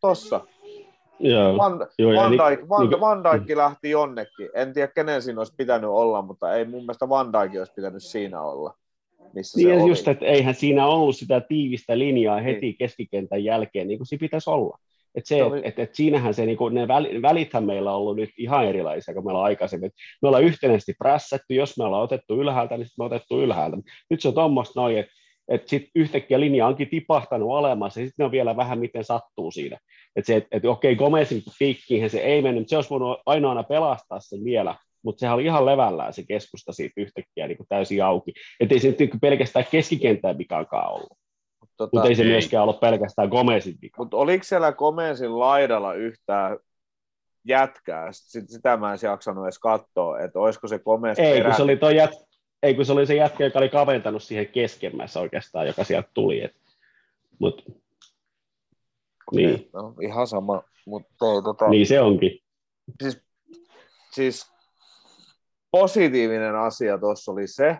tossa. 0.00 0.40
Joo. 1.20 1.56
Van, 1.56 1.86
Joo, 1.98 2.12
ja 2.12 2.20
Van, 2.20 2.30
ni- 2.30 2.38
Dijk, 2.38 2.68
Van, 2.68 2.88
niin- 2.90 3.00
Van 3.00 3.24
Dijk 3.24 3.56
lähti 3.58 3.90
jonnekin. 3.90 4.48
En 4.54 4.72
tiedä, 4.72 4.88
kenen 4.94 5.22
siinä 5.22 5.40
olisi 5.40 5.54
pitänyt 5.56 5.90
olla, 5.90 6.22
mutta 6.22 6.54
ei 6.54 6.64
mun 6.64 6.82
mielestä 6.82 7.08
Van 7.08 7.32
Dijk 7.32 7.52
olisi 7.58 7.72
pitänyt 7.72 8.02
siinä 8.02 8.42
olla, 8.42 8.74
missä 9.34 9.58
Niin 9.58 9.68
se 9.76 9.82
oli. 9.82 9.90
just, 9.90 10.08
että 10.08 10.26
eihän 10.26 10.54
siinä 10.54 10.86
ollut 10.86 11.16
sitä 11.16 11.40
tiivistä 11.40 11.98
linjaa 11.98 12.40
heti 12.40 12.60
Niin. 12.60 12.76
keskikentän 12.78 13.44
jälkeen, 13.44 13.88
niin 13.88 13.98
kuin 13.98 14.06
se 14.06 14.16
pitäisi 14.16 14.50
olla. 14.50 14.78
Et 15.14 15.26
se, 15.26 15.42
oli- 15.44 15.60
et, 15.64 15.78
et 15.78 15.94
siinähän 15.94 16.34
se, 16.34 16.46
niin 16.46 16.56
kuin, 16.58 16.74
ne 16.74 16.84
väl- 16.84 17.22
välithän 17.22 17.64
meillä 17.64 17.90
on 17.92 17.96
ollut 17.96 18.16
nyt 18.16 18.30
ihan 18.38 18.66
erilaisia 18.66 19.14
kuin 19.14 19.24
meillä 19.24 19.38
on 19.38 19.44
aikaisemmin. 19.44 19.86
Et 19.86 19.92
me 20.22 20.28
ollaan 20.28 20.44
yhtenäisesti 20.44 20.94
prässätty, 20.98 21.54
jos 21.54 21.78
me 21.78 21.84
ollaan 21.84 22.02
otettu 22.02 22.40
ylhäältä, 22.40 22.76
niin 22.76 22.86
sit 22.86 22.98
me 22.98 23.04
otettu 23.04 23.40
ylhäältä. 23.42 23.76
Nyt 24.10 24.20
se 24.20 24.28
on 24.28 24.34
tuommoista 24.34 24.80
noin, 24.80 24.98
että 24.98 25.12
et 25.48 25.68
sitten 25.68 25.90
yhtäkkiä 25.94 26.40
linja 26.40 26.66
onkin 26.66 26.88
tipahtanut 26.88 27.56
alemmas, 27.56 27.96
ja 27.96 28.06
sitten 28.06 28.26
on 28.26 28.32
vielä 28.32 28.56
vähän 28.56 28.78
miten 28.78 29.04
sattuu 29.04 29.50
siinä. 29.50 29.78
Että 30.16 30.26
se, 30.26 30.36
että 30.36 30.48
et, 30.56 30.64
okei, 30.64 30.96
Gomezin 30.96 31.42
piikkiinhän 31.58 32.10
se 32.10 32.18
ei 32.18 32.42
mennyt, 32.42 32.60
mutta 32.60 32.70
se 32.70 32.76
olisi 32.76 32.90
voinut 32.90 33.18
ainoana 33.26 33.62
pelastaa 33.62 34.20
sen 34.20 34.44
vielä, 34.44 34.74
mutta 35.04 35.20
sehän 35.20 35.34
oli 35.34 35.44
ihan 35.44 35.66
levällään 35.66 36.12
se 36.12 36.22
keskusta 36.28 36.72
siitä 36.72 37.00
yhtäkkiä 37.00 37.46
niin 37.46 37.56
kuin 37.56 37.66
täysin 37.68 38.04
auki. 38.04 38.32
Että 38.60 38.74
ei 38.74 38.80
se 38.80 38.88
nyt 38.88 38.98
niin 38.98 39.20
pelkästään 39.20 39.66
keskikentän 39.70 40.38
vikaankaan 40.38 40.92
ollut, 40.92 41.18
Tota, 41.76 41.90
mutta 41.92 42.08
ei 42.08 42.14
se 42.14 42.22
ei. 42.22 42.28
myöskään 42.28 42.62
ollut 42.62 42.80
pelkästään 42.80 43.28
Gomezin 43.28 43.76
vika. 43.82 44.02
Mutta 44.02 44.16
oliko 44.16 44.44
siellä 44.44 44.72
Gomezin 44.72 45.38
laidalla 45.38 45.94
yhtään 45.94 46.58
jätkää? 47.44 48.08
Sit, 48.12 48.48
sitä 48.48 48.76
mä 48.76 48.92
en 48.92 48.98
jaksanut 49.02 49.44
edes 49.44 49.58
katsoa, 49.58 50.20
että 50.20 50.38
olisiko 50.38 50.68
se 50.68 50.78
Gomez 50.78 51.18
Ei, 51.18 51.32
kun 51.34 51.42
perä- 51.42 51.56
se 51.56 51.62
oli, 51.62 51.76
toi 51.76 51.96
jät... 51.96 52.10
ei, 52.62 52.74
kun 52.74 52.84
se 52.84 52.92
oli 52.92 53.06
se 53.06 53.14
jätkä, 53.14 53.44
joka 53.44 53.58
oli 53.58 53.68
kaventanut 53.68 54.22
siihen 54.22 54.48
keskemmässä 54.48 55.20
oikeastaan, 55.20 55.66
joka 55.66 55.84
sieltä 55.84 56.08
tuli. 56.14 56.42
Et... 56.44 56.56
Mut... 57.38 57.64
Niin, 59.34 59.68
No, 59.72 59.94
ihan 60.02 60.26
sama, 60.26 60.62
mutta 60.86 61.14
tota, 61.44 61.68
niin 61.68 61.86
se 61.86 62.00
onkin. 62.00 62.38
siis, 63.02 63.22
siis 64.12 64.53
positiivinen 65.80 66.56
asia 66.56 66.98
tuossa 66.98 67.32
oli 67.32 67.46
se, 67.46 67.78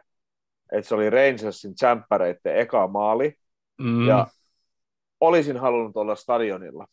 että 0.73 0.89
se 0.89 0.95
oli 0.95 1.11
Rangersin 1.11 1.75
tsemppäreiden 1.75 2.57
eka 2.59 2.89
maali, 2.89 3.35
Mm. 3.81 4.09
ja 4.09 4.27
olisin 5.21 5.57
halunnut 5.57 5.97
olla 5.97 6.15
stadionilla. 6.17 6.87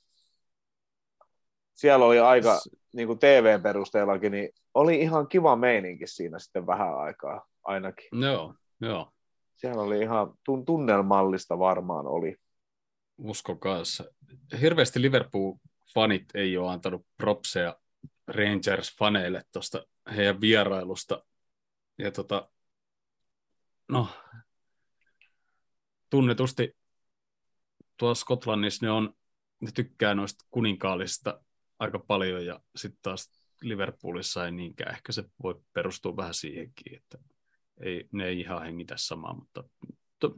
Siellä 1.73 2.05
oli 2.05 2.19
aika, 2.19 2.59
niin 2.93 3.07
kuin 3.07 3.19
TVn 3.19 3.61
perusteellakin, 3.63 4.31
niin 4.31 4.49
oli 4.73 4.99
ihan 5.01 5.27
kiva 5.27 5.55
meininki 5.55 6.07
siinä 6.07 6.39
sitten 6.39 6.67
vähän 6.67 6.97
aikaa 6.99 7.45
ainakin. 7.63 8.21
Joo, 8.21 8.53
joo. 8.81 9.11
Siellä 9.55 9.81
oli 9.81 9.99
ihan 9.99 10.27
tun- 10.27 10.65
tunnelmallista 10.65 11.59
varmaan 11.59 12.07
oli. 12.07 12.35
uskon 13.17 13.59
kanssa. 13.59 14.03
Hirveästi 14.61 14.99
Liverpool-fanit 15.01 16.25
ei 16.33 16.57
ole 16.57 16.71
antanut 16.71 17.05
propseja 17.17 17.75
Rangers-faneille 18.31 19.41
tuosta 19.51 19.83
heidän 20.15 20.41
vierailusta. 20.41 21.25
Ja 21.97 22.11
tota, 22.11 22.49
no, 23.87 24.07
tunnetusti 26.09 26.77
tuolla 27.97 28.15
Skotlannissa 28.15 28.85
ne, 28.85 28.91
on, 28.91 29.13
ne 29.59 29.71
tykkää 29.71 30.15
noista 30.15 30.45
kuninkaallisista 30.51 31.43
aika 31.79 31.99
paljon 31.99 32.45
ja 32.45 32.59
sitten 32.75 32.99
taas 33.01 33.31
Liverpoolissa 33.61 34.45
ei 34.45 34.51
niinkään. 34.51 34.95
Ehkä 34.95 35.11
se 35.11 35.23
voi 35.43 35.61
perustua 35.73 36.17
vähän 36.17 36.33
siihenkin, 36.33 36.95
että 36.95 37.17
ei, 37.81 38.09
ne 38.11 38.25
ei 38.25 38.39
ihan 38.39 38.61
hengitä 38.61 38.93
samaa, 38.97 39.33
mutta 39.33 39.63
to, 40.19 40.35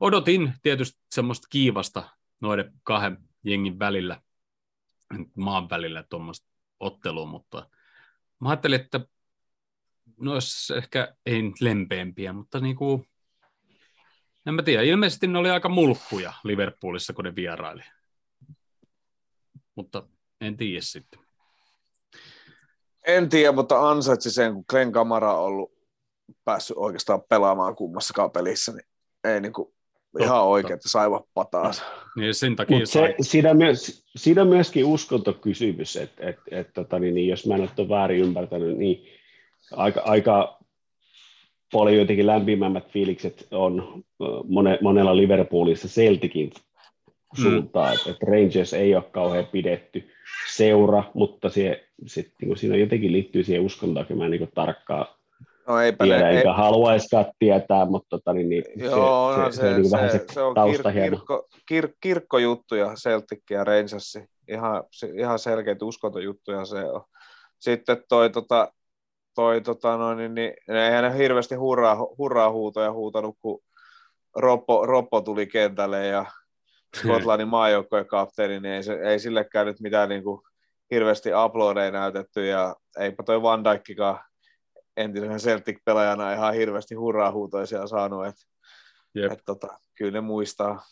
odotin 0.00 0.54
tietysti 0.62 1.00
semmoista 1.10 1.46
kiivasta 1.50 2.10
noiden 2.40 2.72
kahden 2.82 3.18
jengin 3.44 3.78
välillä, 3.78 4.22
maan 5.36 5.70
välillä 5.70 6.02
tuommoista 6.02 6.46
ottelua, 6.80 7.26
mutta 7.26 7.70
mä 8.42 8.48
ajattelin, 8.48 8.80
että 8.80 9.00
ne 10.20 10.30
ehkä 10.76 11.16
ei 11.26 11.42
nyt 11.42 11.60
lempeämpiä, 11.60 12.32
mutta 12.32 12.60
niinku, 12.60 13.06
en 14.46 14.54
mä 14.54 14.62
tiedä, 14.62 14.82
ilmeisesti 14.82 15.26
ne 15.26 15.38
oli 15.38 15.50
aika 15.50 15.68
mulkkuja 15.68 16.32
Liverpoolissa, 16.44 17.12
kun 17.12 17.24
ne 17.24 17.34
vieraili. 17.34 17.82
Mutta 19.74 20.08
en 20.40 20.56
tiedä 20.56 20.80
sitten. 20.80 21.20
En 23.06 23.28
tiedä, 23.28 23.52
mutta 23.52 23.90
ansaitsi 23.90 24.30
sen, 24.30 24.54
kun 24.54 24.64
Glenn 24.70 24.92
Kamara 24.92 25.34
on 25.34 25.44
ollut 25.44 25.72
päässyt 26.44 26.76
oikeastaan 26.76 27.22
pelaamaan 27.22 27.76
kummassakaan 27.76 28.30
pelissä, 28.30 28.72
niin 28.72 28.86
ei 29.24 29.40
niin 29.40 29.52
kuin 29.52 29.74
ihan 30.20 30.44
oikein, 30.44 30.74
että 30.74 30.88
saivat 30.88 31.24
pataansa. 31.34 31.82
Niin 32.16 32.34
sen 32.34 32.56
takia 32.56 32.76
Mutta 32.76 32.90
sai. 32.90 33.08
se, 33.08 33.14
siinä, 33.20 33.50
on 33.50 33.56
myös, 33.56 34.04
siinä 34.16 34.42
on 34.42 34.48
myöskin 34.48 34.84
uskontokysymys, 34.84 35.96
että 35.96 36.28
et, 36.28 36.38
et, 36.50 36.72
tota, 36.74 36.98
niin, 36.98 37.14
niin, 37.14 37.28
jos 37.28 37.46
mä 37.46 37.54
en 37.54 37.60
ole 37.60 37.88
väärin 37.88 38.20
ymmärtänyt, 38.20 38.78
niin 38.78 39.06
aika, 39.72 40.00
aika 40.00 40.58
paljon 41.72 41.96
jotenkin 41.96 42.26
lämpimämmät 42.26 42.88
fiilikset 42.88 43.46
on 43.50 44.04
mone, 44.48 44.78
monella 44.80 45.16
Liverpoolissa 45.16 45.88
Celticin 45.88 46.52
suuntaan, 47.42 47.90
mm. 47.90 47.94
että 47.94 48.10
et 48.10 48.22
Rangers 48.22 48.72
ei 48.72 48.94
ole 48.94 49.04
kauhean 49.12 49.46
pidetty 49.46 50.10
seura, 50.52 51.04
mutta 51.14 51.48
se, 51.48 51.88
sit, 52.06 52.32
niin 52.42 52.56
siinä 52.56 52.76
jotenkin 52.76 53.12
liittyy 53.12 53.44
siihen 53.44 53.62
uskontoon, 53.62 54.02
että 54.02 54.14
mä 54.14 54.24
en 54.24 54.30
niin 54.30 54.48
tarkkaan 54.54 55.06
No 55.68 55.80
eipä 55.80 56.04
tiedä, 56.04 56.20
ne, 56.20 56.30
ei, 56.30 56.36
eikä 56.36 56.52
haluaisikaan 56.52 57.26
tietää, 57.38 57.84
mutta 57.84 58.08
tota, 58.10 58.32
niin, 58.32 58.48
niin, 58.48 58.64
joo, 58.76 59.34
se, 59.34 59.40
no 59.40 59.50
se, 59.50 59.58
se, 59.60 59.62
se, 59.62 59.66
on 59.74 59.82
niin 59.82 59.90
vähän 59.92 60.10
se, 60.10 60.24
se 60.32 60.42
on 60.42 60.54
kir, 60.70 60.82
kirkko, 60.92 61.48
kir, 61.68 61.88
kirkkojuttuja 62.00 62.94
Celtic 62.94 63.42
ja 63.50 63.64
Rangers. 63.64 64.18
Ihan, 64.48 64.84
se- 64.90 65.12
ihan 65.16 65.38
selkeitä 65.38 65.84
uskontojuttuja 65.84 66.64
se 66.64 66.84
on. 66.84 67.04
Sitten 67.58 68.04
toi, 68.08 68.30
tota, 68.30 68.72
toi 69.34 69.60
tota, 69.60 69.96
noin, 69.96 70.18
niin, 70.18 70.34
niin, 70.34 70.54
eihän 70.68 71.04
ne 71.04 71.18
hirveästi 71.18 71.54
hurraa, 71.54 71.96
hurraa 72.18 72.50
huutoja 72.50 72.92
huutanut, 72.92 73.36
kun 73.40 73.62
Roppo, 74.36 74.86
Roppo 74.86 75.20
tuli 75.20 75.46
kentälle 75.46 76.06
ja 76.06 76.26
Skotlannin 76.96 77.48
maajoukkojen 77.48 78.06
kapteeni, 78.06 78.60
niin 78.60 78.74
ei, 78.74 78.82
se, 78.82 78.94
ei 78.94 79.18
sillekään 79.18 79.66
nyt 79.66 79.80
mitään 79.80 80.08
niin 80.08 80.22
kuin, 80.22 80.40
hirveästi 80.90 81.32
aplodeja 81.32 81.90
näytetty 81.90 82.46
ja 82.46 82.76
eipä 82.98 83.22
toi 83.22 83.42
Van 83.42 83.64
Dijkkikaan 83.64 84.18
entisenä 84.96 85.36
Celtic-pelaajana 85.36 86.34
ihan 86.34 86.54
hirveästi 86.54 86.94
hurraa 86.94 87.32
huutoja 87.32 87.66
siellä 87.66 87.86
saanut, 87.86 88.26
että 88.26 88.42
Jep. 89.14 89.32
et, 89.32 89.42
tota, 89.46 89.78
kyllä 89.94 90.10
ne 90.10 90.20
muistaa. 90.20 90.82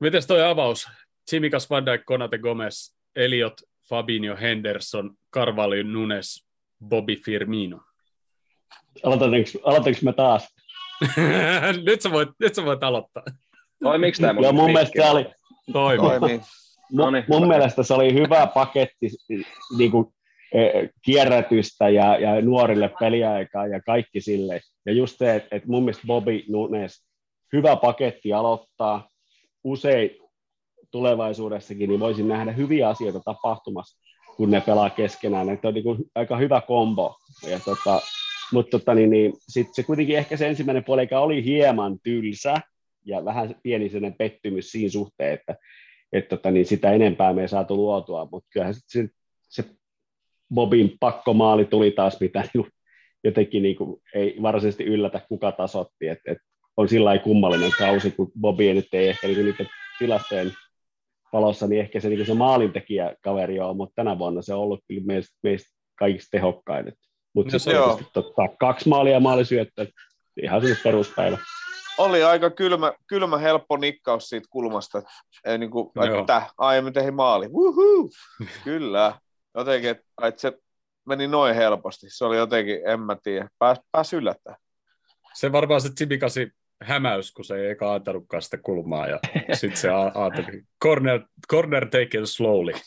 Mites 0.00 0.26
toi 0.26 0.42
avaus? 0.44 0.88
Tsimikas, 1.24 1.70
Van 1.70 1.86
Dijk, 1.86 2.04
Konate, 2.04 2.38
Gomez, 2.38 2.94
Eliot, 3.16 3.54
Fabinho, 3.88 4.36
Henderson, 4.40 5.16
Carvalho, 5.34 5.82
Nunes, 5.82 6.46
Bobby 6.88 7.16
Firmino. 7.16 7.80
Aloitanko, 9.04 9.36
aloitanko 9.64 9.98
mä 10.02 10.12
taas? 10.12 10.54
nyt, 11.86 12.00
sä 12.00 12.10
voit, 12.10 12.28
nyt 12.40 12.54
sä 12.54 12.64
voit 12.64 12.82
aloittaa. 12.82 13.22
Toimiks 13.82 14.18
tämä 14.18 14.40
Joo, 14.40 14.52
mun 14.52 14.72
mielestä 14.72 15.02
se 15.02 15.10
oli, 15.10 15.26
Toimi. 15.72 16.02
Toimii. 16.02 16.38
mun, 16.38 16.46
Noniin, 16.92 17.24
mun 17.28 17.42
hyvä. 17.42 17.54
mielestä 17.54 17.82
se 17.82 17.94
oli 17.94 18.14
hyvä 18.14 18.46
paketti 18.46 19.08
niin 19.78 19.90
kuin, 19.90 20.14
kierrätystä 21.04 21.88
ja, 21.88 22.18
ja 22.18 22.40
nuorille 22.40 22.90
peliaikaa 23.00 23.66
ja 23.66 23.80
kaikki 23.80 24.20
sille. 24.20 24.60
Ja 24.86 24.92
just 24.92 25.18
se, 25.18 25.34
että, 25.34 25.56
että 25.56 25.68
mun 25.68 25.82
mielestä 25.82 26.06
Bobby 26.06 26.42
Nunes, 26.48 27.06
hyvä 27.52 27.76
paketti 27.76 28.32
aloittaa 28.32 29.08
usein 29.64 30.10
tulevaisuudessakin, 30.90 31.88
niin 31.88 32.00
voisin 32.00 32.28
nähdä 32.28 32.52
hyviä 32.52 32.88
asioita 32.88 33.20
tapahtumassa, 33.24 33.98
kun 34.36 34.50
ne 34.50 34.60
pelaa 34.60 34.90
keskenään. 34.90 35.50
Että 35.50 35.68
on 35.68 35.74
niin 35.74 35.84
kuin 35.84 35.98
aika 36.14 36.36
hyvä 36.36 36.60
kombo. 36.60 37.16
Ja 37.50 37.60
tota, 37.60 38.00
mutta 38.52 38.78
tota, 38.78 38.94
niin, 38.94 39.10
niin, 39.10 39.32
sit 39.48 39.68
se 39.72 39.82
kuitenkin 39.82 40.18
ehkä 40.18 40.36
se 40.36 40.48
ensimmäinen 40.48 40.84
puoli 40.84 41.08
oli 41.20 41.44
hieman 41.44 41.98
tylsä 42.02 42.54
ja 43.04 43.24
vähän 43.24 43.54
pieni 43.62 43.88
sellainen 43.88 44.18
pettymys 44.18 44.70
siinä 44.70 44.90
suhteen, 44.90 45.34
että 45.34 45.56
et 46.12 46.28
tota, 46.28 46.50
niin 46.50 46.66
sitä 46.66 46.92
enempää 46.92 47.32
me 47.32 47.42
ei 47.42 47.48
saatu 47.48 47.76
luotua, 47.76 48.28
mutta 48.32 48.48
kyllähän 48.52 48.74
sit 48.74 48.84
se, 48.88 49.08
se 49.48 49.64
Bobin 50.54 50.96
pakkomaali 51.00 51.64
tuli 51.64 51.90
taas, 51.90 52.20
mitä 52.20 52.44
jotenkin 53.24 53.62
niinku 53.62 54.02
ei 54.14 54.36
varsinaisesti 54.42 54.84
yllätä, 54.84 55.20
kuka 55.28 55.52
tasotti, 55.52 56.08
että 56.08 56.32
et 56.32 56.38
on 56.76 56.88
sillä 56.88 57.04
lailla 57.04 57.24
kummallinen 57.24 57.70
kausi, 57.78 58.10
kun 58.10 58.32
nyt 58.74 58.88
ei 58.92 59.08
ehkä 59.08 59.26
niinku 59.26 59.42
niiden 59.42 59.68
tilastojen 59.98 60.52
valossa, 61.32 61.66
niin 61.66 61.80
ehkä 61.80 62.00
se, 62.00 62.08
niinku 62.08 62.24
se 62.24 62.34
maalintekijä 62.34 63.14
kaveri 63.22 63.60
on, 63.60 63.76
mutta 63.76 63.94
tänä 63.94 64.18
vuonna 64.18 64.42
se 64.42 64.54
on 64.54 64.60
ollut 64.60 64.80
kyllä 64.88 65.02
meistä, 65.04 65.36
meistä 65.42 65.70
kaikista 65.98 66.30
tehokkain. 66.30 66.86
No 66.86 66.92
Mutta 67.34 67.50
se 67.50 67.58
sitten 67.58 67.82
on. 67.82 67.98
totta, 68.12 68.48
kaksi 68.60 68.88
maalia 68.88 69.12
ja 69.12 69.20
maalisyöttö, 69.20 69.86
ihan 70.42 70.60
sinne 70.60 70.76
peruspäivä. 70.82 71.38
Oli 71.98 72.22
aika 72.22 72.50
kylmä, 72.50 72.92
kylmä 73.06 73.38
helppo 73.38 73.76
nikkaus 73.76 74.28
siitä 74.28 74.48
kulmasta. 74.50 75.02
Ei 75.44 75.58
niin 75.58 75.70
kuin, 75.70 75.90
että 76.20 76.42
aiemmin 76.58 76.92
tehdä 76.92 77.10
maali. 77.10 77.48
Woohoo! 77.48 78.08
Kyllä. 78.64 79.18
Jotenkin, 79.54 79.90
että 79.90 80.04
että 80.22 80.40
se 80.40 80.52
meni 81.06 81.26
noin 81.26 81.54
helposti. 81.54 82.10
Se 82.10 82.24
oli 82.24 82.36
jotenkin, 82.36 82.80
en 82.86 83.00
mä 83.00 83.16
tiedä, 83.22 83.48
pääs, 83.58 83.80
pääs 83.92 84.12
yllättämään. 84.12 84.60
Se 85.34 85.52
varmaan 85.52 85.80
se 85.80 85.92
Tsimikasi 85.94 86.50
hämäys, 86.82 87.32
kun 87.32 87.44
se 87.44 87.56
ei 87.56 87.70
eka 87.70 87.94
antanutkaan 87.94 88.42
sitä 88.42 88.58
kulmaa 88.58 89.06
ja 89.06 89.18
sitten 89.54 89.76
se 89.76 89.90
ajatteli, 89.90 90.62
corner, 90.82 91.20
corner 91.50 91.88
taken 91.88 92.26
slowly. 92.26 92.72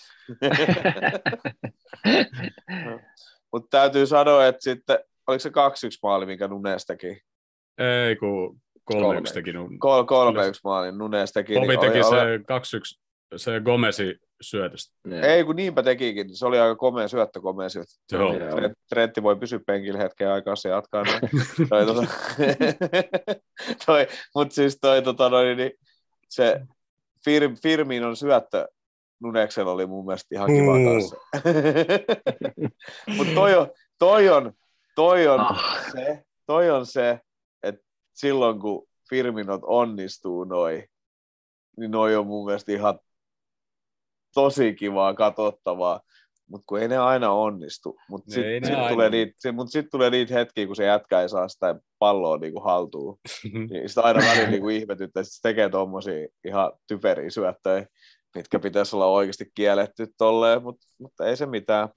Mutta 3.51 3.77
täytyy 3.77 4.07
sanoa, 4.07 4.47
että 4.47 4.63
sitten, 4.63 4.99
oliko 5.27 5.39
se 5.39 5.49
2-1 5.49 5.51
maali, 6.03 6.25
minkä 6.25 6.47
Nunes 6.47 6.85
teki? 6.85 7.21
Ei, 7.77 8.15
kun 8.15 8.61
kolme 8.83 9.17
yksi 9.17 9.33
teki. 9.33 9.53
No, 9.53 9.69
Kol- 9.79 10.03
3-1 10.03 10.05
maali 10.63 10.91
Nunes 10.91 11.31
teki. 11.33 11.53
Bobby 11.53 11.67
niin 11.67 11.79
teki 11.79 11.99
oli, 11.99 12.09
se 12.09 12.37
2-1, 13.35 13.37
se 13.37 13.59
Gomesi 13.59 14.19
syötöstä. 14.41 14.95
Ei, 15.21 15.43
kun 15.43 15.55
niinpä 15.55 15.83
tekikin. 15.83 16.35
Se 16.37 16.45
oli 16.45 16.59
aika 16.59 16.75
komea 16.75 17.07
syöttö, 17.07 17.41
komea 17.41 17.69
syöttö. 17.69 17.93
Joo. 18.11 18.31
Trent- 18.33 18.73
Trentti 18.89 19.23
voi 19.23 19.35
pysyä 19.35 19.59
penkillä 19.67 19.99
hetken 19.99 20.31
aikaa, 20.31 20.55
se 20.55 20.69
jatkaa 20.69 21.03
noin. 21.03 21.19
toi, 21.69 21.85
tota, 21.85 22.01
toi, 23.85 24.07
mut 24.35 24.51
siis 24.51 24.77
toi, 24.81 25.01
tota, 25.01 25.29
noin, 25.29 25.57
niin, 25.57 25.71
se 26.29 26.61
Fir, 27.25 27.55
Firminon 27.63 28.15
syöttö 28.15 28.67
Nuneksella 29.19 29.71
oli 29.71 29.85
mun 29.85 30.05
mielestä 30.05 30.35
ihan 30.35 30.47
kiva 30.47 30.73
kanssa. 30.93 31.15
Mutta 33.17 33.33
toi 33.33 33.55
on, 33.55 33.67
toi 33.99 34.29
on, 34.29 34.53
toi 34.95 35.27
on 35.27 35.39
Ah. 35.39 35.91
se, 35.91 36.23
toi 36.45 36.69
on 36.69 36.85
se, 36.85 37.19
että 37.63 37.81
silloin 38.13 38.59
kun 38.59 38.87
Firminot 39.09 39.61
onnistuu 39.63 40.43
noin, 40.43 40.83
niin 41.77 41.91
noi 41.91 42.15
on 42.15 42.27
mun 42.27 42.45
mielestä 42.45 42.71
ihan 42.71 42.99
tosi 44.35 44.73
kivaa 44.73 45.13
katsottavaa. 45.13 45.99
Mutta 46.49 46.63
kun 46.67 46.79
ei 46.79 46.87
ne 46.87 46.97
aina 46.97 47.31
onnistu. 47.31 47.97
Mutta 48.09 48.31
sitten 48.33 48.65
sit 48.65 48.87
tulee, 48.89 49.09
niitä, 49.09 49.51
mut 49.51 49.71
sit 49.71 49.85
tulee 49.91 50.09
niitä 50.09 50.33
hetkiä, 50.33 50.65
kun 50.67 50.75
se 50.75 50.85
jätkä 50.85 51.21
ei 51.21 51.29
saa 51.29 51.47
sitä 51.47 51.75
palloa 51.99 52.37
niinku 52.37 52.59
haltuun. 52.59 53.17
Niin 53.69 53.89
sitä 53.89 54.01
aina 54.01 54.19
välillä 54.29 54.49
niinku 54.49 54.69
ihmetyttää, 54.69 55.21
että 55.21 55.33
se 55.33 55.41
tekee 55.41 55.69
tuommoisia 55.69 56.27
ihan 56.47 56.71
typeriä 56.87 57.29
syöttöjä, 57.29 57.85
mitkä 58.35 58.59
pitäisi 58.59 58.95
olla 58.95 59.05
oikeasti 59.05 59.45
kielletty 59.55 60.07
tolleen, 60.17 60.63
mutta, 60.63 60.87
mutta 60.99 61.25
ei 61.25 61.37
se 61.37 61.45
mitään. 61.45 61.89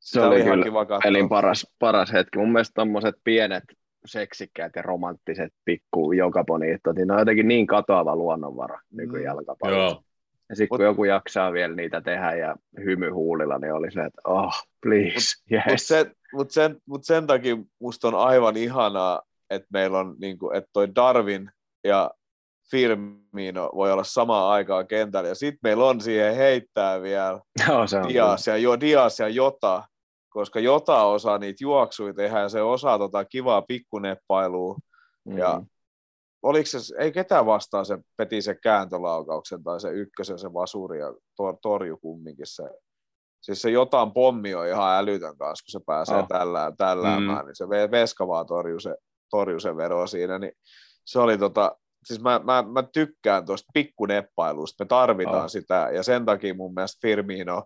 Se 0.00 0.20
oli 0.20 0.36
ihan 0.40 0.50
kyllä 0.50 0.64
kiva 0.64 0.86
katsoa. 0.86 1.00
pelin 1.04 1.28
paras, 1.28 1.66
paras 1.78 2.12
hetki. 2.12 2.38
Mun 2.38 2.52
mielestä 2.52 2.72
tommoset 2.74 3.14
pienet 3.24 3.64
seksikkäät 4.06 4.72
ja 4.76 4.82
romanttiset 4.82 5.52
pikku 5.64 6.12
jokaponiittot, 6.12 6.96
niin 6.96 7.08
ne 7.08 7.14
on 7.14 7.18
jotenkin 7.20 7.48
niin 7.48 7.66
katoava 7.66 8.16
luonnonvara 8.16 8.80
niin 8.92 9.08
kuin 9.08 9.20
Mm. 9.20 9.24
jalkapallossa. 9.26 9.94
Joo. 9.96 10.02
Ja 10.48 10.56
sitten 10.56 10.68
kun 10.68 10.78
Mut- 10.78 10.82
joku 10.82 11.04
jaksaa 11.04 11.52
vielä 11.52 11.74
niitä 11.74 12.00
tehdä 12.00 12.34
ja 12.34 12.56
hymy 12.84 13.10
huulilla, 13.10 13.58
niin 13.58 13.72
oli 13.72 13.90
se, 13.92 14.00
että 14.00 14.20
oh, 14.24 14.54
please, 14.82 15.36
Mutta 15.50 15.70
yes. 15.70 15.88
sen, 15.88 16.12
mut 16.32 16.50
sen, 16.50 16.76
mut 16.86 17.04
sen 17.04 17.26
takia 17.26 17.56
musta 17.78 18.08
on 18.08 18.14
aivan 18.14 18.56
ihanaa, 18.56 19.22
että 19.50 19.68
meillä 19.72 19.98
on, 19.98 20.16
niinku, 20.20 20.50
että 20.50 20.70
toi 20.72 20.94
Darwin 20.94 21.50
ja 21.84 22.10
Firmino 22.70 23.70
voi 23.74 23.92
olla 23.92 24.04
samaan 24.04 24.52
aikaan 24.52 24.86
kentällä, 24.86 25.28
ja 25.28 25.34
sitten 25.34 25.58
meillä 25.62 25.84
on 25.84 26.00
siihen 26.00 26.36
heittää 26.36 27.02
vielä 27.02 27.40
Joo, 27.68 27.86
se 27.86 27.98
on 27.98 28.08
Dias 28.08 28.46
ja, 28.46 28.56
jo, 28.56 28.80
Dias 28.80 29.18
ja 29.18 29.28
Jota, 29.28 29.82
koska 30.28 30.60
Jota 30.60 31.02
osaa 31.02 31.38
niitä 31.38 31.64
juoksuja 31.64 32.14
tehdä, 32.14 32.40
ja 32.40 32.48
se 32.48 32.62
osaa 32.62 32.98
tota 32.98 33.24
kivaa 33.24 33.62
pikkuneppailua, 33.62 34.76
kyllä. 35.24 35.38
ja 35.38 35.58
Mm. 35.58 35.66
Oliko 36.42 36.66
se, 36.66 36.78
ei 36.98 37.12
ketään 37.12 37.46
vastaan 37.46 37.86
se 37.86 37.98
peti 38.16 38.42
se 38.42 38.54
kääntölaukauksen 38.54 39.62
tai 39.62 39.80
se 39.80 39.90
ykkösen 39.90 40.38
se 40.38 40.52
vasuri 40.52 40.98
ja 40.98 41.14
tor, 41.36 41.56
torju 41.62 41.96
kumminkin 41.96 42.46
se. 42.46 42.62
Siis 43.40 43.62
se 43.62 43.70
jotain 43.70 44.12
pommi 44.12 44.54
on 44.54 44.66
ihan 44.66 44.96
älytön 44.98 45.38
kanssa, 45.38 45.64
kun 45.64 45.80
se 45.80 45.84
pääsee 45.86 46.16
Oh. 46.16 46.22
oh. 46.22 46.28
tällä, 46.28 46.72
tälläämään, 46.78 47.44
mm. 47.44 47.46
niin 47.46 47.56
se 47.56 47.64
ve- 47.64 47.90
veska 47.90 48.28
vaan 48.28 48.46
torjuu 48.46 48.80
se, 48.80 48.96
torjuu 49.30 49.60
se 49.60 49.76
vero 49.76 50.06
siinä, 50.06 50.38
niin 50.38 50.52
se 51.04 51.18
oli 51.18 51.38
tota, 51.38 51.76
siis 52.04 52.20
mä, 52.20 52.40
mä, 52.44 52.64
mä 52.72 52.82
tykkään 52.82 53.46
tuosta 53.46 53.70
pikkuneppailusta, 53.74 54.84
me 54.84 54.88
tarvitaan 54.88 55.42
Oh. 55.44 55.48
sitä, 55.48 55.88
ja 55.94 56.02
sen 56.02 56.24
takia 56.24 56.54
mun 56.54 56.74
mielestä 56.74 56.98
Firmino, 57.02 57.64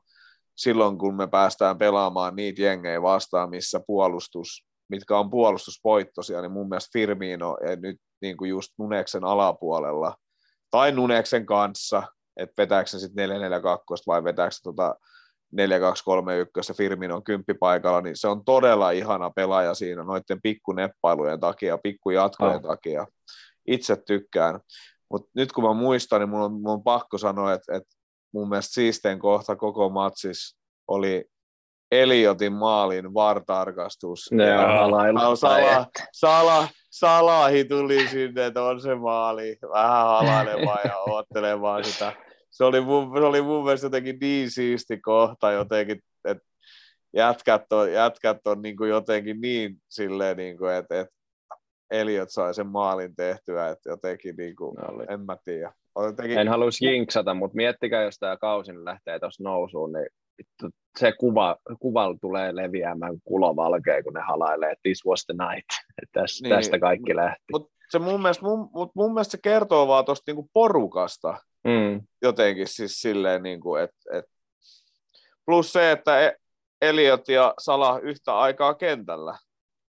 silloin 0.57 0.99
kun 0.99 1.17
me 1.17 1.27
päästään 1.27 1.79
pelaamaan 1.79 2.37
niitä 2.37 2.63
jengejä 2.63 3.03
vastaan, 3.03 3.51
missä 3.51 3.81
puolustus, 3.87 4.67
mitkä 4.93 5.19
on 5.19 5.31
puolustusvoittoisia, 5.31 6.41
niin 6.41 6.53
mun 6.53 6.69
mielestä 6.69 6.91
Firmino 6.93 7.57
ja 7.69 7.77
nyt 7.77 7.97
niin 8.23 8.37
kuin 8.37 8.49
just 8.51 8.73
Nuneksen 8.79 9.25
alapuolella, 9.25 10.15
tai 10.71 10.93
Nuneksen 10.93 11.47
kanssa, 11.47 12.03
että 12.37 12.63
vetääkö 12.63 12.91
se 12.91 12.99
sitten 12.99 13.23
442 13.23 14.05
vai 14.07 14.25
vetääkö 14.25 14.51
se 14.51 14.63
tota 14.63 14.95
4231 15.53 16.73
Firminon 16.75 17.25
kymppipaikalla, 17.25 18.01
niin 18.01 18.17
se 18.17 18.29
on 18.29 18.45
todella 18.45 18.91
ihana 18.91 19.31
pelaaja 19.31 19.75
siinä 19.75 20.03
noiden 20.05 20.43
pikkuneppailujen 20.43 21.41
takia, 21.41 21.79
pikkujatkojen 21.79 22.57
Oh. 22.57 22.63
takia. 22.63 23.07
Itse 23.67 23.97
tykkään. 23.97 24.61
Mutta 25.11 25.31
nyt 25.35 25.53
kun 25.53 25.65
mä 25.65 25.73
muistan, 25.73 26.21
niin 26.21 26.29
mun 26.29 26.41
on, 26.41 26.53
mun 26.53 26.69
on 26.73 26.83
pakko 26.83 27.19
sanoa, 27.19 27.53
että, 27.53 27.77
että 27.77 27.97
mun 28.35 28.49
mielestä 28.49 28.75
siistein 28.75 29.19
kohta 29.19 29.57
koko 29.57 29.89
matsis 29.89 30.57
oli 30.89 31.25
Eliotin 31.93 32.53
maalin 32.53 33.15
vartarkastus. 33.15 34.31
Halailu. 34.67 35.19
Al- 35.19 35.37
Sala, 35.37 35.87
Sala, 36.13 36.69
Salahi 36.91 37.65
tuli 37.65 38.09
sinne, 38.09 38.47
että 38.47 38.63
on 38.63 38.81
se 38.81 38.95
maali, 38.95 39.59
vähän 39.73 40.07
halailemaan 40.07 40.79
ja 40.85 40.99
oottelemaan 40.99 41.85
sitä. 41.85 42.13
Se 42.51 42.65
oli, 42.65 42.81
mun, 42.81 43.13
se 43.19 43.25
oli 43.25 43.43
mun 43.43 43.65
mielestä 43.65 43.87
jotenkin 43.87 44.19
niin 44.21 44.51
siisti 44.51 45.01
kohta 45.01 45.53
jotenkin, 45.53 46.01
että 46.25 46.45
jätkät 47.17 47.73
on, 47.73 47.93
jätkät 47.93 48.47
on 48.47 48.63
niin 48.63 48.77
kuin 48.77 48.91
jotenkin 48.91 49.41
niin 49.41 49.77
silleen, 49.89 50.37
niin 50.37 50.59
kuin, 50.59 50.75
että, 50.75 51.01
että 51.01 51.15
Eliot 51.91 52.31
sai 52.31 52.55
sen 52.55 52.67
maalin 52.67 53.17
tehtyä, 53.17 53.69
että 53.69 53.91
jotenkin 53.91 54.37
niin 54.37 54.57
kuin, 54.57 54.91
Oli. 54.91 55.05
en 55.09 55.21
mä 55.21 55.37
tiedä. 55.45 55.73
Jotenkin, 55.97 56.39
En 56.39 56.49
haluaisi 56.49 56.87
jinksata, 56.87 57.35
mutta 57.35 57.57
miettikää, 57.57 58.03
jos 58.03 58.19
tämä 58.19 58.37
kausi 58.37 58.85
lähtee 58.85 59.19
tuossa 59.19 59.45
nousuun, 59.45 59.93
niin 59.93 60.07
se 60.99 61.13
kuva, 61.13 61.57
kuva 61.81 62.15
tulee 62.21 62.57
leviämään 62.57 63.15
kulovalkea, 63.25 64.03
kun 64.03 64.13
ne 64.13 64.21
halailee, 64.21 64.71
että 64.71 64.83
this 64.83 65.07
was 65.07 65.27
the 65.27 65.35
night. 65.35 65.69
Tästä, 66.13 66.43
Niin, 66.43 66.57
tästä 66.57 66.79
kaikki 66.79 67.17
lähti. 67.17 67.45
Mut 67.53 67.71
se 67.91 67.99
mun 67.99 68.23
mielestä, 68.23 68.45
mun, 68.45 68.71
mut 68.73 68.91
mun 68.95 69.15
mielestä 69.15 69.31
se 69.31 69.39
kertoo 69.43 69.89
vaan 69.89 70.05
tuosta 70.05 70.23
niinku 70.27 70.51
porukasta 70.53 71.39
Mm, 71.65 72.01
jotenkin 72.23 72.67
siis 72.67 73.01
silleen, 73.01 73.43
niinku, 73.43 73.75
että 73.77 73.97
et. 74.13 74.25
plus 75.47 75.73
se, 75.73 75.91
että 75.93 76.33
Eliot 76.83 77.29
ja 77.29 77.55
Salah 77.59 78.01
yhtä 78.03 78.39
aikaa 78.39 78.75
kentällä, 78.75 79.39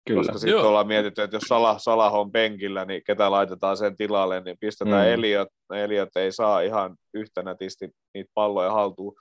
kyllä. 0.07 0.22
koska 0.22 0.38
sitten 0.38 0.61
ollaan 0.65 0.88
mietitty, 0.88 1.22
että 1.22 1.36
jos 1.36 1.44
Salah, 1.48 1.76
Salah 1.80 2.15
on 2.15 2.32
penkillä, 2.32 2.86
niin 2.86 3.02
ketä 3.07 3.32
laitetaan 3.32 3.78
sen 3.78 3.95
tilalle, 3.95 4.41
niin 4.41 4.57
pistetään 4.60 5.07
mm. 5.07 5.14
Eliot. 5.14 5.48
Eliot 5.74 6.10
ei 6.15 6.32
saa 6.32 6.61
ihan 6.61 6.95
yhtä 7.14 7.44
nätisti 7.44 7.90
niitä 8.14 8.32
palloja 8.34 8.72
haltuun, 8.72 9.15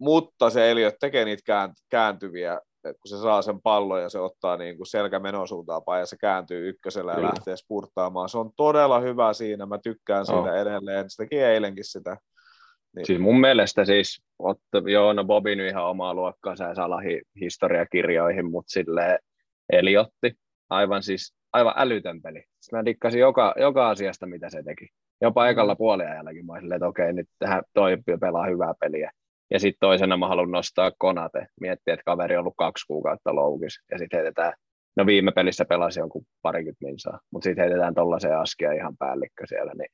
mutta 0.00 0.50
se 0.50 0.70
Eliot 0.70 0.94
tekee 1.00 1.24
niitä 1.24 1.42
käänt- 1.52 1.84
kääntyviä, 1.90 2.60
kun 2.82 3.08
se 3.08 3.16
saa 3.16 3.42
sen 3.42 3.62
pallon 3.62 4.02
ja 4.02 4.08
se 4.08 4.18
ottaa 4.18 4.56
niin 4.56 4.76
kuin 4.76 4.86
selkä 4.86 5.18
menosuuntaan 5.18 5.82
päin 5.86 6.00
ja 6.00 6.06
se 6.06 6.16
kääntyy 6.16 6.68
ykkösellä 6.68 7.12
ja 7.12 7.16
Kyllä. 7.16 7.28
lähtee 7.28 7.56
spurttaamaan. 7.56 8.28
Se 8.28 8.38
on 8.38 8.50
todella 8.56 9.00
hyvä 9.00 9.32
siinä, 9.32 9.66
mä 9.66 9.78
tykkään 9.78 10.26
siitä 10.26 10.48
Joo. 10.48 10.54
edelleen. 10.54 11.10
Se 11.10 11.22
teki 11.22 11.38
eilenkin 11.38 11.84
sitä. 11.84 12.16
Niin. 12.96 13.06
Siis 13.06 13.20
mun 13.20 13.40
mielestä 13.40 13.84
siis, 13.84 14.22
otta, 14.38 14.82
joo, 14.86 15.12
no 15.12 15.24
Bobi 15.24 15.56
nyt 15.56 15.68
ihan 15.68 15.84
omaa 15.84 16.14
luokkaansa 16.14 16.64
ja 16.64 16.74
Salahi 16.74 17.22
historiakirjoihin, 17.40 18.50
mutta 18.50 18.70
sille 18.70 19.18
Eliotti, 19.72 20.34
aivan 20.70 21.02
siis, 21.02 21.34
aivan 21.52 21.74
älytön 21.76 22.22
peli. 22.22 22.44
Mä 22.72 22.84
dikkasin 22.84 23.20
joka, 23.20 23.54
joka 23.56 23.90
asiasta, 23.90 24.26
mitä 24.26 24.50
se 24.50 24.62
teki. 24.62 24.88
Jopa 25.20 25.48
ekalla 25.48 25.76
puoliajallakin 25.76 26.46
mä 26.46 26.52
olin 26.52 26.62
silleen, 26.62 26.76
että 26.76 26.88
okei, 26.88 27.12
nyt 27.12 27.28
tähän 27.38 27.62
toi 27.74 27.96
pelaa 28.20 28.46
hyvää 28.46 28.74
peliä. 28.80 29.10
Ja 29.50 29.60
sitten 29.60 29.80
toisena 29.80 30.16
mä 30.16 30.28
haluan 30.28 30.50
nostaa 30.50 30.92
Konate. 30.98 31.46
Miettiä, 31.60 31.94
että 31.94 32.04
kaveri 32.04 32.36
on 32.36 32.40
ollut 32.40 32.54
kaksi 32.56 32.86
kuukautta 32.86 33.34
loukis. 33.34 33.80
Ja 33.90 33.98
sitten 33.98 34.18
heitetään, 34.18 34.52
no 34.96 35.06
viime 35.06 35.32
pelissä 35.32 35.64
pelasi 35.64 36.00
jonkun 36.00 36.24
parikymmentä 36.42 36.84
minsaa, 36.86 37.20
mutta 37.30 37.44
sitten 37.44 37.62
heitetään 37.62 37.94
tollaiseen 37.94 38.38
askia 38.38 38.72
ihan 38.72 38.96
päällikkö 38.96 39.46
siellä. 39.46 39.72
Niin 39.74 39.90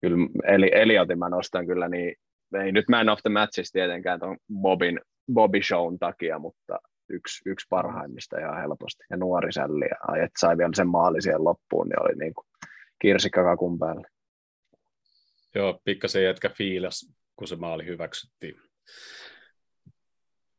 kyllä 0.00 0.28
eli, 0.46 0.70
Eliotin 0.74 1.18
mä 1.18 1.28
nostan 1.28 1.66
kyllä 1.66 1.88
niin, 1.88 2.14
ei 2.64 2.72
nyt 2.72 2.88
man 2.88 3.08
of 3.08 3.18
the 3.22 3.30
matches 3.30 3.72
tietenkään 3.72 4.20
tuon 4.20 4.36
Bobin, 4.60 5.00
Bobby 5.32 5.62
Shown 5.62 5.98
takia, 5.98 6.38
mutta 6.38 6.78
yksi, 7.10 7.50
yksi 7.50 7.66
parhaimmista 7.70 8.38
ihan 8.38 8.60
helposti. 8.60 9.04
Ja 9.10 9.16
nuori 9.16 9.52
sälli, 9.52 9.84
ja 9.84 10.24
että 10.24 10.38
sai 10.38 10.58
vielä 10.58 10.70
sen 10.74 10.88
maali 10.88 11.22
siihen 11.22 11.44
loppuun, 11.44 11.88
niin 11.88 12.02
oli 12.02 12.14
niin 12.18 12.34
kuin 12.34 12.46
kirsikka 13.02 13.56
päällä. 13.80 14.08
Joo, 15.54 15.80
pikkasen 15.84 16.24
jätkä 16.24 16.48
fiilas, 16.48 17.12
kun 17.36 17.48
se 17.48 17.56
maali 17.56 17.86
hyväksyttiin. 17.86 18.60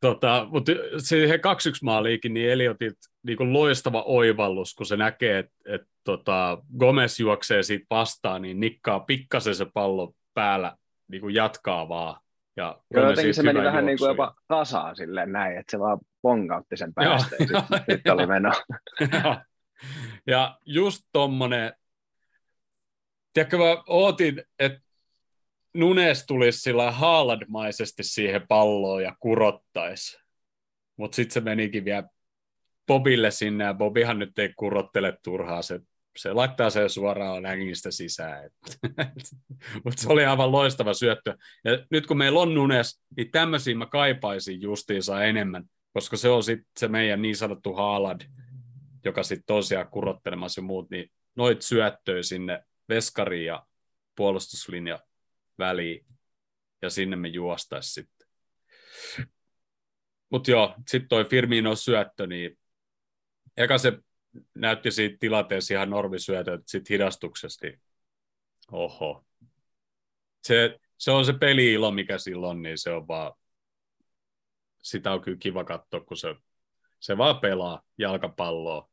Tota, 0.02 0.48
mutta 0.50 0.72
siihen 0.98 1.40
2-1 1.40 1.41
maaliikin, 1.84 2.34
niin 2.34 2.50
Eliotit 2.50 2.98
niin 3.24 3.54
loistava 3.54 4.04
oivallus, 4.04 4.76
kun 4.76 4.86
se 4.86 4.98
näkee, 4.98 5.40
että 5.40 5.54
et, 5.66 5.82
tota, 6.04 6.58
Gomez 6.80 7.20
juoksee 7.20 7.64
siitä 7.64 7.86
vastaan, 7.90 8.41
niin 8.41 8.60
nikkaa 8.60 9.00
pikkasen 9.00 9.56
se 9.56 9.66
pallo 9.74 10.14
päällä, 10.34 10.76
niin 11.08 11.34
jatkaa 11.34 11.90
vaan. 11.90 12.22
Ja 12.56 12.82
Joo, 12.94 13.10
jotenkin 13.10 13.34
se 13.34 13.44
meni 13.44 13.60
hyvä 13.60 13.68
vähän 13.68 13.86
niin 13.86 13.98
kuin 13.98 14.08
juoksu. 14.08 14.22
jopa 14.22 14.36
kasaan 14.48 14.95
silleen 14.95 15.32
näin, 15.32 15.58
että 15.58 15.72
se 15.72 15.80
vaan 15.80 16.00
pongautti 16.22 16.78
sen 16.78 16.94
päästä 16.94 17.36
ja 17.36 17.45
sitten 17.48 17.80
sit 17.91 18.08
oli 18.08 18.28
meno. 18.28 18.52
Ja 20.28 20.58
just 20.66 21.02
tommonen, 21.12 21.74
tiedätkö 23.34 23.58
mä 23.58 23.84
ootin, 23.88 24.44
että 24.60 24.80
Nunes 25.74 26.26
tulisi 26.26 26.60
sillä 26.60 26.91
Haaland-maisesti 26.91 28.04
siihen 28.04 28.48
palloon 28.48 29.04
ja 29.04 29.16
kurottaisi. 29.20 30.18
Mutta 30.98 31.16
sitten 31.16 31.34
se 31.34 31.41
menikin 31.41 31.86
vielä 31.86 32.04
Bobille 32.88 33.32
sinne, 33.32 33.64
ja 33.64 33.74
Bobihan 33.74 34.20
nyt 34.20 34.40
ei 34.40 34.54
kurottele 34.56 35.18
turhaa, 35.24 35.62
se, 35.62 35.80
se 36.18 36.34
laittaa 36.34 36.70
sen 36.70 36.90
suoraan 36.90 37.45
hängistä 37.45 37.91
sisään. 37.91 38.50
Mutta 39.84 40.02
se 40.02 40.10
oli 40.10 40.26
aivan 40.26 40.52
loistava 40.52 40.94
syöttö. 40.94 41.38
Ja 41.66 41.72
nyt 41.91 42.08
kun 42.08 42.18
meillä 42.18 42.40
on 42.40 42.54
Nunes, 42.54 43.02
niin 43.18 43.32
tämmöisiä 43.32 43.76
mä 43.76 43.86
kaipaisin 43.86 44.62
justiinsa 44.62 45.24
enemmän, 45.24 45.64
koska 45.94 46.18
se 46.18 46.30
on 46.30 46.44
sitten 46.44 46.72
se 46.80 46.88
meidän 46.88 47.22
niin 47.22 47.36
sanottu 47.36 47.74
Haaland, 47.74 48.22
joka 49.06 49.24
sitten 49.24 49.45
tosiaan 49.48 49.88
kurottelemassa 49.91 50.62
ja 50.62 50.66
muut, 50.66 50.90
niin 50.90 51.12
noit 51.36 51.62
syöttöä 51.62 52.24
sinne 52.24 52.64
veskariin 52.90 53.45
ja 53.45 53.66
puolustuslinja 54.16 55.00
väliin. 55.60 56.06
ja 56.82 56.90
sinne 56.90 57.16
me 57.16 57.28
juostaisi 57.28 57.94
sitten. 57.94 58.28
Mutta 60.30 60.52
joo, 60.52 60.76
sitten 60.88 61.10
toi 61.10 61.26
Firmino 61.26 61.76
syöttö, 61.76 62.28
niin 62.28 62.60
eka 63.58 63.78
se 63.78 64.00
näytti 64.56 64.92
siitä 64.92 65.18
tilanteessa 65.20 65.74
ihan 65.74 65.90
normisyötö, 65.90 66.54
että 66.54 66.72
sitten 66.72 66.94
hidastuksesta, 66.94 67.68
niin 67.68 67.82
oho. 68.72 69.26
Se, 70.44 70.80
se 70.98 71.12
on 71.12 71.26
se 71.26 71.34
peli-ilo, 71.34 71.92
mikä 71.92 72.18
silloin, 72.18 72.62
niin 72.62 72.78
se 72.78 72.92
on 72.92 73.08
vaan, 73.08 73.34
sitä 74.82 75.12
on 75.12 75.22
kyllä 75.22 75.38
kiva 75.38 75.64
katsoa, 75.64 76.00
kun 76.00 76.18
se, 76.18 76.36
se 77.00 77.18
vaan 77.18 77.40
pelaa 77.40 77.82
jalkapalloa. 77.98 78.90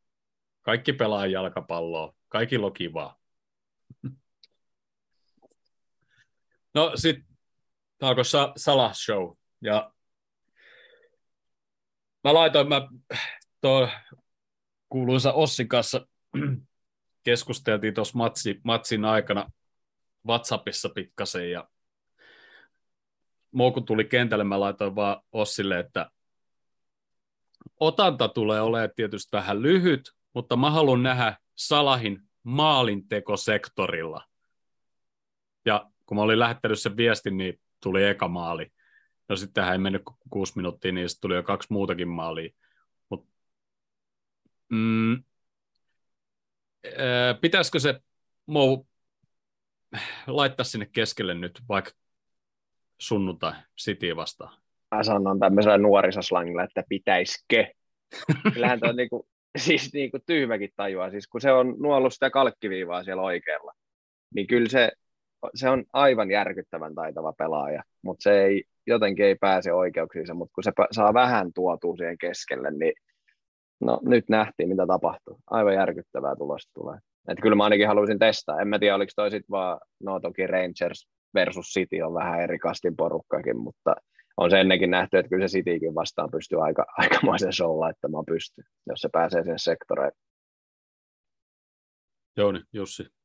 Kaikki 0.63 0.93
pelaa 0.93 1.27
jalkapalloa, 1.27 2.15
kaikilla 2.29 2.67
on 2.67 2.73
kivaa. 2.73 3.21
No 6.75 6.93
sitten 6.95 7.27
alkoi 8.03 8.25
Sa- 8.25 8.53
Salah 8.57 8.95
Show, 8.95 9.37
ja 9.61 9.93
mä 12.25 12.35
laitoin, 12.35 12.69
mä 12.69 12.89
tuo 13.61 13.89
kuuluisa 14.89 15.33
Ossin 15.33 15.69
kanssa 15.69 16.07
keskusteltiin 17.25 17.95
tuossa 17.95 18.19
matsi, 18.19 18.61
matsin 18.65 19.05
aikana 19.05 19.51
WhatsAppissa 20.27 20.89
pikkasen 20.89 21.51
ja 21.51 21.69
Mou 23.53 23.73
kun 23.73 23.85
tuli 23.85 24.05
kentälle, 24.05 24.45
mä 24.45 24.61
laitoin 24.61 24.95
vaan 24.95 25.23
Ossille, 25.33 25.79
että 25.79 26.11
otanta 27.81 28.29
tulee 28.29 28.61
olemaan 28.61 28.91
tietysti 28.97 29.29
vähän 29.33 29.63
lyhyt, 29.63 30.13
mutta 30.35 30.57
mä 30.57 30.71
haluan 30.71 31.03
nähdä 31.03 31.37
Salahin 31.57 32.23
maalintekosektorilla. 32.43 34.25
Ja 35.65 35.90
kun 36.11 36.17
mä 36.17 36.23
olin 36.23 36.39
lähettänyt 36.39 36.79
sen 36.81 36.97
viestin, 36.97 37.37
niin 37.37 37.61
tuli 37.83 38.05
eka 38.05 38.29
maali. 38.29 38.67
No 39.29 39.37
sittenhän 39.37 39.73
ei 39.73 39.79
mennyt 39.79 40.03
kuusi 40.31 40.53
minuuttia, 40.57 40.93
niin 40.93 41.09
sitten 41.09 41.21
tuli 41.21 41.35
jo 41.35 41.43
kaksi 41.43 41.69
muutakin 41.71 42.09
maalia. 42.09 42.51
Mut, 43.09 43.29
mm, 44.69 45.23
ää, 46.99 47.35
pitäisikö 47.41 47.79
se 47.79 48.01
Mou 48.47 48.87
laittaa 50.27 50.65
sinne 50.65 50.87
keskelle 50.93 51.35
nyt 51.35 51.61
vaikka 51.69 51.91
sunnuntai 53.01 53.53
City 53.81 54.17
vastaan? 54.17 54.63
Mä 54.95 55.03
sanon 55.03 55.39
tämmöisellä 55.39 55.79
nuorisoslangilla, 55.79 56.65
että 56.65 56.85
pitäisikö. 56.89 57.67
Kyllähän 58.55 58.81
toi 58.81 58.95
niinku, 58.95 59.29
siis 59.59 59.93
niinku 59.93 60.19
tyhmäkin 60.27 60.71
tajua, 60.77 61.11
siis 61.11 61.29
kun 61.29 61.41
se 61.41 61.53
on 61.53 61.75
nuollut 61.79 62.15
sitä 62.15 62.31
kalkkiviivaa 62.31 63.05
siellä 63.05 63.23
oikealla, 63.23 63.73
niin 64.35 64.47
kyllä 64.47 64.69
se, 64.69 64.93
se 65.55 65.69
on 65.69 65.85
aivan 65.93 66.31
järkyttävän 66.31 66.95
taitava 66.95 67.33
pelaaja, 67.33 67.83
mutta 68.03 68.23
se 68.23 68.45
ei, 68.45 68.65
jotenkin 68.87 69.25
ei 69.25 69.35
pääse 69.35 69.73
oikeuksiinsa, 69.73 70.35
mutta 70.35 70.53
kun 70.55 70.65
se 70.65 70.73
saa 70.93 71.15
vähän 71.15 71.53
tuotua 71.53 71.97
siihen 71.97 72.19
keskelle, 72.19 72.71
niin 72.71 72.93
no 73.81 74.01
nyt 74.03 74.25
nähtiin, 74.29 74.69
mitä 74.69 74.87
tapahtuu. 74.87 75.41
Aivan 75.51 75.75
järkyttävää 75.75 76.37
tulosta 76.37 76.71
tulee. 76.75 76.99
Että 77.29 77.43
kyllä 77.43 77.57
mä 77.57 77.65
ainakin 77.65 77.89
haluaisin 77.89 78.19
testaa. 78.19 78.61
En 78.61 78.69
mä 78.69 78.79
tiedä, 78.79 78.95
oliko 78.95 79.13
toi 79.17 79.31
sitten 79.31 79.51
vaan, 79.51 79.81
no 80.03 80.21
toki 80.21 80.47
Rangers 80.47 81.09
versus 81.35 81.67
City 81.67 82.01
on 82.03 82.15
vähän 82.15 82.41
eri 82.41 82.59
kastin 82.59 82.97
porukkakin, 82.97 83.57
mutta 83.57 83.95
on 84.37 84.51
se 84.51 84.61
ennenkin 84.61 84.91
nähty, 84.91 85.19
että 85.19 85.31
kyllä 85.31 85.49
se 85.49 85.53
Citykin 85.53 85.95
vastaan 85.95 86.31
pystyy 86.31 86.65
aika, 86.65 86.87
aikamoisen 86.99 87.53
show 87.53 87.79
laittamaan 87.79 88.25
pystyyn, 88.25 88.67
jos 88.87 89.01
se 89.01 89.09
pääsee 89.13 89.45
sen 89.45 89.59
sektoreen. 89.59 90.13
Jouni, 92.37 92.61
Jussi. 92.73 93.20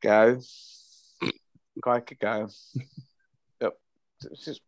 Käy. 0.00 0.36
Kaikki 1.82 2.16
käy. 2.16 2.46
Ja, 3.60 3.72
siis, 4.34 4.64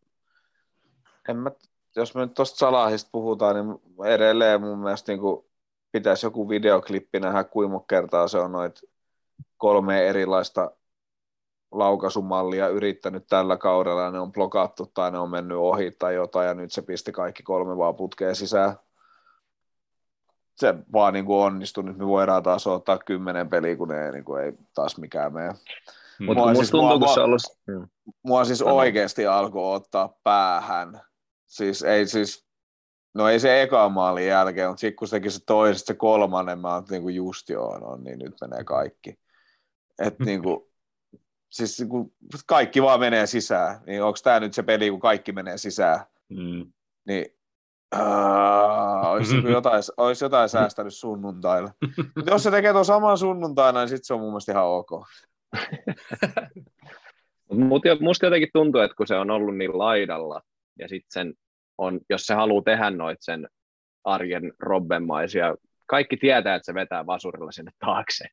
en 1.29 1.37
mä, 1.37 1.51
jos 1.97 2.15
me 2.15 2.21
nyt 2.21 2.35
tuosta 2.35 2.59
Salahista 2.59 3.09
puhutaan, 3.13 3.55
niin 3.57 4.07
edelleen 4.07 4.61
mun 4.61 4.79
mielestä 4.79 5.13
niin 5.13 5.21
kuin 5.21 5.47
pitäisi 5.93 6.27
joku 6.27 6.49
videoklippi 6.49 7.21
nähdä, 7.21 7.45
kuinka 7.45 7.81
kertaa 7.89 8.29
se 8.29 8.39
on 8.39 8.53
noit 8.53 8.81
kolme 9.57 10.09
erilaista 10.09 10.71
laukaisumallia 11.73 12.69
yrittänyt 12.69 13.27
tällä 13.27 13.57
kaudella 13.57 14.11
ne 14.11 14.21
on 14.21 14.33
blokattu 14.33 14.87
tai 14.95 15.11
ne 15.11 15.19
on 15.19 15.31
mennyt 15.31 15.59
ohi 15.59 15.91
tai 15.91 16.15
jotain 16.15 16.49
ja 16.49 16.55
nyt 16.55 16.73
se 16.73 16.83
pisti 16.83 17.13
kaikki 17.13 17.43
kolme 17.43 17.77
vaan 17.77 17.95
putkeen 17.95 18.37
sisään. 18.37 18.77
Se 20.59 20.75
vaan 20.93 21.13
niin 21.15 21.25
kuin 21.25 21.39
onnistui. 21.39 21.85
Nyt 21.85 21.97
me 21.99 22.07
voidaan 22.07 22.43
taas 22.43 22.67
ottaa 22.67 22.99
kymmenen 22.99 23.49
peliä, 23.51 23.77
kun 23.77 23.89
ne 23.89 24.11
niin 24.11 24.25
kuin 24.25 24.45
ei 24.45 24.53
taas 24.75 24.99
mikään 24.99 25.33
mene. 25.33 25.49
Mutta 26.19 26.43
Mua 26.43 26.55
siis- 26.55 26.71
tuntuu, 26.71 26.89
mua- 26.89 26.99
kun 26.99 27.09
se 27.09 27.21
mua- 27.21 27.25
on 27.25 27.25
ollut... 27.25 27.89
Mua 28.23 28.45
siis 28.45 28.63
oikeasti 28.63 29.27
alkoi 29.27 29.75
ottaa 29.75 30.15
päähän. 30.25 31.01
Siis 31.47 31.83
ei 31.83 32.07
siis, 32.07 32.47
no 33.15 33.29
ei 33.29 33.41
se 33.41 33.63
eka 33.63 33.89
maalin 33.89 34.27
jälkeen, 34.27 34.69
mutta 34.69 34.81
sitten 34.81 34.97
kun 34.97 35.09
se 35.09 35.17
teki 35.17 35.31
se 35.31 35.45
toinen, 35.47 35.75
sit 35.79 35.87
se 35.87 35.95
kolmannen, 35.95 36.59
mä 36.59 36.75
oon 36.75 36.85
niinku 36.91 37.09
just 37.09 37.49
joo, 37.49 37.79
no 37.79 37.97
niin 37.97 38.19
nyt 38.19 38.35
menee 38.41 38.65
kaikki. 38.65 39.19
Et 39.99 40.19
niinku, 40.19 40.71
siis 41.49 41.79
niinku, 41.81 42.13
kaikki 42.47 42.83
vaan 42.83 43.01
menee 43.01 43.27
sisään. 43.27 43.81
Niin 43.87 44.03
onko 44.03 44.19
tämä 44.23 44.41
nyt 44.41 44.55
se 44.55 44.63
peli, 44.63 44.91
kun 44.91 45.01
kaikki 45.01 45.33
menee 45.33 45.59
sisään? 45.59 46.01
Mm. 46.29 46.73
Niin 47.07 47.38
Uh, 47.97 49.11
olisi, 49.11 49.35
niinku 49.35 49.49
jotain, 49.59 49.83
olisi 49.97 50.25
jotain 50.25 50.49
säästänyt 50.49 50.95
sunnuntaille. 50.95 51.71
Mutta 52.17 52.31
jos 52.31 52.43
se 52.43 52.51
tekee 52.51 52.73
tuon 52.73 52.85
saman 52.85 53.19
sunnuntaina, 53.19 53.81
niin 53.81 53.89
sitten 53.89 54.05
se 54.05 54.15
on 54.15 54.21
mun 54.21 54.31
mielestä 54.31 54.53
ihan 54.53 54.67
ok. 54.67 54.91
Mutta 57.69 57.89
musta 58.01 58.27
jotenkin 58.27 58.49
tuntuu, 58.53 58.81
että 58.81 58.95
kun 58.95 59.07
se 59.07 59.17
on 59.17 59.31
ollut 59.31 59.57
niin 59.57 59.79
laidalla, 59.79 60.43
ja 60.79 60.89
sitten 60.89 61.11
sen 61.11 61.35
on, 61.79 62.01
jos 62.11 62.23
se 62.23 62.35
haluaa 62.35 62.63
tehdä 62.63 62.91
noit 62.91 63.19
sen 63.21 63.49
arjen 64.05 64.53
robbenmaisia, 64.59 65.55
kaikki 65.87 66.17
tietää, 66.17 66.55
että 66.55 66.67
se 66.67 66.75
vetää 66.75 67.07
vasurilla 67.07 67.53
sinne 67.53 67.71
taakse, 67.79 68.25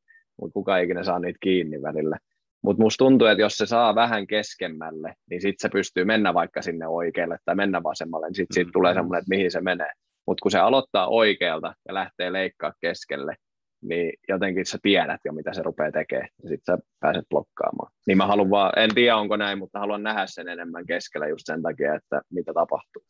mutta 0.42 0.54
kuka 0.54 0.78
ikinä 0.78 1.04
saa 1.04 1.20
niitä 1.20 1.38
kiinni 1.42 1.82
välillä. 1.82 2.18
Mutta 2.66 2.84
musta 2.84 3.06
tuntuu, 3.06 3.28
että 3.28 3.42
jos 3.42 3.58
se 3.58 3.66
saa 3.66 3.96
vähän 3.96 4.28
keskemmälle, 4.28 5.14
niin 5.30 5.42
sitten 5.42 5.70
se 5.70 5.70
pystyy 5.70 6.06
mennä 6.06 6.34
vaikka 6.34 6.62
sinne 6.62 6.88
oikealle 6.88 7.38
tai 7.46 7.56
mennä 7.56 7.84
vasemmalle, 7.84 8.28
niin 8.28 8.36
sitten 8.36 8.54
siitä 8.54 8.70
Mm. 8.70 8.74
tulee 8.74 8.94
semmoinen, 8.94 9.20
että 9.20 9.30
mihin 9.30 9.52
se 9.52 9.62
menee. 9.62 9.92
Mutta 10.28 10.42
kun 10.42 10.52
se 10.52 10.60
aloittaa 10.60 11.08
oikealta 11.08 11.74
ja 11.88 11.94
lähtee 11.94 12.34
leikkaa 12.34 12.74
keskelle, 12.82 13.36
niin 13.82 14.14
jotenkin 14.30 14.66
sä 14.66 14.78
tiedät 14.82 15.22
jo, 15.26 15.34
mitä 15.34 15.54
se 15.54 15.64
rupeaa 15.64 15.92
tekemään, 15.92 16.30
ja 16.44 16.50
sitten 16.50 16.78
sä 16.78 16.88
pääset 17.00 17.26
blokkaamaan. 17.30 17.92
Niin 18.08 18.18
mä 18.18 18.28
haluan 18.28 18.50
vaan, 18.50 18.80
en 18.80 18.96
tiedä 18.96 19.18
onko 19.18 19.38
näin, 19.38 19.58
mutta 19.58 19.80
haluan 19.80 20.04
nähdä 20.04 20.26
sen 20.28 20.48
enemmän 20.50 20.86
keskellä 20.86 21.28
just 21.28 21.44
sen 21.46 21.62
takia, 21.62 21.96
että 21.96 22.22
mitä 22.34 22.54
tapahtuu. 22.54 23.04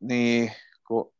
Niin, 0.00 0.52
kun 0.88 1.12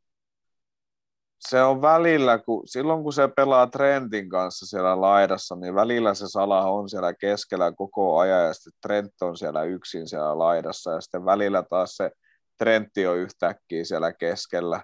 se 1.39 1.61
on 1.63 1.81
välillä, 1.81 2.37
kun, 2.37 2.67
silloin 2.67 3.03
kun 3.03 3.13
se 3.13 3.27
pelaa 3.27 3.67
Trentin 3.67 4.29
kanssa 4.29 4.65
siellä 4.65 5.01
laidassa, 5.01 5.55
niin 5.55 5.75
välillä 5.75 6.13
se 6.13 6.27
Salah 6.27 6.65
on 6.65 6.89
siellä 6.89 7.13
keskellä 7.13 7.71
koko 7.71 8.19
ajan 8.19 8.45
ja 8.45 8.53
sitten 8.53 8.73
Trent 8.81 9.21
on 9.21 9.37
siellä 9.37 9.63
yksin 9.63 10.07
siellä 10.07 10.37
laidassa 10.37 10.91
ja 10.91 11.01
sitten 11.01 11.25
välillä 11.25 11.63
taas 11.63 11.95
se 11.95 12.11
Trentti 12.57 13.07
on 13.07 13.17
yhtäkkiä 13.17 13.83
siellä 13.85 14.13
keskellä 14.13 14.83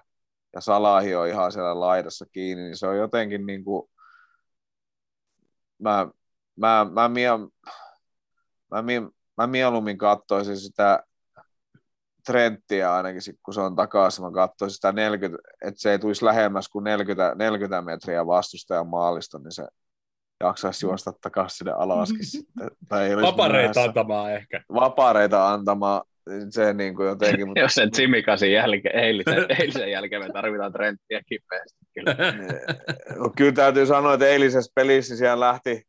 ja 0.54 0.60
Salahi 0.60 1.14
on 1.14 1.28
ihan 1.28 1.52
siellä 1.52 1.80
laidassa 1.80 2.26
kiinni, 2.32 2.64
niin 2.64 2.76
se 2.76 2.86
on 2.86 2.96
jotenkin 2.96 3.46
niin 3.46 3.64
kuin, 3.64 3.90
mä, 5.78 6.08
mä, 6.56 6.86
mä, 6.92 7.08
mie, 7.08 7.30
mä, 8.70 8.82
mie, 8.82 9.02
mä 9.36 9.46
mieluummin 9.46 9.98
katsoisin 9.98 10.56
sitä 10.56 11.04
Trenttiä 12.26 12.94
ainakin, 12.94 13.22
sit, 13.22 13.36
kun 13.42 13.54
se 13.54 13.60
on 13.60 13.76
takaisin, 13.76 14.24
mä 14.24 14.30
katsoisin 14.30 14.74
sitä 14.74 14.92
40, 14.92 15.42
että 15.64 15.80
se 15.80 15.90
ei 15.90 15.98
tulisi 15.98 16.24
lähemmäs 16.24 16.68
kuin 16.68 16.84
40, 16.84 17.34
40 17.34 17.82
metriä 17.82 18.26
vastustajan 18.26 18.86
maalista, 18.86 19.38
niin 19.38 19.52
se 19.52 19.66
jaksaisi 20.40 20.86
juosta 20.86 21.12
takaisin 21.20 21.58
sinne 21.58 21.72
alaskin 21.72 22.26
sitten. 22.36 22.70
Tai 22.88 23.08
ei 23.08 23.16
myöhässä. 23.16 23.82
antamaan 23.82 24.32
ehkä. 24.32 24.62
Vapareita 24.74 25.48
antamaan, 25.52 26.02
se 26.50 26.72
niin 26.72 26.94
kuin 26.96 27.08
jotenkin, 27.08 27.48
mutta 27.48 27.60
Jos 27.64 27.74
sen 27.74 27.90
Tsimikasin 27.90 28.52
jälkeen, 28.52 28.98
eilisen, 28.98 29.46
eilisen 29.60 29.90
jälkeen 29.90 30.22
me 30.22 30.32
tarvitaan 30.32 30.72
Trenttiä 30.72 31.20
kipeästi. 31.26 31.78
Kyllä. 31.94 32.16
No, 33.16 33.32
kyllä 33.36 33.52
täytyy 33.52 33.86
sanoa, 33.86 34.14
että 34.14 34.26
eilisessä 34.26 34.72
pelissä 34.74 35.16
siellä 35.16 35.46
lähti, 35.46 35.82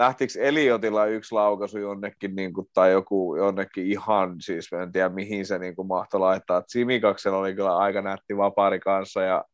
lähtikö 0.00 0.32
Eliotilla 0.40 1.06
yksi 1.06 1.34
laukaisu 1.34 1.78
jonnekin, 1.78 2.36
niin 2.36 2.52
kuin, 2.52 2.66
tai 2.74 2.92
joku 2.92 3.36
jonnekin 3.36 3.86
ihan, 3.86 4.36
siis 4.40 4.72
en 4.72 4.92
tiedä 4.92 5.08
mihin 5.08 5.46
se 5.46 5.58
niin 5.58 5.76
kuin, 5.76 5.88
mahtoi 5.88 6.20
laittaa. 6.20 6.62
Simikaksella 6.66 7.38
oli 7.38 7.54
kyllä 7.54 7.76
aika 7.76 8.02
nätti 8.02 8.36
vapari 8.36 8.80
kanssa, 8.80 9.22
ja 9.22 9.44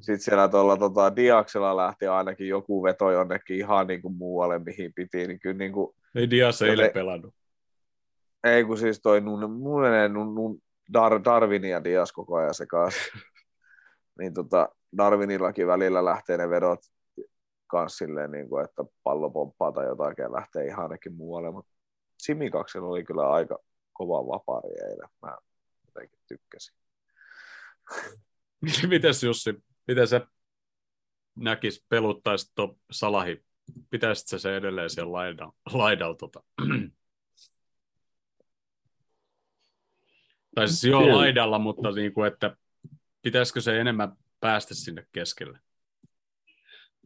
sitten 0.00 0.20
siellä 0.20 0.48
tuolla 0.48 0.76
tota, 0.76 1.16
Diaksella 1.16 1.76
lähti 1.76 2.06
ainakin 2.06 2.48
joku 2.48 2.82
veto 2.82 3.10
jonnekin 3.10 3.56
ihan 3.56 3.86
niin 3.86 4.02
kuin, 4.02 4.14
muualle, 4.14 4.58
mihin 4.58 4.92
piti, 4.94 5.26
niin 5.26 5.40
kyllä 5.40 5.58
niin 5.58 5.72
kuin, 5.72 5.94
Ei 6.14 6.30
Dias 6.30 6.62
eilen 6.62 6.84
Joten- 6.86 6.92
pelannut. 6.94 7.34
ei 8.44 8.64
kun 8.64 8.78
siis 8.78 9.00
toi 9.02 9.20
nun, 9.20 9.50
mun 9.50 9.80
menee 9.80 10.08
nun, 10.08 10.34
nun, 10.34 10.58
Dar, 10.92 11.24
Darwin 11.24 11.64
ja 11.64 11.84
Dias 11.84 12.12
koko 12.12 12.36
ajan 12.36 12.54
sekaisin. 12.54 13.02
niin 14.18 14.34
tota, 14.34 14.68
Darwinillakin 14.96 15.66
välillä 15.66 16.04
lähtee 16.04 16.36
ne 16.36 16.50
vedot. 16.50 16.80
Kans 17.68 17.96
silleen, 17.96 18.30
niin 18.30 18.48
kuin, 18.48 18.64
että 18.64 18.84
pallo 19.02 19.30
pomppaa 19.30 19.72
tai 19.72 19.86
jotakin 19.86 20.22
ja 20.22 20.32
lähtee 20.32 20.66
ihan 20.66 20.82
ainakin 20.82 21.14
muualle, 21.14 21.50
mutta 21.50 21.72
Simikaksella 22.18 22.88
oli 22.88 23.04
kyllä 23.04 23.30
aika 23.30 23.58
kova 23.92 24.26
vapaari 24.26 24.74
eilen. 24.90 25.08
Mä 25.22 25.36
jotenkin 25.86 26.18
tykkäsin. 26.28 26.74
Mites 28.88 29.22
Jussi, 29.22 29.54
miten 29.86 30.08
sä 30.08 30.26
näkis, 31.36 31.86
peluttaisit 31.88 32.52
tuon 32.54 32.76
Salahi? 32.90 33.44
Pitäisitkö 33.90 34.38
se 34.38 34.56
edelleen 34.56 34.90
siellä 34.90 35.12
laidalla? 35.12 35.52
laidalla 35.72 36.14
tota? 36.14 36.42
tai 40.54 40.68
siis 40.68 40.84
joo 40.84 41.16
laidalla, 41.16 41.58
mutta 41.58 41.90
niin 41.90 42.12
kuin, 42.12 42.32
että 42.32 42.56
pitäisikö 43.22 43.60
se 43.60 43.80
enemmän 43.80 44.12
päästä 44.40 44.74
sinne 44.74 45.06
keskelle? 45.12 45.58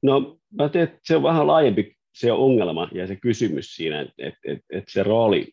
No 0.03 0.39
mä 0.51 0.69
tiedän, 0.69 0.89
että 0.89 1.01
se 1.05 1.17
on 1.17 1.23
vähän 1.23 1.47
laajempi 1.47 1.97
se 2.15 2.33
ongelma 2.33 2.89
ja 2.93 3.07
se 3.07 3.17
kysymys 3.17 3.77
siinä, 3.77 4.01
että, 4.01 4.15
että, 4.19 4.39
että, 4.45 4.65
että 4.71 4.93
se 4.93 5.03
rooli, 5.03 5.47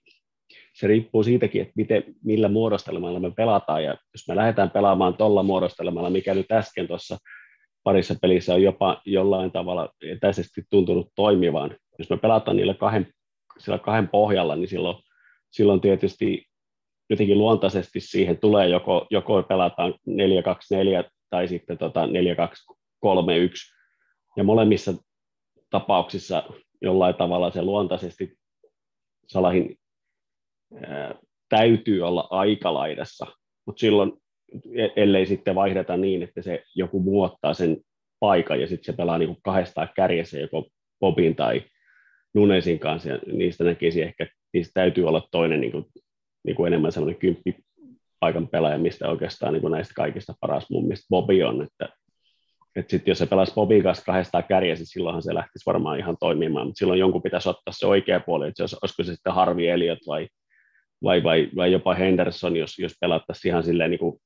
se 0.73 0.88
riippuu 0.88 1.23
siitäkin, 1.23 1.61
että 1.61 1.73
miten, 1.76 2.03
millä 2.23 2.49
muodostelmalla 2.49 3.19
me 3.19 3.31
pelataan, 3.31 3.84
ja 3.84 3.97
jos 4.13 4.27
me 4.27 4.35
lähdetään 4.35 4.71
pelaamaan 4.71 5.17
tuolla 5.17 5.43
muodostelmalla, 5.43 6.09
mikä 6.09 6.34
nyt 6.34 6.51
äsken 6.51 6.88
tuossa 6.88 7.17
parissa 7.84 8.15
pelissä 8.21 8.53
on 8.53 8.63
jopa 8.63 9.01
jollain 9.05 9.51
tavalla 9.51 9.89
etäisesti 10.01 10.63
tuntunut 10.69 11.11
toimivan, 11.15 11.77
jos 11.99 12.09
me 12.09 12.17
pelataan 12.17 12.57
niillä 12.57 12.73
kahden, 12.73 13.07
sillä 13.57 13.77
kahden 13.77 14.07
pohjalla, 14.07 14.55
niin 14.55 14.67
silloin, 14.67 14.97
silloin 15.51 15.81
tietysti 15.81 16.45
jotenkin 17.09 17.38
luontaisesti 17.38 17.99
siihen 17.99 18.38
tulee 18.38 18.69
joko, 18.69 19.07
joko 19.09 19.43
pelataan 19.43 19.93
4-2-4 20.09 21.09
tai 21.30 21.47
sitten 21.47 21.77
tota 21.77 22.05
4-2-3-1, 22.05 22.09
ja 24.40 24.44
molemmissa 24.44 24.94
tapauksissa 25.70 26.44
jollain 26.82 27.16
tavalla 27.16 27.52
se 27.52 27.61
luontaisesti 27.61 28.38
Salahin 29.28 29.76
ää, 30.88 31.16
täytyy 31.49 32.02
olla 32.02 32.28
aikalaidassa, 32.30 33.28
mutta 33.66 33.80
silloin 33.80 34.11
e- 34.76 35.03
ellei 35.03 35.26
sitten 35.26 35.56
vaihdeta 35.56 35.98
niin, 35.98 36.24
että 36.24 36.41
se 36.41 36.64
joku 36.76 36.99
muuttaa 36.99 37.53
sen 37.53 37.78
paikan 38.20 38.61
ja 38.61 38.68
sitten 38.68 38.94
se 38.94 38.98
pelaa 38.98 39.18
niin 39.18 39.38
kahdestaan 39.44 39.90
kärjessä 39.95 40.40
joko 40.40 40.70
Bobin 40.99 41.36
tai 41.36 41.61
Nunesin 42.34 42.80
kanssa, 42.80 43.10
ja 43.10 43.20
niistä 43.34 43.64
näkisi 43.64 44.02
ehkä, 44.02 44.28
niistä 44.53 44.72
täytyy 44.74 45.07
olla 45.07 45.28
toinen 45.32 45.61
niin 45.61 45.72
kuin, 45.72 45.86
niin 46.45 46.56
kuin 46.56 46.68
enemmän 46.68 46.91
sellainen 46.91 47.20
kymppi 47.20 47.56
paikan 48.20 48.48
pelaaja, 48.48 48.78
mistä 48.78 49.10
oikeastaan 49.10 49.53
niin 49.53 49.61
kuin 49.61 49.72
näistä 49.72 49.94
kaikista 49.94 50.34
paras 50.41 50.70
mun 50.70 50.84
mielestä 50.84 51.07
Bobi 51.10 51.44
on, 51.44 51.61
että 51.61 51.90
että 52.75 52.91
sitten 52.91 53.11
jos 53.11 53.17
se 53.17 53.25
pelasi 53.25 53.53
Bobin 53.53 53.83
kanssa 53.83 54.05
kahdestaan 54.05 54.43
kärjessä, 54.43 54.85
silloinhan 54.87 55.23
se 55.23 55.33
lähtisi 55.33 55.65
varmaan 55.65 55.99
ihan 55.99 56.17
toimimaan, 56.19 56.67
mutta 56.67 56.79
silloin 56.79 56.99
jonkun 56.99 57.21
pitäisi 57.21 57.49
ottaa 57.49 57.73
se 57.77 57.87
oikea 57.87 58.19
puoli, 58.19 58.47
että 58.47 58.63
olisi, 58.63 58.75
olisiko 58.81 59.03
se 59.03 59.13
sitten 59.13 59.33
Harvi 59.33 59.67
Eliot 59.67 59.99
vai, 60.07 60.27
vai, 61.03 61.23
vai, 61.23 61.49
vai, 61.55 61.71
jopa 61.71 61.93
Henderson, 61.93 62.55
jos, 62.55 62.79
jos 62.79 62.95
pelattaisiin 63.01 63.49
ihan 63.49 63.63
silleen 63.63 63.91
niin 63.91 63.99
kuin, 63.99 64.17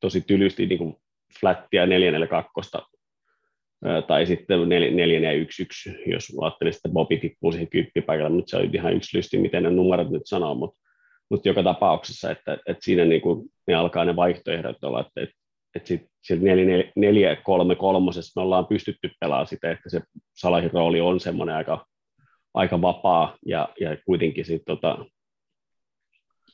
tosi 0.00 0.20
tylysti 0.20 0.66
niin 0.66 0.78
kuin 0.78 0.96
flattia 1.40 1.86
442 1.86 2.70
tai 4.06 4.26
sitten 4.26 4.68
4 4.68 5.32
jos 6.06 6.32
ajattelisi, 6.42 6.76
että 6.78 6.88
Bobi 6.88 7.18
tippuu 7.18 7.52
siihen 7.52 7.68
kymppipaikalle, 7.68 8.30
mutta 8.30 8.50
se 8.50 8.56
on 8.56 8.74
ihan 8.74 8.96
yksi 8.96 9.16
lysti, 9.16 9.38
miten 9.38 9.62
ne 9.62 9.70
numerot 9.70 10.10
nyt 10.10 10.22
sanoo, 10.24 10.54
mutta, 10.54 10.80
mutta 11.30 11.48
joka 11.48 11.62
tapauksessa, 11.62 12.30
että, 12.30 12.52
että 12.54 12.84
siinä 12.84 13.04
niin 13.04 13.20
kuin, 13.20 13.48
ne 13.66 13.74
alkaa 13.74 14.04
ne 14.04 14.16
vaihtoehdot 14.16 14.84
olla, 14.84 15.00
että, 15.00 15.20
että 15.20 15.36
että 15.76 15.88
sitten 15.88 16.90
4 16.96 17.36
3 17.36 17.74
3 17.74 18.10
me 18.36 18.42
ollaan 18.42 18.66
pystytty 18.66 19.10
pelaamaan 19.20 19.46
sitä, 19.46 19.70
että 19.70 19.90
se 19.90 20.00
Salahin 20.34 20.72
rooli 20.72 21.00
on 21.00 21.20
semmoinen 21.20 21.54
aika, 21.54 21.86
aika 22.54 22.82
vapaa 22.82 23.36
ja, 23.46 23.68
ja 23.80 23.96
kuitenkin 24.06 24.44
sitten 24.44 24.76
tota, 24.76 25.06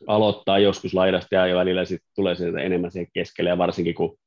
aloittaa 0.06 0.58
joskus 0.58 0.94
laidasta 0.94 1.34
ja 1.34 1.56
välillä 1.56 1.84
sitten 1.84 2.10
tulee 2.14 2.34
sieltä 2.34 2.60
enemmän 2.60 2.90
siihen 2.90 3.10
keskelle 3.14 3.50
ja 3.50 3.58
varsinkin 3.58 3.94
kun 3.94 4.18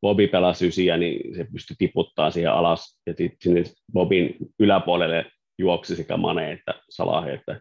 Bobi 0.00 0.26
pelasi 0.26 0.66
ysiä, 0.66 0.96
niin 0.96 1.34
se 1.34 1.46
pystyi 1.52 1.76
tiputtaa 1.78 2.30
siihen 2.30 2.52
alas 2.52 3.00
ja 3.06 3.14
sitten 3.14 3.38
sinne 3.40 3.62
Bobin 3.92 4.36
yläpuolelle 4.58 5.26
juoksi 5.58 5.96
sekä 5.96 6.16
Mane 6.16 6.52
että 6.52 6.74
Salahi, 6.90 7.30
että 7.30 7.60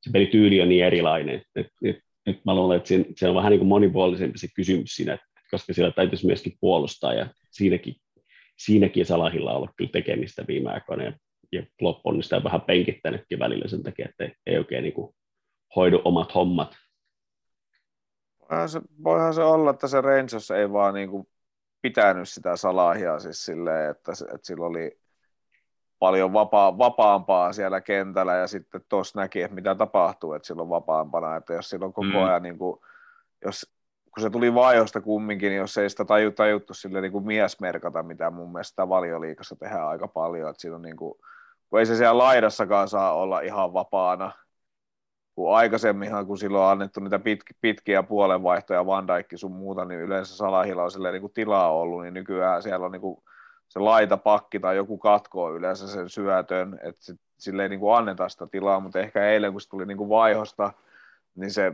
se 0.00 0.10
pelityyli 0.12 0.60
on 0.60 0.68
niin 0.68 0.84
erilainen. 0.84 1.42
Et, 1.56 1.66
et, 1.84 1.98
nyt 2.26 2.44
mä 2.44 2.54
luulen, 2.54 2.76
että 2.76 2.88
se 3.16 3.28
on 3.28 3.34
vähän 3.34 3.50
niin 3.50 3.58
kuin 3.58 3.68
monipuolisempi 3.68 4.38
se 4.38 4.48
kysymys 4.56 4.90
siinä, 4.96 5.14
että 5.14 5.26
koska 5.52 5.72
siellä 5.72 5.92
täytyisi 5.92 6.26
myöskin 6.26 6.56
puolustaa, 6.60 7.14
ja 7.14 7.26
siinäkin, 7.50 7.94
siinäkin 8.56 9.06
Salahilla 9.06 9.50
on 9.50 9.56
ollut 9.56 9.70
kyllä 9.76 9.90
tekemistä 9.90 10.44
viime 10.48 10.70
aikoina, 10.70 11.04
ja, 11.04 11.12
ja 11.52 11.62
Klopp 11.78 12.00
on 12.06 12.22
sitä 12.22 12.44
vähän 12.44 12.60
penkittänytkin 12.60 13.38
välillä 13.38 13.68
sen 13.68 13.82
takia, 13.82 14.08
että 14.08 14.24
ei, 14.24 14.34
ei 14.46 14.58
oikein 14.58 14.82
niin 14.82 14.94
kuin 14.94 15.14
hoidu 15.76 16.02
omat 16.04 16.34
hommat. 16.34 16.76
Voihan 18.50 18.68
se, 18.68 18.80
voihan 19.04 19.34
se 19.34 19.42
olla, 19.42 19.70
että 19.70 19.88
se 19.88 20.00
Rangers 20.00 20.50
ei 20.50 20.72
vaan 20.72 20.94
niin 20.94 21.10
kuin 21.10 21.28
pitänyt 21.82 22.28
sitä 22.28 22.56
Salahia 22.56 23.18
siis 23.18 23.44
silleen, 23.44 23.90
että, 23.90 24.12
että 24.12 24.46
sillä 24.46 24.66
oli 24.66 24.98
paljon 25.98 26.32
vapaa, 26.32 26.78
vapaampaa 26.78 27.52
siellä 27.52 27.80
kentällä 27.80 28.36
ja 28.36 28.46
sitten 28.46 28.84
tuossa 28.88 29.20
näki, 29.20 29.42
että 29.42 29.54
mitä 29.54 29.74
tapahtuu, 29.74 30.32
että 30.32 30.46
silloin 30.46 30.68
vapaampana, 30.68 31.36
että 31.36 31.54
jos 31.54 31.70
silloin 31.70 31.92
koko 31.92 32.06
Mm. 32.06 32.24
ajan, 32.24 32.42
niin 32.42 32.58
kuin, 32.58 32.80
jos, 33.44 33.72
kun 34.14 34.22
se 34.22 34.30
tuli 34.30 34.54
vaihosta 34.54 35.00
kumminkin, 35.00 35.48
niin 35.48 35.58
jos 35.58 35.78
ei 35.78 35.90
sitä 35.90 36.04
taju, 36.04 36.30
tajuttu 36.30 36.74
sille 36.74 37.00
niin 37.00 37.12
kuin 37.12 37.26
miesmerkata, 37.26 38.02
mitä 38.02 38.30
mun 38.30 38.52
mielestä 38.52 38.88
valioliikassa 38.88 39.56
tehdään 39.56 39.88
aika 39.88 40.08
paljon, 40.08 40.50
että 40.50 40.60
siinä 40.60 40.76
on 40.76 40.82
niin 40.82 40.96
kuin, 40.96 41.14
kun 41.70 41.78
ei 41.78 41.86
se 41.86 41.96
siellä 41.96 42.18
laidassakaan 42.18 42.88
saa 42.88 43.14
olla 43.14 43.40
ihan 43.40 43.72
vapaana, 43.72 44.32
kun 45.34 45.56
aikaisemminhan, 45.56 46.26
kun 46.26 46.38
silloin 46.38 46.64
on 46.64 46.70
annettu 46.70 47.00
niitä 47.00 47.18
pit, 47.18 47.40
pitkiä 47.60 48.02
puolenvaihtoja, 48.02 48.86
Van 48.86 49.06
Dijk 49.06 49.26
sun 49.34 49.52
muuta, 49.52 49.84
niin 49.84 50.00
yleensä 50.00 50.36
Salahilla 50.36 50.82
on 50.82 51.12
niin 51.12 51.20
kuin 51.20 51.32
tilaa 51.32 51.72
ollut, 51.72 52.02
niin 52.02 52.14
nykyään 52.14 52.62
siellä 52.62 52.86
on 52.86 52.92
niin 52.92 53.00
kuin 53.02 53.22
se 53.68 53.78
laita 53.78 54.16
pakki 54.16 54.60
tai 54.60 54.76
joku 54.76 54.98
katkoo 54.98 55.54
yleensä 55.54 55.88
sen 55.88 56.08
syötön, 56.08 56.78
että 56.82 57.14
sille 57.38 57.62
ei 57.62 57.68
niin 57.68 57.80
kuin 57.80 57.96
anneta 57.96 58.28
sitä 58.28 58.46
tilaa, 58.46 58.80
mutta 58.80 59.00
ehkä 59.00 59.28
eilen, 59.28 59.52
kun 59.52 59.60
se 59.60 59.68
tuli 59.68 59.86
niin 59.86 59.98
kuin 59.98 60.08
vaihosta, 60.08 60.72
niin 61.34 61.50
se 61.50 61.72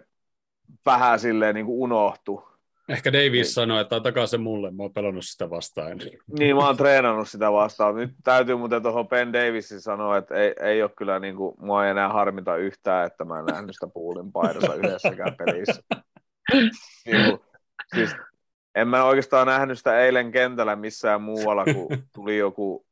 vähän 0.86 1.20
silleen 1.20 1.54
niin 1.54 1.66
kuin 1.66 1.78
unohtui. 1.78 2.42
Ehkä 2.88 3.12
Davies 3.12 3.54
sanoi, 3.54 3.80
että 3.80 3.96
antakaa 3.96 4.26
se 4.26 4.38
mulle, 4.38 4.70
mä 4.70 4.82
oon 4.82 4.92
pelannut 4.92 5.24
sitä 5.24 5.50
vastaan. 5.50 5.98
Niin, 6.38 6.56
mä 6.56 6.66
oon 6.66 6.76
treenannut 6.76 7.28
sitä 7.28 7.52
vastaan. 7.52 7.94
Nyt 7.94 8.10
täytyy 8.24 8.56
muuten 8.56 8.82
tuohon 8.82 9.08
Ben 9.08 9.32
Davisin 9.32 9.80
sanoa, 9.80 10.16
että 10.16 10.34
ei, 10.34 10.54
ei 10.60 10.82
ole 10.82 10.90
kyllä, 10.96 11.18
niin 11.18 11.36
kuin, 11.36 11.54
mua 11.58 11.84
ei 11.84 11.90
enää 11.90 12.08
harmita 12.08 12.56
yhtään, 12.56 13.06
että 13.06 13.24
mä 13.24 13.38
en 13.38 13.44
nähnyt 13.44 13.74
sitä 13.74 13.86
puulin 13.86 14.32
paidassa 14.32 14.74
yhdessäkään 14.74 15.36
pelissä. 15.36 15.82
Niin 17.06 17.24
kuin, 17.30 17.40
siis, 17.94 18.16
en 18.74 18.88
mä 18.88 19.04
oikeastaan 19.04 19.46
nähnyt 19.46 19.78
sitä 19.78 20.00
eilen 20.00 20.32
kentällä 20.32 20.76
missään 20.76 21.22
muualla, 21.22 21.64
kun 21.64 21.88
tuli 22.14 22.38
joku 22.38 22.86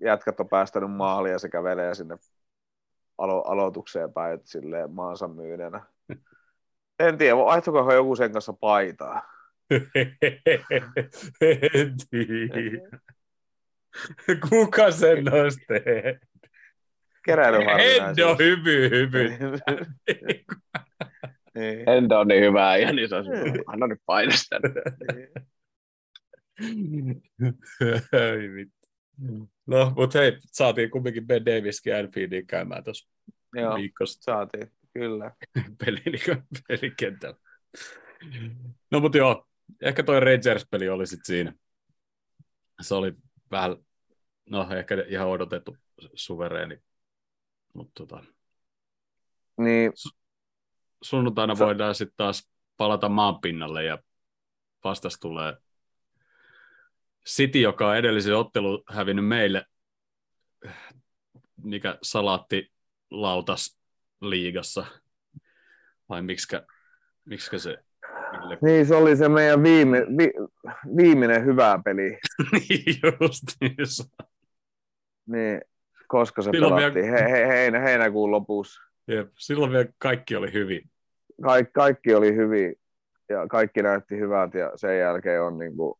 jätkät 0.00 0.40
on 0.40 0.48
päästänyt 0.48 0.90
maalia 0.90 1.32
ja 1.32 1.38
se 1.38 1.48
kävelee 1.48 1.94
sinne 1.94 2.16
alo- 3.18 3.44
aloitukseen 3.46 4.12
päin, 4.12 4.34
että 4.34 4.50
silleen 4.50 4.90
maansa 4.90 5.28
myyneenä. 5.28 5.84
En 7.00 7.18
tiedä, 7.18 7.36
vaihtukohan 7.36 7.94
joku 7.94 8.16
sen 8.16 8.32
kanssa 8.32 8.52
paitaa. 8.52 9.22
en 11.40 11.94
tiedä. 12.10 12.98
Kuka 14.48 14.90
sen 14.90 15.32
olisi 15.32 15.60
tehnyt? 15.68 16.18
Hendo 17.28 18.36
hymy, 18.38 18.90
hymy. 18.90 19.28
niin. 21.54 21.84
Hendo 21.86 22.20
on 22.20 22.28
niin 22.28 22.44
hyvä 22.44 22.76
ja 22.76 22.92
niin 22.92 23.08
se 23.08 23.16
on 23.16 23.24
se, 23.24 23.30
anna 23.66 23.86
nyt 23.86 24.00
painosta. 24.06 24.56
Ei 28.12 28.54
vittu. 28.54 28.88
No, 29.66 29.92
mutta 29.96 30.18
hei, 30.18 30.38
saatiin 30.46 30.90
kumminkin 30.90 31.26
Ben 31.26 31.46
Daviskin 31.46 31.96
Anfieldiin 31.96 32.46
käymään 32.46 32.84
tuossa 32.84 33.10
Joo, 33.54 33.74
viikosta 33.76 34.22
saatiin, 34.22 34.72
kyllä. 34.94 35.30
peli, 35.84 36.00
niin 36.04 36.44
pelikentällä. 36.68 37.38
No 38.90 39.00
mutta 39.00 39.18
joo, 39.18 39.46
ehkä 39.82 40.02
toi 40.02 40.20
Rangers-peli 40.20 40.88
oli 40.88 41.06
sitten 41.06 41.26
siinä. 41.26 41.54
Se 42.80 42.94
oli 42.94 43.12
vähän, 43.50 43.76
no 44.50 44.68
ehkä 44.70 44.94
ihan 45.08 45.28
odotettu 45.28 45.76
suvereeni. 46.14 46.78
Mutta 47.74 47.92
tota, 47.94 48.24
Niin, 49.58 49.92
sunnuntaina 51.02 51.54
Sä- 51.54 51.64
voidaan 51.64 51.94
sitten 51.94 52.16
taas 52.16 52.50
palata 52.76 53.08
maan 53.08 53.40
pinnalle 53.40 53.84
ja 53.84 53.98
vastas 54.84 55.18
tulee 55.20 55.56
City, 57.28 57.60
joka 57.60 57.88
on 57.88 57.96
edellisen 57.96 58.36
ottelu 58.36 58.84
hävinnyt 58.88 59.26
meille, 59.26 59.66
mikä 61.56 61.98
salaatti 62.02 62.72
lautas 63.10 63.79
liigassa, 64.20 64.86
vai 66.08 66.22
miksikä, 66.22 66.66
miksikä 67.24 67.58
se 67.58 67.84
mille... 68.40 68.58
niin, 68.62 68.86
se 68.86 68.94
oli 68.94 69.16
se 69.16 69.28
meidän 69.28 69.62
viime, 69.62 69.98
vi, 70.18 70.32
viimeinen 70.96 71.44
hyvä 71.44 71.80
peli. 71.84 72.18
niin 72.52 73.00
justiinsa. 73.20 74.04
Niin, 75.26 75.60
koska 76.08 76.42
se 76.42 76.50
Silloin 76.52 76.74
pelattiin? 76.74 77.04
He, 77.04 77.30
he, 77.30 77.48
heinä, 77.48 77.78
heinäkuun 77.78 78.30
lopussa. 78.30 78.80
Jep. 79.08 79.32
Silloin 79.38 79.72
vielä 79.72 79.86
kaikki 79.98 80.36
oli 80.36 80.52
hyvin. 80.52 80.90
Kaik, 81.42 81.72
kaikki 81.72 82.14
oli 82.14 82.34
hyvin 82.34 82.74
ja 83.28 83.46
kaikki 83.48 83.82
näytti 83.82 84.18
hyvältä 84.18 84.58
ja 84.58 84.72
sen 84.76 84.98
jälkeen 84.98 85.42
on 85.42 85.58
niin 85.58 85.76
kuin 85.76 85.94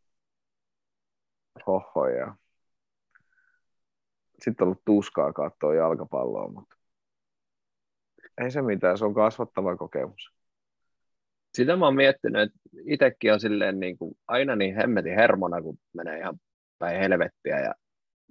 hohoja. 1.66 2.34
Sitten 4.42 4.64
on 4.64 4.66
ollut 4.66 4.84
tuskaa 4.84 5.32
katsoa 5.32 5.74
jalkapalloa, 5.74 6.48
mutta 6.48 6.76
ei 8.40 8.50
se 8.50 8.62
mitään, 8.62 8.98
se 8.98 9.04
on 9.04 9.14
kasvattava 9.14 9.76
kokemus. 9.76 10.32
Sitä 11.54 11.76
mä 11.76 11.84
oon 11.84 11.94
miettinyt, 11.94 12.42
että 12.42 12.58
itsekin 12.84 13.32
on 13.32 13.40
silleen 13.40 13.80
niin 13.80 13.98
kuin, 13.98 14.14
aina 14.28 14.56
niin 14.56 14.74
hemmetin 14.74 15.14
hermona, 15.14 15.62
kun 15.62 15.78
menee 15.92 16.18
ihan 16.18 16.40
päin 16.78 17.00
helvettiä 17.00 17.60
ja 17.60 17.74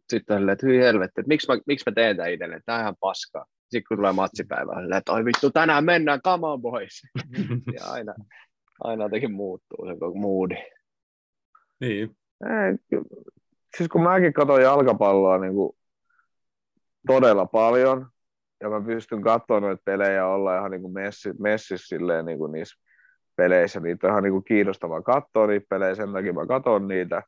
sitten 0.09 0.35
on 0.35 0.41
silleen, 0.41 0.53
että 0.53 0.67
hyi 0.67 0.79
helvetti, 0.79 1.21
että 1.21 1.27
miksi 1.27 1.47
mä, 1.47 1.59
miksi 1.65 1.83
mä 1.89 1.93
teen 1.93 2.17
tämän 2.17 2.31
itselle, 2.31 2.61
tämä 2.65 2.77
on 2.77 2.81
ihan 2.81 2.95
paskaa. 2.99 3.45
Sitten 3.61 3.83
kun 3.87 3.97
tulee 3.97 4.11
matsipäivä, 4.11 4.71
on 4.71 4.81
silleen, 4.81 4.97
että 4.97 5.11
oi 5.11 5.25
vittu, 5.25 5.51
tänään 5.51 5.85
mennään, 5.85 6.21
come 6.21 6.47
on 6.47 6.61
boys. 6.61 7.01
ja 7.75 7.85
aina, 7.91 8.13
aina 8.79 9.03
jotenkin 9.03 9.31
muuttuu 9.31 9.85
se 9.85 9.99
koko 9.99 10.19
moodi. 10.19 10.55
Niin. 11.79 12.17
Ei, 12.43 12.99
siis 13.77 13.89
kun 13.89 14.03
mäkin 14.03 14.33
katson 14.33 14.61
jalkapalloa 14.61 15.37
niin 15.37 15.53
kuin 15.53 15.77
todella 17.07 17.45
paljon, 17.45 18.07
ja 18.61 18.69
mä 18.69 18.81
pystyn 18.81 19.21
katsomaan 19.21 19.63
noita 19.63 19.81
pelejä 19.85 20.27
olla 20.27 20.57
ihan 20.57 20.71
niin 20.71 20.81
kuin 20.81 20.93
messi, 20.93 21.33
messissä 21.39 21.87
silleen 21.87 22.25
niin 22.25 22.37
kuin 22.37 22.51
niissä 22.51 22.75
peleissä. 23.35 23.79
Niitä 23.79 24.07
on 24.07 24.11
ihan 24.11 24.23
niin 24.23 24.33
kuin 24.33 24.43
kiinnostavaa 24.43 25.01
katsoa 25.01 25.47
niitä 25.47 25.65
pelejä, 25.69 25.95
sen 25.95 26.13
takia 26.13 26.33
mä 26.33 26.45
katson 26.45 26.87
niitä. 26.87 27.23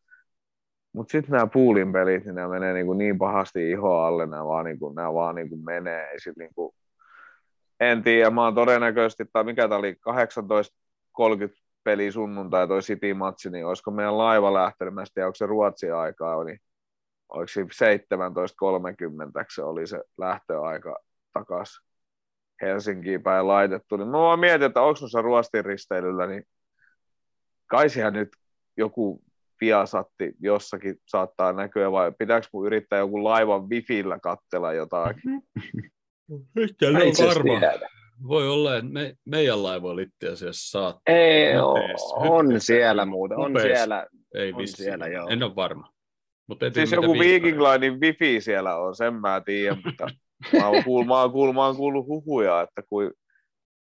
Mutta 0.94 1.12
sitten 1.12 1.32
nämä 1.32 1.48
puulin 1.48 1.92
pelit, 1.92 2.26
niin 2.26 2.36
nämä 2.36 2.48
menee 2.48 2.74
niin, 2.74 2.86
kuin 2.86 2.98
niin 2.98 3.18
pahasti 3.18 3.72
ihoa 3.72 4.08
alle, 4.08 4.26
nämä 4.26 4.46
vaan, 4.46 4.66
niin 4.66 4.80
kuin, 4.80 4.96
nämä 4.96 5.14
vaan 5.14 5.36
niin 5.36 5.50
kuin 5.50 5.66
menee. 5.66 6.10
Ei 6.12 6.20
sit 6.20 6.38
niin 6.38 6.54
kuin... 6.56 6.72
En 7.80 8.04
tiedä, 8.04 8.30
mä 8.30 8.44
oon 8.44 8.56
todennäköisesti, 8.56 9.26
tai 9.34 9.44
mikä 9.44 9.68
tämä 9.68 9.80
oli, 9.80 9.94
18.30 9.94 11.62
peli 11.84 12.12
sunnuntai, 12.12 12.68
toi 12.68 12.82
City-matsi, 12.82 13.50
niin 13.50 13.66
olisiko 13.66 13.92
meidän 13.92 14.18
laiva 14.18 14.54
lähtenyt, 14.54 14.94
mä 14.94 15.02
en 15.02 15.08
tiedä, 15.14 15.28
onko 15.28 15.36
se 15.36 15.46
Ruotsin 15.46 15.96
aikaa, 15.96 16.44
niin 16.44 16.60
oliko 17.30 17.48
se 17.48 17.96
17.30 17.96 19.46
se 19.56 19.64
oli 19.64 19.88
se 19.88 20.04
lähtöaika 20.18 21.00
takaisin 21.34 21.86
Helsinkiin 22.62 23.24
päin 23.24 23.48
laitettu, 23.48 23.98
niin 23.98 24.08
mä 24.08 24.38
mietin, 24.38 24.68
että 24.68 24.82
onko 24.82 24.98
noissa 25.02 25.22
Ruostin 25.22 25.66
risteilyllä, 25.66 26.28
niin 26.28 26.44
kai 27.68 27.90
nyt 28.12 28.30
joku 28.78 29.22
Viasatti 29.62 30.34
jossakin 30.40 30.96
saattaa 31.08 31.54
näkyä, 31.54 31.92
vai 31.92 32.12
pitääkö 32.20 32.48
mun 32.54 32.66
yrittää 32.68 33.00
joku 33.00 33.24
laivan 33.24 33.70
wifillä 33.70 34.20
kattella 34.20 34.74
jotakin? 34.74 35.42
Ehkä 36.58 36.92
Mä 36.92 37.00
ne 37.00 37.06
on 37.06 37.28
varma. 37.28 37.60
tiedä. 37.60 37.90
Voi 38.28 38.50
olla, 38.50 38.78
että 38.78 38.92
me, 38.92 39.16
meidän 39.26 39.64
laivoilla 39.64 40.02
itse 40.02 40.28
asiassa 40.34 40.70
saat. 40.80 40.98
Ei, 41.08 41.58
oo, 41.58 41.76
Hypees, 41.76 42.02
on 42.16 42.62
siellä 42.62 43.06
muuten, 43.06 43.38
on 43.38 43.50
Hypees. 43.52 43.78
siellä. 43.78 44.08
Ei 44.36 44.52
On 44.54 44.58
vissiin. 44.58 44.84
siellä, 44.86 45.08
joo. 45.08 45.28
En 45.30 45.44
ole 45.44 45.56
varma. 45.56 45.92
Tiedä, 46.60 46.74
Siis 46.74 46.90
mitä 46.92 46.96
joku 47.06 47.20
Viking 47.20 47.60
Linein 47.62 48.00
wifi 48.02 48.42
siellä 48.42 48.78
on, 48.78 48.96
sen 48.96 49.14
mä 49.14 49.42
tiedän, 49.46 49.82
mutta 49.86 50.08
mä 50.60 50.68
oon 50.68 50.84
kuullut, 50.84 51.08
mä 51.08 51.22
oon 51.22 51.32
kuullut, 51.32 51.56
mä 51.56 51.66
oon 51.66 51.76
kuullut 51.76 52.08
huhuja, 52.08 52.62
että 52.62 52.82
kuin 52.90 53.12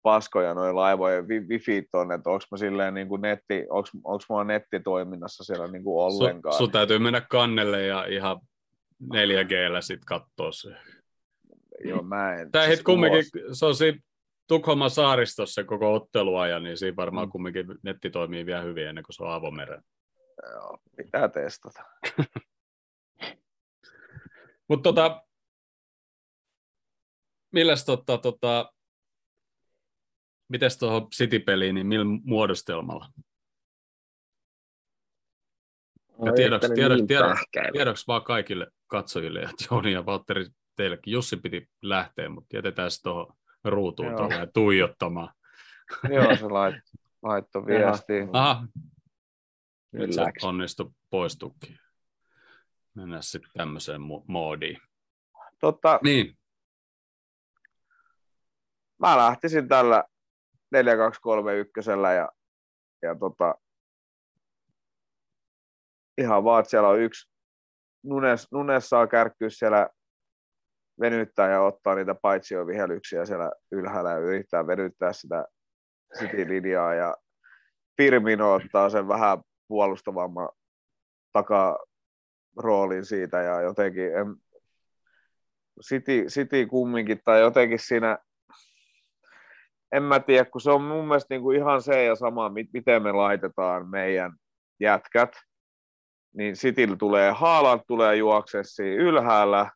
paskoja 0.01 0.53
noin 0.53 0.75
laivojen 0.75 1.27
wifit 1.27 1.87
on, 1.93 2.11
että 2.11 2.29
onks 2.29 2.45
mä 2.51 2.57
silleen 2.57 2.93
niin 2.93 3.07
kuin 3.07 3.21
netti, 3.21 3.65
onks, 3.69 3.91
onks 4.03 4.25
mulla 4.29 4.43
nettitoiminnassa 4.43 5.43
siellä 5.43 5.67
niin 5.67 5.83
kuin 5.83 6.03
ollenkaan. 6.03 6.53
Sun, 6.53 6.65
sun 6.65 6.71
täytyy 6.71 6.99
mennä 6.99 7.21
kannelle 7.21 7.85
ja 7.85 8.05
ihan 8.05 8.39
4Gllä 9.03 9.81
sit 9.81 10.05
kattoo 10.05 10.51
se. 10.51 10.69
Joo, 11.85 12.03
mä 12.03 12.35
en. 12.35 12.51
Tää 12.51 12.65
siis 12.65 12.83
kumminkin, 12.83 13.23
se 13.53 13.65
on 13.65 13.75
siinä 13.75 13.99
Tukholman 14.47 14.89
saaristossa 14.89 15.63
koko 15.63 15.93
otteluajan, 15.93 16.63
niin 16.63 16.77
siinä 16.77 16.95
varmaan 16.95 17.27
Mm. 17.27 17.31
kumminkin 17.31 17.65
netti 17.83 18.09
toimii 18.09 18.45
vielä 18.45 18.61
hyvin 18.61 18.87
ennen 18.87 19.03
kuin 19.03 19.15
se 19.15 19.23
on 19.23 19.33
avomeren. 19.33 19.81
Joo, 20.53 20.77
pitää 20.97 21.29
testata. 21.29 21.83
Mutta 24.69 24.89
tota, 24.89 25.23
milläs 27.51 27.85
tota, 27.85 28.17
tota, 28.17 28.73
mites 30.47 30.77
tuohon 30.77 31.07
City-peliin, 31.15 31.75
niin 31.75 31.87
millä 31.87 32.05
muodostelmalla? 32.23 33.05
Ja 36.25 36.33
tiedoksi, 36.33 36.73
tiedoksi, 36.75 37.05
tiedoksi, 37.07 37.43
tiedoksi 37.73 38.07
vaan 38.07 38.23
kaikille 38.23 38.67
katsojille, 38.87 39.39
että 39.41 39.65
Joni 39.71 39.91
ja 39.93 40.05
Valtteri 40.05 40.45
teillekin. 40.75 41.11
Jussi 41.11 41.37
piti 41.37 41.69
lähteä, 41.81 42.29
mutta 42.29 42.55
jätetään 42.55 42.91
se 42.91 43.01
tuohon 43.01 43.35
ruutuun 43.63 44.07
Joo. 44.07 44.17
tuolla 44.17 44.47
tuijottamaan. 44.53 45.33
Joo, 46.13 46.35
se 46.35 46.45
lait, 46.45 46.75
laittoi 47.23 47.65
viestiin. 47.65 48.29
Aha, 48.33 48.67
nyt 49.91 50.13
se 50.13 50.21
Ylläks. 50.21 50.43
onnistui 50.43 50.91
poistukin. 51.09 51.77
Mennään 52.93 53.23
sitten 53.23 53.51
tämmöiseen 53.57 54.01
mo- 54.01 54.23
moodiin. 54.27 54.77
Totta, 55.59 55.99
Niin, 56.03 56.37
mä 59.01 59.17
lähtisin 59.17 59.67
tällä 59.67 60.03
4231 60.71 61.89
ja, 62.15 62.29
ja 63.01 63.15
tota, 63.15 63.55
ihan 66.17 66.43
vaan, 66.43 66.59
että 66.59 66.69
siellä 66.69 66.89
on 66.89 66.99
yksi, 66.99 67.31
Nunes, 68.03 68.47
Nunes 68.51 68.89
saa 68.89 69.07
kärkkyä 69.07 69.49
siellä 69.49 69.89
venyttää 70.99 71.49
ja 71.49 71.61
ottaa 71.61 71.95
niitä 71.95 72.15
paitsiovihellyksiä 72.15 73.25
siellä 73.25 73.51
ylhäällä 73.71 74.11
ja 74.11 74.17
yrittää 74.17 74.67
venyttää 74.67 75.13
sitä 75.13 75.45
City-linjaa 76.17 76.93
ja 76.93 77.15
Firmino 77.97 78.53
ottaa 78.53 78.89
sen 78.89 79.07
vähän 79.07 79.37
puolustavamman 79.67 80.49
takaroolin 81.33 83.05
siitä 83.05 83.41
ja 83.41 83.61
jotenkin 83.61 84.15
en, 84.15 84.35
City, 85.87 86.25
City 86.25 86.65
kumminkin 86.65 87.21
tai 87.25 87.39
jotenkin 87.39 87.79
siinä 87.79 88.17
en 89.91 90.03
mä 90.03 90.19
tiedä, 90.19 90.45
kun 90.45 90.61
se 90.61 90.71
on 90.71 90.83
mun 90.83 91.07
mielestä 91.07 91.33
niin 91.33 91.41
kuin 91.41 91.57
ihan 91.57 91.81
se 91.81 92.03
ja 92.03 92.15
sama, 92.15 92.49
mit- 92.49 92.73
miten 92.73 93.03
me 93.03 93.11
laitetaan 93.11 93.89
meidän 93.89 94.31
jätkät, 94.79 95.31
niin 96.33 96.55
Cityllä 96.55 96.95
tulee, 96.95 97.31
Haaland 97.31 97.81
tulee 97.87 98.15
juoksee 98.15 98.63
siinä 98.63 99.03
ylhäällä, 99.03 99.71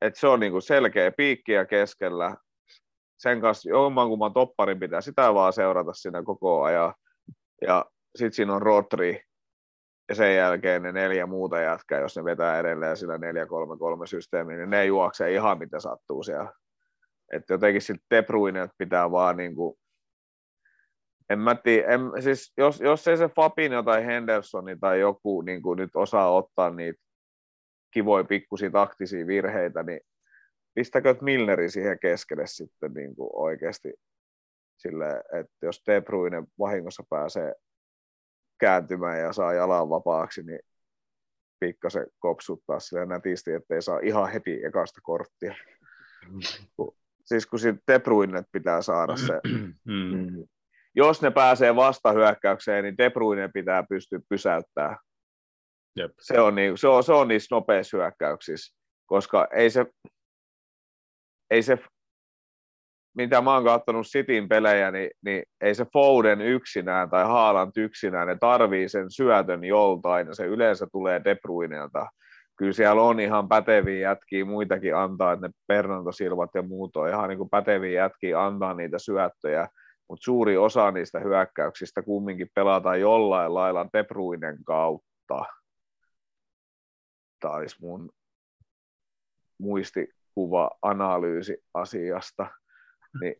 että 0.00 0.20
se 0.20 0.26
on 0.26 0.40
niin 0.40 0.52
kuin 0.52 0.62
selkeä 0.62 1.12
piikkiä 1.12 1.64
keskellä. 1.64 2.36
Sen 3.18 3.40
kanssa 3.40 3.70
jomman 3.70 4.08
kumman 4.08 4.32
topparin 4.32 4.80
pitää 4.80 5.00
sitä 5.00 5.34
vaan 5.34 5.52
seurata 5.52 5.92
siinä 5.92 6.22
koko 6.22 6.62
ajan. 6.62 6.94
Ja 7.62 7.84
sitten 8.16 8.32
siinä 8.32 8.54
on 8.54 8.62
Rodri, 8.62 9.22
ja 10.08 10.14
sen 10.14 10.36
jälkeen 10.36 10.82
ne 10.82 10.92
neljä 10.92 11.26
muuta 11.26 11.60
jätkää, 11.60 12.00
jos 12.00 12.16
ne 12.16 12.24
vetää 12.24 12.58
edelleen 12.60 12.96
sillä 12.96 13.16
4-3-3 13.16 13.20
systeemiä, 14.06 14.56
niin 14.56 14.70
ne 14.70 14.86
juoksee 14.86 15.32
ihan 15.32 15.58
mitä 15.58 15.80
sattuu 15.80 16.22
siellä. 16.22 16.52
Että 17.32 17.54
jotenkin 17.54 17.82
sitten 17.82 18.06
De 18.10 18.22
Bruyne 18.22 18.68
pitää 18.78 19.10
vaan 19.10 19.36
niinku, 19.36 19.78
en 21.30 21.38
mä 21.38 21.54
tiedä, 21.54 21.88
en, 21.88 22.00
siis 22.20 22.52
jos, 22.56 22.80
jos 22.80 23.08
ei 23.08 23.16
se 23.16 23.28
Fabinho 23.28 23.82
tai 23.82 24.06
Hendersoni 24.06 24.76
tai 24.80 25.00
joku 25.00 25.42
niin 25.42 25.62
kuin 25.62 25.76
nyt 25.76 25.90
osaa 25.96 26.30
ottaa 26.30 26.70
niitä 26.70 27.02
kivoja 27.90 28.24
pikkusia 28.24 28.70
taktisia 28.70 29.26
virheitä, 29.26 29.82
niin 29.82 30.00
pistäkö 30.74 31.14
Milneri 31.20 31.70
siihen 31.70 31.98
keskelle 31.98 32.46
sitten 32.46 32.92
niin 32.92 33.16
kuin 33.16 33.30
oikeasti 33.32 33.94
sille, 34.76 35.22
että 35.32 35.66
jos 35.66 35.82
De 35.86 36.00
Bruyne 36.00 36.42
vahingossa 36.58 37.04
pääsee 37.10 37.54
kääntymään 38.60 39.20
ja 39.20 39.32
saa 39.32 39.52
jalan 39.52 39.88
vapaaksi, 39.88 40.42
niin 40.42 40.60
pikkasen 41.60 42.06
kopsuttaa 42.18 42.80
sille 42.80 43.06
nätisti, 43.06 43.52
ettei 43.52 43.82
saa 43.82 43.98
ihan 43.98 44.32
heti 44.32 44.64
ekasta 44.64 45.00
korttia. 45.02 45.54
Kun- 46.76 46.96
Siis 47.26 47.46
kun 47.46 47.58
De 47.92 47.98
Bruyne 47.98 48.42
pitää 48.52 48.82
saada 48.82 49.16
se, 49.16 49.40
mm. 49.84 50.44
jos 50.94 51.22
ne 51.22 51.30
pääsee 51.30 51.76
vastahyökkäykseen, 51.76 52.84
niin 52.84 52.98
De 52.98 53.10
Bruyne 53.10 53.48
pitää 53.48 53.82
pystyä 53.82 54.20
pysäyttämään. 54.28 54.96
Jep. 55.96 56.12
Se 56.20 56.40
on, 56.40 56.54
niin, 56.54 56.78
se, 56.78 56.88
on, 56.88 57.04
se 57.04 57.12
on 57.12 57.28
niissä 57.28 57.54
nopeissa 57.54 57.96
hyökkäyksissä, 57.96 58.76
koska 59.06 59.48
ei 59.52 59.70
se, 59.70 59.86
ei 61.50 61.62
se 61.62 61.78
mitä 63.16 63.40
mä 63.40 63.54
oon 63.54 63.64
katsonut 63.64 64.06
Cityn 64.06 64.48
pelejä, 64.48 64.90
niin, 64.90 65.10
niin 65.24 65.42
ei 65.60 65.74
se 65.74 65.86
Foden 65.92 66.40
yksinään 66.40 67.10
tai 67.10 67.24
Haaland 67.24 67.72
yksinään, 67.76 68.28
ne 68.28 68.36
tarvii 68.40 68.88
sen 68.88 69.10
syötön 69.10 69.64
joltain, 69.64 70.26
ja 70.26 70.34
se 70.34 70.46
yleensä 70.46 70.86
tulee 70.92 71.20
De 71.24 71.34
Bruynelta. 71.34 72.06
Kyllä 72.56 72.72
siellä 72.72 73.02
on 73.02 73.20
ihan 73.20 73.48
päteviä 73.48 74.10
jätkiä 74.10 74.44
muitakin 74.44 74.96
antaa, 74.96 75.32
että 75.32 75.46
ne 75.46 75.52
Fernando 75.66 76.12
Silvat 76.12 76.50
ja 76.54 76.62
muut 76.62 76.96
on 76.96 77.08
ihan 77.08 77.28
niin 77.28 77.38
kuin 77.38 77.50
päteviä 77.50 78.02
jätkiä 78.02 78.44
antaa 78.44 78.74
niitä 78.74 78.98
syöttöjä, 78.98 79.68
mutta 80.08 80.24
suuri 80.24 80.56
osa 80.56 80.90
niistä 80.90 81.20
hyökkäyksistä 81.20 82.02
kumminkin 82.02 82.50
pelataan 82.54 83.00
jollain 83.00 83.54
lailla 83.54 83.86
De 83.92 84.04
Bruynen 84.04 84.64
kautta. 84.64 85.44
Tämä 87.40 87.54
olisi 87.54 87.76
mun 87.80 88.10
muistikuva-analyysi 89.58 91.64
asiasta, 91.74 92.46
niin, 93.20 93.34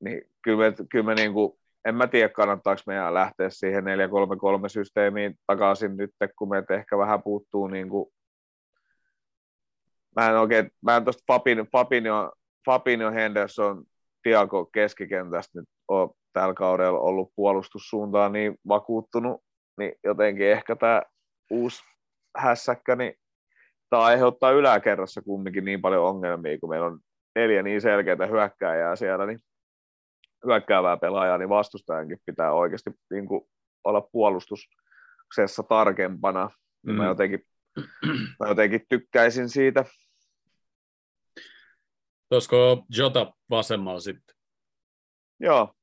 niin 0.00 0.22
kyllä 0.42 0.58
me, 0.58 0.74
kyllä 0.90 1.04
me 1.04 1.14
niin 1.14 1.32
kuin, 1.32 1.52
en 1.84 1.94
mä 1.94 2.06
tiedä, 2.06 2.28
kannattaako 2.28 2.82
meidän 2.86 3.14
lähteä 3.14 3.50
siihen 3.50 3.84
4-3-3-systeemiin 3.84 5.34
takaisin 5.46 5.96
nyt, 5.96 6.10
kun 6.38 6.48
meiltä 6.48 6.74
ehkä 6.74 6.98
vähän 6.98 7.22
puuttuu 7.22 7.66
niin 7.66 7.88
kuin, 7.88 8.12
mä 10.16 10.30
en 10.30 10.36
oikein, 10.36 10.70
mä 10.82 10.96
en 10.96 11.04
tuosta 11.04 11.24
Fabinho, 11.26 11.64
Fabinho, 11.72 12.32
Fabinho 12.66 13.10
Henderson 13.10 13.84
Tiago 14.22 14.66
keskikentästä 14.66 15.58
nyt 15.60 15.68
ole 15.88 16.10
tällä 16.32 16.54
kaudella 16.54 16.98
ollut 16.98 17.32
puolustussuuntaan 17.36 18.32
niin 18.32 18.58
vakuuttunut, 18.68 19.40
niin 19.78 19.92
jotenkin 20.04 20.46
ehkä 20.46 20.76
tämä 20.76 21.02
uusi 21.50 21.82
hässäkkä, 22.36 22.96
niin 22.96 23.14
tämä 23.90 24.02
aiheuttaa 24.02 24.50
yläkerrassa 24.50 25.22
kumminkin 25.22 25.64
niin 25.64 25.80
paljon 25.80 26.04
ongelmia, 26.04 26.58
kun 26.58 26.70
meillä 26.70 26.86
on 26.86 27.00
neljä 27.34 27.62
niin 27.62 27.80
selkeää 27.80 28.26
hyökkääjää 28.30 28.96
siellä, 28.96 29.26
niin 29.26 29.38
hyökkäävää 30.46 30.96
pelaajaa, 30.96 31.38
niin 31.38 31.48
vastustajankin 31.48 32.18
pitää 32.26 32.52
oikeasti 32.52 32.90
niin 33.10 33.26
kuin 33.26 33.42
olla 33.84 34.00
puolustuksessa 34.12 35.62
tarkempana. 35.68 36.50
Mm. 36.86 36.92
Mä, 36.92 37.06
jotenkin, 37.06 37.46
mä 38.40 38.48
jotenkin 38.48 38.86
tykkäisin 38.88 39.48
siitä. 39.48 39.84
Olisiko 42.30 42.86
Jota 42.96 43.32
vasemmalla 43.50 44.00
sitten? 44.00 44.36
Joo, 45.40 45.74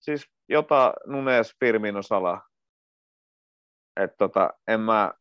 siis 0.00 0.26
Jota 0.48 0.94
Nunes 1.06 1.56
Firmino 1.60 2.02
Sala. 2.02 2.42
Että 3.96 4.16
tota, 4.16 4.50
en 4.68 4.80
mä, 4.80 5.12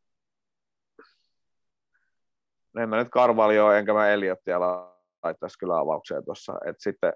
en 2.79 2.89
mä 2.89 2.97
nyt 2.97 3.09
Karvalio 3.11 3.71
enkä 3.71 3.93
mä 3.93 4.09
Eliottia 4.09 4.59
laittaisi 5.23 5.59
kyllä 5.59 5.79
avaukseen 5.79 6.25
tuossa. 6.25 6.53
Että 6.65 6.83
sitten 6.83 7.13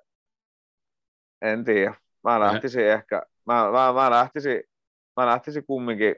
en 1.41 1.65
tiedä. 1.65 1.95
Mä 2.23 2.39
lähtisin 2.39 2.83
mm. 2.83 2.89
ehkä, 2.89 3.23
mä, 3.45 3.71
mä, 3.71 3.93
mä, 3.93 4.11
lähtisin, 4.11 4.63
mä 5.17 5.25
lähtisin 5.25 5.65
kumminkin, 5.65 6.15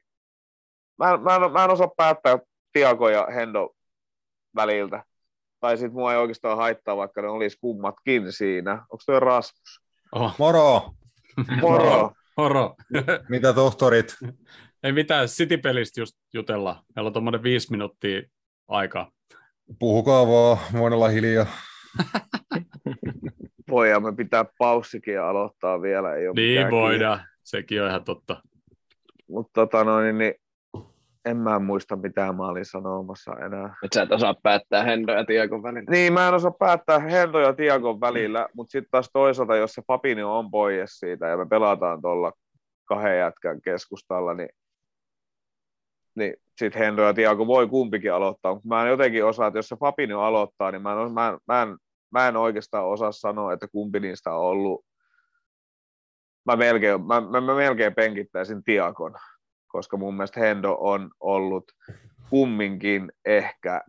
mä, 0.99 1.18
mä, 1.18 1.36
en, 1.36 1.52
mä 1.52 1.64
en 1.64 1.70
osaa 1.70 1.91
päättää 1.98 2.40
Tiago 2.73 3.09
ja 3.09 3.27
Hendo 3.35 3.69
väliltä. 4.55 5.03
Tai 5.59 5.77
sitten 5.77 5.93
mua 5.93 6.13
ei 6.13 6.19
oikeastaan 6.19 6.57
haittaa, 6.57 6.97
vaikka 6.97 7.21
ne 7.21 7.27
olisi 7.27 7.57
kummatkin 7.61 8.33
siinä. 8.33 8.71
Onko 8.73 9.03
tuo 9.05 9.19
Rasmus? 9.19 9.81
Oh. 10.11 10.35
Moro! 10.37 10.91
Moro! 11.61 12.11
Moro! 12.37 12.75
Mitä 13.29 13.53
tohtorit? 13.53 14.15
Ei 14.83 14.91
mitään, 14.91 15.27
City-pelistä 15.27 16.01
just 16.01 16.15
jutella. 16.33 16.83
Meillä 16.95 17.07
on 17.07 17.13
tuommoinen 17.13 17.43
viisi 17.43 17.71
minuuttia 17.71 18.21
aikaa. 18.67 19.11
Puhukaa 19.79 20.27
vaan, 20.27 20.57
voin 20.73 20.93
olla 20.93 21.07
hiljaa. 21.07 21.45
Voidaan 23.69 24.03
me 24.03 24.15
pitää 24.15 24.45
paussikin 24.57 25.13
ja 25.13 25.29
aloittaa 25.29 25.81
vielä. 25.81 26.15
Ei 26.15 26.33
niin 26.35 26.71
voidaan, 26.71 27.17
kiinni. 27.17 27.33
sekin 27.43 27.81
on 27.81 27.89
ihan 27.89 28.03
totta. 28.03 28.41
Mutta 29.27 29.51
tota 29.53 29.83
noin, 29.83 30.17
niin 30.17 30.33
en 31.25 31.37
mä 31.37 31.59
muista 31.59 31.95
mitä 31.95 32.33
mä 32.33 32.47
olin 32.47 32.65
sanomassa 32.65 33.31
enää. 33.45 33.75
Et 33.83 33.93
sä 33.93 34.01
et 34.01 34.11
osaa 34.11 34.35
päättää 34.43 34.83
Hendo 34.83 35.13
ja 35.13 35.25
Tiagon 35.25 35.63
välillä. 35.63 35.91
Niin, 35.91 36.13
mä 36.13 36.27
en 36.27 36.33
osaa 36.33 36.51
päättää 36.51 36.99
Hendo 36.99 37.39
ja 37.39 37.53
Tiagon 37.53 38.01
välillä, 38.01 38.41
mm. 38.41 38.51
mutta 38.55 38.71
sitten 38.71 38.91
taas 38.91 39.09
toisaalta, 39.13 39.55
jos 39.55 39.73
se 39.73 39.81
Fabinho 39.87 40.37
on 40.39 40.51
pois 40.51 40.99
siitä 40.99 41.27
ja 41.27 41.37
me 41.37 41.45
pelataan 41.45 42.01
tuolla 42.01 42.31
kahden 42.85 43.19
jätkän 43.19 43.61
keskustalla, 43.61 44.33
niin, 44.33 44.49
niin 46.15 46.33
sitten 46.57 46.81
Hendo 46.81 47.03
ja 47.03 47.13
Tiago 47.13 47.47
voi 47.47 47.67
kumpikin 47.67 48.13
aloittaa, 48.13 48.53
mutta 48.53 48.67
mä 48.67 48.83
en 48.83 48.89
jotenkin 48.89 49.25
osaa, 49.25 49.47
että 49.47 49.59
jos 49.59 49.67
se 49.67 49.75
Fabinho 49.75 50.21
aloittaa, 50.21 50.71
niin 50.71 50.81
mä 50.81 50.91
en, 50.91 51.13
mä 51.13 51.29
en, 51.29 51.37
mä 51.47 51.61
en, 51.61 51.77
mä 52.11 52.27
en 52.27 52.37
oikeastaan 52.37 52.85
osaa 52.85 53.11
sanoa, 53.11 53.53
että 53.53 53.67
kumpi 53.67 53.99
niistä 53.99 54.33
on 54.33 54.41
ollut. 54.41 54.85
Mä 56.45 56.55
melkein, 56.55 57.07
mä, 57.07 57.21
mä, 57.21 57.41
mä 57.41 57.55
melkein 57.55 57.95
penkittäisin 57.95 58.63
Tiakon 58.63 59.15
koska 59.69 59.97
mun 59.97 60.13
mielestä 60.13 60.39
Hendo 60.39 60.77
on 60.79 61.11
ollut 61.19 61.71
kumminkin 62.29 63.11
ehkä, 63.25 63.81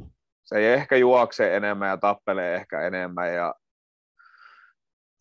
se 0.42 0.56
ei 0.58 0.66
ehkä 0.66 0.96
juokse 0.96 1.56
enemmän 1.56 1.88
ja 1.88 1.96
tappelee 1.96 2.54
ehkä 2.54 2.80
enemmän 2.80 3.34
ja 3.34 3.54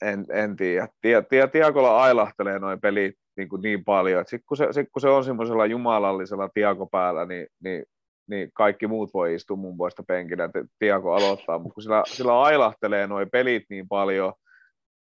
en, 0.01 0.25
en 0.29 0.55
tiedä. 0.55 0.87
Tia, 1.01 1.21
tia, 1.21 1.47
Tiakolla 1.47 2.03
ailahtelee 2.03 2.59
noin 2.59 2.81
pelit 2.81 3.15
niin, 3.37 3.49
kuin 3.49 3.61
niin 3.61 3.83
paljon, 3.83 4.21
että 4.21 4.29
sitten 4.29 4.45
kun, 4.47 4.57
se, 4.57 4.67
sit 4.71 4.87
kun 4.91 5.01
se 5.01 5.09
on 5.09 5.23
semmoisella 5.23 5.65
jumalallisella 5.65 6.49
Tiago 6.53 6.85
päällä, 6.85 7.25
niin, 7.25 7.47
niin, 7.63 7.85
niin 8.27 8.51
kaikki 8.53 8.87
muut 8.87 9.13
voi 9.13 9.35
istua 9.35 9.57
mun 9.57 9.77
puolesta 9.77 10.03
penkillä, 10.07 10.43
että 10.43 10.63
Tiago 10.79 11.13
aloittaa, 11.13 11.59
mutta 11.59 11.73
kun 11.73 11.83
sillä, 11.83 12.03
sillä 12.05 12.41
ailahtelee 12.41 13.07
noin 13.07 13.29
pelit 13.29 13.63
niin 13.69 13.87
paljon, 13.87 14.33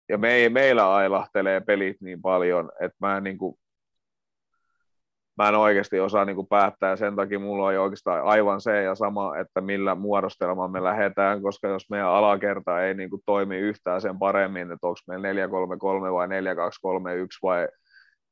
ja 0.08 0.18
me, 0.18 0.48
meillä 0.48 0.94
ailahtelee 0.94 1.60
pelit 1.60 1.96
niin 2.00 2.22
paljon, 2.22 2.70
että 2.80 2.96
mä 3.00 3.16
en 3.16 3.24
niin 3.24 3.38
kuin, 3.38 3.58
mä 5.36 5.48
en 5.48 5.54
oikeasti 5.54 6.00
osaa 6.00 6.24
niin 6.24 6.36
kuin 6.36 6.46
päättää, 6.46 6.90
ja 6.90 6.96
sen 6.96 7.16
takia 7.16 7.38
mulla 7.38 7.66
on 7.66 7.78
oikeastaan 7.78 8.24
aivan 8.24 8.60
se 8.60 8.82
ja 8.82 8.94
sama, 8.94 9.36
että 9.36 9.60
millä 9.60 9.94
muodostelmaan 9.94 10.70
me 10.70 10.82
lähdetään, 10.82 11.42
koska 11.42 11.68
jos 11.68 11.90
meidän 11.90 12.08
alakerta 12.08 12.82
ei 12.82 12.94
niin 12.94 13.10
kuin 13.10 13.22
toimi 13.26 13.56
yhtään 13.56 14.00
sen 14.00 14.18
paremmin, 14.18 14.72
että 14.72 14.86
onko 14.86 14.98
meillä 15.08 15.22
433 15.22 16.12
vai 16.12 16.28
4231 16.28 17.38
vai 17.42 17.68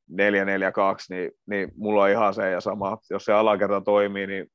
442, 0.09 1.13
niin, 1.13 1.31
niin 1.45 1.71
mulla 1.77 2.03
on 2.03 2.09
ihan 2.09 2.33
se 2.33 2.51
ja 2.51 2.61
sama. 2.61 2.97
Jos 3.09 3.25
se 3.25 3.33
alakerta 3.33 3.81
toimii, 3.81 4.27
niin 4.27 4.47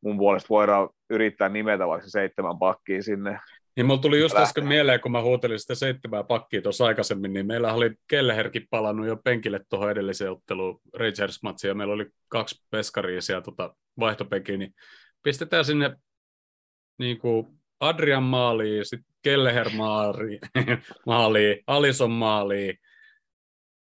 mun 0.00 0.18
puolesta 0.18 0.48
voidaan 0.50 0.88
yrittää 1.10 1.48
nimetä 1.48 1.86
vaikka 1.86 2.10
seitsemän 2.10 2.58
pakkia 2.58 3.02
sinne 3.02 3.40
niin 3.76 3.86
mulla 3.86 4.00
tuli 4.00 4.20
just 4.20 4.36
äsken 4.36 4.68
mieleen, 4.68 5.00
kun 5.00 5.12
mä 5.12 5.22
huutelin 5.22 5.60
sitä 5.60 5.74
seitsemää 5.74 6.24
pakkia 6.24 6.62
tuossa 6.62 6.86
aikaisemmin, 6.86 7.32
niin 7.32 7.46
meillä 7.46 7.72
oli 7.72 7.94
Kelleherkin 8.08 8.66
palannut 8.70 9.06
jo 9.06 9.16
penkille 9.16 9.60
tuohon 9.68 9.90
edelliseen 9.90 10.30
otteluun 10.30 10.80
Rangers-matsiin, 10.94 11.68
ja 11.68 11.74
meillä 11.74 11.94
oli 11.94 12.06
kaksi 12.28 12.62
peskaria 12.70 13.22
siellä 13.22 13.42
tota, 13.42 13.74
vaihtopekiä, 14.00 14.56
niin 14.56 14.74
pistetään 15.22 15.64
sinne 15.64 15.96
niin 16.98 17.18
kuin 17.18 17.46
Adrian 17.80 18.22
maaliin, 18.22 18.84
sitten 18.84 19.14
Kelleher 19.22 19.70
maaliin, 19.76 20.40
maaliin, 21.06 21.58
Alison 21.66 22.10
maaliin. 22.10 22.78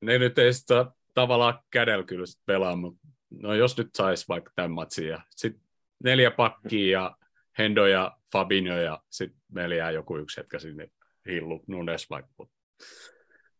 Ne 0.00 0.18
nyt 0.18 0.38
ei 0.38 0.52
sitä 0.52 0.86
tavallaan 1.14 1.58
kädellä 1.70 2.04
kyllä 2.04 2.26
sit 2.26 2.40
pelaa, 2.46 2.76
mutta 2.76 3.08
no 3.30 3.54
jos 3.54 3.78
nyt 3.78 3.88
saisi 3.96 4.24
vaikka 4.28 4.52
tämän 4.56 4.70
matsin, 4.70 5.08
ja 5.08 5.20
sitten 5.30 5.62
neljä 6.04 6.30
pakkia 6.30 7.00
ja 7.00 7.16
Hendo 7.58 7.86
ja 7.86 8.16
Fabinho 8.32 8.76
ja 8.76 9.02
sitten 9.10 9.40
meillä 9.52 9.74
jää 9.74 9.90
joku 9.90 10.16
yksi 10.16 10.40
hetkä 10.40 10.58
sinne 10.58 10.90
hillu 11.26 11.64
Nunes 11.66 12.10
vaikka. 12.10 12.46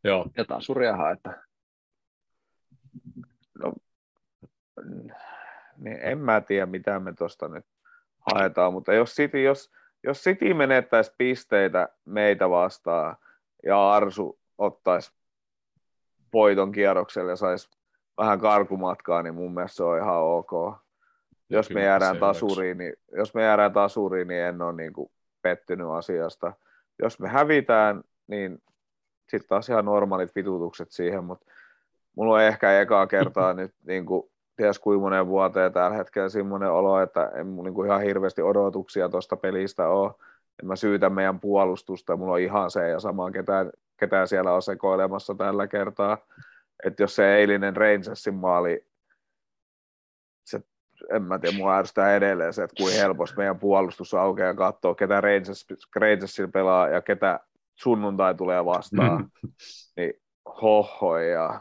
Joo. 0.05 0.27
Jotain 0.36 0.62
surjaa 0.62 0.97
haetaan. 0.97 1.43
No, 3.59 3.73
niin 5.77 5.98
en 6.02 6.19
mä 6.19 6.40
tiedä, 6.40 6.66
mitä 6.66 7.01
me 7.01 7.12
tuosta 7.12 7.48
nyt 7.48 7.66
haetaan, 8.32 8.73
mutta 8.73 8.94
jos 8.94 9.14
City, 9.14 9.43
jos, 9.43 9.73
jos 10.02 10.23
City 10.23 10.55
menettäisi 10.55 11.14
pisteitä 11.19 11.89
meitä 12.05 12.51
vastaan 12.51 13.16
ja 13.66 13.93
Arsu 13.93 14.40
ottaisi 14.59 15.12
voiton 16.32 16.73
kierrokselle 16.73 17.32
ja 17.32 17.36
saisi 17.36 17.70
vähän 18.16 18.40
karkumatkaa, 18.40 19.23
niin 19.23 19.35
mun 19.35 19.55
mielestä 19.55 19.77
se 19.77 19.85
on 19.85 19.98
ihan 19.98 20.19
ok 20.19 20.82
jos 21.52 21.70
me 21.70 21.84
jäädään 21.84 22.18
tasuriin, 22.18 22.78
niin, 22.78 22.92
jos 23.16 23.34
me 23.34 23.42
jäädään 23.42 23.72
tasuriin, 23.72 24.28
niin 24.28 24.40
en 24.40 24.62
ole 24.62 24.72
niin 24.72 24.92
kuin 24.92 25.10
pettynyt 25.42 25.86
asiasta. 25.90 26.52
Jos 27.02 27.20
me 27.20 27.28
hävitään, 27.28 28.02
niin 28.26 28.62
sitten 29.28 29.48
taas 29.48 29.68
ihan 29.68 29.84
normaalit 29.84 30.34
vitutukset 30.34 30.90
siihen, 30.90 31.24
mutta 31.24 31.52
mulla 32.16 32.34
on 32.34 32.42
ehkä 32.42 32.80
ekaa 32.80 33.06
kertaa 33.06 33.54
nyt 33.60 33.74
niin 33.86 34.06
kuin, 34.06 34.30
ties 34.56 34.78
kuinka 34.78 35.00
monen 35.00 35.26
vuoteen 35.26 35.72
tällä 35.72 35.96
hetkellä 35.96 36.28
semmoinen 36.28 36.70
olo, 36.70 37.00
että 37.00 37.30
en 37.34 37.46
mulla 37.46 37.68
niin 37.68 37.74
kuin 37.74 37.86
ihan 37.86 38.02
hirveästi 38.02 38.42
odotuksia 38.42 39.08
tuosta 39.08 39.36
pelistä 39.36 39.88
ole. 39.88 40.12
En 40.62 40.68
mä 40.68 40.76
syytä 40.76 41.10
meidän 41.10 41.40
puolustusta, 41.40 42.16
mulla 42.16 42.32
on 42.32 42.40
ihan 42.40 42.70
se 42.70 42.88
ja 42.88 43.00
sama, 43.00 43.30
ketään, 43.30 43.70
ketään 43.96 44.28
siellä 44.28 44.52
on 44.52 44.62
sekoilemassa 44.62 45.34
tällä 45.34 45.66
kertaa. 45.66 46.18
Että 46.84 47.02
jos 47.02 47.16
se 47.16 47.36
eilinen 47.36 47.76
Rangersin 47.76 48.34
maali 48.34 48.86
se 50.44 50.60
en 51.16 51.22
mä 51.22 51.39
tiedä, 51.39 51.56
mua 51.56 51.76
ärsyttää 51.76 52.16
edelleen 52.16 52.52
se, 52.52 52.62
että 52.62 52.82
kuin 52.82 52.94
helposti 52.94 53.36
meidän 53.36 53.59
puolustus 53.59 54.14
aukeaa 54.14 54.48
ja 54.48 54.55
katsoo, 54.55 54.94
ketä 54.94 55.20
Rangers, 55.20 55.66
Rangersin 55.97 56.52
pelaa 56.52 56.89
ja 56.89 57.02
ketä 57.02 57.40
sunnuntai 57.74 58.34
tulee 58.34 58.64
vastaan. 58.64 59.30
Mm. 59.43 59.52
Niin 59.97 60.12
hoho 60.62 61.18
ja... 61.18 61.60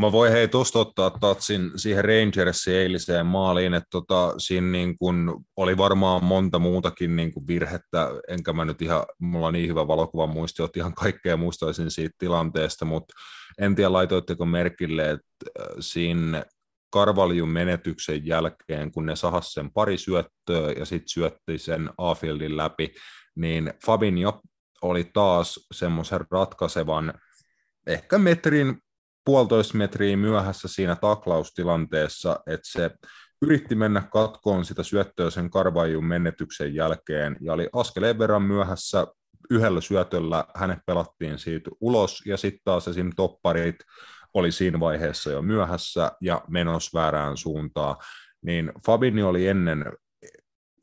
Mä 0.00 0.12
voin 0.12 0.32
hei 0.32 0.48
tuosta 0.48 0.78
ottaa 0.78 1.10
tatsin 1.10 1.70
siihen 1.76 2.04
Rangersin 2.04 2.74
eiliseen 2.74 3.26
maaliin, 3.26 3.74
että 3.74 3.88
tota, 3.90 4.34
siinä 4.38 4.66
niin 4.66 4.98
kun 4.98 5.44
oli 5.56 5.76
varmaan 5.76 6.24
monta 6.24 6.58
muutakin 6.58 7.16
niin 7.16 7.32
kun 7.32 7.46
virhettä, 7.46 8.08
enkä 8.28 8.52
mä 8.52 8.64
nyt 8.64 8.82
ihan, 8.82 9.04
mulla 9.18 9.46
on 9.46 9.52
niin 9.52 9.68
hyvä 9.68 9.88
valokuva 9.88 10.26
muisti, 10.26 10.62
että 10.62 10.80
ihan 10.80 10.94
kaikkea 10.94 11.36
muistaisin 11.36 11.90
siitä 11.90 12.14
tilanteesta, 12.18 12.84
mutta 12.84 13.14
en 13.58 13.74
tiedä 13.74 13.92
laitoitteko 13.92 14.46
merkille, 14.46 15.10
että 15.10 15.26
äh, 15.60 15.66
siinä 15.80 16.44
Karvaljun 16.92 17.48
menetyksen 17.48 18.26
jälkeen, 18.26 18.92
kun 18.92 19.06
ne 19.06 19.16
sahas 19.16 19.52
sen 19.52 19.72
pari 19.72 19.98
syöttöä 19.98 20.72
ja 20.78 20.84
sitten 20.84 21.08
syötti 21.08 21.58
sen 21.58 21.90
A-fieldin 21.98 22.56
läpi, 22.56 22.94
niin 23.36 23.72
Fabinho 23.86 24.40
oli 24.82 25.10
taas 25.14 25.66
semmoisen 25.74 26.20
ratkaisevan 26.30 27.14
ehkä 27.86 28.18
metrin, 28.18 28.78
puolitoista 29.24 29.78
metriä 29.78 30.16
myöhässä 30.16 30.68
siinä 30.68 30.96
taklaustilanteessa, 30.96 32.40
että 32.46 32.68
se 32.68 32.90
yritti 33.42 33.74
mennä 33.74 34.02
katkoon 34.12 34.64
sitä 34.64 34.82
syöttöä 34.82 35.30
sen 35.30 35.50
Karvajun 35.50 36.04
menetyksen 36.04 36.74
jälkeen 36.74 37.36
ja 37.40 37.52
oli 37.52 37.68
askeleen 37.72 38.18
verran 38.18 38.42
myöhässä 38.42 39.06
yhdellä 39.50 39.80
syötöllä 39.80 40.44
hänet 40.54 40.78
pelattiin 40.86 41.38
siitä 41.38 41.70
ulos 41.80 42.22
ja 42.26 42.36
sitten 42.36 42.60
taas 42.64 42.88
esim. 42.88 43.10
topparit 43.16 43.76
oli 44.34 44.52
siinä 44.52 44.80
vaiheessa 44.80 45.30
jo 45.30 45.42
myöhässä 45.42 46.12
ja 46.20 46.42
menos 46.48 46.94
väärään 46.94 47.36
suuntaan, 47.36 47.96
niin 48.42 48.72
Fabini 48.86 49.22
oli 49.22 49.46
ennen 49.46 49.84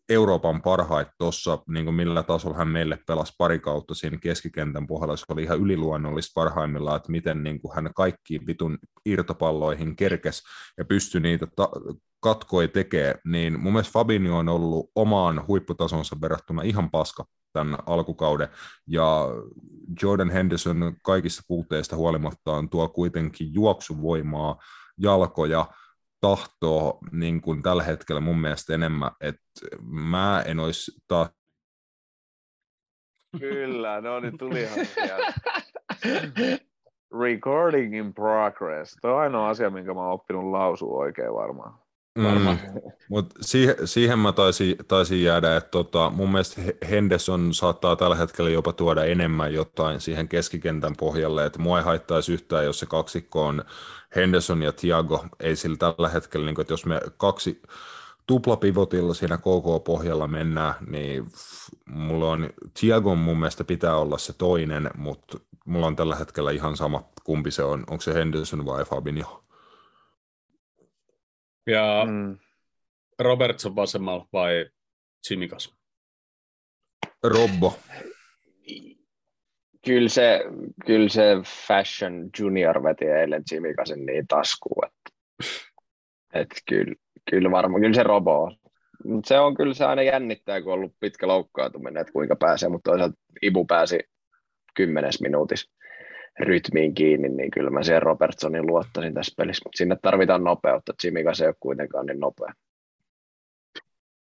Euroopan 0.10 0.62
parhaita 0.62 1.12
tuossa, 1.18 1.58
niin 1.68 1.94
millä 1.94 2.24
tasolla 2.24 2.58
hän 2.58 2.68
meille 2.68 3.00
pelasi 3.08 3.34
pari 3.38 3.60
kautta 3.60 3.94
siinä 3.94 4.18
keskikentän 4.18 4.88
pohjalla, 4.88 5.18
se 5.18 5.26
oli 5.30 5.44
ihan 5.44 5.60
yliluonnollista 5.60 6.32
parhaimmillaan, 6.36 6.98
että 6.98 7.12
miten 7.12 7.44
niin 7.44 7.62
kuin 7.62 7.76
hän 7.76 7.92
kaikkiin 7.96 8.48
vitun 8.48 8.78
irtopalloihin 9.06 9.96
kerkes 9.96 10.44
ja 10.78 10.86
pystyi 10.86 11.22
niitä 11.22 11.48
ta- 11.56 11.72
katkoi 12.20 12.68
tekee, 12.68 13.16
niin 13.26 13.60
mun 13.60 13.74
mielestä 13.74 13.94
Fabinho 13.94 14.38
on 14.38 14.50
ollut 14.50 14.92
omaan 14.96 15.48
huipputasonsa 15.48 16.16
verrattuna 16.22 16.62
ihan 16.62 16.92
paska 16.92 17.26
tämän 17.54 17.78
alkukauden, 17.86 18.48
ja 18.88 19.28
Jordan 20.04 20.30
Henderson 20.30 20.96
kaikista 21.04 21.44
puutteista 21.48 21.96
huolimattaan 21.96 22.70
tuo 22.70 22.90
kuitenkin 22.90 23.54
juoksuvoimaa, 23.54 24.58
jalkoja, 24.98 25.66
tahtoa 26.22 26.98
niin 27.12 27.42
kuin 27.42 27.64
tällä 27.64 27.84
hetkellä 27.84 28.22
mun 28.22 28.40
mielestä 28.40 28.74
enemmän, 28.74 29.12
että 29.22 29.42
mä 29.82 30.44
en 30.46 30.60
olisi 30.60 30.92
taas 31.08 31.30
Kyllä, 33.40 34.02
no 34.02 34.20
niin 34.20 34.38
tulihan. 34.38 34.78
Recording 37.24 37.98
in 37.98 38.14
progress. 38.14 38.98
Tuo 39.02 39.12
on 39.12 39.20
ainoa 39.20 39.50
asia, 39.50 39.70
minkä 39.70 39.94
mä 39.94 40.00
oon 40.00 40.14
oppinut 40.14 40.52
lausua 40.52 41.00
oikein 41.00 41.34
varmaan. 41.34 41.80
Mm, 42.20 42.58
mutta 43.10 43.36
siihen, 43.42 43.76
siihen 43.86 44.20
mä 44.20 44.32
taisin, 44.32 44.76
taisin 44.88 45.24
jäädä, 45.24 45.58
että 45.58 45.70
tota, 45.70 46.10
mun 46.10 46.32
mielestä 46.32 46.62
Henderson 46.90 47.54
saattaa 47.54 47.96
tällä 47.96 48.16
hetkellä 48.16 48.50
jopa 48.50 48.74
tuoda 48.74 49.04
enemmän 49.06 49.54
jotain 49.54 50.02
siihen 50.02 50.28
keskikentän 50.28 50.96
pohjalle, 51.00 51.46
että 51.46 51.60
mua 51.60 51.78
ei 51.78 51.86
haittaisi 51.86 52.34
yhtään, 52.34 52.66
jos 52.66 52.80
se 52.80 52.86
kaksikko 52.86 53.46
on 53.46 53.64
Henderson 54.16 54.64
ja 54.64 54.74
Thiago, 54.74 55.26
ei 55.40 55.56
sillä 55.56 55.78
tällä 55.78 56.10
hetkellä, 56.10 56.46
niin 56.46 56.56
kuin, 56.56 56.64
että 56.64 56.74
jos 56.74 56.86
me 56.86 57.02
kaksi 57.18 57.62
tuplapivotilla 58.28 59.14
siinä 59.14 59.38
KK-pohjalla 59.38 60.28
mennään, 60.28 60.74
niin 60.88 61.28
mulla 61.86 62.32
on, 62.32 62.50
Thiago 62.80 63.16
mun 63.16 63.40
mielestä 63.40 63.64
pitää 63.64 63.98
olla 63.98 64.18
se 64.18 64.34
toinen, 64.34 64.90
mutta 64.98 65.40
mulla 65.66 65.88
on 65.88 65.96
tällä 65.96 66.16
hetkellä 66.16 66.52
ihan 66.52 66.78
sama, 66.78 67.04
kumpi 67.24 67.52
se 67.52 67.64
on, 67.64 67.84
onko 67.90 68.02
se 68.02 68.14
Henderson 68.14 68.66
vai 68.66 68.86
Fabinho. 68.86 69.44
Ja 71.72 72.06
mm. 72.10 72.38
Robertson 73.20 73.76
vasemmalla 73.76 74.28
vai 74.34 74.70
Simikas? 75.24 75.76
Robbo. 77.24 77.80
Kyllä 79.86 80.10
se, 80.10 80.44
kyllä 80.86 81.10
se 81.10 81.24
Fashion 81.68 82.30
Junior 82.40 82.84
veti 82.84 83.06
eilen 83.06 83.44
Simikasin 83.46 84.06
niin 84.06 84.28
taskuun, 84.28 84.86
että, 84.86 85.12
että 86.34 86.56
kyllä, 86.70 86.96
kyllä 87.30 87.52
varmaan, 87.52 87.82
kyllä 87.82 87.96
se 87.96 88.04
Robo 88.04 88.44
on. 88.44 88.56
Mut 89.06 89.26
se 89.26 89.40
on 89.40 89.56
kyllä 89.56 89.74
se 89.74 89.86
aina 89.86 90.02
jännittää, 90.02 90.62
kun 90.62 90.74
on 90.74 90.80
ollut 90.80 90.96
pitkä 91.00 91.28
loukkaantuminen, 91.28 92.02
että 92.02 92.14
kuinka 92.14 92.36
pääsee, 92.36 92.70
mutta 92.70 92.92
toisaalta 92.92 93.18
Ibu 93.42 93.66
pääsi 93.66 94.00
kymmenes 94.76 95.22
minuutissa 95.22 95.72
rytmiin 96.40 96.94
kiinni, 96.94 97.30
niin 97.30 97.52
kyllä 97.52 97.70
mä 97.70 97.84
siihen 97.84 98.02
Robertsonin 98.02 98.68
luottaisin 98.68 99.14
tässä 99.14 99.34
pelissä. 99.38 99.62
Mutta 99.66 99.78
sinne 99.78 99.98
tarvitaan 100.02 100.44
nopeutta, 100.44 100.94
Jimikas 101.04 101.42
ei 101.42 101.48
ole 101.48 101.56
kuitenkaan 101.60 102.06
niin 102.06 102.20
nopea. 102.20 102.54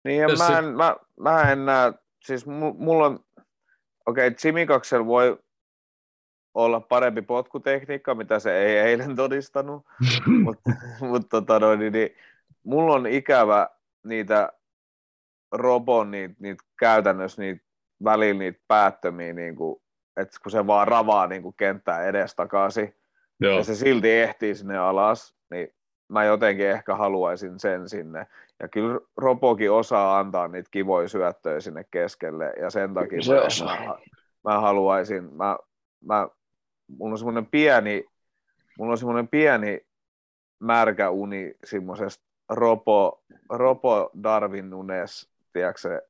Niin, 0.04 0.22
ja 0.22 0.28
mä 0.28 0.60
en, 0.60 0.66
mä, 0.66 0.96
mä 1.20 1.52
en 1.52 1.66
näe, 1.66 1.94
siis 2.26 2.46
mulla 2.78 3.06
on, 3.06 3.20
okei, 4.06 4.28
okay, 4.28 4.38
Jimikaksella 4.46 5.06
voi 5.06 5.38
olla 6.54 6.80
parempi 6.80 7.22
potkutekniikka, 7.22 8.16
mitä 8.16 8.40
se 8.40 8.58
ei 8.58 8.78
eilen 8.78 9.16
todistanut, 9.16 9.86
mutta 10.44 10.72
mut, 11.02 11.30
tota, 11.30 11.60
no, 11.60 11.76
niin, 11.76 11.94
niin, 11.94 12.10
mulla 12.64 12.94
on 12.94 13.08
ikävä 13.08 13.70
niitä 14.04 14.54
robon, 15.52 16.12
niitä, 16.12 16.36
niitä 16.40 16.64
käytännössä 16.80 17.42
niitä 17.42 17.66
välillä 18.04 18.40
niitä 18.40 18.60
päättömiä 18.68 19.34
niin 19.34 19.56
kuin 19.56 19.82
että 20.22 20.38
kun 20.44 20.52
se 20.52 20.68
vaan 20.68 20.88
ravaa 20.88 21.28
niin 21.28 21.42
kuin 21.42 21.56
kenttää 21.58 22.04
edestakaisin, 22.04 22.96
Joo. 23.40 23.58
ja 23.58 23.64
se 23.64 23.76
silti 23.76 24.12
ehtii 24.12 24.56
sinne 24.56 24.78
alas, 24.78 25.36
niin 25.50 25.68
mä 26.08 26.24
jotenkin 26.24 26.70
ehkä 26.70 26.96
haluaisin 26.96 27.60
sen 27.60 27.90
sinne. 27.90 28.28
Ja 28.60 28.68
kyllä 28.68 29.00
Ropokin 29.18 29.72
osaa 29.72 30.20
antaa 30.20 30.48
niitä 30.48 30.70
kivoja 30.72 31.08
syöttöjä 31.08 31.60
sinne 31.60 31.86
keskelle, 31.92 32.54
ja 32.62 32.70
sen 32.70 32.94
takia 32.94 33.22
se 33.22 33.34
mä, 33.64 33.86
mä, 33.86 33.98
mä, 34.44 34.60
haluaisin, 34.60 35.34
mä, 35.34 35.58
mä, 36.06 36.28
mulla 36.88 37.12
on 37.14 37.18
semmoinen 37.18 37.46
pieni, 37.46 38.06
mulla 38.78 38.92
on 38.92 38.98
semmoinen 38.98 39.28
pieni 39.28 39.82
märkä 40.60 41.10
uni 41.10 41.54
semmoisesta 41.64 42.26
Ropo, 42.50 43.24
Ropo 43.50 44.12
Darwin 44.24 44.70
Nunes, 44.70 45.30
tiedätkö 45.54 46.02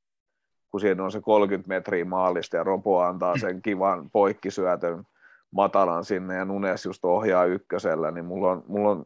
kun 0.72 0.80
siinä 0.80 1.04
on 1.04 1.12
se 1.12 1.22
30 1.22 1.68
metriä 1.68 2.06
maalista 2.06 2.58
ja 2.58 2.64
Ropo 2.64 3.00
antaa 3.00 3.38
sen 3.38 3.62
kivan 3.62 4.10
poikkisyötön 4.10 5.04
matalan 5.52 6.06
sinne 6.06 6.36
ja 6.36 6.46
Nunes 6.46 6.86
just 6.86 7.06
ohjaa 7.06 7.46
ykkösellä, 7.46 8.12
niin 8.12 8.26
mulla 8.26 8.52
on, 8.52 8.64
mulla 8.68 8.90
on 8.90 9.06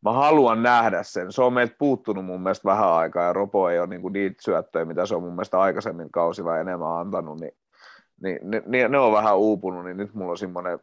mä 0.00 0.12
haluan 0.12 0.62
nähdä 0.62 1.02
sen. 1.02 1.32
Se 1.32 1.42
on 1.42 1.52
meiltä 1.52 1.74
puuttunut 1.78 2.24
mun 2.24 2.42
mielestä 2.42 2.68
vähän 2.68 2.92
aikaa 2.92 3.24
ja 3.24 3.32
Ropo 3.32 3.70
ei 3.70 3.78
ole 3.78 3.86
niinku 3.86 4.08
niitä 4.08 4.42
syöttöjä, 4.42 4.84
mitä 4.84 5.06
se 5.06 5.14
on 5.14 5.22
mun 5.22 5.32
mielestä 5.32 5.60
aikaisemmin 5.60 6.10
kausilla 6.10 6.58
enemmän 6.58 6.96
antanut, 6.96 7.40
niin, 7.40 7.52
niin 8.22 8.38
ne, 8.42 8.88
ne, 8.88 8.98
on 8.98 9.12
vähän 9.12 9.38
uupunut, 9.38 9.84
niin 9.84 9.96
nyt 9.96 10.14
mulla 10.14 10.30
on 10.30 10.38
semmoinen 10.38 10.78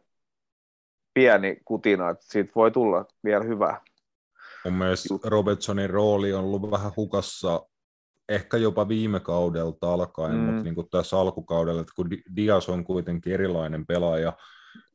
pieni 1.14 1.60
kutina, 1.64 2.10
että 2.10 2.24
siitä 2.28 2.52
voi 2.56 2.70
tulla 2.70 3.04
vielä 3.24 3.44
hyvä. 3.44 3.80
Mun 4.64 4.74
mielestä 4.74 5.14
Robertsonin 5.24 5.90
rooli 5.90 6.32
on 6.32 6.44
ollut 6.44 6.70
vähän 6.70 6.92
hukassa 6.96 7.66
ehkä 8.28 8.56
jopa 8.56 8.88
viime 8.88 9.20
kaudelta 9.20 9.92
alkaen, 9.92 10.36
mm. 10.36 10.40
mutta 10.40 10.62
niin 10.62 10.74
kuin 10.74 10.88
tässä 10.90 11.18
alkukaudella, 11.18 11.80
että 11.80 11.92
kun 11.96 12.10
Dias 12.36 12.68
on 12.68 12.84
kuitenkin 12.84 13.32
erilainen 13.32 13.86
pelaaja, 13.86 14.32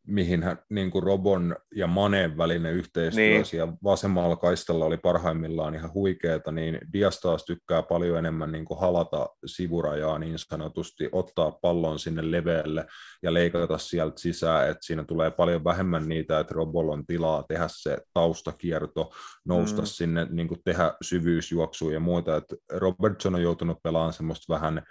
mihin 0.08 0.44
hän, 0.44 0.58
niin 0.70 0.92
kuin 0.92 1.04
Robon 1.04 1.56
ja 1.76 1.88
Maneen 1.88 2.38
välinen 2.38 2.74
yhteistyö 2.74 3.24
niin. 3.24 3.46
siellä 3.46 3.74
vasemmalla 3.84 4.36
kaistalla 4.36 4.86
oli 4.86 4.98
parhaimmillaan 4.98 5.76
ihan 5.76 5.94
huikeeta, 5.94 6.52
niin 6.52 6.78
Dias 6.94 7.20
taas 7.20 7.46
tykkää 7.46 7.84
paljon 7.84 8.18
enemmän 8.18 8.52
niin 8.52 8.66
kuin 8.66 8.80
halata 8.80 9.30
sivurajaa 9.46 10.20
niin 10.20 10.40
sanotusti, 10.40 11.10
ottaa 11.12 11.52
pallon 11.52 12.00
sinne 12.00 12.32
leveälle 12.32 12.86
ja 13.24 13.34
leikata 13.34 13.78
sieltä 13.78 14.22
sisään, 14.22 14.70
että 14.70 14.86
siinä 14.86 15.04
tulee 15.04 15.32
paljon 15.32 15.64
vähemmän 15.64 16.10
niitä, 16.10 16.40
että 16.40 16.54
Robol 16.54 16.90
on 16.90 17.06
tilaa 17.06 17.44
tehdä 17.44 17.68
se 17.68 17.98
taustakierto, 18.14 19.12
nousta 19.46 19.82
mm. 19.82 19.86
sinne, 19.86 20.28
niin 20.30 20.48
kuin 20.48 20.62
tehdä 20.66 20.94
syvyysjuoksuja 21.02 21.94
ja 21.94 22.00
muuta, 22.00 22.36
että 22.36 22.56
Robertson 22.72 23.36
on 23.36 23.42
joutunut 23.42 23.84
pelaamaan 23.84 24.14
semmoista 24.14 24.54
vähän 24.54 24.84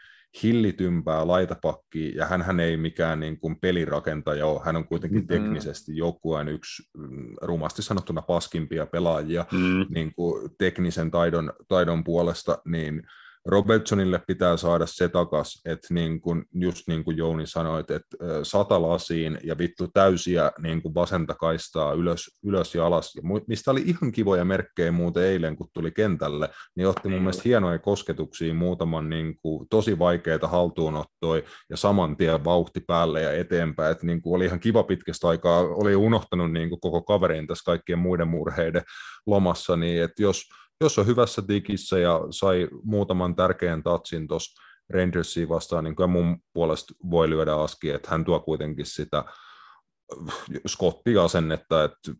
hillitympää 0.43 1.27
laitapakkia, 1.27 2.12
ja 2.16 2.27
hän 2.27 2.61
ei 2.61 2.77
mikään 2.77 3.20
niin 3.20 3.40
kuin 3.40 3.57
pelirakentaja 3.61 4.47
ole, 4.47 4.61
hän 4.65 4.77
on 4.77 4.89
kuitenkin 4.89 5.19
mm-hmm. 5.19 5.28
teknisesti 5.28 5.97
joukkueen 5.97 6.48
yksi 6.48 6.82
mm, 6.97 7.35
rumasti 7.43 7.82
sanottuna 7.82 8.23
paskimpia 8.23 8.86
pelaajia 8.86 9.47
mm. 9.52 9.86
niin 9.94 10.15
kuin 10.15 10.51
teknisen 10.59 11.11
taidon, 11.11 11.52
taidon 11.69 12.05
puolesta, 12.05 12.59
niin 12.65 13.02
Robertsonille 13.46 14.20
pitää 14.26 14.56
saada 14.56 14.86
se 14.86 15.08
takas, 15.08 15.60
että 15.64 15.94
niin 15.94 16.20
kuin, 16.20 16.44
just 16.54 16.88
niin 16.88 17.04
kuin 17.04 17.16
Jouni 17.16 17.46
sanoi, 17.46 17.80
että 17.80 18.00
sata 18.42 18.82
lasiin 18.82 19.38
ja 19.44 19.58
vittu 19.58 19.88
täysiä 19.88 20.52
niin 20.58 20.82
kuin 20.82 20.94
vasenta 20.94 21.34
kaistaa 21.34 21.92
ylös, 21.92 22.38
ylös 22.44 22.74
ja 22.74 22.86
alas, 22.86 23.14
ja 23.16 23.22
mistä 23.46 23.70
oli 23.70 23.82
ihan 23.82 24.12
kivoja 24.12 24.44
merkkejä 24.44 24.92
muuten 24.92 25.22
eilen, 25.22 25.56
kun 25.56 25.68
tuli 25.74 25.90
kentälle, 25.90 26.48
niin 26.76 26.88
otti 26.88 27.08
mun 27.08 27.18
mielestä 27.18 27.42
hienoja 27.44 27.78
kosketuksia, 27.78 28.54
muutaman 28.54 29.08
niin 29.08 29.38
kuin, 29.42 29.68
tosi 29.70 29.98
vaikeita 29.98 30.48
haltuunottoi 30.48 31.44
ja 31.70 31.76
saman 31.76 32.16
tien 32.16 32.44
vauhti 32.44 32.80
päälle 32.80 33.22
ja 33.22 33.32
eteenpäin, 33.32 33.92
että 33.92 34.06
niin 34.06 34.22
kuin, 34.22 34.36
oli 34.36 34.44
ihan 34.44 34.60
kiva 34.60 34.82
pitkästä 34.82 35.28
aikaa, 35.28 35.60
oli 35.60 35.96
unohtanut 35.96 36.52
niin 36.52 36.68
kuin, 36.68 36.80
koko 36.80 37.02
kaverin 37.02 37.46
tässä 37.46 37.64
kaikkien 37.64 37.98
muiden 37.98 38.28
murheiden 38.28 38.82
lomassa, 39.26 39.76
niin 39.76 40.02
että 40.02 40.22
jos 40.22 40.42
jos 40.81 40.98
on 40.98 41.07
hyvässä 41.07 41.43
digissä 41.48 41.98
ja 41.98 42.20
sai 42.31 42.69
muutaman 42.82 43.36
tärkeän 43.36 43.82
tatsin 43.82 44.28
tuossa 44.28 44.62
Rangersiin 44.90 45.48
vastaan, 45.48 45.85
niin 45.85 45.97
kyllä 45.97 46.07
mun 46.07 46.39
puolesta 46.52 46.94
voi 47.11 47.31
lyödä 47.31 47.55
aski, 47.55 47.90
että 47.90 48.11
hän 48.11 48.24
tuo 48.24 48.40
kuitenkin 48.40 48.86
sitä 48.86 49.19
äh, 49.19 50.35
skottiasennetta, 50.66 51.85
että 51.85 52.12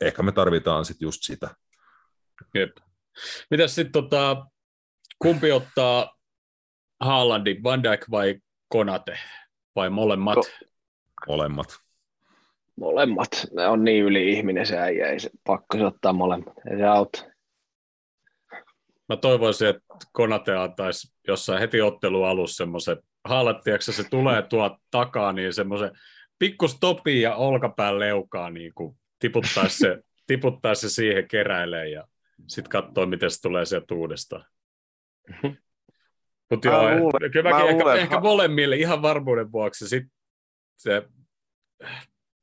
ehkä 0.00 0.22
me 0.22 0.32
tarvitaan 0.32 0.84
sitten 0.84 1.06
just 1.06 1.22
sitä. 1.22 1.50
Jep. 2.54 2.76
Mitäs 3.50 3.74
sitten 3.74 3.92
tota, 3.92 4.46
kumpi 5.18 5.52
ottaa 5.52 6.16
Haalandin, 7.00 7.62
Van 7.62 7.82
Dijk 7.82 8.10
vai 8.10 8.40
Konate? 8.68 9.18
Vai 9.76 9.90
molemmat? 9.90 10.38
Ko- 10.38 10.66
Molemmat. 11.28 11.78
Molemmat. 12.76 13.46
Ne 13.52 13.66
on 13.66 13.84
niin 13.84 14.04
yli-ihminen 14.04 14.66
se 14.66 14.78
äijä, 14.78 15.06
ei 15.06 15.20
se 15.20 15.30
pakko 15.46 15.78
se 15.78 15.86
ottaa 15.86 16.12
molemmat. 16.12 16.54
Ei 16.70 16.76
se 16.76 16.84
auta. 16.84 17.33
Mä 19.08 19.16
toivoisin, 19.16 19.68
että 19.68 19.82
Konate 20.12 20.54
antaisi 20.56 21.14
jossain 21.28 21.60
heti 21.60 21.80
ottelu 21.80 22.24
alussa 22.24 22.56
semmoisen, 22.56 22.96
haalattiaksi 23.24 23.92
se 23.92 24.04
tulee 24.10 24.42
tuo 24.42 24.78
takaa, 24.90 25.32
niin 25.32 25.52
semmoisen 25.54 25.90
pikku 26.38 26.68
stopi 26.68 27.20
ja 27.20 27.34
olkapään 27.34 27.98
leukaa 27.98 28.50
niin 28.50 28.74
kuin 28.74 28.96
tiputtaisi 29.18 29.78
se, 29.78 29.98
tiputtaisi 30.26 30.88
se 30.88 30.94
siihen 30.94 31.28
keräilee 31.28 31.88
ja 31.88 32.04
sitten 32.48 32.70
katsoo, 32.70 33.06
miten 33.06 33.30
se 33.30 33.40
tulee 33.42 33.64
sieltä 33.64 33.94
uudestaan. 33.94 34.44
Mutta 36.50 36.68
Mä 36.68 36.74
joo, 36.74 36.98
luulen- 36.98 37.30
kyllä 37.32 37.50
mä 37.50 37.56
mäkin 37.56 37.70
ehkä, 37.70 37.84
luulen, 37.84 37.98
ehkä 38.00 38.20
molemmille 38.20 38.76
ihan 38.76 39.02
varmuuden 39.02 39.52
vuoksi 39.52 39.88
sit 39.88 40.04
se 40.76 41.08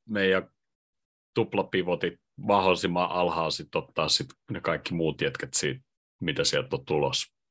meidän 0.09 0.49
tuplapivotit 1.33 2.19
mahdollisimman 2.35 3.09
alhaalla 3.09 3.49
sit 3.51 3.75
ottaa 3.75 4.09
sit 4.09 4.27
ne 4.51 4.61
kaikki 4.61 4.93
muut 4.93 5.21
jätkät 5.21 5.53
siitä, 5.53 5.81
mitä 6.21 6.43
sieltä 6.43 6.75
on 6.75 6.85
tulossa. 6.85 7.41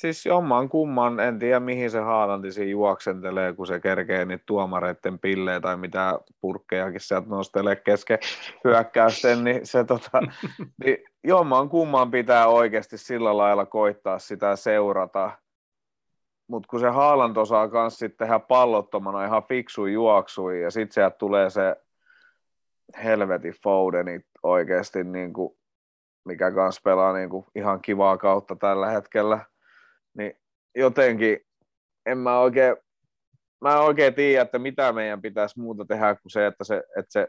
Siis 0.00 0.26
jomman 0.26 0.68
kumman, 0.68 1.20
en 1.20 1.38
tiedä 1.38 1.60
mihin 1.60 1.90
se 1.90 1.98
Haalandi 1.98 2.52
siinä 2.52 2.70
juoksentelee, 2.70 3.52
kun 3.52 3.66
se 3.66 3.80
kerkee 3.80 4.24
niitä 4.24 4.44
tuomareiden 4.46 5.18
pillejä 5.18 5.60
tai 5.60 5.76
mitä 5.76 6.18
purkkejakin 6.40 7.00
sieltä 7.00 7.28
nostelee 7.28 7.76
kesken 7.76 8.18
hyökkäysten, 8.64 9.44
niin 9.44 9.66
se 9.66 9.84
tota, 9.84 10.20
niin 10.84 10.98
jomman 11.24 11.68
kumman 11.68 12.10
pitää 12.10 12.46
oikeasti 12.46 12.98
sillä 12.98 13.36
lailla 13.36 13.66
koittaa 13.66 14.18
sitä 14.18 14.56
seurata. 14.56 15.30
Mutta 16.46 16.66
kun 16.70 16.80
se 16.80 16.88
Haaland 16.88 17.36
osaa 17.36 17.68
myös 17.68 17.98
sitten 17.98 18.26
tehdä 18.26 18.38
pallottomana 18.38 19.24
ihan 19.24 19.42
fiksu 19.48 19.86
juoksui 19.86 20.62
ja 20.62 20.70
sitten 20.70 20.94
sieltä 20.94 21.16
tulee 21.16 21.50
se 21.50 21.76
helvetin 23.04 23.54
Fodenit 23.62 24.26
oikeasti, 24.42 25.04
niin 25.04 25.32
kuin, 25.32 25.59
mikä 26.24 26.52
kanssa 26.52 26.80
pelaa 26.84 27.12
niin 27.12 27.30
kuin 27.30 27.46
ihan 27.54 27.82
kivaa 27.82 28.18
kautta 28.18 28.56
tällä 28.56 28.90
hetkellä 28.90 29.44
niin 30.14 30.32
jotenkin 30.74 31.38
en 32.06 32.18
mä 32.18 32.38
oikein, 32.38 32.76
mä 33.60 33.72
en 33.72 33.78
oikein 33.78 34.14
tiedä, 34.14 34.42
että 34.42 34.58
mitä 34.58 34.92
meidän 34.92 35.22
pitäisi 35.22 35.60
muuta 35.60 35.84
tehdä 35.84 36.14
kuin 36.14 36.32
se, 36.32 36.46
että, 36.46 36.64
se, 36.64 36.76
että, 36.76 37.12
se, 37.12 37.28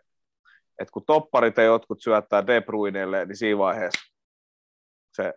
että 0.80 0.92
kun 0.92 1.06
topparit 1.06 1.58
ja 1.58 1.64
jotkut 1.64 2.02
syöttää 2.02 2.48
De 2.48 2.62
Bruynelle, 2.62 3.26
niin 3.26 3.36
siinä 3.36 3.58
vaiheessa 3.58 4.14
se 5.14 5.34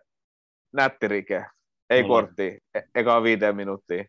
nättirike, 0.73 1.45
ei 1.89 2.03
Mulla- 2.03 2.21
kortti, 2.21 2.59
e- 2.75 2.81
eka 2.95 3.23
viiteen 3.23 3.55
minuuttia, 3.55 4.03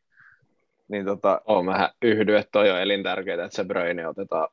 niin 0.88 1.04
tota, 1.04 1.40
Oon 1.44 1.64
mä 1.64 1.90
yhdy, 2.02 2.36
että 2.36 2.50
toi 2.52 2.70
on 2.70 2.80
elintärkeää, 2.80 3.44
että 3.44 3.56
se 3.56 3.64
Bruyne 3.64 4.08
otetaan, 4.08 4.48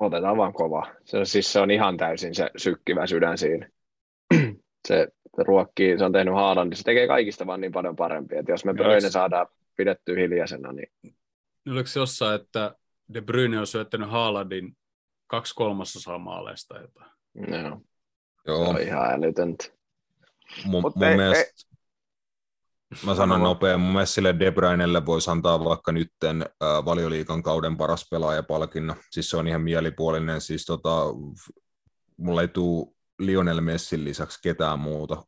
otetaan 0.00 0.36
vaan 0.36 0.52
kova. 0.52 0.86
Se, 1.04 1.24
siis 1.24 1.52
se 1.52 1.60
on 1.60 1.70
ihan 1.70 1.96
täysin 1.96 2.34
se 2.34 2.50
sykkivä 2.56 3.06
sydän 3.06 3.38
siinä. 3.38 3.68
se 4.88 5.08
ruokkii, 5.38 5.98
se 5.98 6.04
on 6.04 6.12
tehnyt 6.12 6.34
Haaland, 6.34 6.68
niin 6.70 6.76
se 6.78 6.82
tekee 6.84 7.06
kaikista 7.06 7.46
vaan 7.46 7.60
niin 7.60 7.72
paljon 7.72 7.96
parempi. 7.96 8.36
Että 8.36 8.52
jos 8.52 8.64
me 8.64 8.74
Bruyne 8.74 8.94
oliko- 8.94 9.10
saadaan 9.10 9.46
pidettyä 9.76 10.16
hiljaisena, 10.16 10.72
niin 10.72 10.92
Oliko 11.70 11.86
se 11.86 12.00
jossain, 12.00 12.40
että 12.40 12.74
De 13.14 13.20
Bruyne 13.20 13.58
on 13.60 13.66
syöttänyt 13.66 14.10
Haalandin 14.10 14.76
kaksi 15.26 15.54
kolmasosaa 15.54 16.18
maaleista 16.18 16.78
jotain? 16.80 17.10
no, 17.34 17.80
se 17.80 18.50
Joo, 18.50 18.68
on 18.68 18.80
ihan 18.80 19.10
älytöntä. 19.10 19.64
mun, 20.64 20.82
Mut 20.82 20.96
mun 20.96 21.04
ei- 21.04 21.16
mielestä, 21.16 21.52
mä 22.90 23.14
sanon 23.14 23.16
Sano 23.16 23.38
nopea, 23.38 23.78
mun 23.78 23.92
mielestä 23.92 24.14
sille 24.14 24.38
De 24.38 24.50
Bruynelle 24.50 25.06
voisi 25.06 25.30
antaa 25.30 25.64
vaikka 25.64 25.92
nytten 25.92 26.42
äh, 26.42 26.84
valioliikan 26.84 27.42
kauden 27.42 27.76
paras 27.76 28.08
pelaajapalkinnon. 28.10 28.96
Siis 29.10 29.30
se 29.30 29.36
on 29.36 29.48
ihan 29.48 29.62
mielipuolinen. 29.62 30.40
Siis 30.40 30.64
tota, 30.64 30.90
mulla 32.16 32.42
ei 32.42 32.48
tule 32.48 32.93
Lionel 33.18 33.60
Messin 33.60 34.04
lisäksi 34.04 34.38
ketään 34.42 34.78
muuta 34.78 35.22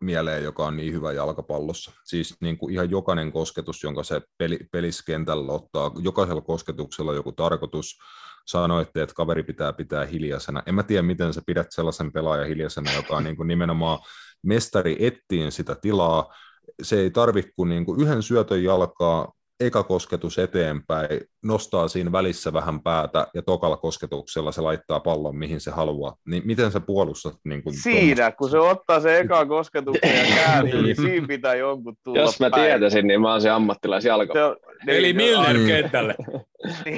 mieleen, 0.00 0.44
joka 0.44 0.66
on 0.66 0.76
niin 0.76 0.92
hyvä 0.92 1.12
jalkapallossa. 1.12 1.92
Siis 2.04 2.36
niin 2.40 2.58
kuin 2.58 2.74
ihan 2.74 2.90
jokainen 2.90 3.32
kosketus, 3.32 3.82
jonka 3.82 4.02
se 4.02 4.20
peli, 4.38 4.58
peliskentällä 4.72 5.52
ottaa, 5.52 5.90
jokaisella 6.02 6.40
kosketuksella 6.40 7.10
on 7.10 7.16
joku 7.16 7.32
tarkoitus. 7.32 7.98
Sanoitte, 8.46 9.02
että 9.02 9.14
kaveri 9.14 9.42
pitää 9.42 9.72
pitää 9.72 10.06
hiljaisena. 10.06 10.62
En 10.66 10.74
mä 10.74 10.82
tiedä, 10.82 11.02
miten 11.02 11.34
sä 11.34 11.42
pidät 11.46 11.66
sellaisen 11.70 12.12
pelaajan 12.12 12.48
hiljaisena, 12.48 12.92
joka 12.92 13.16
on 13.16 13.24
niin 13.24 13.36
kuin 13.36 13.46
nimenomaan 13.46 13.98
mestari 14.42 14.96
ettiin 15.00 15.52
sitä 15.52 15.74
tilaa. 15.74 16.34
Se 16.82 17.00
ei 17.00 17.10
tarvitse 17.10 17.52
kuin, 17.56 17.68
niin 17.68 17.84
kuin 17.84 18.00
yhden 18.00 18.22
syötön 18.22 18.64
jalkaa, 18.64 19.32
eka 19.60 19.82
kosketus 19.82 20.38
eteenpäin, 20.38 21.08
nostaa 21.44 21.88
siinä 21.88 22.12
välissä 22.12 22.52
vähän 22.52 22.82
päätä 22.82 23.26
ja 23.34 23.42
tokalla 23.42 23.76
kosketuksella 23.76 24.52
se 24.52 24.60
laittaa 24.60 25.00
pallon 25.00 25.36
mihin 25.36 25.60
se 25.60 25.70
haluaa. 25.70 26.16
Niin 26.28 26.42
miten 26.46 26.70
sä 26.72 26.80
puolustat 26.80 27.34
niin 27.44 27.62
kuin 27.62 27.74
siinä, 27.74 28.14
tuommoista? 28.14 28.36
kun 28.36 28.50
se 28.50 28.58
ottaa 28.58 29.00
se 29.00 29.18
eka 29.18 29.46
kosketuksen 29.46 30.16
ja 30.28 30.34
kääntyy, 30.36 30.82
niin 30.82 30.96
siinä 30.96 31.26
pitää 31.26 31.54
jonkun 31.54 31.96
tulla 32.04 32.20
Jos 32.20 32.40
mä 32.40 32.50
päin. 32.50 32.62
tietäisin, 32.62 33.06
niin 33.06 33.20
mä 33.20 33.30
oon 33.32 33.40
se 33.42 33.50
ammattilaisjalko. 33.50 34.32
Se 34.32 34.44
on, 34.44 34.56
Eli 34.88 35.12
niin, 35.12 35.16
Milner 35.16 35.58
Mm. 35.58 35.66
kentälle. 35.66 36.14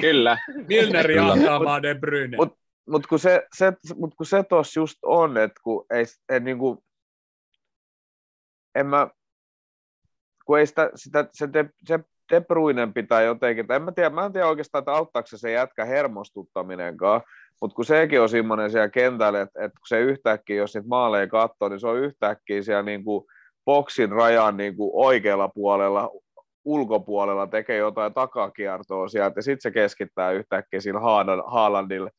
Kyllä. 0.01 0.37
Milner 0.67 1.07
Kyllä. 1.07 1.21
jahtaamaan 1.35 1.83
De 1.83 1.95
Bruyne. 1.95 2.37
Mut- 2.37 2.57
Mutta 2.89 3.07
kun 3.07 3.19
se, 3.19 3.47
se, 3.57 3.73
mut 3.95 4.15
kun 4.15 4.25
se 4.25 4.43
tos 4.43 4.75
just 4.75 4.97
on, 5.03 5.37
että 5.37 5.61
kun 5.63 5.85
ei, 5.93 6.05
ei 6.29 6.39
niinku, 6.39 6.83
en 8.75 8.87
mä, 8.87 9.07
kun 10.45 10.59
ei 10.59 10.67
sitä, 10.67 10.89
sitä 10.95 11.25
se, 11.33 11.47
se 11.87 11.99
De 12.31 12.41
pitää 12.93 13.21
jotenkin, 13.21 13.71
en 13.71 13.81
mä 13.81 13.91
tiedä, 13.91 14.09
mä 14.09 14.25
en 14.25 14.33
tiedä 14.33 14.47
oikeastaan, 14.47 14.79
että 14.79 14.91
auttaako 14.91 15.27
se 15.27 15.37
se 15.37 15.51
jätkä 15.51 15.85
hermostuttaminenkaan, 15.85 17.21
mutta 17.61 17.75
kun 17.75 17.85
sekin 17.85 18.21
on 18.21 18.29
semmoinen 18.29 18.71
siellä 18.71 18.89
kentällä, 18.89 19.41
että, 19.41 19.65
että 19.65 19.79
kun 19.79 19.87
se 19.87 19.99
yhtäkkiä, 19.99 20.55
jos 20.55 20.75
niitä 20.75 20.87
maaleja 20.87 21.27
katsoo, 21.27 21.69
niin 21.69 21.79
se 21.79 21.87
on 21.87 21.97
yhtäkkiä 21.97 22.61
siellä 22.61 22.83
niinku 22.83 23.27
boksin 23.65 24.11
rajan 24.11 24.57
niinku 24.57 25.05
oikealla 25.05 25.47
puolella, 25.47 26.09
ulkopuolella 26.65 27.47
tekee 27.47 27.77
jotain 27.77 28.13
takakiertoa 28.13 29.07
sieltä, 29.07 29.37
ja 29.37 29.43
sitten 29.43 29.61
se 29.61 29.71
keskittää 29.71 30.31
yhtäkkiä 30.31 30.81
sillä 30.81 30.99
Haaland- 30.99 31.51
Haalandille 31.51 32.11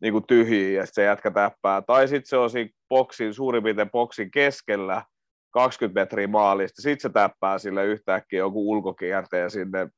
niin 0.00 0.12
kuin 0.12 0.26
tyhjiin, 0.26 0.74
ja 0.74 0.86
sit 0.86 0.94
se 0.94 1.04
jätkä 1.04 1.30
täppää. 1.30 1.82
Tai 1.82 2.08
sitten 2.08 2.28
se 2.28 2.36
on 2.36 2.50
siinä 2.50 2.70
boksin, 2.88 3.34
suurin 3.34 3.62
piirtein 3.62 3.90
boksin 3.90 4.30
keskellä, 4.30 5.02
20 5.50 6.00
metriä 6.00 6.28
maalista, 6.28 6.82
sitten 6.82 7.02
se 7.02 7.08
täppää 7.12 7.58
sille 7.58 7.84
yhtäkkiä 7.84 8.38
joku 8.38 8.70
ulkokierteen 8.70 9.50
sinne 9.50 9.88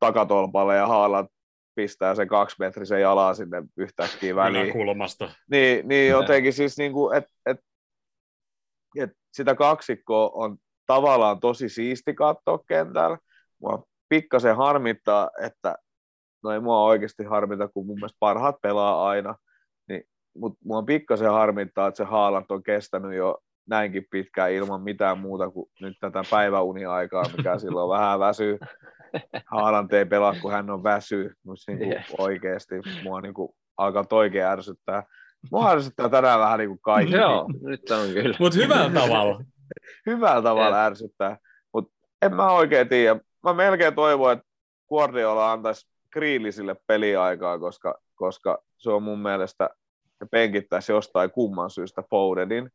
takatolpalle, 0.00 0.76
ja 0.76 0.86
Haaland 0.86 1.28
pistää 1.74 2.14
sen 2.14 2.28
kaksi 2.28 2.56
metrisen 2.58 3.00
jalaa 3.00 3.34
sinne 3.34 3.62
yhtäkkiä 3.76 4.36
väliin. 4.36 4.64
Yläkulmasta. 4.64 5.30
Niin, 5.50 5.88
niin 5.88 6.10
jotenkin 6.10 6.52
siis, 6.52 6.78
niin 6.78 6.92
kuin, 6.92 7.16
että 7.16 7.30
et, 7.46 7.58
et 8.98 9.10
sitä 9.32 9.54
kaksikkoa 9.54 10.30
on 10.34 10.56
tavallaan 10.86 11.40
tosi 11.40 11.68
siisti 11.68 12.14
katsoa 12.14 12.58
kentällä. 12.68 13.18
Mua 13.60 13.84
pikkasen 14.08 14.56
harmittaa, 14.56 15.30
että 15.42 15.74
no 16.44 16.50
ei 16.50 16.60
mua 16.60 16.84
oikeasti 16.84 17.24
harmita, 17.24 17.68
kun 17.68 17.86
mun 17.86 17.96
mielestä 17.96 18.16
parhaat 18.20 18.56
pelaa 18.62 19.08
aina, 19.08 19.34
niin, 19.88 20.02
mutta 20.36 20.58
mua 20.64 20.82
pikkasen 20.82 21.30
harmittaa, 21.30 21.88
että 21.88 21.96
se 21.96 22.04
Haaland 22.04 22.46
on 22.48 22.62
kestänyt 22.62 23.14
jo 23.14 23.38
näinkin 23.68 24.06
pitkään 24.10 24.52
ilman 24.52 24.82
mitään 24.82 25.18
muuta 25.18 25.50
kuin 25.50 25.70
nyt 25.80 25.96
tätä 26.00 26.22
päiväuniaikaa, 26.30 27.24
mikä 27.36 27.58
silloin 27.58 28.00
vähän 28.00 28.20
väsyy. 28.20 28.58
Haaland 29.46 29.92
ei 29.92 30.06
pelaa, 30.06 30.34
kun 30.42 30.52
hän 30.52 30.70
on 30.70 30.82
väsyy, 30.82 31.34
mutta 31.42 31.72
niin 31.72 31.78
kuin 31.78 31.90
Jep. 31.90 32.04
oikeasti 32.18 32.74
mua 33.04 33.20
niin 33.20 33.34
kuin 33.34 33.52
alkaa 33.76 34.04
oikein 34.10 34.44
ärsyttää. 34.44 35.02
Mua 35.50 35.70
ärsyttää 35.70 36.08
tänään 36.08 36.40
vähän 36.40 36.58
niin 36.58 36.68
kuin 36.68 36.80
kaikki. 36.80 37.14
Joo, 37.14 37.48
nyt 37.60 37.90
on 37.90 38.08
kyllä. 38.14 38.36
Mutta 38.40 38.58
hyvällä 38.58 39.00
tavalla. 39.00 39.44
Hyvällä 40.06 40.42
tavalla 40.42 40.84
ärsyttää, 40.84 41.36
mutta 41.72 41.92
en 42.22 42.34
mä 42.36 42.50
oikein 42.50 42.88
tiedä. 42.88 43.20
Mä 43.42 43.52
melkein 43.52 43.94
toivon, 43.94 44.32
että 44.32 44.44
Guardiola 44.88 45.52
antaisi 45.52 45.88
Kriilisille 46.10 46.76
peliaikaa, 46.86 47.58
koska, 47.58 47.94
koska 48.14 48.58
se 48.76 48.90
on 48.90 49.02
mun 49.02 49.18
mielestä 49.18 49.70
penkittäisi 50.30 50.92
jostain 50.92 51.30
kumman 51.30 51.70
syystä 51.70 52.02
Fodenin, 52.10 52.70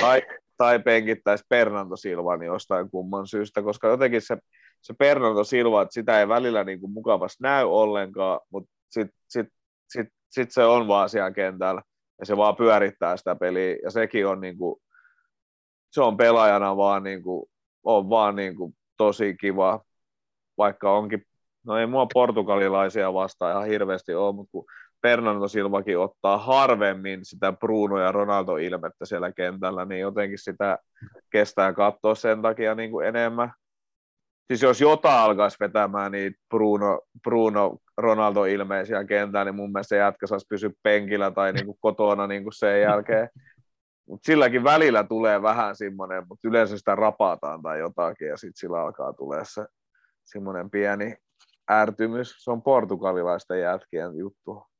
tai, 0.00 0.22
tai 0.56 0.78
penkittäisi 0.78 1.44
Bernardo 1.48 1.96
Silvan 1.96 2.42
jostain 2.42 2.90
kumman 2.90 3.26
syystä, 3.26 3.62
koska 3.62 3.88
jotenkin 3.88 4.22
se, 4.22 4.36
se 4.82 4.94
Bernardo 4.94 5.44
Silva, 5.44 5.82
että 5.82 5.94
sitä 5.94 6.20
ei 6.20 6.28
välillä 6.28 6.64
niin 6.64 6.80
kuin 6.80 6.92
mukavasti 6.92 7.38
näy 7.42 7.64
ollenkaan, 7.64 8.40
mutta 8.50 8.70
sitten 8.90 9.16
sit, 9.28 9.46
sit, 9.88 10.08
sit 10.30 10.50
se 10.50 10.64
on 10.64 10.88
vaan 10.88 11.08
siellä 11.08 11.30
kentällä, 11.30 11.82
ja 12.20 12.26
se 12.26 12.36
vaan 12.36 12.56
pyörittää 12.56 13.16
sitä 13.16 13.36
peliä, 13.36 13.76
ja 13.82 13.90
sekin 13.90 14.26
on 14.26 14.40
niin 14.40 14.58
kuin, 14.58 14.80
se 15.90 16.02
on 16.02 16.16
pelaajana 16.16 16.76
vaan, 16.76 17.02
niin 17.02 17.22
kuin, 17.22 17.50
on 17.84 18.10
vaan 18.10 18.36
niin 18.36 18.56
kuin, 18.56 18.76
tosi 18.96 19.36
kiva, 19.40 19.84
vaikka 20.58 20.92
onkin, 20.92 21.22
no 21.66 21.78
ei 21.78 21.86
mua 21.86 22.06
portugalilaisia 22.14 23.14
vastaan 23.14 23.52
ihan 23.52 23.66
hirveästi 23.66 24.14
ole, 24.14 24.34
mutta 24.34 24.50
kun 24.52 24.64
Fernando 25.04 25.48
Silvakin 25.48 25.98
ottaa 25.98 26.38
harvemmin 26.38 27.24
sitä 27.24 27.52
Bruno 27.52 27.98
ja 27.98 28.12
Ronaldo 28.12 28.56
ilmettä 28.56 29.04
siellä 29.04 29.32
kentällä, 29.32 29.84
niin 29.84 30.00
jotenkin 30.00 30.38
sitä 30.38 30.78
kestää 31.30 31.72
katsoa 31.72 32.14
sen 32.14 32.42
takia 32.42 32.74
niin 32.74 32.90
kuin 32.90 33.06
enemmän. 33.06 33.52
Siis 34.46 34.62
jos 34.62 34.80
jotain 34.80 35.18
alkaisi 35.18 35.56
vetämään 35.60 36.12
niin 36.12 36.34
Bruno, 36.48 37.00
Bruno 37.22 37.76
Ronaldo 37.98 38.44
ilmeisiä 38.44 39.04
kentällä, 39.04 39.44
niin 39.44 39.54
mun 39.54 39.72
mielestä 39.72 39.88
se 39.88 39.96
jätkä 39.96 40.26
saisi 40.26 40.46
pysyä 40.48 40.70
penkillä 40.82 41.30
tai 41.30 41.52
niin 41.52 41.66
kuin 41.66 41.78
kotona 41.80 42.26
niin 42.26 42.42
kuin 42.42 42.52
sen 42.52 42.80
jälkeen. 42.80 43.28
Mut 44.08 44.20
silläkin 44.24 44.64
välillä 44.64 45.04
tulee 45.04 45.42
vähän 45.42 45.76
semmoinen, 45.76 46.24
mutta 46.28 46.48
yleensä 46.48 46.78
sitä 46.78 46.94
rapataan 46.94 47.62
tai 47.62 47.78
jotakin 47.78 48.28
ja 48.28 48.36
sitten 48.36 48.60
sillä 48.60 48.80
alkaa 48.80 49.12
tulee 49.12 49.42
se 49.44 49.66
semmoinen 50.24 50.70
pieni 50.70 51.16
ärtymys. 51.70 52.34
Se 52.38 52.50
on 52.50 52.62
portugalilaisten 52.62 53.60
jätkien 53.60 54.16
juttu. 54.16 54.73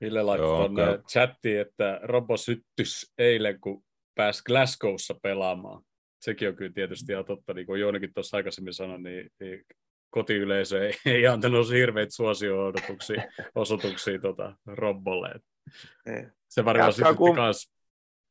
Ville 0.00 0.22
laittoi 0.22 0.74
käy. 0.76 0.98
chattiin, 1.12 1.60
että 1.60 2.00
Robo 2.02 2.36
syttys 2.36 3.12
eilen, 3.18 3.60
kun 3.60 3.84
pääsi 4.14 4.42
Glasgowssa 4.46 5.14
pelaamaan. 5.22 5.82
Sekin 6.20 6.48
on 6.48 6.56
kyllä 6.56 6.72
tietysti 6.72 7.12
ihan 7.12 7.24
totta, 7.24 7.54
niin 7.54 7.66
kuin 7.66 7.80
Joonikin 7.80 8.14
tuossa 8.14 8.36
aikaisemmin 8.36 8.72
sanoi, 8.74 9.00
niin, 9.02 9.30
niin 9.40 9.64
kotiyleisö 10.10 10.86
ei, 10.86 10.92
ei 11.06 11.26
antanut 11.26 11.70
hirveitä 11.70 12.14
suosio-odotuksia 12.14 13.22
osoituksia 13.54 14.18
tota, 14.18 14.56
Robbolle. 14.66 15.28
Et 15.34 15.42
Niin. 16.06 16.32
Se 16.48 16.64
varmaan 16.64 16.92
sytytti 16.92 17.16
kun- 17.16 17.36
kans. 17.36 17.72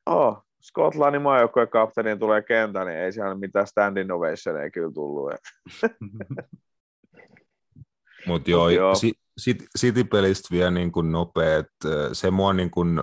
Oh, 0.05 0.45
Skotlannin 0.61 1.21
maajoukkueen 1.21 1.69
kapteeniin 1.69 2.19
tulee 2.19 2.41
kentään, 2.41 2.87
niin 2.87 2.99
ei 2.99 3.11
siellä 3.11 3.35
mitään 3.35 3.67
stand 3.67 3.97
innovationeja 3.97 4.71
kyllä 4.71 4.91
tullut. 4.93 5.33
Mutta 8.27 8.51
joo, 8.51 8.63
Mut 8.65 8.73
joo. 8.73 8.95
Si- 8.95 9.13
City-pelistä 9.79 10.47
vielä 10.51 10.71
niin 10.71 10.91
kuin 10.91 11.11
nopea, 11.11 11.57
että 11.57 11.89
se 12.13 12.31
mua 12.31 12.53
niin 12.53 12.71
kuin, 12.71 13.01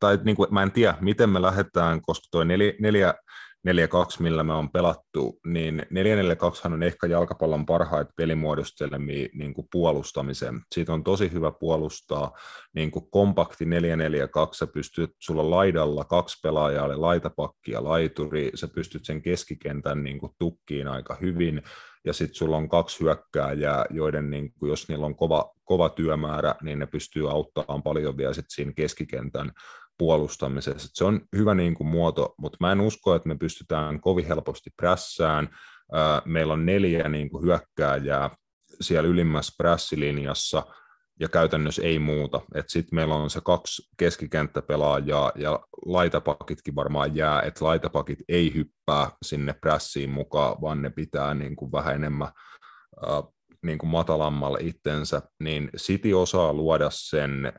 tai 0.00 0.18
niin 0.24 0.36
kuin, 0.36 0.54
mä 0.54 0.62
en 0.62 0.72
tiedä, 0.72 0.98
miten 1.00 1.30
me 1.30 1.42
lähdetään, 1.42 2.02
koska 2.02 2.26
tuo 2.30 2.44
4-4-2, 2.44 2.46
millä 4.20 4.44
me 4.44 4.52
on 4.52 4.70
pelattu, 4.70 5.40
niin 5.46 5.82
4-4-2 6.68 6.72
on 6.72 6.82
ehkä 6.82 7.06
jalkapallon 7.06 7.66
parhaita 7.66 8.12
pelimuodostelmia 8.16 9.28
niin 9.34 9.54
kuin 9.54 9.68
puolustamiseen. 9.72 10.60
Siitä 10.74 10.92
on 10.92 11.04
tosi 11.04 11.32
hyvä 11.32 11.50
puolustaa 11.50 12.32
niin 12.74 12.90
kuin 12.90 13.10
kompakti 13.10 13.64
4-4-2, 13.64 13.68
sä 14.52 14.66
pystyt, 14.66 15.10
sulla 15.18 15.50
laidalla 15.50 16.04
kaksi 16.04 16.38
pelaajaa, 16.42 16.86
eli 16.86 16.96
laitapakki 16.96 17.70
ja 17.70 17.84
laituri, 17.84 18.50
sä 18.54 18.68
pystyt 18.68 19.04
sen 19.04 19.22
keskikentän 19.22 20.02
niin 20.02 20.18
kuin 20.18 20.32
tukkiin 20.38 20.88
aika 20.88 21.16
hyvin, 21.20 21.62
ja 22.04 22.12
sitten 22.12 22.34
sulla 22.34 22.56
on 22.56 22.68
kaksi 22.68 23.00
hyökkääjää, 23.00 23.84
joiden 23.90 24.30
niin 24.30 24.52
kuin, 24.52 24.70
jos 24.70 24.88
niillä 24.88 25.06
on 25.06 25.16
kova, 25.16 25.50
kova 25.64 25.88
työmäärä, 25.88 26.54
niin 26.62 26.78
ne 26.78 26.86
pystyy 26.86 27.30
auttamaan 27.30 27.82
paljon 27.82 28.16
vielä 28.16 28.32
sit 28.32 28.44
siinä 28.48 28.72
keskikentän 28.76 29.52
puolustamisessa. 30.00 30.88
Se 30.92 31.04
on 31.04 31.20
hyvä 31.36 31.54
niin 31.54 31.74
kuin, 31.74 31.88
muoto, 31.88 32.34
mutta 32.38 32.56
mä 32.60 32.72
en 32.72 32.80
usko, 32.80 33.14
että 33.14 33.28
me 33.28 33.34
pystytään 33.34 34.00
kovin 34.00 34.26
helposti 34.26 34.70
prässään. 34.76 35.48
Ää, 35.92 36.22
Meillä 36.24 36.52
on 36.52 36.66
neljä 36.66 37.08
niin 37.08 37.30
kuin, 37.30 37.44
hyökkääjää 37.44 38.30
siellä 38.80 39.08
ylimmässä 39.08 39.54
prässilinjassa, 39.58 40.62
ja 41.20 41.28
käytännössä 41.28 41.82
ei 41.82 41.98
muuta. 41.98 42.40
Sitten 42.66 42.94
meillä 42.94 43.14
on 43.14 43.30
se 43.30 43.40
kaksi 43.44 43.82
keskikenttäpelaajaa 43.96 45.32
ja 45.34 45.60
laitapakitkin 45.86 46.74
varmaan 46.74 47.16
jää, 47.16 47.42
että 47.42 47.64
laitapakit 47.64 48.18
ei 48.28 48.54
hyppää 48.54 49.10
sinne 49.22 49.52
prässiin 49.52 50.10
mukaan, 50.10 50.60
vaan 50.60 50.82
ne 50.82 50.90
pitää 50.90 51.34
niin 51.34 51.56
kuin 51.56 51.72
vähän 51.72 51.94
enemmän 51.94 52.28
äh, 53.08 53.22
niin 53.62 53.78
kuin 53.78 53.90
matalammalla 53.90 54.58
itsensä, 54.60 55.22
niin 55.42 55.70
City 55.76 56.12
osaa 56.12 56.52
luoda 56.52 56.88
sen 56.90 57.52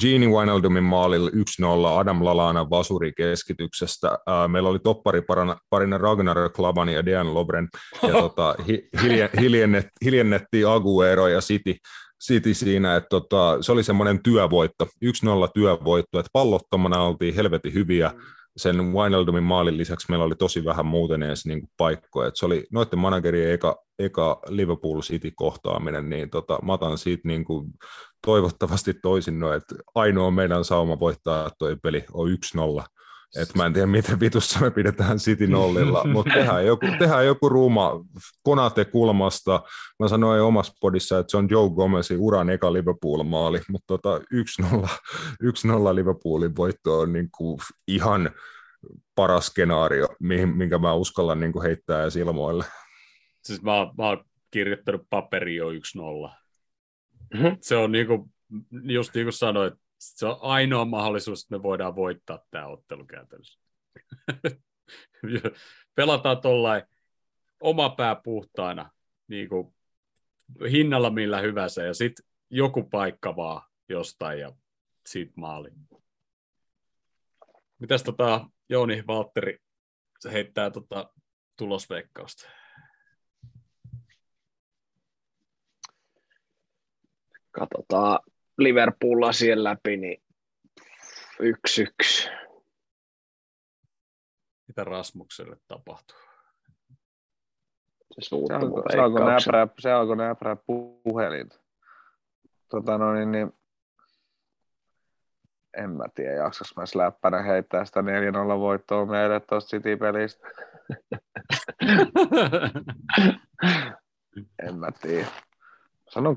Gini 0.01 0.27
Wijnaldumin 0.27 0.82
maalilla 0.82 1.31
1-0 1.31 1.98
Adam 1.98 2.24
Lalana 2.24 2.70
vasuri 2.70 3.12
keskityksestä. 3.12 4.19
Meillä 4.48 4.69
oli 4.69 4.78
toppari 4.78 5.23
parina, 5.23 5.56
parina 5.70 5.98
Ragnar 5.98 6.51
Klavan 6.51 6.89
ja 6.89 7.05
Dejan 7.05 7.35
Lobren. 7.35 7.69
Ja 8.02 8.12
tota, 8.12 8.55
hi, 8.69 8.89
hiljen, 9.02 9.28
hiljennet, 9.40 9.86
hiljennettiin 10.05 10.69
Aguero 10.69 11.28
ja 11.28 11.40
City, 11.40 11.74
City 12.27 12.55
siinä, 12.55 12.97
että 12.97 13.09
tota, 13.09 13.59
se 13.61 13.73
oli 13.73 13.82
semmoinen 13.82 14.23
työvoitto, 14.23 14.85
1-0 14.85 14.89
työvoitto, 15.55 16.19
että 16.19 16.31
pallottomana 16.32 17.02
oltiin 17.02 17.35
helvetin 17.35 17.74
hyviä. 17.74 18.12
Sen 18.57 18.93
Wijnaldumin 18.93 19.43
maalin 19.43 19.77
lisäksi 19.77 20.07
meillä 20.09 20.25
oli 20.25 20.35
tosi 20.35 20.65
vähän 20.65 20.87
muuten 20.87 21.23
edes 21.23 21.47
niin 21.47 21.61
kuin 21.61 21.71
paikkoja. 21.77 22.29
Et 22.29 22.37
se 22.37 22.47
oli 22.47 22.67
noiden 22.73 22.99
managerien 22.99 23.53
eka, 23.53 23.77
eka 23.99 24.41
Liverpool 24.49 25.01
City-kohtaaminen, 25.01 26.11
niin 26.11 26.31
tota, 26.31 26.59
mä 26.63 26.73
otan 26.73 26.99
siitä 26.99 27.29
niin 27.29 27.45
kuin 27.45 27.71
toivottavasti 28.27 28.95
toisin 28.95 29.39
noin, 29.39 29.57
että 29.57 29.75
ainoa 29.95 30.31
meidän 30.31 30.65
sauma 30.65 31.01
voittaa 31.01 31.51
toi 31.59 31.77
peli 31.83 32.05
on 32.13 32.29
1-0. 32.81 32.85
Et 33.43 33.55
mä 33.55 33.66
en 33.66 33.73
tiedä, 33.73 33.86
miten 33.86 34.20
vitussa 34.20 34.61
me 34.61 34.70
pidetään 34.70 35.16
City 35.16 35.47
nollilla, 35.47 36.05
mutta 36.12 36.35
tehdään 36.35 36.66
joku, 36.66 36.86
tehdään 36.98 37.27
joku 37.27 37.48
ruuma 37.48 38.05
Konate 38.43 38.85
kulmasta. 38.85 39.62
Mä 39.98 40.09
sanoin 40.09 40.43
omassa 40.43 40.73
podissa, 40.81 41.19
että 41.19 41.31
se 41.31 41.36
on 41.36 41.48
Joe 41.51 41.70
Gomezin 41.70 42.19
uran 42.20 42.51
eka 42.51 42.73
Liverpool-maali, 42.73 43.61
mutta 43.69 43.86
tota 43.86 44.19
1-0, 44.19 44.89
1-0 45.93 45.94
Liverpoolin 45.94 46.56
voitto 46.56 46.98
on 46.98 47.12
niinku 47.12 47.59
ihan 47.89 48.31
paras 49.15 49.47
skenaario, 49.47 50.09
mihin, 50.20 50.56
minkä 50.56 50.78
mä 50.78 50.94
uskallan 50.94 51.40
niinku 51.40 51.62
heittää 51.62 52.02
edes 52.02 52.16
ilmoille. 52.16 52.65
Siis 53.44 53.62
mä, 53.62 53.73
mä 53.98 54.06
oon 54.06 54.24
kirjoittanut 54.51 55.02
paperi 55.11 55.56
jo 55.56 55.70
1-0. 55.70 55.74
Mhm. 57.35 57.47
Se 57.61 57.77
on 57.77 57.93
niinku, 57.93 58.31
just 58.82 59.15
niin 59.15 59.24
kuin 59.24 59.32
sanoit, 59.32 59.74
se 60.05 60.27
on 60.27 60.39
ainoa 60.41 60.85
mahdollisuus, 60.85 61.43
että 61.43 61.57
me 61.57 61.63
voidaan 61.63 61.97
voittaa 61.97 62.39
tämä 62.51 62.67
ottelu 62.67 63.07
käytännössä. 63.07 63.61
Pelataan 65.95 66.41
tuollain 66.41 66.83
oma 67.61 67.91
pää 67.91 68.15
puhtaana, 68.15 68.91
niin 69.29 69.49
kuin 69.49 69.75
hinnalla 70.71 71.11
millä 71.11 71.41
hyvänsä, 71.41 71.83
ja 71.83 71.95
sitten 71.95 72.27
joku 72.51 72.83
paikka 72.83 73.37
vaan 73.37 73.63
jostain, 73.89 74.41
ja 74.41 74.53
siitä 75.07 75.33
maali. 75.37 75.71
Mitäs 77.79 78.03
tota 78.03 78.47
Jouni 78.69 79.05
Valtteri 79.07 79.59
se 80.21 80.33
heittää 80.33 80.71
tota 80.71 81.13
tulosveikkausta? 81.57 82.49
Katsotaan 87.51 88.21
Liverpool 88.59 89.21
lasien 89.21 89.65
läpi, 89.65 89.97
niin 89.97 90.23
yksi 91.41 91.83
yksi. 91.83 92.29
Mitä 94.69 94.85
Rasmukselle 94.85 95.57
tapahtuu? 95.69 96.17
Se 98.21 98.29
Se 98.47 98.55
alkoi, 98.55 98.83
se 98.93 98.99
alkoi 98.99 99.21
näprää, 99.21 99.69
se 99.79 99.93
alkoi 99.93 100.17
näprää 100.17 100.57
puhelinta. 101.05 101.61
Tota 102.69 102.99
no 102.99 103.15
niin, 103.15 103.33
niin, 103.33 103.53
en 105.77 105.91
mä 105.91 106.05
tiedä, 106.15 106.33
jaksas 106.33 106.75
mä 106.77 106.85
läppänä 106.95 107.43
heittää 107.43 107.85
sitä 107.85 108.01
4-0 108.01 108.05
voittoa 108.59 109.07
meille 109.07 109.41
tuosta 109.41 109.69
City-pelistä. 109.69 110.49
En 114.69 114.79
mä 114.79 114.89
tiedä. 115.03 115.27
Sanon 116.09 116.37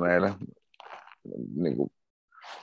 meille. 0.00 0.34
Niin 1.54 1.76
kuin, 1.76 1.90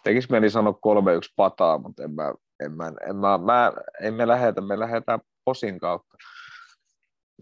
tekis 0.03 0.29
mieli 0.29 0.49
sanoa 0.49 0.73
3-1 0.73 1.33
pataa, 1.35 1.77
mutta 1.77 2.03
en 2.03 2.11
mä, 2.11 2.33
en 2.59 2.71
mä, 2.71 2.91
en 3.09 3.15
mä, 3.15 3.37
mä 3.37 3.73
en 4.01 4.13
me 4.13 4.27
lähetä, 4.27 4.61
me 4.61 4.79
lähdetään 4.79 5.19
posin 5.45 5.79
kautta. 5.79 6.17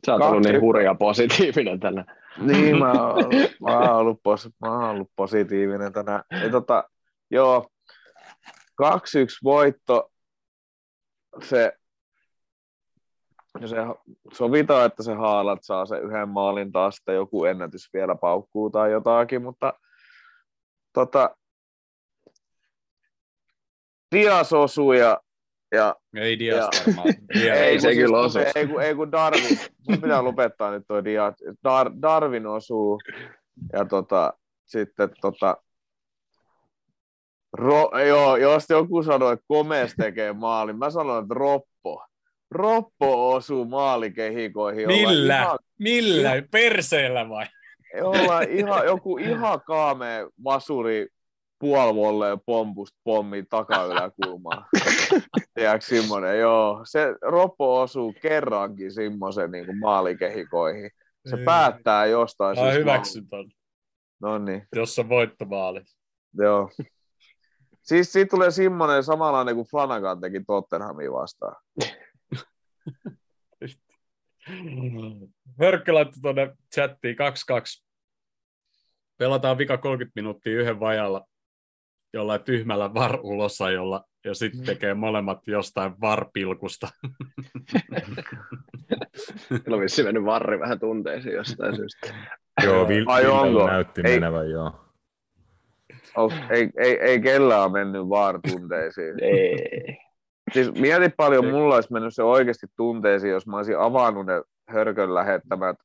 Sä 0.06 0.14
oot 0.14 0.22
ollut 0.22 0.44
niin 0.44 0.61
hurja 0.61 0.95
positiivinen 0.95 1.80
tänään. 1.80 2.06
Niin, 2.38 2.80
mä 2.80 2.91
oon, 3.03 3.26
mä 3.61 3.80
oon 3.80 3.95
ollut, 3.95 4.19
pos, 4.23 4.49
mä 4.61 4.72
oon 4.72 4.90
ollut 4.90 5.11
positiivinen 5.15 5.94
tänään. 5.94 6.23
Ja 6.44 6.49
tota, 6.52 6.84
joo, 7.31 7.68
2-1 8.84 8.85
voitto. 9.44 10.11
Se, 11.44 11.73
ja 13.61 13.68
se 13.68 13.77
sovitaan, 14.34 14.85
että 14.85 15.03
se 15.03 15.14
haalat 15.14 15.60
saa 15.61 15.85
se 15.85 15.98
yhden 15.98 16.30
maalin 16.30 16.72
taas, 16.72 16.95
sitten 16.95 17.15
joku 17.15 17.45
ennätys 17.45 17.90
vielä 17.94 18.15
paukkuu 18.15 18.69
tai 18.69 18.91
jotakin, 18.91 19.41
mutta 19.41 19.73
tota, 20.94 21.36
Dias 24.15 24.53
osuu 24.53 24.94
ja, 24.94 25.20
ja 25.72 25.95
Ei 26.15 26.40
Dias 26.40 26.57
Ja- 26.57 26.84
varmaan. 26.88 27.14
Vielä. 27.34 27.56
Ei 27.56 27.80
se 27.80 27.95
kyllä 27.95 28.18
osu. 28.20 28.40
Ei, 28.56 28.68
kun, 28.68 28.82
ei 28.82 28.95
kun 28.95 29.11
Darwin, 29.11 29.60
mun 29.90 30.02
pitää 30.02 30.24
lopettaa 30.24 30.72
nyt 30.72 30.84
toi 30.88 31.03
Dias. 31.03 31.36
Dar, 31.64 31.91
Darwin 32.02 32.48
osuu 32.48 33.02
ja 33.74 33.86
tota, 33.86 34.34
sitten 34.65 35.10
tota, 35.22 35.57
Ro, 37.53 37.91
joo, 38.07 38.38
jos 38.38 38.65
joku 38.70 39.03
sanoo, 39.03 39.32
että 39.32 39.45
Komes 39.48 39.94
tekee 39.95 40.34
maalin, 40.34 40.78
mä 40.78 40.90
sanon, 40.90 41.24
että 41.24 41.34
Roppo. 41.34 42.06
Roppo 42.52 43.34
osuu 43.34 43.65
maalikehikoihin. 43.65 44.88
Millä? 44.88 45.41
Ihan, 45.41 45.60
Millä? 45.80 46.30
Perseellä 46.52 47.30
vai? 47.30 47.45
Ollaan 48.02 48.44
ihan, 48.60 48.86
joku 48.86 49.18
ihan 49.18 49.61
kaamea 49.61 50.28
vasuri 50.44 51.07
puolivolleen 51.60 52.40
pompusta 52.45 52.99
pommi 53.03 53.44
takayläkulmaan. 53.49 54.65
Tiedätkö 55.53 55.86
semmoinen, 55.86 56.40
joo. 56.40 56.82
Se 56.84 57.15
Roppo 57.22 57.82
osuu 57.82 58.14
kerrankin 58.22 58.94
semmoisen 58.94 59.52
niin 59.52 59.80
maalikehikoihin. 59.80 60.91
Se 61.30 61.38
päättää 61.45 62.06
jostain. 62.06 62.60
Mä 62.60 62.72
hyväksyn 62.72 63.30
ton, 63.30 63.52
No 64.22 64.38
niin, 64.38 64.68
jos 64.76 64.99
on 64.99 65.10
voittomaali. 65.10 65.82
joo. 66.34 66.70
Siis 67.82 68.14
siitä 68.14 68.30
tulee 68.30 68.52
semmoinen 68.52 69.03
samanlainen 69.03 69.56
kuin 69.56 69.68
Flanagan 69.68 70.22
teki 70.22 70.44
Tottenhamin 70.48 71.14
vastaan. 71.14 71.56
Hörkkö 75.60 75.94
laittoi 75.94 76.22
tuonne 76.22 76.56
chattiin 76.76 77.15
2-2. 77.15 77.84
Pelataan 79.18 79.57
vika 79.57 79.78
30 79.78 80.11
minuuttia 80.22 80.53
yhden 80.53 80.80
vajalla 80.80 81.26
jollain 82.14 82.44
tyhmällä 82.44 82.94
var-ulossa, 82.94 83.72
jolla, 83.72 84.03
ja 84.26 84.34
sitten 84.34 84.65
tekee 84.65 84.94
molemmat 84.94 85.48
jostain 85.48 85.94
varpilkusta. 86.02 86.88
Kyllä 89.64 89.76
on 89.76 89.82
vissiin 89.82 90.07
mennyt 90.07 90.26
varri 90.26 90.60
vähän 90.60 90.80
tunteisiin 90.80 91.36
jostain 91.36 91.76
syystä. 91.76 92.14
Joo, 92.64 92.86
Vil- 92.88 93.03
Ai 93.07 93.26
onko? 93.26 93.68
näytti 93.68 94.02
Ei. 94.06 94.14
menevän, 94.20 94.49
joo. 94.49 94.80
Onks, 96.15 96.36
ei, 96.49 96.70
ei, 96.78 96.99
ei 96.99 97.22
kellään 97.22 97.72
mennyt 97.72 98.10
vaan 98.10 98.40
tunteisiin. 98.52 99.24
Ei. 99.24 99.98
Siis 100.52 100.72
mieti 100.72 101.10
paljon 101.18 101.45
mulla 101.45 101.76
olisi 101.76 101.94
mennyt 101.94 102.15
se 102.15 102.24
oikeasti 102.24 102.68
tunteisiin, 102.76 103.32
jos 103.32 103.48
mä 103.48 103.57
olisin 103.57 103.80
avannut 103.80 104.26
ne 104.26 104.41
hörkön 104.68 105.14
lähettämät 105.14 105.78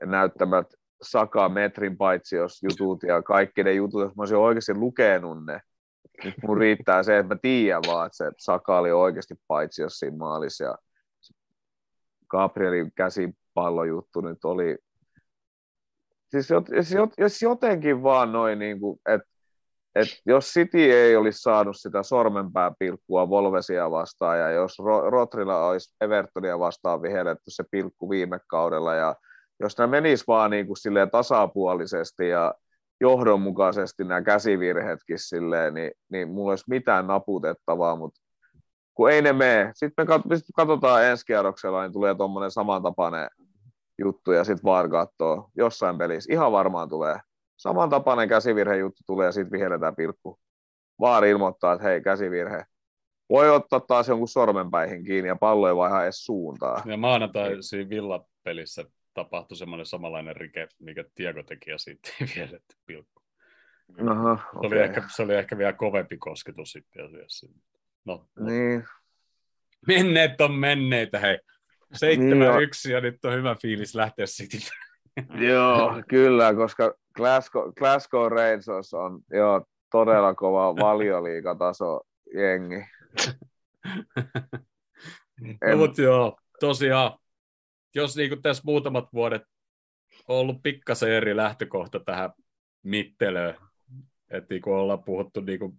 ja 0.00 0.06
näyttämät 0.06 0.66
Saka 1.02 1.48
metrin 1.48 1.96
paitsi 1.96 2.36
jos 2.36 2.62
jutut 2.62 3.02
ja 3.02 3.22
kaikki 3.22 3.64
ne 3.64 3.72
jutut, 3.72 4.02
jos 4.02 4.16
mä 4.16 4.22
olisin 4.22 4.36
oikeasti 4.36 4.74
lukenut 4.74 5.44
ne. 5.46 5.60
Nyt 6.24 6.34
mun 6.46 6.58
riittää 6.58 7.02
se, 7.02 7.18
että 7.18 7.34
mä 7.34 7.38
tiedän 7.42 7.82
vaan, 7.86 8.06
että 8.06 8.16
se 8.16 8.30
Saka 8.38 8.78
oli 8.78 8.92
oikeasti 8.92 9.34
paitsi 9.48 9.82
jos 9.82 9.98
siinä 9.98 10.16
maalissa 10.16 10.64
ja 10.64 10.74
Gabrielin 12.28 12.92
käsipallojuttu 12.94 14.20
nyt 14.20 14.44
oli 14.44 14.78
siis, 16.28 16.50
jos, 16.50 16.64
jos 17.18 17.42
jotenkin 17.42 18.02
vaan 18.02 18.32
noin, 18.32 18.58
niin 18.58 18.80
kuin, 18.80 19.00
että 19.06 19.28
et 19.94 20.08
jos 20.26 20.44
City 20.44 20.92
ei 20.92 21.16
olisi 21.16 21.38
saanut 21.42 21.76
sitä 21.76 22.02
sormenpääpilkkua 22.02 23.28
Volvesia 23.28 23.90
vastaan 23.90 24.38
ja 24.38 24.50
jos 24.50 24.78
Ro- 24.78 25.10
Rotrilla 25.10 25.66
olisi 25.66 25.94
Evertonia 26.00 26.58
vastaan 26.58 27.02
vihelletty 27.02 27.50
se 27.50 27.64
pilkku 27.70 28.10
viime 28.10 28.38
kaudella 28.46 28.94
ja 28.94 29.16
jos 29.60 29.78
nämä 29.78 29.90
menis 29.90 30.26
vaan 30.26 30.50
niin 30.50 30.66
kuin 30.66 30.76
tasapuolisesti 31.12 32.28
ja 32.28 32.54
johdonmukaisesti 33.00 34.04
nämä 34.04 34.22
käsivirheetkin 34.22 35.18
silleen, 35.18 35.74
niin, 35.74 35.90
niin 36.08 36.28
mulla 36.28 36.52
olisi 36.52 36.64
mitään 36.68 37.06
naputettavaa, 37.06 37.96
mutta 37.96 38.20
kun 38.94 39.10
ei 39.10 39.22
ne 39.22 39.32
mene. 39.32 39.72
Sitten 39.74 40.06
me 40.06 40.18
katsotaan 40.56 41.04
ensi 41.04 41.26
kierroksella, 41.26 41.82
niin 41.82 41.92
tulee 41.92 42.14
tuommoinen 42.14 42.50
samantapainen 42.50 43.28
juttu 43.98 44.32
ja 44.32 44.44
sitten 44.44 44.64
vaan 44.64 44.90
katsoo 44.90 45.50
jossain 45.56 45.98
pelissä. 45.98 46.32
Ihan 46.32 46.52
varmaan 46.52 46.88
tulee 46.88 47.18
samantapainen 47.62 48.28
käsivirhejuttu 48.28 49.02
tulee 49.06 49.26
ja 49.26 49.32
sitten 49.32 49.52
vihelletään 49.52 49.96
pilkku. 49.96 50.40
Vaari 51.00 51.30
ilmoittaa, 51.30 51.72
että 51.72 51.84
hei, 51.84 52.02
käsivirhe. 52.02 52.64
Voi 53.30 53.50
ottaa 53.50 53.80
taas 53.80 54.08
jonkun 54.08 54.28
sormenpäihin 54.28 55.04
kiinni 55.04 55.28
ja 55.28 55.36
pallo 55.36 55.68
ei 55.68 55.76
vaiha 55.76 56.04
edes 56.04 56.24
suuntaa. 56.24 56.82
Ja 56.86 56.96
maanantai 56.96 57.56
siinä 57.62 57.88
villapelissä 57.88 58.84
tapahtui 59.14 59.56
semmoinen 59.56 59.86
samanlainen 59.86 60.36
rike, 60.36 60.68
mikä 60.78 61.04
Tiago 61.14 61.42
teki 61.42 61.70
ja 61.70 61.78
siitä 61.78 62.08
ei 62.20 62.26
vielletty 62.36 62.76
pilkku. 62.86 63.22
Aha, 64.10 64.38
Se, 64.52 64.66
oli 64.66 64.78
ehkä, 64.78 65.02
se 65.16 65.22
oli 65.22 65.34
ehkä 65.34 65.58
vielä 65.58 65.72
kovempi 65.72 66.16
kosketus 66.18 66.70
sitten 66.72 67.04
asiassa. 67.04 67.46
No, 68.04 68.26
no. 68.36 68.46
Niin, 68.46 68.84
menneet 69.86 70.40
on 70.40 70.54
menneitä, 70.54 71.18
hei. 71.18 71.38
Niin 72.16 72.42
7-1 72.42 72.90
ja 72.90 73.00
nyt 73.00 73.24
on 73.24 73.34
hyvä 73.34 73.56
fiilis 73.62 73.94
lähteä 73.94 74.26
sitten. 74.26 74.60
joo, 75.50 76.02
kyllä, 76.08 76.54
koska 76.54 76.94
Glasgow, 77.16 77.72
Glasgow 77.78 78.32
Rangers 78.32 78.94
on 78.94 79.20
joo, 79.30 79.66
todella 79.90 80.34
kova 80.34 80.76
valioliikataso 80.86 82.00
jengi. 82.34 82.76
no, 85.40 85.70
En- 85.70 85.78
mutta 85.78 86.02
joo, 86.02 86.38
tosiaan, 86.60 87.18
jos 87.94 88.16
niinku 88.16 88.36
tässä 88.36 88.62
muutamat 88.66 89.08
vuodet 89.12 89.42
on 90.28 90.36
ollut 90.36 90.62
pikkasen 90.62 91.10
eri 91.10 91.36
lähtökohta 91.36 92.00
tähän 92.00 92.32
mittelöön, 92.82 93.54
että 94.30 94.54
niinku 94.54 94.72
ollaan 94.72 95.04
puhuttu 95.04 95.40
niinku 95.40 95.74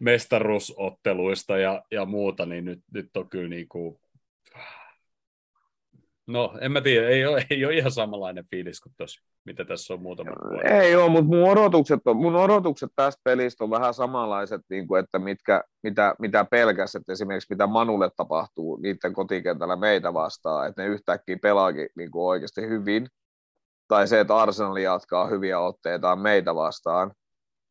mestaruusotteluista 0.00 1.58
ja, 1.58 1.82
ja 1.90 2.04
muuta, 2.04 2.46
niin 2.46 2.64
nyt, 2.64 2.80
nyt 2.94 3.16
on 3.16 3.28
kyllä 3.28 3.48
niinku, 3.48 4.00
no 6.26 6.58
en 6.60 6.72
mä 6.72 6.80
tiedä, 6.80 7.08
ei 7.08 7.26
ole, 7.26 7.46
ei 7.50 7.64
ole 7.64 7.74
ihan 7.74 7.90
samanlainen 7.90 8.44
fiilis 8.50 8.80
kuin 8.80 8.92
tos, 8.96 9.18
mitä 9.44 9.64
tässä 9.64 9.94
on 9.94 10.02
muutama 10.02 10.30
vuosi. 10.50 10.66
Ei 10.66 10.96
ole, 10.96 11.10
mutta 11.10 11.36
mun 11.36 11.48
odotukset, 11.48 12.00
on, 12.04 12.16
mun 12.16 12.36
odotukset 12.36 12.90
tästä 12.96 13.20
pelistä 13.24 13.64
on 13.64 13.70
vähän 13.70 13.94
samanlaiset, 13.94 14.60
niin 14.70 14.86
kuin, 14.86 15.04
että 15.04 15.18
mitkä, 15.18 15.64
mitä, 15.82 16.14
mitä 16.18 16.44
pelkäs, 16.44 16.94
että 16.94 17.12
esimerkiksi 17.12 17.54
mitä 17.54 17.66
Manulle 17.66 18.10
tapahtuu 18.16 18.76
niiden 18.76 19.12
kotikentällä 19.12 19.76
meitä 19.76 20.14
vastaan, 20.14 20.68
että 20.68 20.82
ne 20.82 20.88
yhtäkkiä 20.88 21.36
pelaakin 21.42 21.88
niin 21.96 22.10
kuin 22.10 22.24
oikeasti 22.24 22.60
hyvin, 22.60 23.08
tai 23.88 24.08
se, 24.08 24.20
että 24.20 24.36
Arsenal 24.36 24.76
jatkaa 24.76 25.26
hyviä 25.26 25.60
otteita 25.60 26.16
meitä 26.16 26.54
vastaan. 26.54 27.12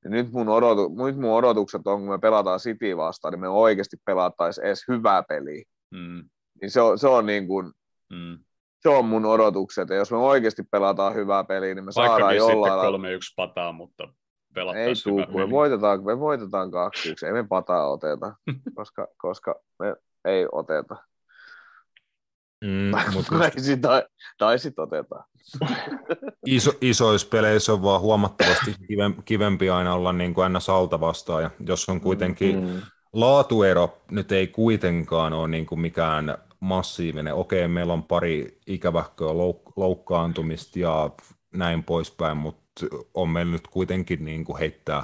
Ja 0.03 0.09
nyt, 0.09 0.31
mun 0.31 0.49
odotu, 0.49 1.05
nyt 1.05 1.17
mun 1.17 1.34
odotukset 1.34 1.88
on, 1.88 1.99
kun 1.99 2.09
me 2.09 2.19
pelataan 2.19 2.59
City 2.59 2.97
vastaan, 2.97 3.31
niin 3.31 3.39
me 3.39 3.49
oikeasti 3.49 3.97
pelattaisiin 4.05 4.65
edes 4.65 4.84
hyvää 4.88 5.23
peliä. 5.23 5.63
Mm, 5.91 6.30
Niin 6.61 6.71
se 6.71 6.81
on, 6.81 6.99
se 6.99 7.07
on 7.07 7.25
niin 7.25 7.47
kuin, 7.47 7.71
mm. 8.14 8.40
se 8.80 8.90
on 8.90 9.06
mun 9.06 9.26
odotukset, 9.26 9.90
ja 9.90 9.95
jos 9.95 10.11
me 10.11 10.18
oikeasti 10.18 10.64
pelataan 10.64 11.15
hyvää 11.15 11.44
peliä, 11.44 11.76
niin 11.76 11.85
me 11.85 11.91
saadaan 11.91 12.22
Vaikkakin 12.22 12.41
sitten 12.41 12.53
jollain 12.53 12.77
lailla 12.77 12.98
3-1 12.98 13.02
pataa, 13.35 13.72
mutta 13.72 14.03
ei 14.03 14.10
pelattaisiin 14.53 15.26
tuu, 15.26 15.38
me 15.38 15.49
voitetaan, 15.49 16.03
me 16.03 16.19
voitetaan 16.19 16.69
2-1, 16.69 17.27
ei 17.27 17.34
me 17.34 17.48
pataa 17.48 17.90
oteta, 17.90 18.35
koska, 18.77 19.07
koska 19.18 19.56
me 19.80 19.95
ei 20.26 20.48
oteta. 20.52 20.95
Mm, 22.64 22.91
mut 23.14 23.26
tai, 23.40 23.52
sit, 23.57 23.81
tai, 23.81 24.03
tai 24.38 24.60
sit 24.60 24.80
otetaan. 24.80 25.23
iso, 26.45 26.72
isoissa 26.81 27.27
peleissä 27.31 27.73
on 27.73 27.84
vaan 27.84 28.02
huomattavasti 28.02 28.76
kivem, 28.88 29.15
kivempi 29.26 29.69
aina 29.69 29.94
olla 29.94 30.14
niin 30.14 30.34
kuin 30.34 30.53
ns. 30.53 30.69
alta 30.69 30.99
vastaan. 30.99 31.44
Ja 31.44 31.49
jos 31.68 31.90
on 31.90 32.02
kuitenkin 32.02 32.56
Mm. 32.56 32.81
laatuero 33.14 33.98
nyt 34.11 34.31
ei 34.31 34.48
kuitenkaan 34.48 35.34
ole 35.34 35.48
niin 35.48 35.65
kuin 35.65 35.80
mikään 35.80 36.38
massiivinen. 36.64 37.34
Okei, 37.34 37.68
meillä 37.68 37.94
on 37.94 38.03
pari 38.03 38.60
ikävähköä 38.68 39.27
louk- 39.27 39.73
loukkaantumista 39.76 40.80
ja 40.80 41.10
näin 41.53 41.84
poispäin, 41.84 42.38
mutta 42.38 42.85
on 43.14 43.30
meillä 43.30 43.52
nyt 43.52 43.68
kuitenkin 43.68 44.26
niin 44.26 44.45
kuin 44.45 44.60
heittää 44.60 45.03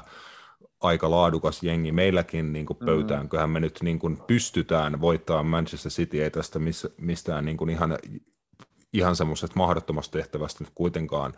aika 0.81 1.11
laadukas 1.11 1.63
jengi 1.63 1.91
meilläkin 1.91 2.53
niin 2.53 2.65
kuin 2.65 2.77
pöytään. 2.85 3.23
Mm. 3.23 3.29
Kyllähän 3.29 3.49
me 3.49 3.59
nyt 3.59 3.79
niin 3.81 3.99
kuin 3.99 4.17
pystytään 4.27 5.01
voittamaan 5.01 5.45
Manchester 5.45 5.91
City, 5.91 6.23
ei 6.23 6.31
tästä 6.31 6.59
mistään 6.97 7.45
niin 7.45 7.57
kuin 7.57 7.69
ihan, 7.69 7.97
ihan 8.93 9.15
semmoisesta 9.15 9.55
mahdottomasta 9.57 10.17
tehtävästä 10.17 10.63
nyt 10.63 10.73
kuitenkaan 10.75 11.33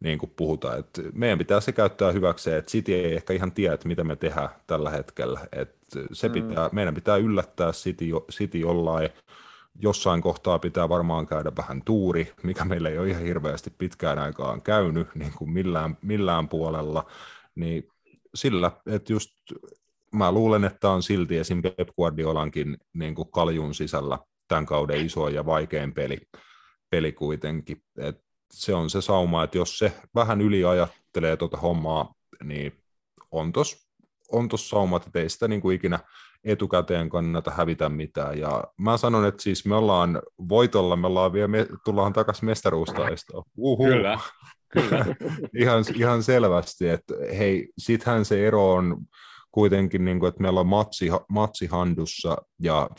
niin 0.00 0.18
kuin 0.18 0.32
puhutaan. 0.36 0.78
Et 0.78 1.00
meidän 1.12 1.38
pitää 1.38 1.60
se 1.60 1.72
käyttää 1.72 2.12
hyväkseen, 2.12 2.58
että 2.58 2.70
City 2.70 2.94
ei 2.94 3.14
ehkä 3.14 3.32
ihan 3.32 3.52
tiedä, 3.52 3.74
että 3.74 3.88
mitä 3.88 4.04
me 4.04 4.16
tehdään 4.16 4.48
tällä 4.66 4.90
hetkellä. 4.90 5.40
Et 5.52 5.76
se 6.12 6.28
pitää, 6.28 6.68
mm. 6.68 6.74
Meidän 6.74 6.94
pitää 6.94 7.16
yllättää 7.16 7.72
City, 7.72 8.04
City 8.32 8.58
jollain, 8.58 9.08
jossain 9.78 10.22
kohtaa 10.22 10.58
pitää 10.58 10.88
varmaan 10.88 11.26
käydä 11.26 11.52
vähän 11.56 11.82
tuuri, 11.84 12.32
mikä 12.42 12.64
meillä 12.64 12.88
ei 12.88 12.98
ole 12.98 13.08
ihan 13.08 13.22
hirveästi 13.22 13.70
pitkään 13.78 14.18
aikaan 14.18 14.62
käynyt 14.62 15.14
niin 15.14 15.32
kuin 15.36 15.50
millään, 15.50 15.98
millään 16.02 16.48
puolella, 16.48 17.10
niin 17.54 17.88
sillä, 18.34 18.72
että 18.86 19.12
just 19.12 19.30
mä 20.12 20.32
luulen, 20.32 20.64
että 20.64 20.90
on 20.90 21.02
silti 21.02 21.38
esim. 21.38 21.62
Pep 21.62 21.88
Guardiolankin 21.96 22.78
niin 22.92 23.14
kuin 23.14 23.30
kaljun 23.30 23.74
sisällä 23.74 24.18
tämän 24.48 24.66
kauden 24.66 25.06
iso 25.06 25.28
ja 25.28 25.46
vaikein 25.46 25.92
peli, 25.92 26.18
peli 26.90 27.12
kuitenkin. 27.12 27.82
Et 27.98 28.24
se 28.52 28.74
on 28.74 28.90
se 28.90 29.00
sauma, 29.00 29.44
että 29.44 29.58
jos 29.58 29.78
se 29.78 29.92
vähän 30.14 30.40
yliajattelee 30.40 31.36
tuota 31.36 31.56
hommaa, 31.56 32.14
niin 32.44 32.72
on 33.30 33.52
tos, 33.52 33.88
on 34.32 34.48
saumat, 34.56 35.06
että 35.06 35.18
ei 35.18 35.28
sitä 35.28 35.48
niin 35.48 35.60
kuin 35.60 35.76
ikinä 35.76 35.98
etukäteen 36.44 37.08
kannata 37.08 37.50
hävitä 37.50 37.88
mitään. 37.88 38.38
Ja 38.38 38.64
mä 38.78 38.96
sanon, 38.96 39.26
että 39.26 39.42
siis 39.42 39.66
me 39.66 39.74
ollaan 39.74 40.22
voitolla, 40.48 40.96
me 40.96 41.06
ollaan 41.06 41.32
vielä, 41.32 41.48
me, 41.48 41.66
tullaan 41.84 42.12
takaisin 42.12 42.46
mestaruustaistoon. 42.46 43.44
Uhu. 43.56 43.84
Kyllä, 43.84 44.18
kyllä. 44.68 45.04
ihan, 45.62 45.84
ihan 45.94 46.22
selvästi, 46.22 46.88
että 46.88 47.14
hei, 47.38 47.68
sittenhän 47.78 48.24
se 48.24 48.46
ero 48.46 48.72
on 48.72 48.96
kuitenkin, 49.52 50.04
niin 50.04 50.20
kuin, 50.20 50.28
että 50.28 50.42
meillä 50.42 50.60
on 50.60 50.66
matsi, 50.66 51.08
matsi 51.28 51.66
handussa 51.66 52.36
ja 52.60 52.90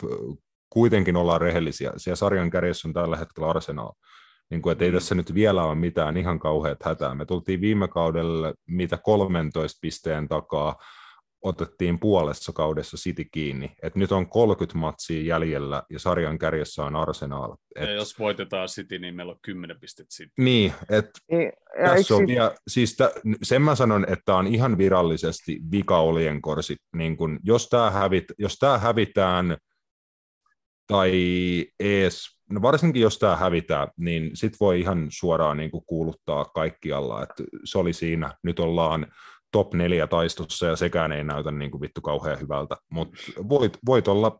kuitenkin 0.69 1.15
ollaan 1.15 1.41
rehellisiä. 1.41 1.91
Siellä 1.97 2.15
sarjan 2.15 2.49
kärjessä 2.49 2.87
on 2.87 2.93
tällä 2.93 3.17
hetkellä 3.17 3.49
Arsenal. 3.49 3.91
Niin 4.49 4.61
kuin, 4.61 4.71
että 4.71 4.85
ei 4.85 4.91
mm. 4.91 4.95
tässä 4.95 5.15
nyt 5.15 5.33
vielä 5.33 5.63
ole 5.63 5.75
mitään 5.75 6.17
ihan 6.17 6.39
kauheat 6.39 6.83
hätää. 6.83 7.15
Me 7.15 7.25
tultiin 7.25 7.61
viime 7.61 7.87
kaudella 7.87 8.53
mitä 8.67 8.97
13 8.97 9.79
pisteen 9.81 10.27
takaa, 10.27 10.75
otettiin 11.41 11.99
puolessa 11.99 12.51
kaudessa 12.53 12.97
City 12.97 13.25
kiinni. 13.31 13.71
Et 13.83 13.95
nyt 13.95 14.11
on 14.11 14.29
30 14.29 14.77
matsia 14.77 15.21
jäljellä 15.21 15.83
ja 15.89 15.99
sarjan 15.99 16.39
kärjessä 16.39 16.83
on 16.83 16.95
Arsenal. 16.95 17.55
Et... 17.75 17.89
Ja 17.89 17.93
jos 17.93 18.19
voitetaan 18.19 18.67
City, 18.67 18.99
niin 18.99 19.15
meillä 19.15 19.31
on 19.31 19.39
10 19.41 19.79
pistettä 19.79 20.15
City. 20.15 20.31
Niin, 20.37 20.73
että 20.89 21.19
tässä 21.85 22.15
on 22.15 22.27
vielä, 22.27 22.55
siis 22.67 22.95
t- 22.95 23.37
sen 23.43 23.61
mä 23.61 23.75
sanon, 23.75 24.05
että 24.09 24.35
on 24.35 24.47
ihan 24.47 24.77
virallisesti 24.77 25.59
vika 25.71 25.99
korsi. 26.41 26.75
Niin 26.95 27.17
kun, 27.17 27.39
jos 27.43 27.69
tämä 27.69 27.91
hävit, 27.91 28.25
jos 28.37 28.55
tää 28.55 28.77
hävitään 28.77 29.57
tai 30.87 31.65
ees, 31.79 32.39
no 32.49 32.61
varsinkin 32.61 33.01
jos 33.01 33.19
tämä 33.19 33.35
hävitään, 33.35 33.87
niin 33.97 34.31
sit 34.33 34.53
voi 34.59 34.79
ihan 34.79 35.07
suoraan 35.09 35.57
niin 35.57 35.71
kuin 35.71 35.83
kuuluttaa 35.85 36.45
kaikkialla, 36.45 37.23
että 37.23 37.43
se 37.63 37.77
oli 37.77 37.93
siinä, 37.93 38.35
nyt 38.43 38.59
ollaan 38.59 39.07
top 39.51 39.73
neljä 39.73 40.07
taistossa 40.07 40.65
ja 40.65 40.75
sekään 40.75 41.11
ei 41.11 41.23
näytä 41.23 41.51
niin 41.51 41.71
kuin 41.71 41.81
vittu 41.81 42.01
kauhean 42.01 42.39
hyvältä, 42.39 42.77
mutta 42.91 43.17
voit, 43.49 43.77
voit 43.85 44.07
olla, 44.07 44.39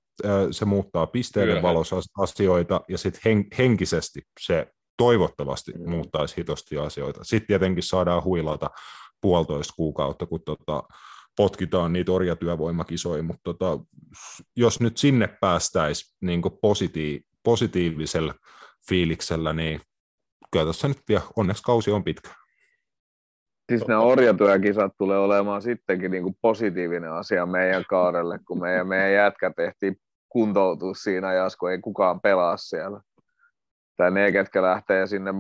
se 0.52 0.66
muuttaa 0.66 1.08
pisteiden 1.08 1.56
Kyllä. 1.56 1.68
valossa 1.68 1.96
asioita 2.18 2.82
ja 2.90 2.98
sitten 2.98 3.22
hen, 3.26 3.46
henkisesti 3.58 4.22
se 4.40 4.68
toivottavasti 4.98 5.72
mm. 5.72 5.90
muuttaisi 5.90 6.38
hitosti 6.38 6.78
asioita. 6.78 7.24
Sitten 7.24 7.48
tietenkin 7.48 7.84
saadaan 7.84 8.24
huilata 8.24 8.70
puolitoista 9.22 9.74
kuukautta, 9.76 10.26
kun 10.26 10.42
tota, 10.46 10.84
potkitaan 11.38 11.94
niitä 11.94 12.12
orjatyövoimakisoja, 12.12 13.24
mutta 13.24 13.42
tota, 13.44 13.80
jos 14.56 14.80
nyt 14.80 14.98
sinne 14.98 15.28
päästäisiin 15.42 16.16
niin 16.22 16.42
positiiv- 16.44 17.24
positiivisella 17.44 18.34
fiiliksellä, 18.90 19.54
niin 19.54 19.82
kyllä 20.52 20.66
tässä 20.66 20.88
nyt 20.88 21.02
vielä, 21.10 21.24
onneksi 21.36 21.64
kausi 21.64 21.92
on 21.92 22.04
pitkä. 22.04 22.39
Siis 23.70 23.88
ne 23.88 23.98
orjatyökisat 23.98 24.94
tulee 24.98 25.18
olemaan 25.18 25.62
sittenkin 25.62 26.12
niin 26.12 26.24
kuin 26.24 26.36
positiivinen 26.42 27.12
asia 27.12 27.46
meidän 27.46 27.84
kaudelle, 27.90 28.40
kun 28.48 28.60
meidän, 28.60 28.88
meidän 28.88 29.14
jätkä 29.14 29.52
tehtiin 29.56 29.96
kuntoutua 30.30 30.94
siinä 30.94 31.28
ajassa, 31.28 31.58
kun 31.58 31.72
ei 31.72 31.80
kukaan 31.80 32.22
pelaa 32.22 32.58
siellä. 32.58 33.02
Tai 33.98 34.12
ne, 34.12 34.32
ketkä 34.32 34.62
lähtee 34.62 35.08
sinne 35.08 35.32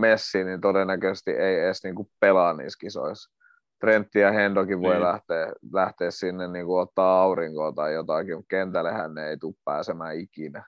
messiin, 0.00 0.46
niin 0.46 0.60
todennäköisesti 0.60 1.30
ei 1.30 1.60
edes 1.60 1.84
niin 1.84 1.94
kuin 1.94 2.08
pelaa 2.20 2.52
niissä 2.52 2.78
kisoissa. 2.80 3.32
Trentti 3.80 4.18
ja 4.18 4.32
Hendokin 4.32 4.80
voi 4.80 4.94
niin. 4.94 5.02
lähteä, 5.02 5.52
lähteä 5.72 6.10
sinne 6.10 6.48
niin 6.48 6.66
kuin 6.66 6.82
ottaa 6.82 7.22
aurinkoa 7.22 7.72
tai 7.72 7.94
jotakin, 7.94 8.36
mutta 8.36 8.48
kentälle 8.48 8.92
hän 8.92 9.18
ei 9.18 9.36
tule 9.36 9.54
pääsemään 9.64 10.16
ikinä. 10.16 10.64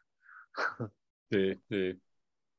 Niin, 1.35 1.63
niin. 1.71 2.03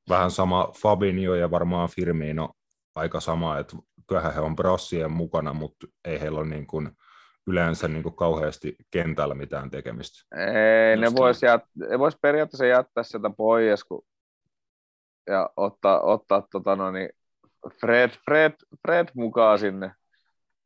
Vähän 0.10 0.32
sama 0.32 0.72
Fabinho 0.82 1.36
ja 1.36 1.52
varmaan 1.52 1.90
Firmino 1.90 2.50
aika 2.96 3.20
sama, 3.20 3.58
että 3.58 3.78
kyllähän 4.08 4.34
he 4.34 4.40
on 4.40 4.56
brassien 4.56 5.12
mukana, 5.12 5.54
mutta 5.54 5.88
ei 6.06 6.22
heillä 6.22 6.40
ole 6.40 6.48
niin 6.48 6.68
kuin 6.68 6.90
yleensä 7.48 7.88
niin 7.88 8.04
kuin 8.04 8.16
kauheasti 8.16 8.76
kentällä 8.92 9.36
mitään 9.36 9.70
tekemistä. 9.70 10.36
Ei, 10.38 10.98
ne 10.98 11.08
voisi 11.16 11.46
jät- 11.46 11.98
vois 12.00 12.18
periaatteessa 12.22 12.66
jättää 12.66 13.04
sieltä 13.04 13.30
pois 13.38 13.84
kun... 13.84 14.02
ja 15.28 15.50
ottaa, 15.58 16.02
ottaa 16.02 16.48
tota 16.52 16.76
no, 16.76 16.92
niin 16.92 17.10
Fred, 17.82 18.10
Fred, 18.26 18.54
Fred 18.82 19.08
mukaan 19.16 19.60
sinne. 19.60 19.92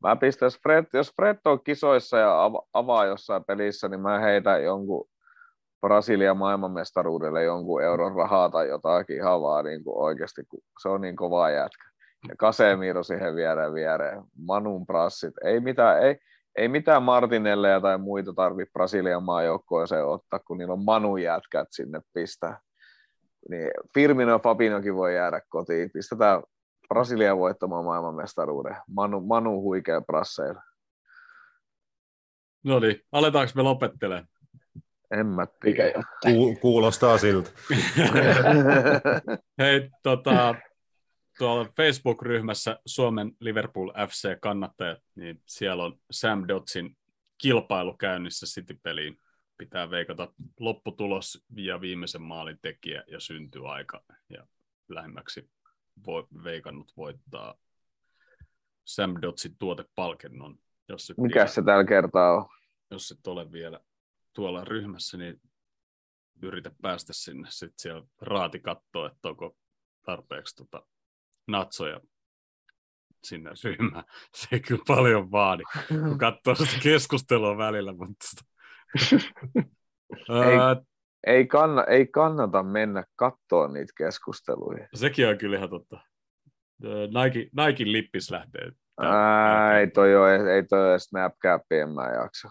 Mä 0.03 0.15
pistäis 0.15 0.59
Fred, 0.63 0.85
jos 0.93 1.13
Fred 1.15 1.37
on 1.45 1.63
kisoissa 1.63 2.17
ja 2.17 2.51
avaa 2.73 3.05
jossain 3.05 3.43
pelissä, 3.45 3.87
niin 3.87 4.01
mä 4.01 4.19
heitän 4.19 4.63
jonkun 4.63 5.09
Brasilian 5.81 6.37
maailmanmestaruudelle 6.37 7.43
jonkun 7.43 7.83
euron 7.83 8.15
rahaa 8.15 8.49
tai 8.49 8.67
jotakin 8.67 9.15
ihan 9.15 9.41
vaan 9.41 9.65
niin 9.65 9.83
kuin 9.83 9.97
oikeasti, 9.97 10.43
kun 10.49 10.61
se 10.81 10.89
on 10.89 11.01
niin 11.01 11.15
kova 11.15 11.49
jätkä 11.49 11.88
ja 12.27 12.35
Casemiro 12.35 13.03
siihen 13.03 13.35
viereen 13.35 13.73
viereen, 13.73 14.23
Manun 14.37 14.85
prassit, 14.85 15.33
ei 15.43 15.59
mitään, 15.59 16.03
ei, 16.03 16.19
ei 16.55 16.67
mitään 16.67 17.03
Martinelleja 17.03 17.81
tai 17.81 17.97
muita 17.97 18.33
tarvitse 18.33 18.71
Brasilian 18.73 19.23
maajoukkoeseen 19.23 20.05
ottaa, 20.05 20.39
kun 20.39 20.57
niillä 20.57 20.73
on 20.73 20.85
Manu 20.85 21.17
jätkät 21.17 21.67
sinne 21.71 22.01
pistää. 22.13 22.59
Niin 23.49 23.71
Firmino 23.93 24.31
ja 24.31 24.39
Fabinokin 24.39 24.95
voi 24.95 25.15
jäädä 25.15 25.41
kotiin. 25.49 25.91
Pistetään 25.91 26.43
Brasilia 26.87 27.37
voittamaan 27.37 27.85
maailmanmestaruuden. 27.85 28.75
Manu, 28.87 29.21
Manu 29.21 29.61
huikea 29.61 30.01
brasseilla. 30.01 30.61
No 32.63 32.79
niin, 32.79 33.01
aletaanko 33.11 33.51
me 33.55 33.61
lopettelemaan? 33.61 34.27
En 35.11 35.27
mä 35.27 35.47
tiedä. 35.61 36.03
Kuulostaa 36.61 37.17
siltä. 37.17 37.49
Hei, 39.59 39.89
tota, 40.03 40.55
tuolla 41.39 41.69
Facebook-ryhmässä 41.77 42.79
Suomen 42.85 43.31
Liverpool 43.39 43.91
FC-kannattajat, 44.07 44.99
niin 45.15 45.41
siellä 45.45 45.83
on 45.83 45.99
Sam 46.11 46.47
Dotsin 46.47 46.97
kilpailu 47.37 47.93
käynnissä 47.93 48.45
City-peliin. 48.45 49.21
Pitää 49.57 49.89
veikata 49.89 50.33
lopputulos 50.59 51.45
ja 51.55 51.81
viimeisen 51.81 52.21
maalin 52.21 52.59
tekijä 52.61 53.03
ja 53.07 53.19
syntyaika. 53.19 54.03
Ja 54.29 54.47
lähemmäksi 54.89 55.49
voi, 56.05 56.27
veikannut 56.43 56.93
voittaa 56.97 57.55
Sam 58.85 59.15
Dotsin 59.21 59.55
tuotepalkinnon. 59.59 60.59
Jos 60.87 61.13
Mikä 61.17 61.47
se 61.47 61.61
tällä 61.61 61.85
kertaa 61.85 62.37
on? 62.37 62.45
Jos 62.91 63.11
et 63.11 63.27
ole 63.27 63.51
vielä 63.51 63.79
tuolla 64.33 64.65
ryhmässä, 64.65 65.17
niin 65.17 65.41
yritä 66.41 66.71
päästä 66.81 67.13
sinne. 67.13 67.47
Sitten 67.51 67.79
siellä 67.79 68.07
raati 68.21 68.59
katsoo, 68.59 69.05
että 69.05 69.29
onko 69.29 69.57
tarpeeksi 70.05 70.55
tota 70.55 70.85
natsoja 71.51 71.99
sinne 73.23 73.51
ryhmään. 73.63 74.03
Se 74.35 74.47
ei 74.51 74.59
kyllä 74.59 74.83
paljon 74.87 75.31
vaadi, 75.31 75.63
kun 75.87 76.17
katsoo 76.43 76.55
sitä 76.55 76.79
keskustelua 76.83 77.57
välillä. 77.57 77.93
Mutta... 77.93 78.27
ei, 80.47 80.85
ei, 81.27 81.47
kanna, 81.47 81.83
ei 81.83 82.07
kannata 82.07 82.63
mennä 82.63 83.03
katsoa 83.15 83.67
niitä 83.67 83.93
keskusteluja. 83.97 84.87
Sekin 84.95 85.27
on 85.27 85.37
kyllä 85.37 85.57
ihan 85.57 85.69
totta. 85.69 85.99
Nike, 87.23 87.39
Nike 87.39 87.91
lippis 87.91 88.31
lähtee. 88.31 88.71
Ää, 89.01 89.79
ei 89.79 89.87
toi 89.87 90.15
ole, 90.15 90.53
ei 90.55 90.63
toi 90.63 90.89
ole 90.89 90.99
Snapcap, 90.99 91.71
en 91.71 91.89
mä 91.89 92.09
jaksa. 92.09 92.49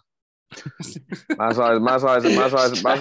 Mä 1.39 1.55
saisin, 1.55 1.83
mä 1.83 1.99
saisin, 1.99 2.39
mä 2.39 2.49
saisin, 2.49 2.83
mä... 2.83 2.97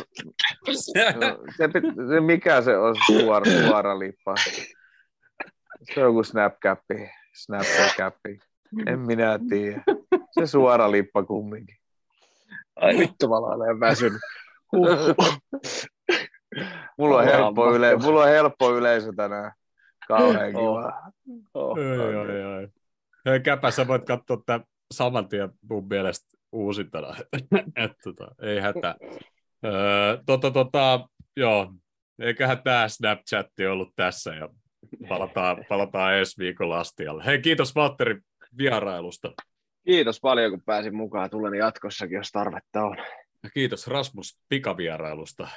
Se, 0.72 1.72
se, 2.10 2.19
mikä 2.19 2.61
se 2.61 2.78
on 2.78 2.95
suora, 3.06 3.45
suora 3.45 3.99
lippa? 3.99 4.36
Se 5.84 5.99
on 5.99 6.06
joku 6.06 6.24
snapcappi, 6.24 7.10
snapcappi. 7.36 8.40
En 8.86 8.99
minä 8.99 9.40
tiedä. 9.49 9.84
Se 10.32 10.48
suora 10.48 10.91
lippa 10.91 11.24
kumminkin. 11.24 11.76
Ai 12.76 12.98
vittu, 12.98 13.28
mä 13.30 13.36
olen 13.36 13.80
väsynyt. 13.80 14.22
Mulla 16.98 17.18
on 17.18 17.26
helppo, 17.26 17.76
yle, 17.76 17.95
mulla 17.95 18.22
on 18.22 18.28
helppo 18.30 18.76
yleisö 18.78 19.14
tänään. 19.16 19.52
Kauhean 20.08 20.56
Oh. 20.56 20.78
kiva. 20.78 21.12
Oh, 21.54 21.78
Oi, 21.78 22.16
oi, 22.16 22.45
oi. 22.45 22.68
Hei, 23.26 23.40
Käpä, 23.40 23.72
sä 23.72 23.88
voit 23.88 24.06
katsoa 24.06 24.38
tämän 24.45 24.64
saman 24.94 25.30
tien 25.30 25.49
mun 25.70 25.88
mielestä 25.88 26.38
uusintana. 26.52 27.08
Et, 27.84 27.91
tota, 28.04 28.28
ei 28.41 28.60
hätää. 28.60 28.95
Öö, 29.66 30.18
tota, 30.26 30.52
tota, 30.52 31.08
joo, 31.36 31.74
eiköhän 32.20 32.64
tämä 32.64 32.88
Snapchatti 32.88 33.68
ollut 33.68 33.90
tässä 33.95 34.36
ja 34.36 34.49
palataan, 35.09 35.65
palataan 35.69 36.14
ensi 36.15 36.38
viikolla 36.38 36.80
astialle. 36.80 37.26
Hei, 37.26 37.41
kiitos 37.41 37.76
Valtteri 37.76 38.19
vierailusta. 38.57 39.31
Kiitos 39.85 40.19
paljon, 40.22 40.51
kun 40.51 40.61
pääsin 40.65 40.95
mukaan. 40.95 41.30
Tulen 41.30 41.53
jatkossakin, 41.53 42.15
jos 42.15 42.31
tarvetta 42.31 42.85
on. 42.85 42.97
Ja 43.43 43.49
kiitos 43.49 43.88
Rasmus 43.88 44.39
pikavierailusta. 44.49 45.47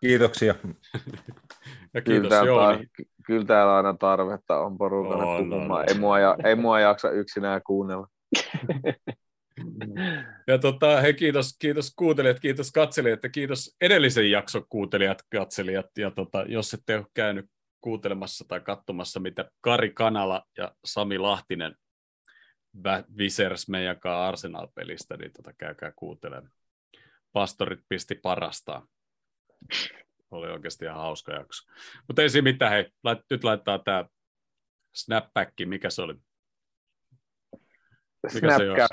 Kiitoksia. 0.00 0.54
Ja 1.94 2.00
Kyllä 2.02 2.20
kiitos 2.20 2.28
täällä, 2.28 2.46
Jouni. 2.50 2.84
tar- 2.84 3.04
kyllä 3.26 3.44
täällä 3.44 3.76
aina 3.76 3.94
tarvetta 3.94 4.60
on 4.60 4.78
porukalle 4.78 5.24
On, 5.24 5.50
puhumaan. 5.50 5.80
on. 5.80 5.86
Ei, 5.88 5.98
mua, 5.98 6.18
ja, 6.18 6.36
ei 6.44 6.54
mua 6.54 6.80
jaksa 6.80 7.10
yksinään 7.10 7.60
kuunnella. 7.66 8.06
Ja 10.46 10.58
tota, 10.58 11.00
hei, 11.00 11.14
kiitos, 11.14 11.56
kiitos 11.58 11.92
kuuntelijat, 11.96 12.40
kiitos 12.40 12.72
katselijat 12.72 13.22
ja 13.22 13.28
kiitos 13.28 13.76
edellisen 13.80 14.30
jakson 14.30 14.64
kuuntelijat, 14.68 15.22
katselijat. 15.32 15.86
Ja 15.98 16.10
tota, 16.10 16.44
jos 16.48 16.74
ette 16.74 16.96
ole 16.96 17.06
käynyt 17.14 17.46
kuuntelemassa 17.80 18.44
tai 18.48 18.60
katsomassa, 18.60 19.20
mitä 19.20 19.50
Kari 19.60 19.90
Kanala 19.90 20.44
ja 20.58 20.74
Sami 20.84 21.18
Lahtinen 21.18 21.74
visers 23.18 23.68
meidän 23.68 24.00
kanssa 24.00 24.28
Arsenal-pelistä, 24.28 25.16
niin 25.16 25.32
tota, 25.32 25.52
käykää 25.58 25.92
kuuntelemaan. 25.96 26.52
Pastorit 27.32 27.80
pisti 27.88 28.14
parastaan. 28.14 28.88
Oli 30.30 30.50
oikeasti 30.50 30.84
ihan 30.84 30.96
hauska 30.96 31.32
jakso. 31.32 31.72
Mutta 32.06 32.22
ei 32.22 32.30
siinä 32.30 32.42
mitään, 32.42 32.72
hei, 32.72 32.90
lait, 33.04 33.18
nyt 33.30 33.44
laittaa 33.44 33.78
tämä 33.78 34.04
snapback, 34.94 35.52
mikä 35.64 35.90
se 35.90 36.02
oli? 36.02 36.14
Mikä 38.34 38.58
se? 38.58 38.64
Snapchat. 38.64 38.90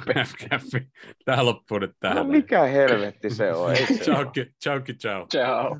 Snapcappi. 0.38 0.90
Tämä 1.24 1.44
loppuu 1.44 1.78
nyt 1.78 1.92
tähän. 2.00 2.16
No 2.16 2.24
mikä 2.24 2.62
helvetti 2.62 3.30
se 3.30 3.52
on? 3.52 3.76
Se 3.76 3.84
Ciao, 3.94 4.32
ciao, 4.62 4.80
ciao. 4.80 5.26
Ciao. 5.26 5.76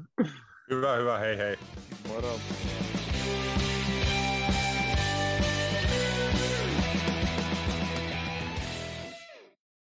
Hyvä, 0.70 0.96
hyvä, 0.96 1.18
hei 1.18 1.38
hei. 1.38 1.56
Moro. 2.08 2.40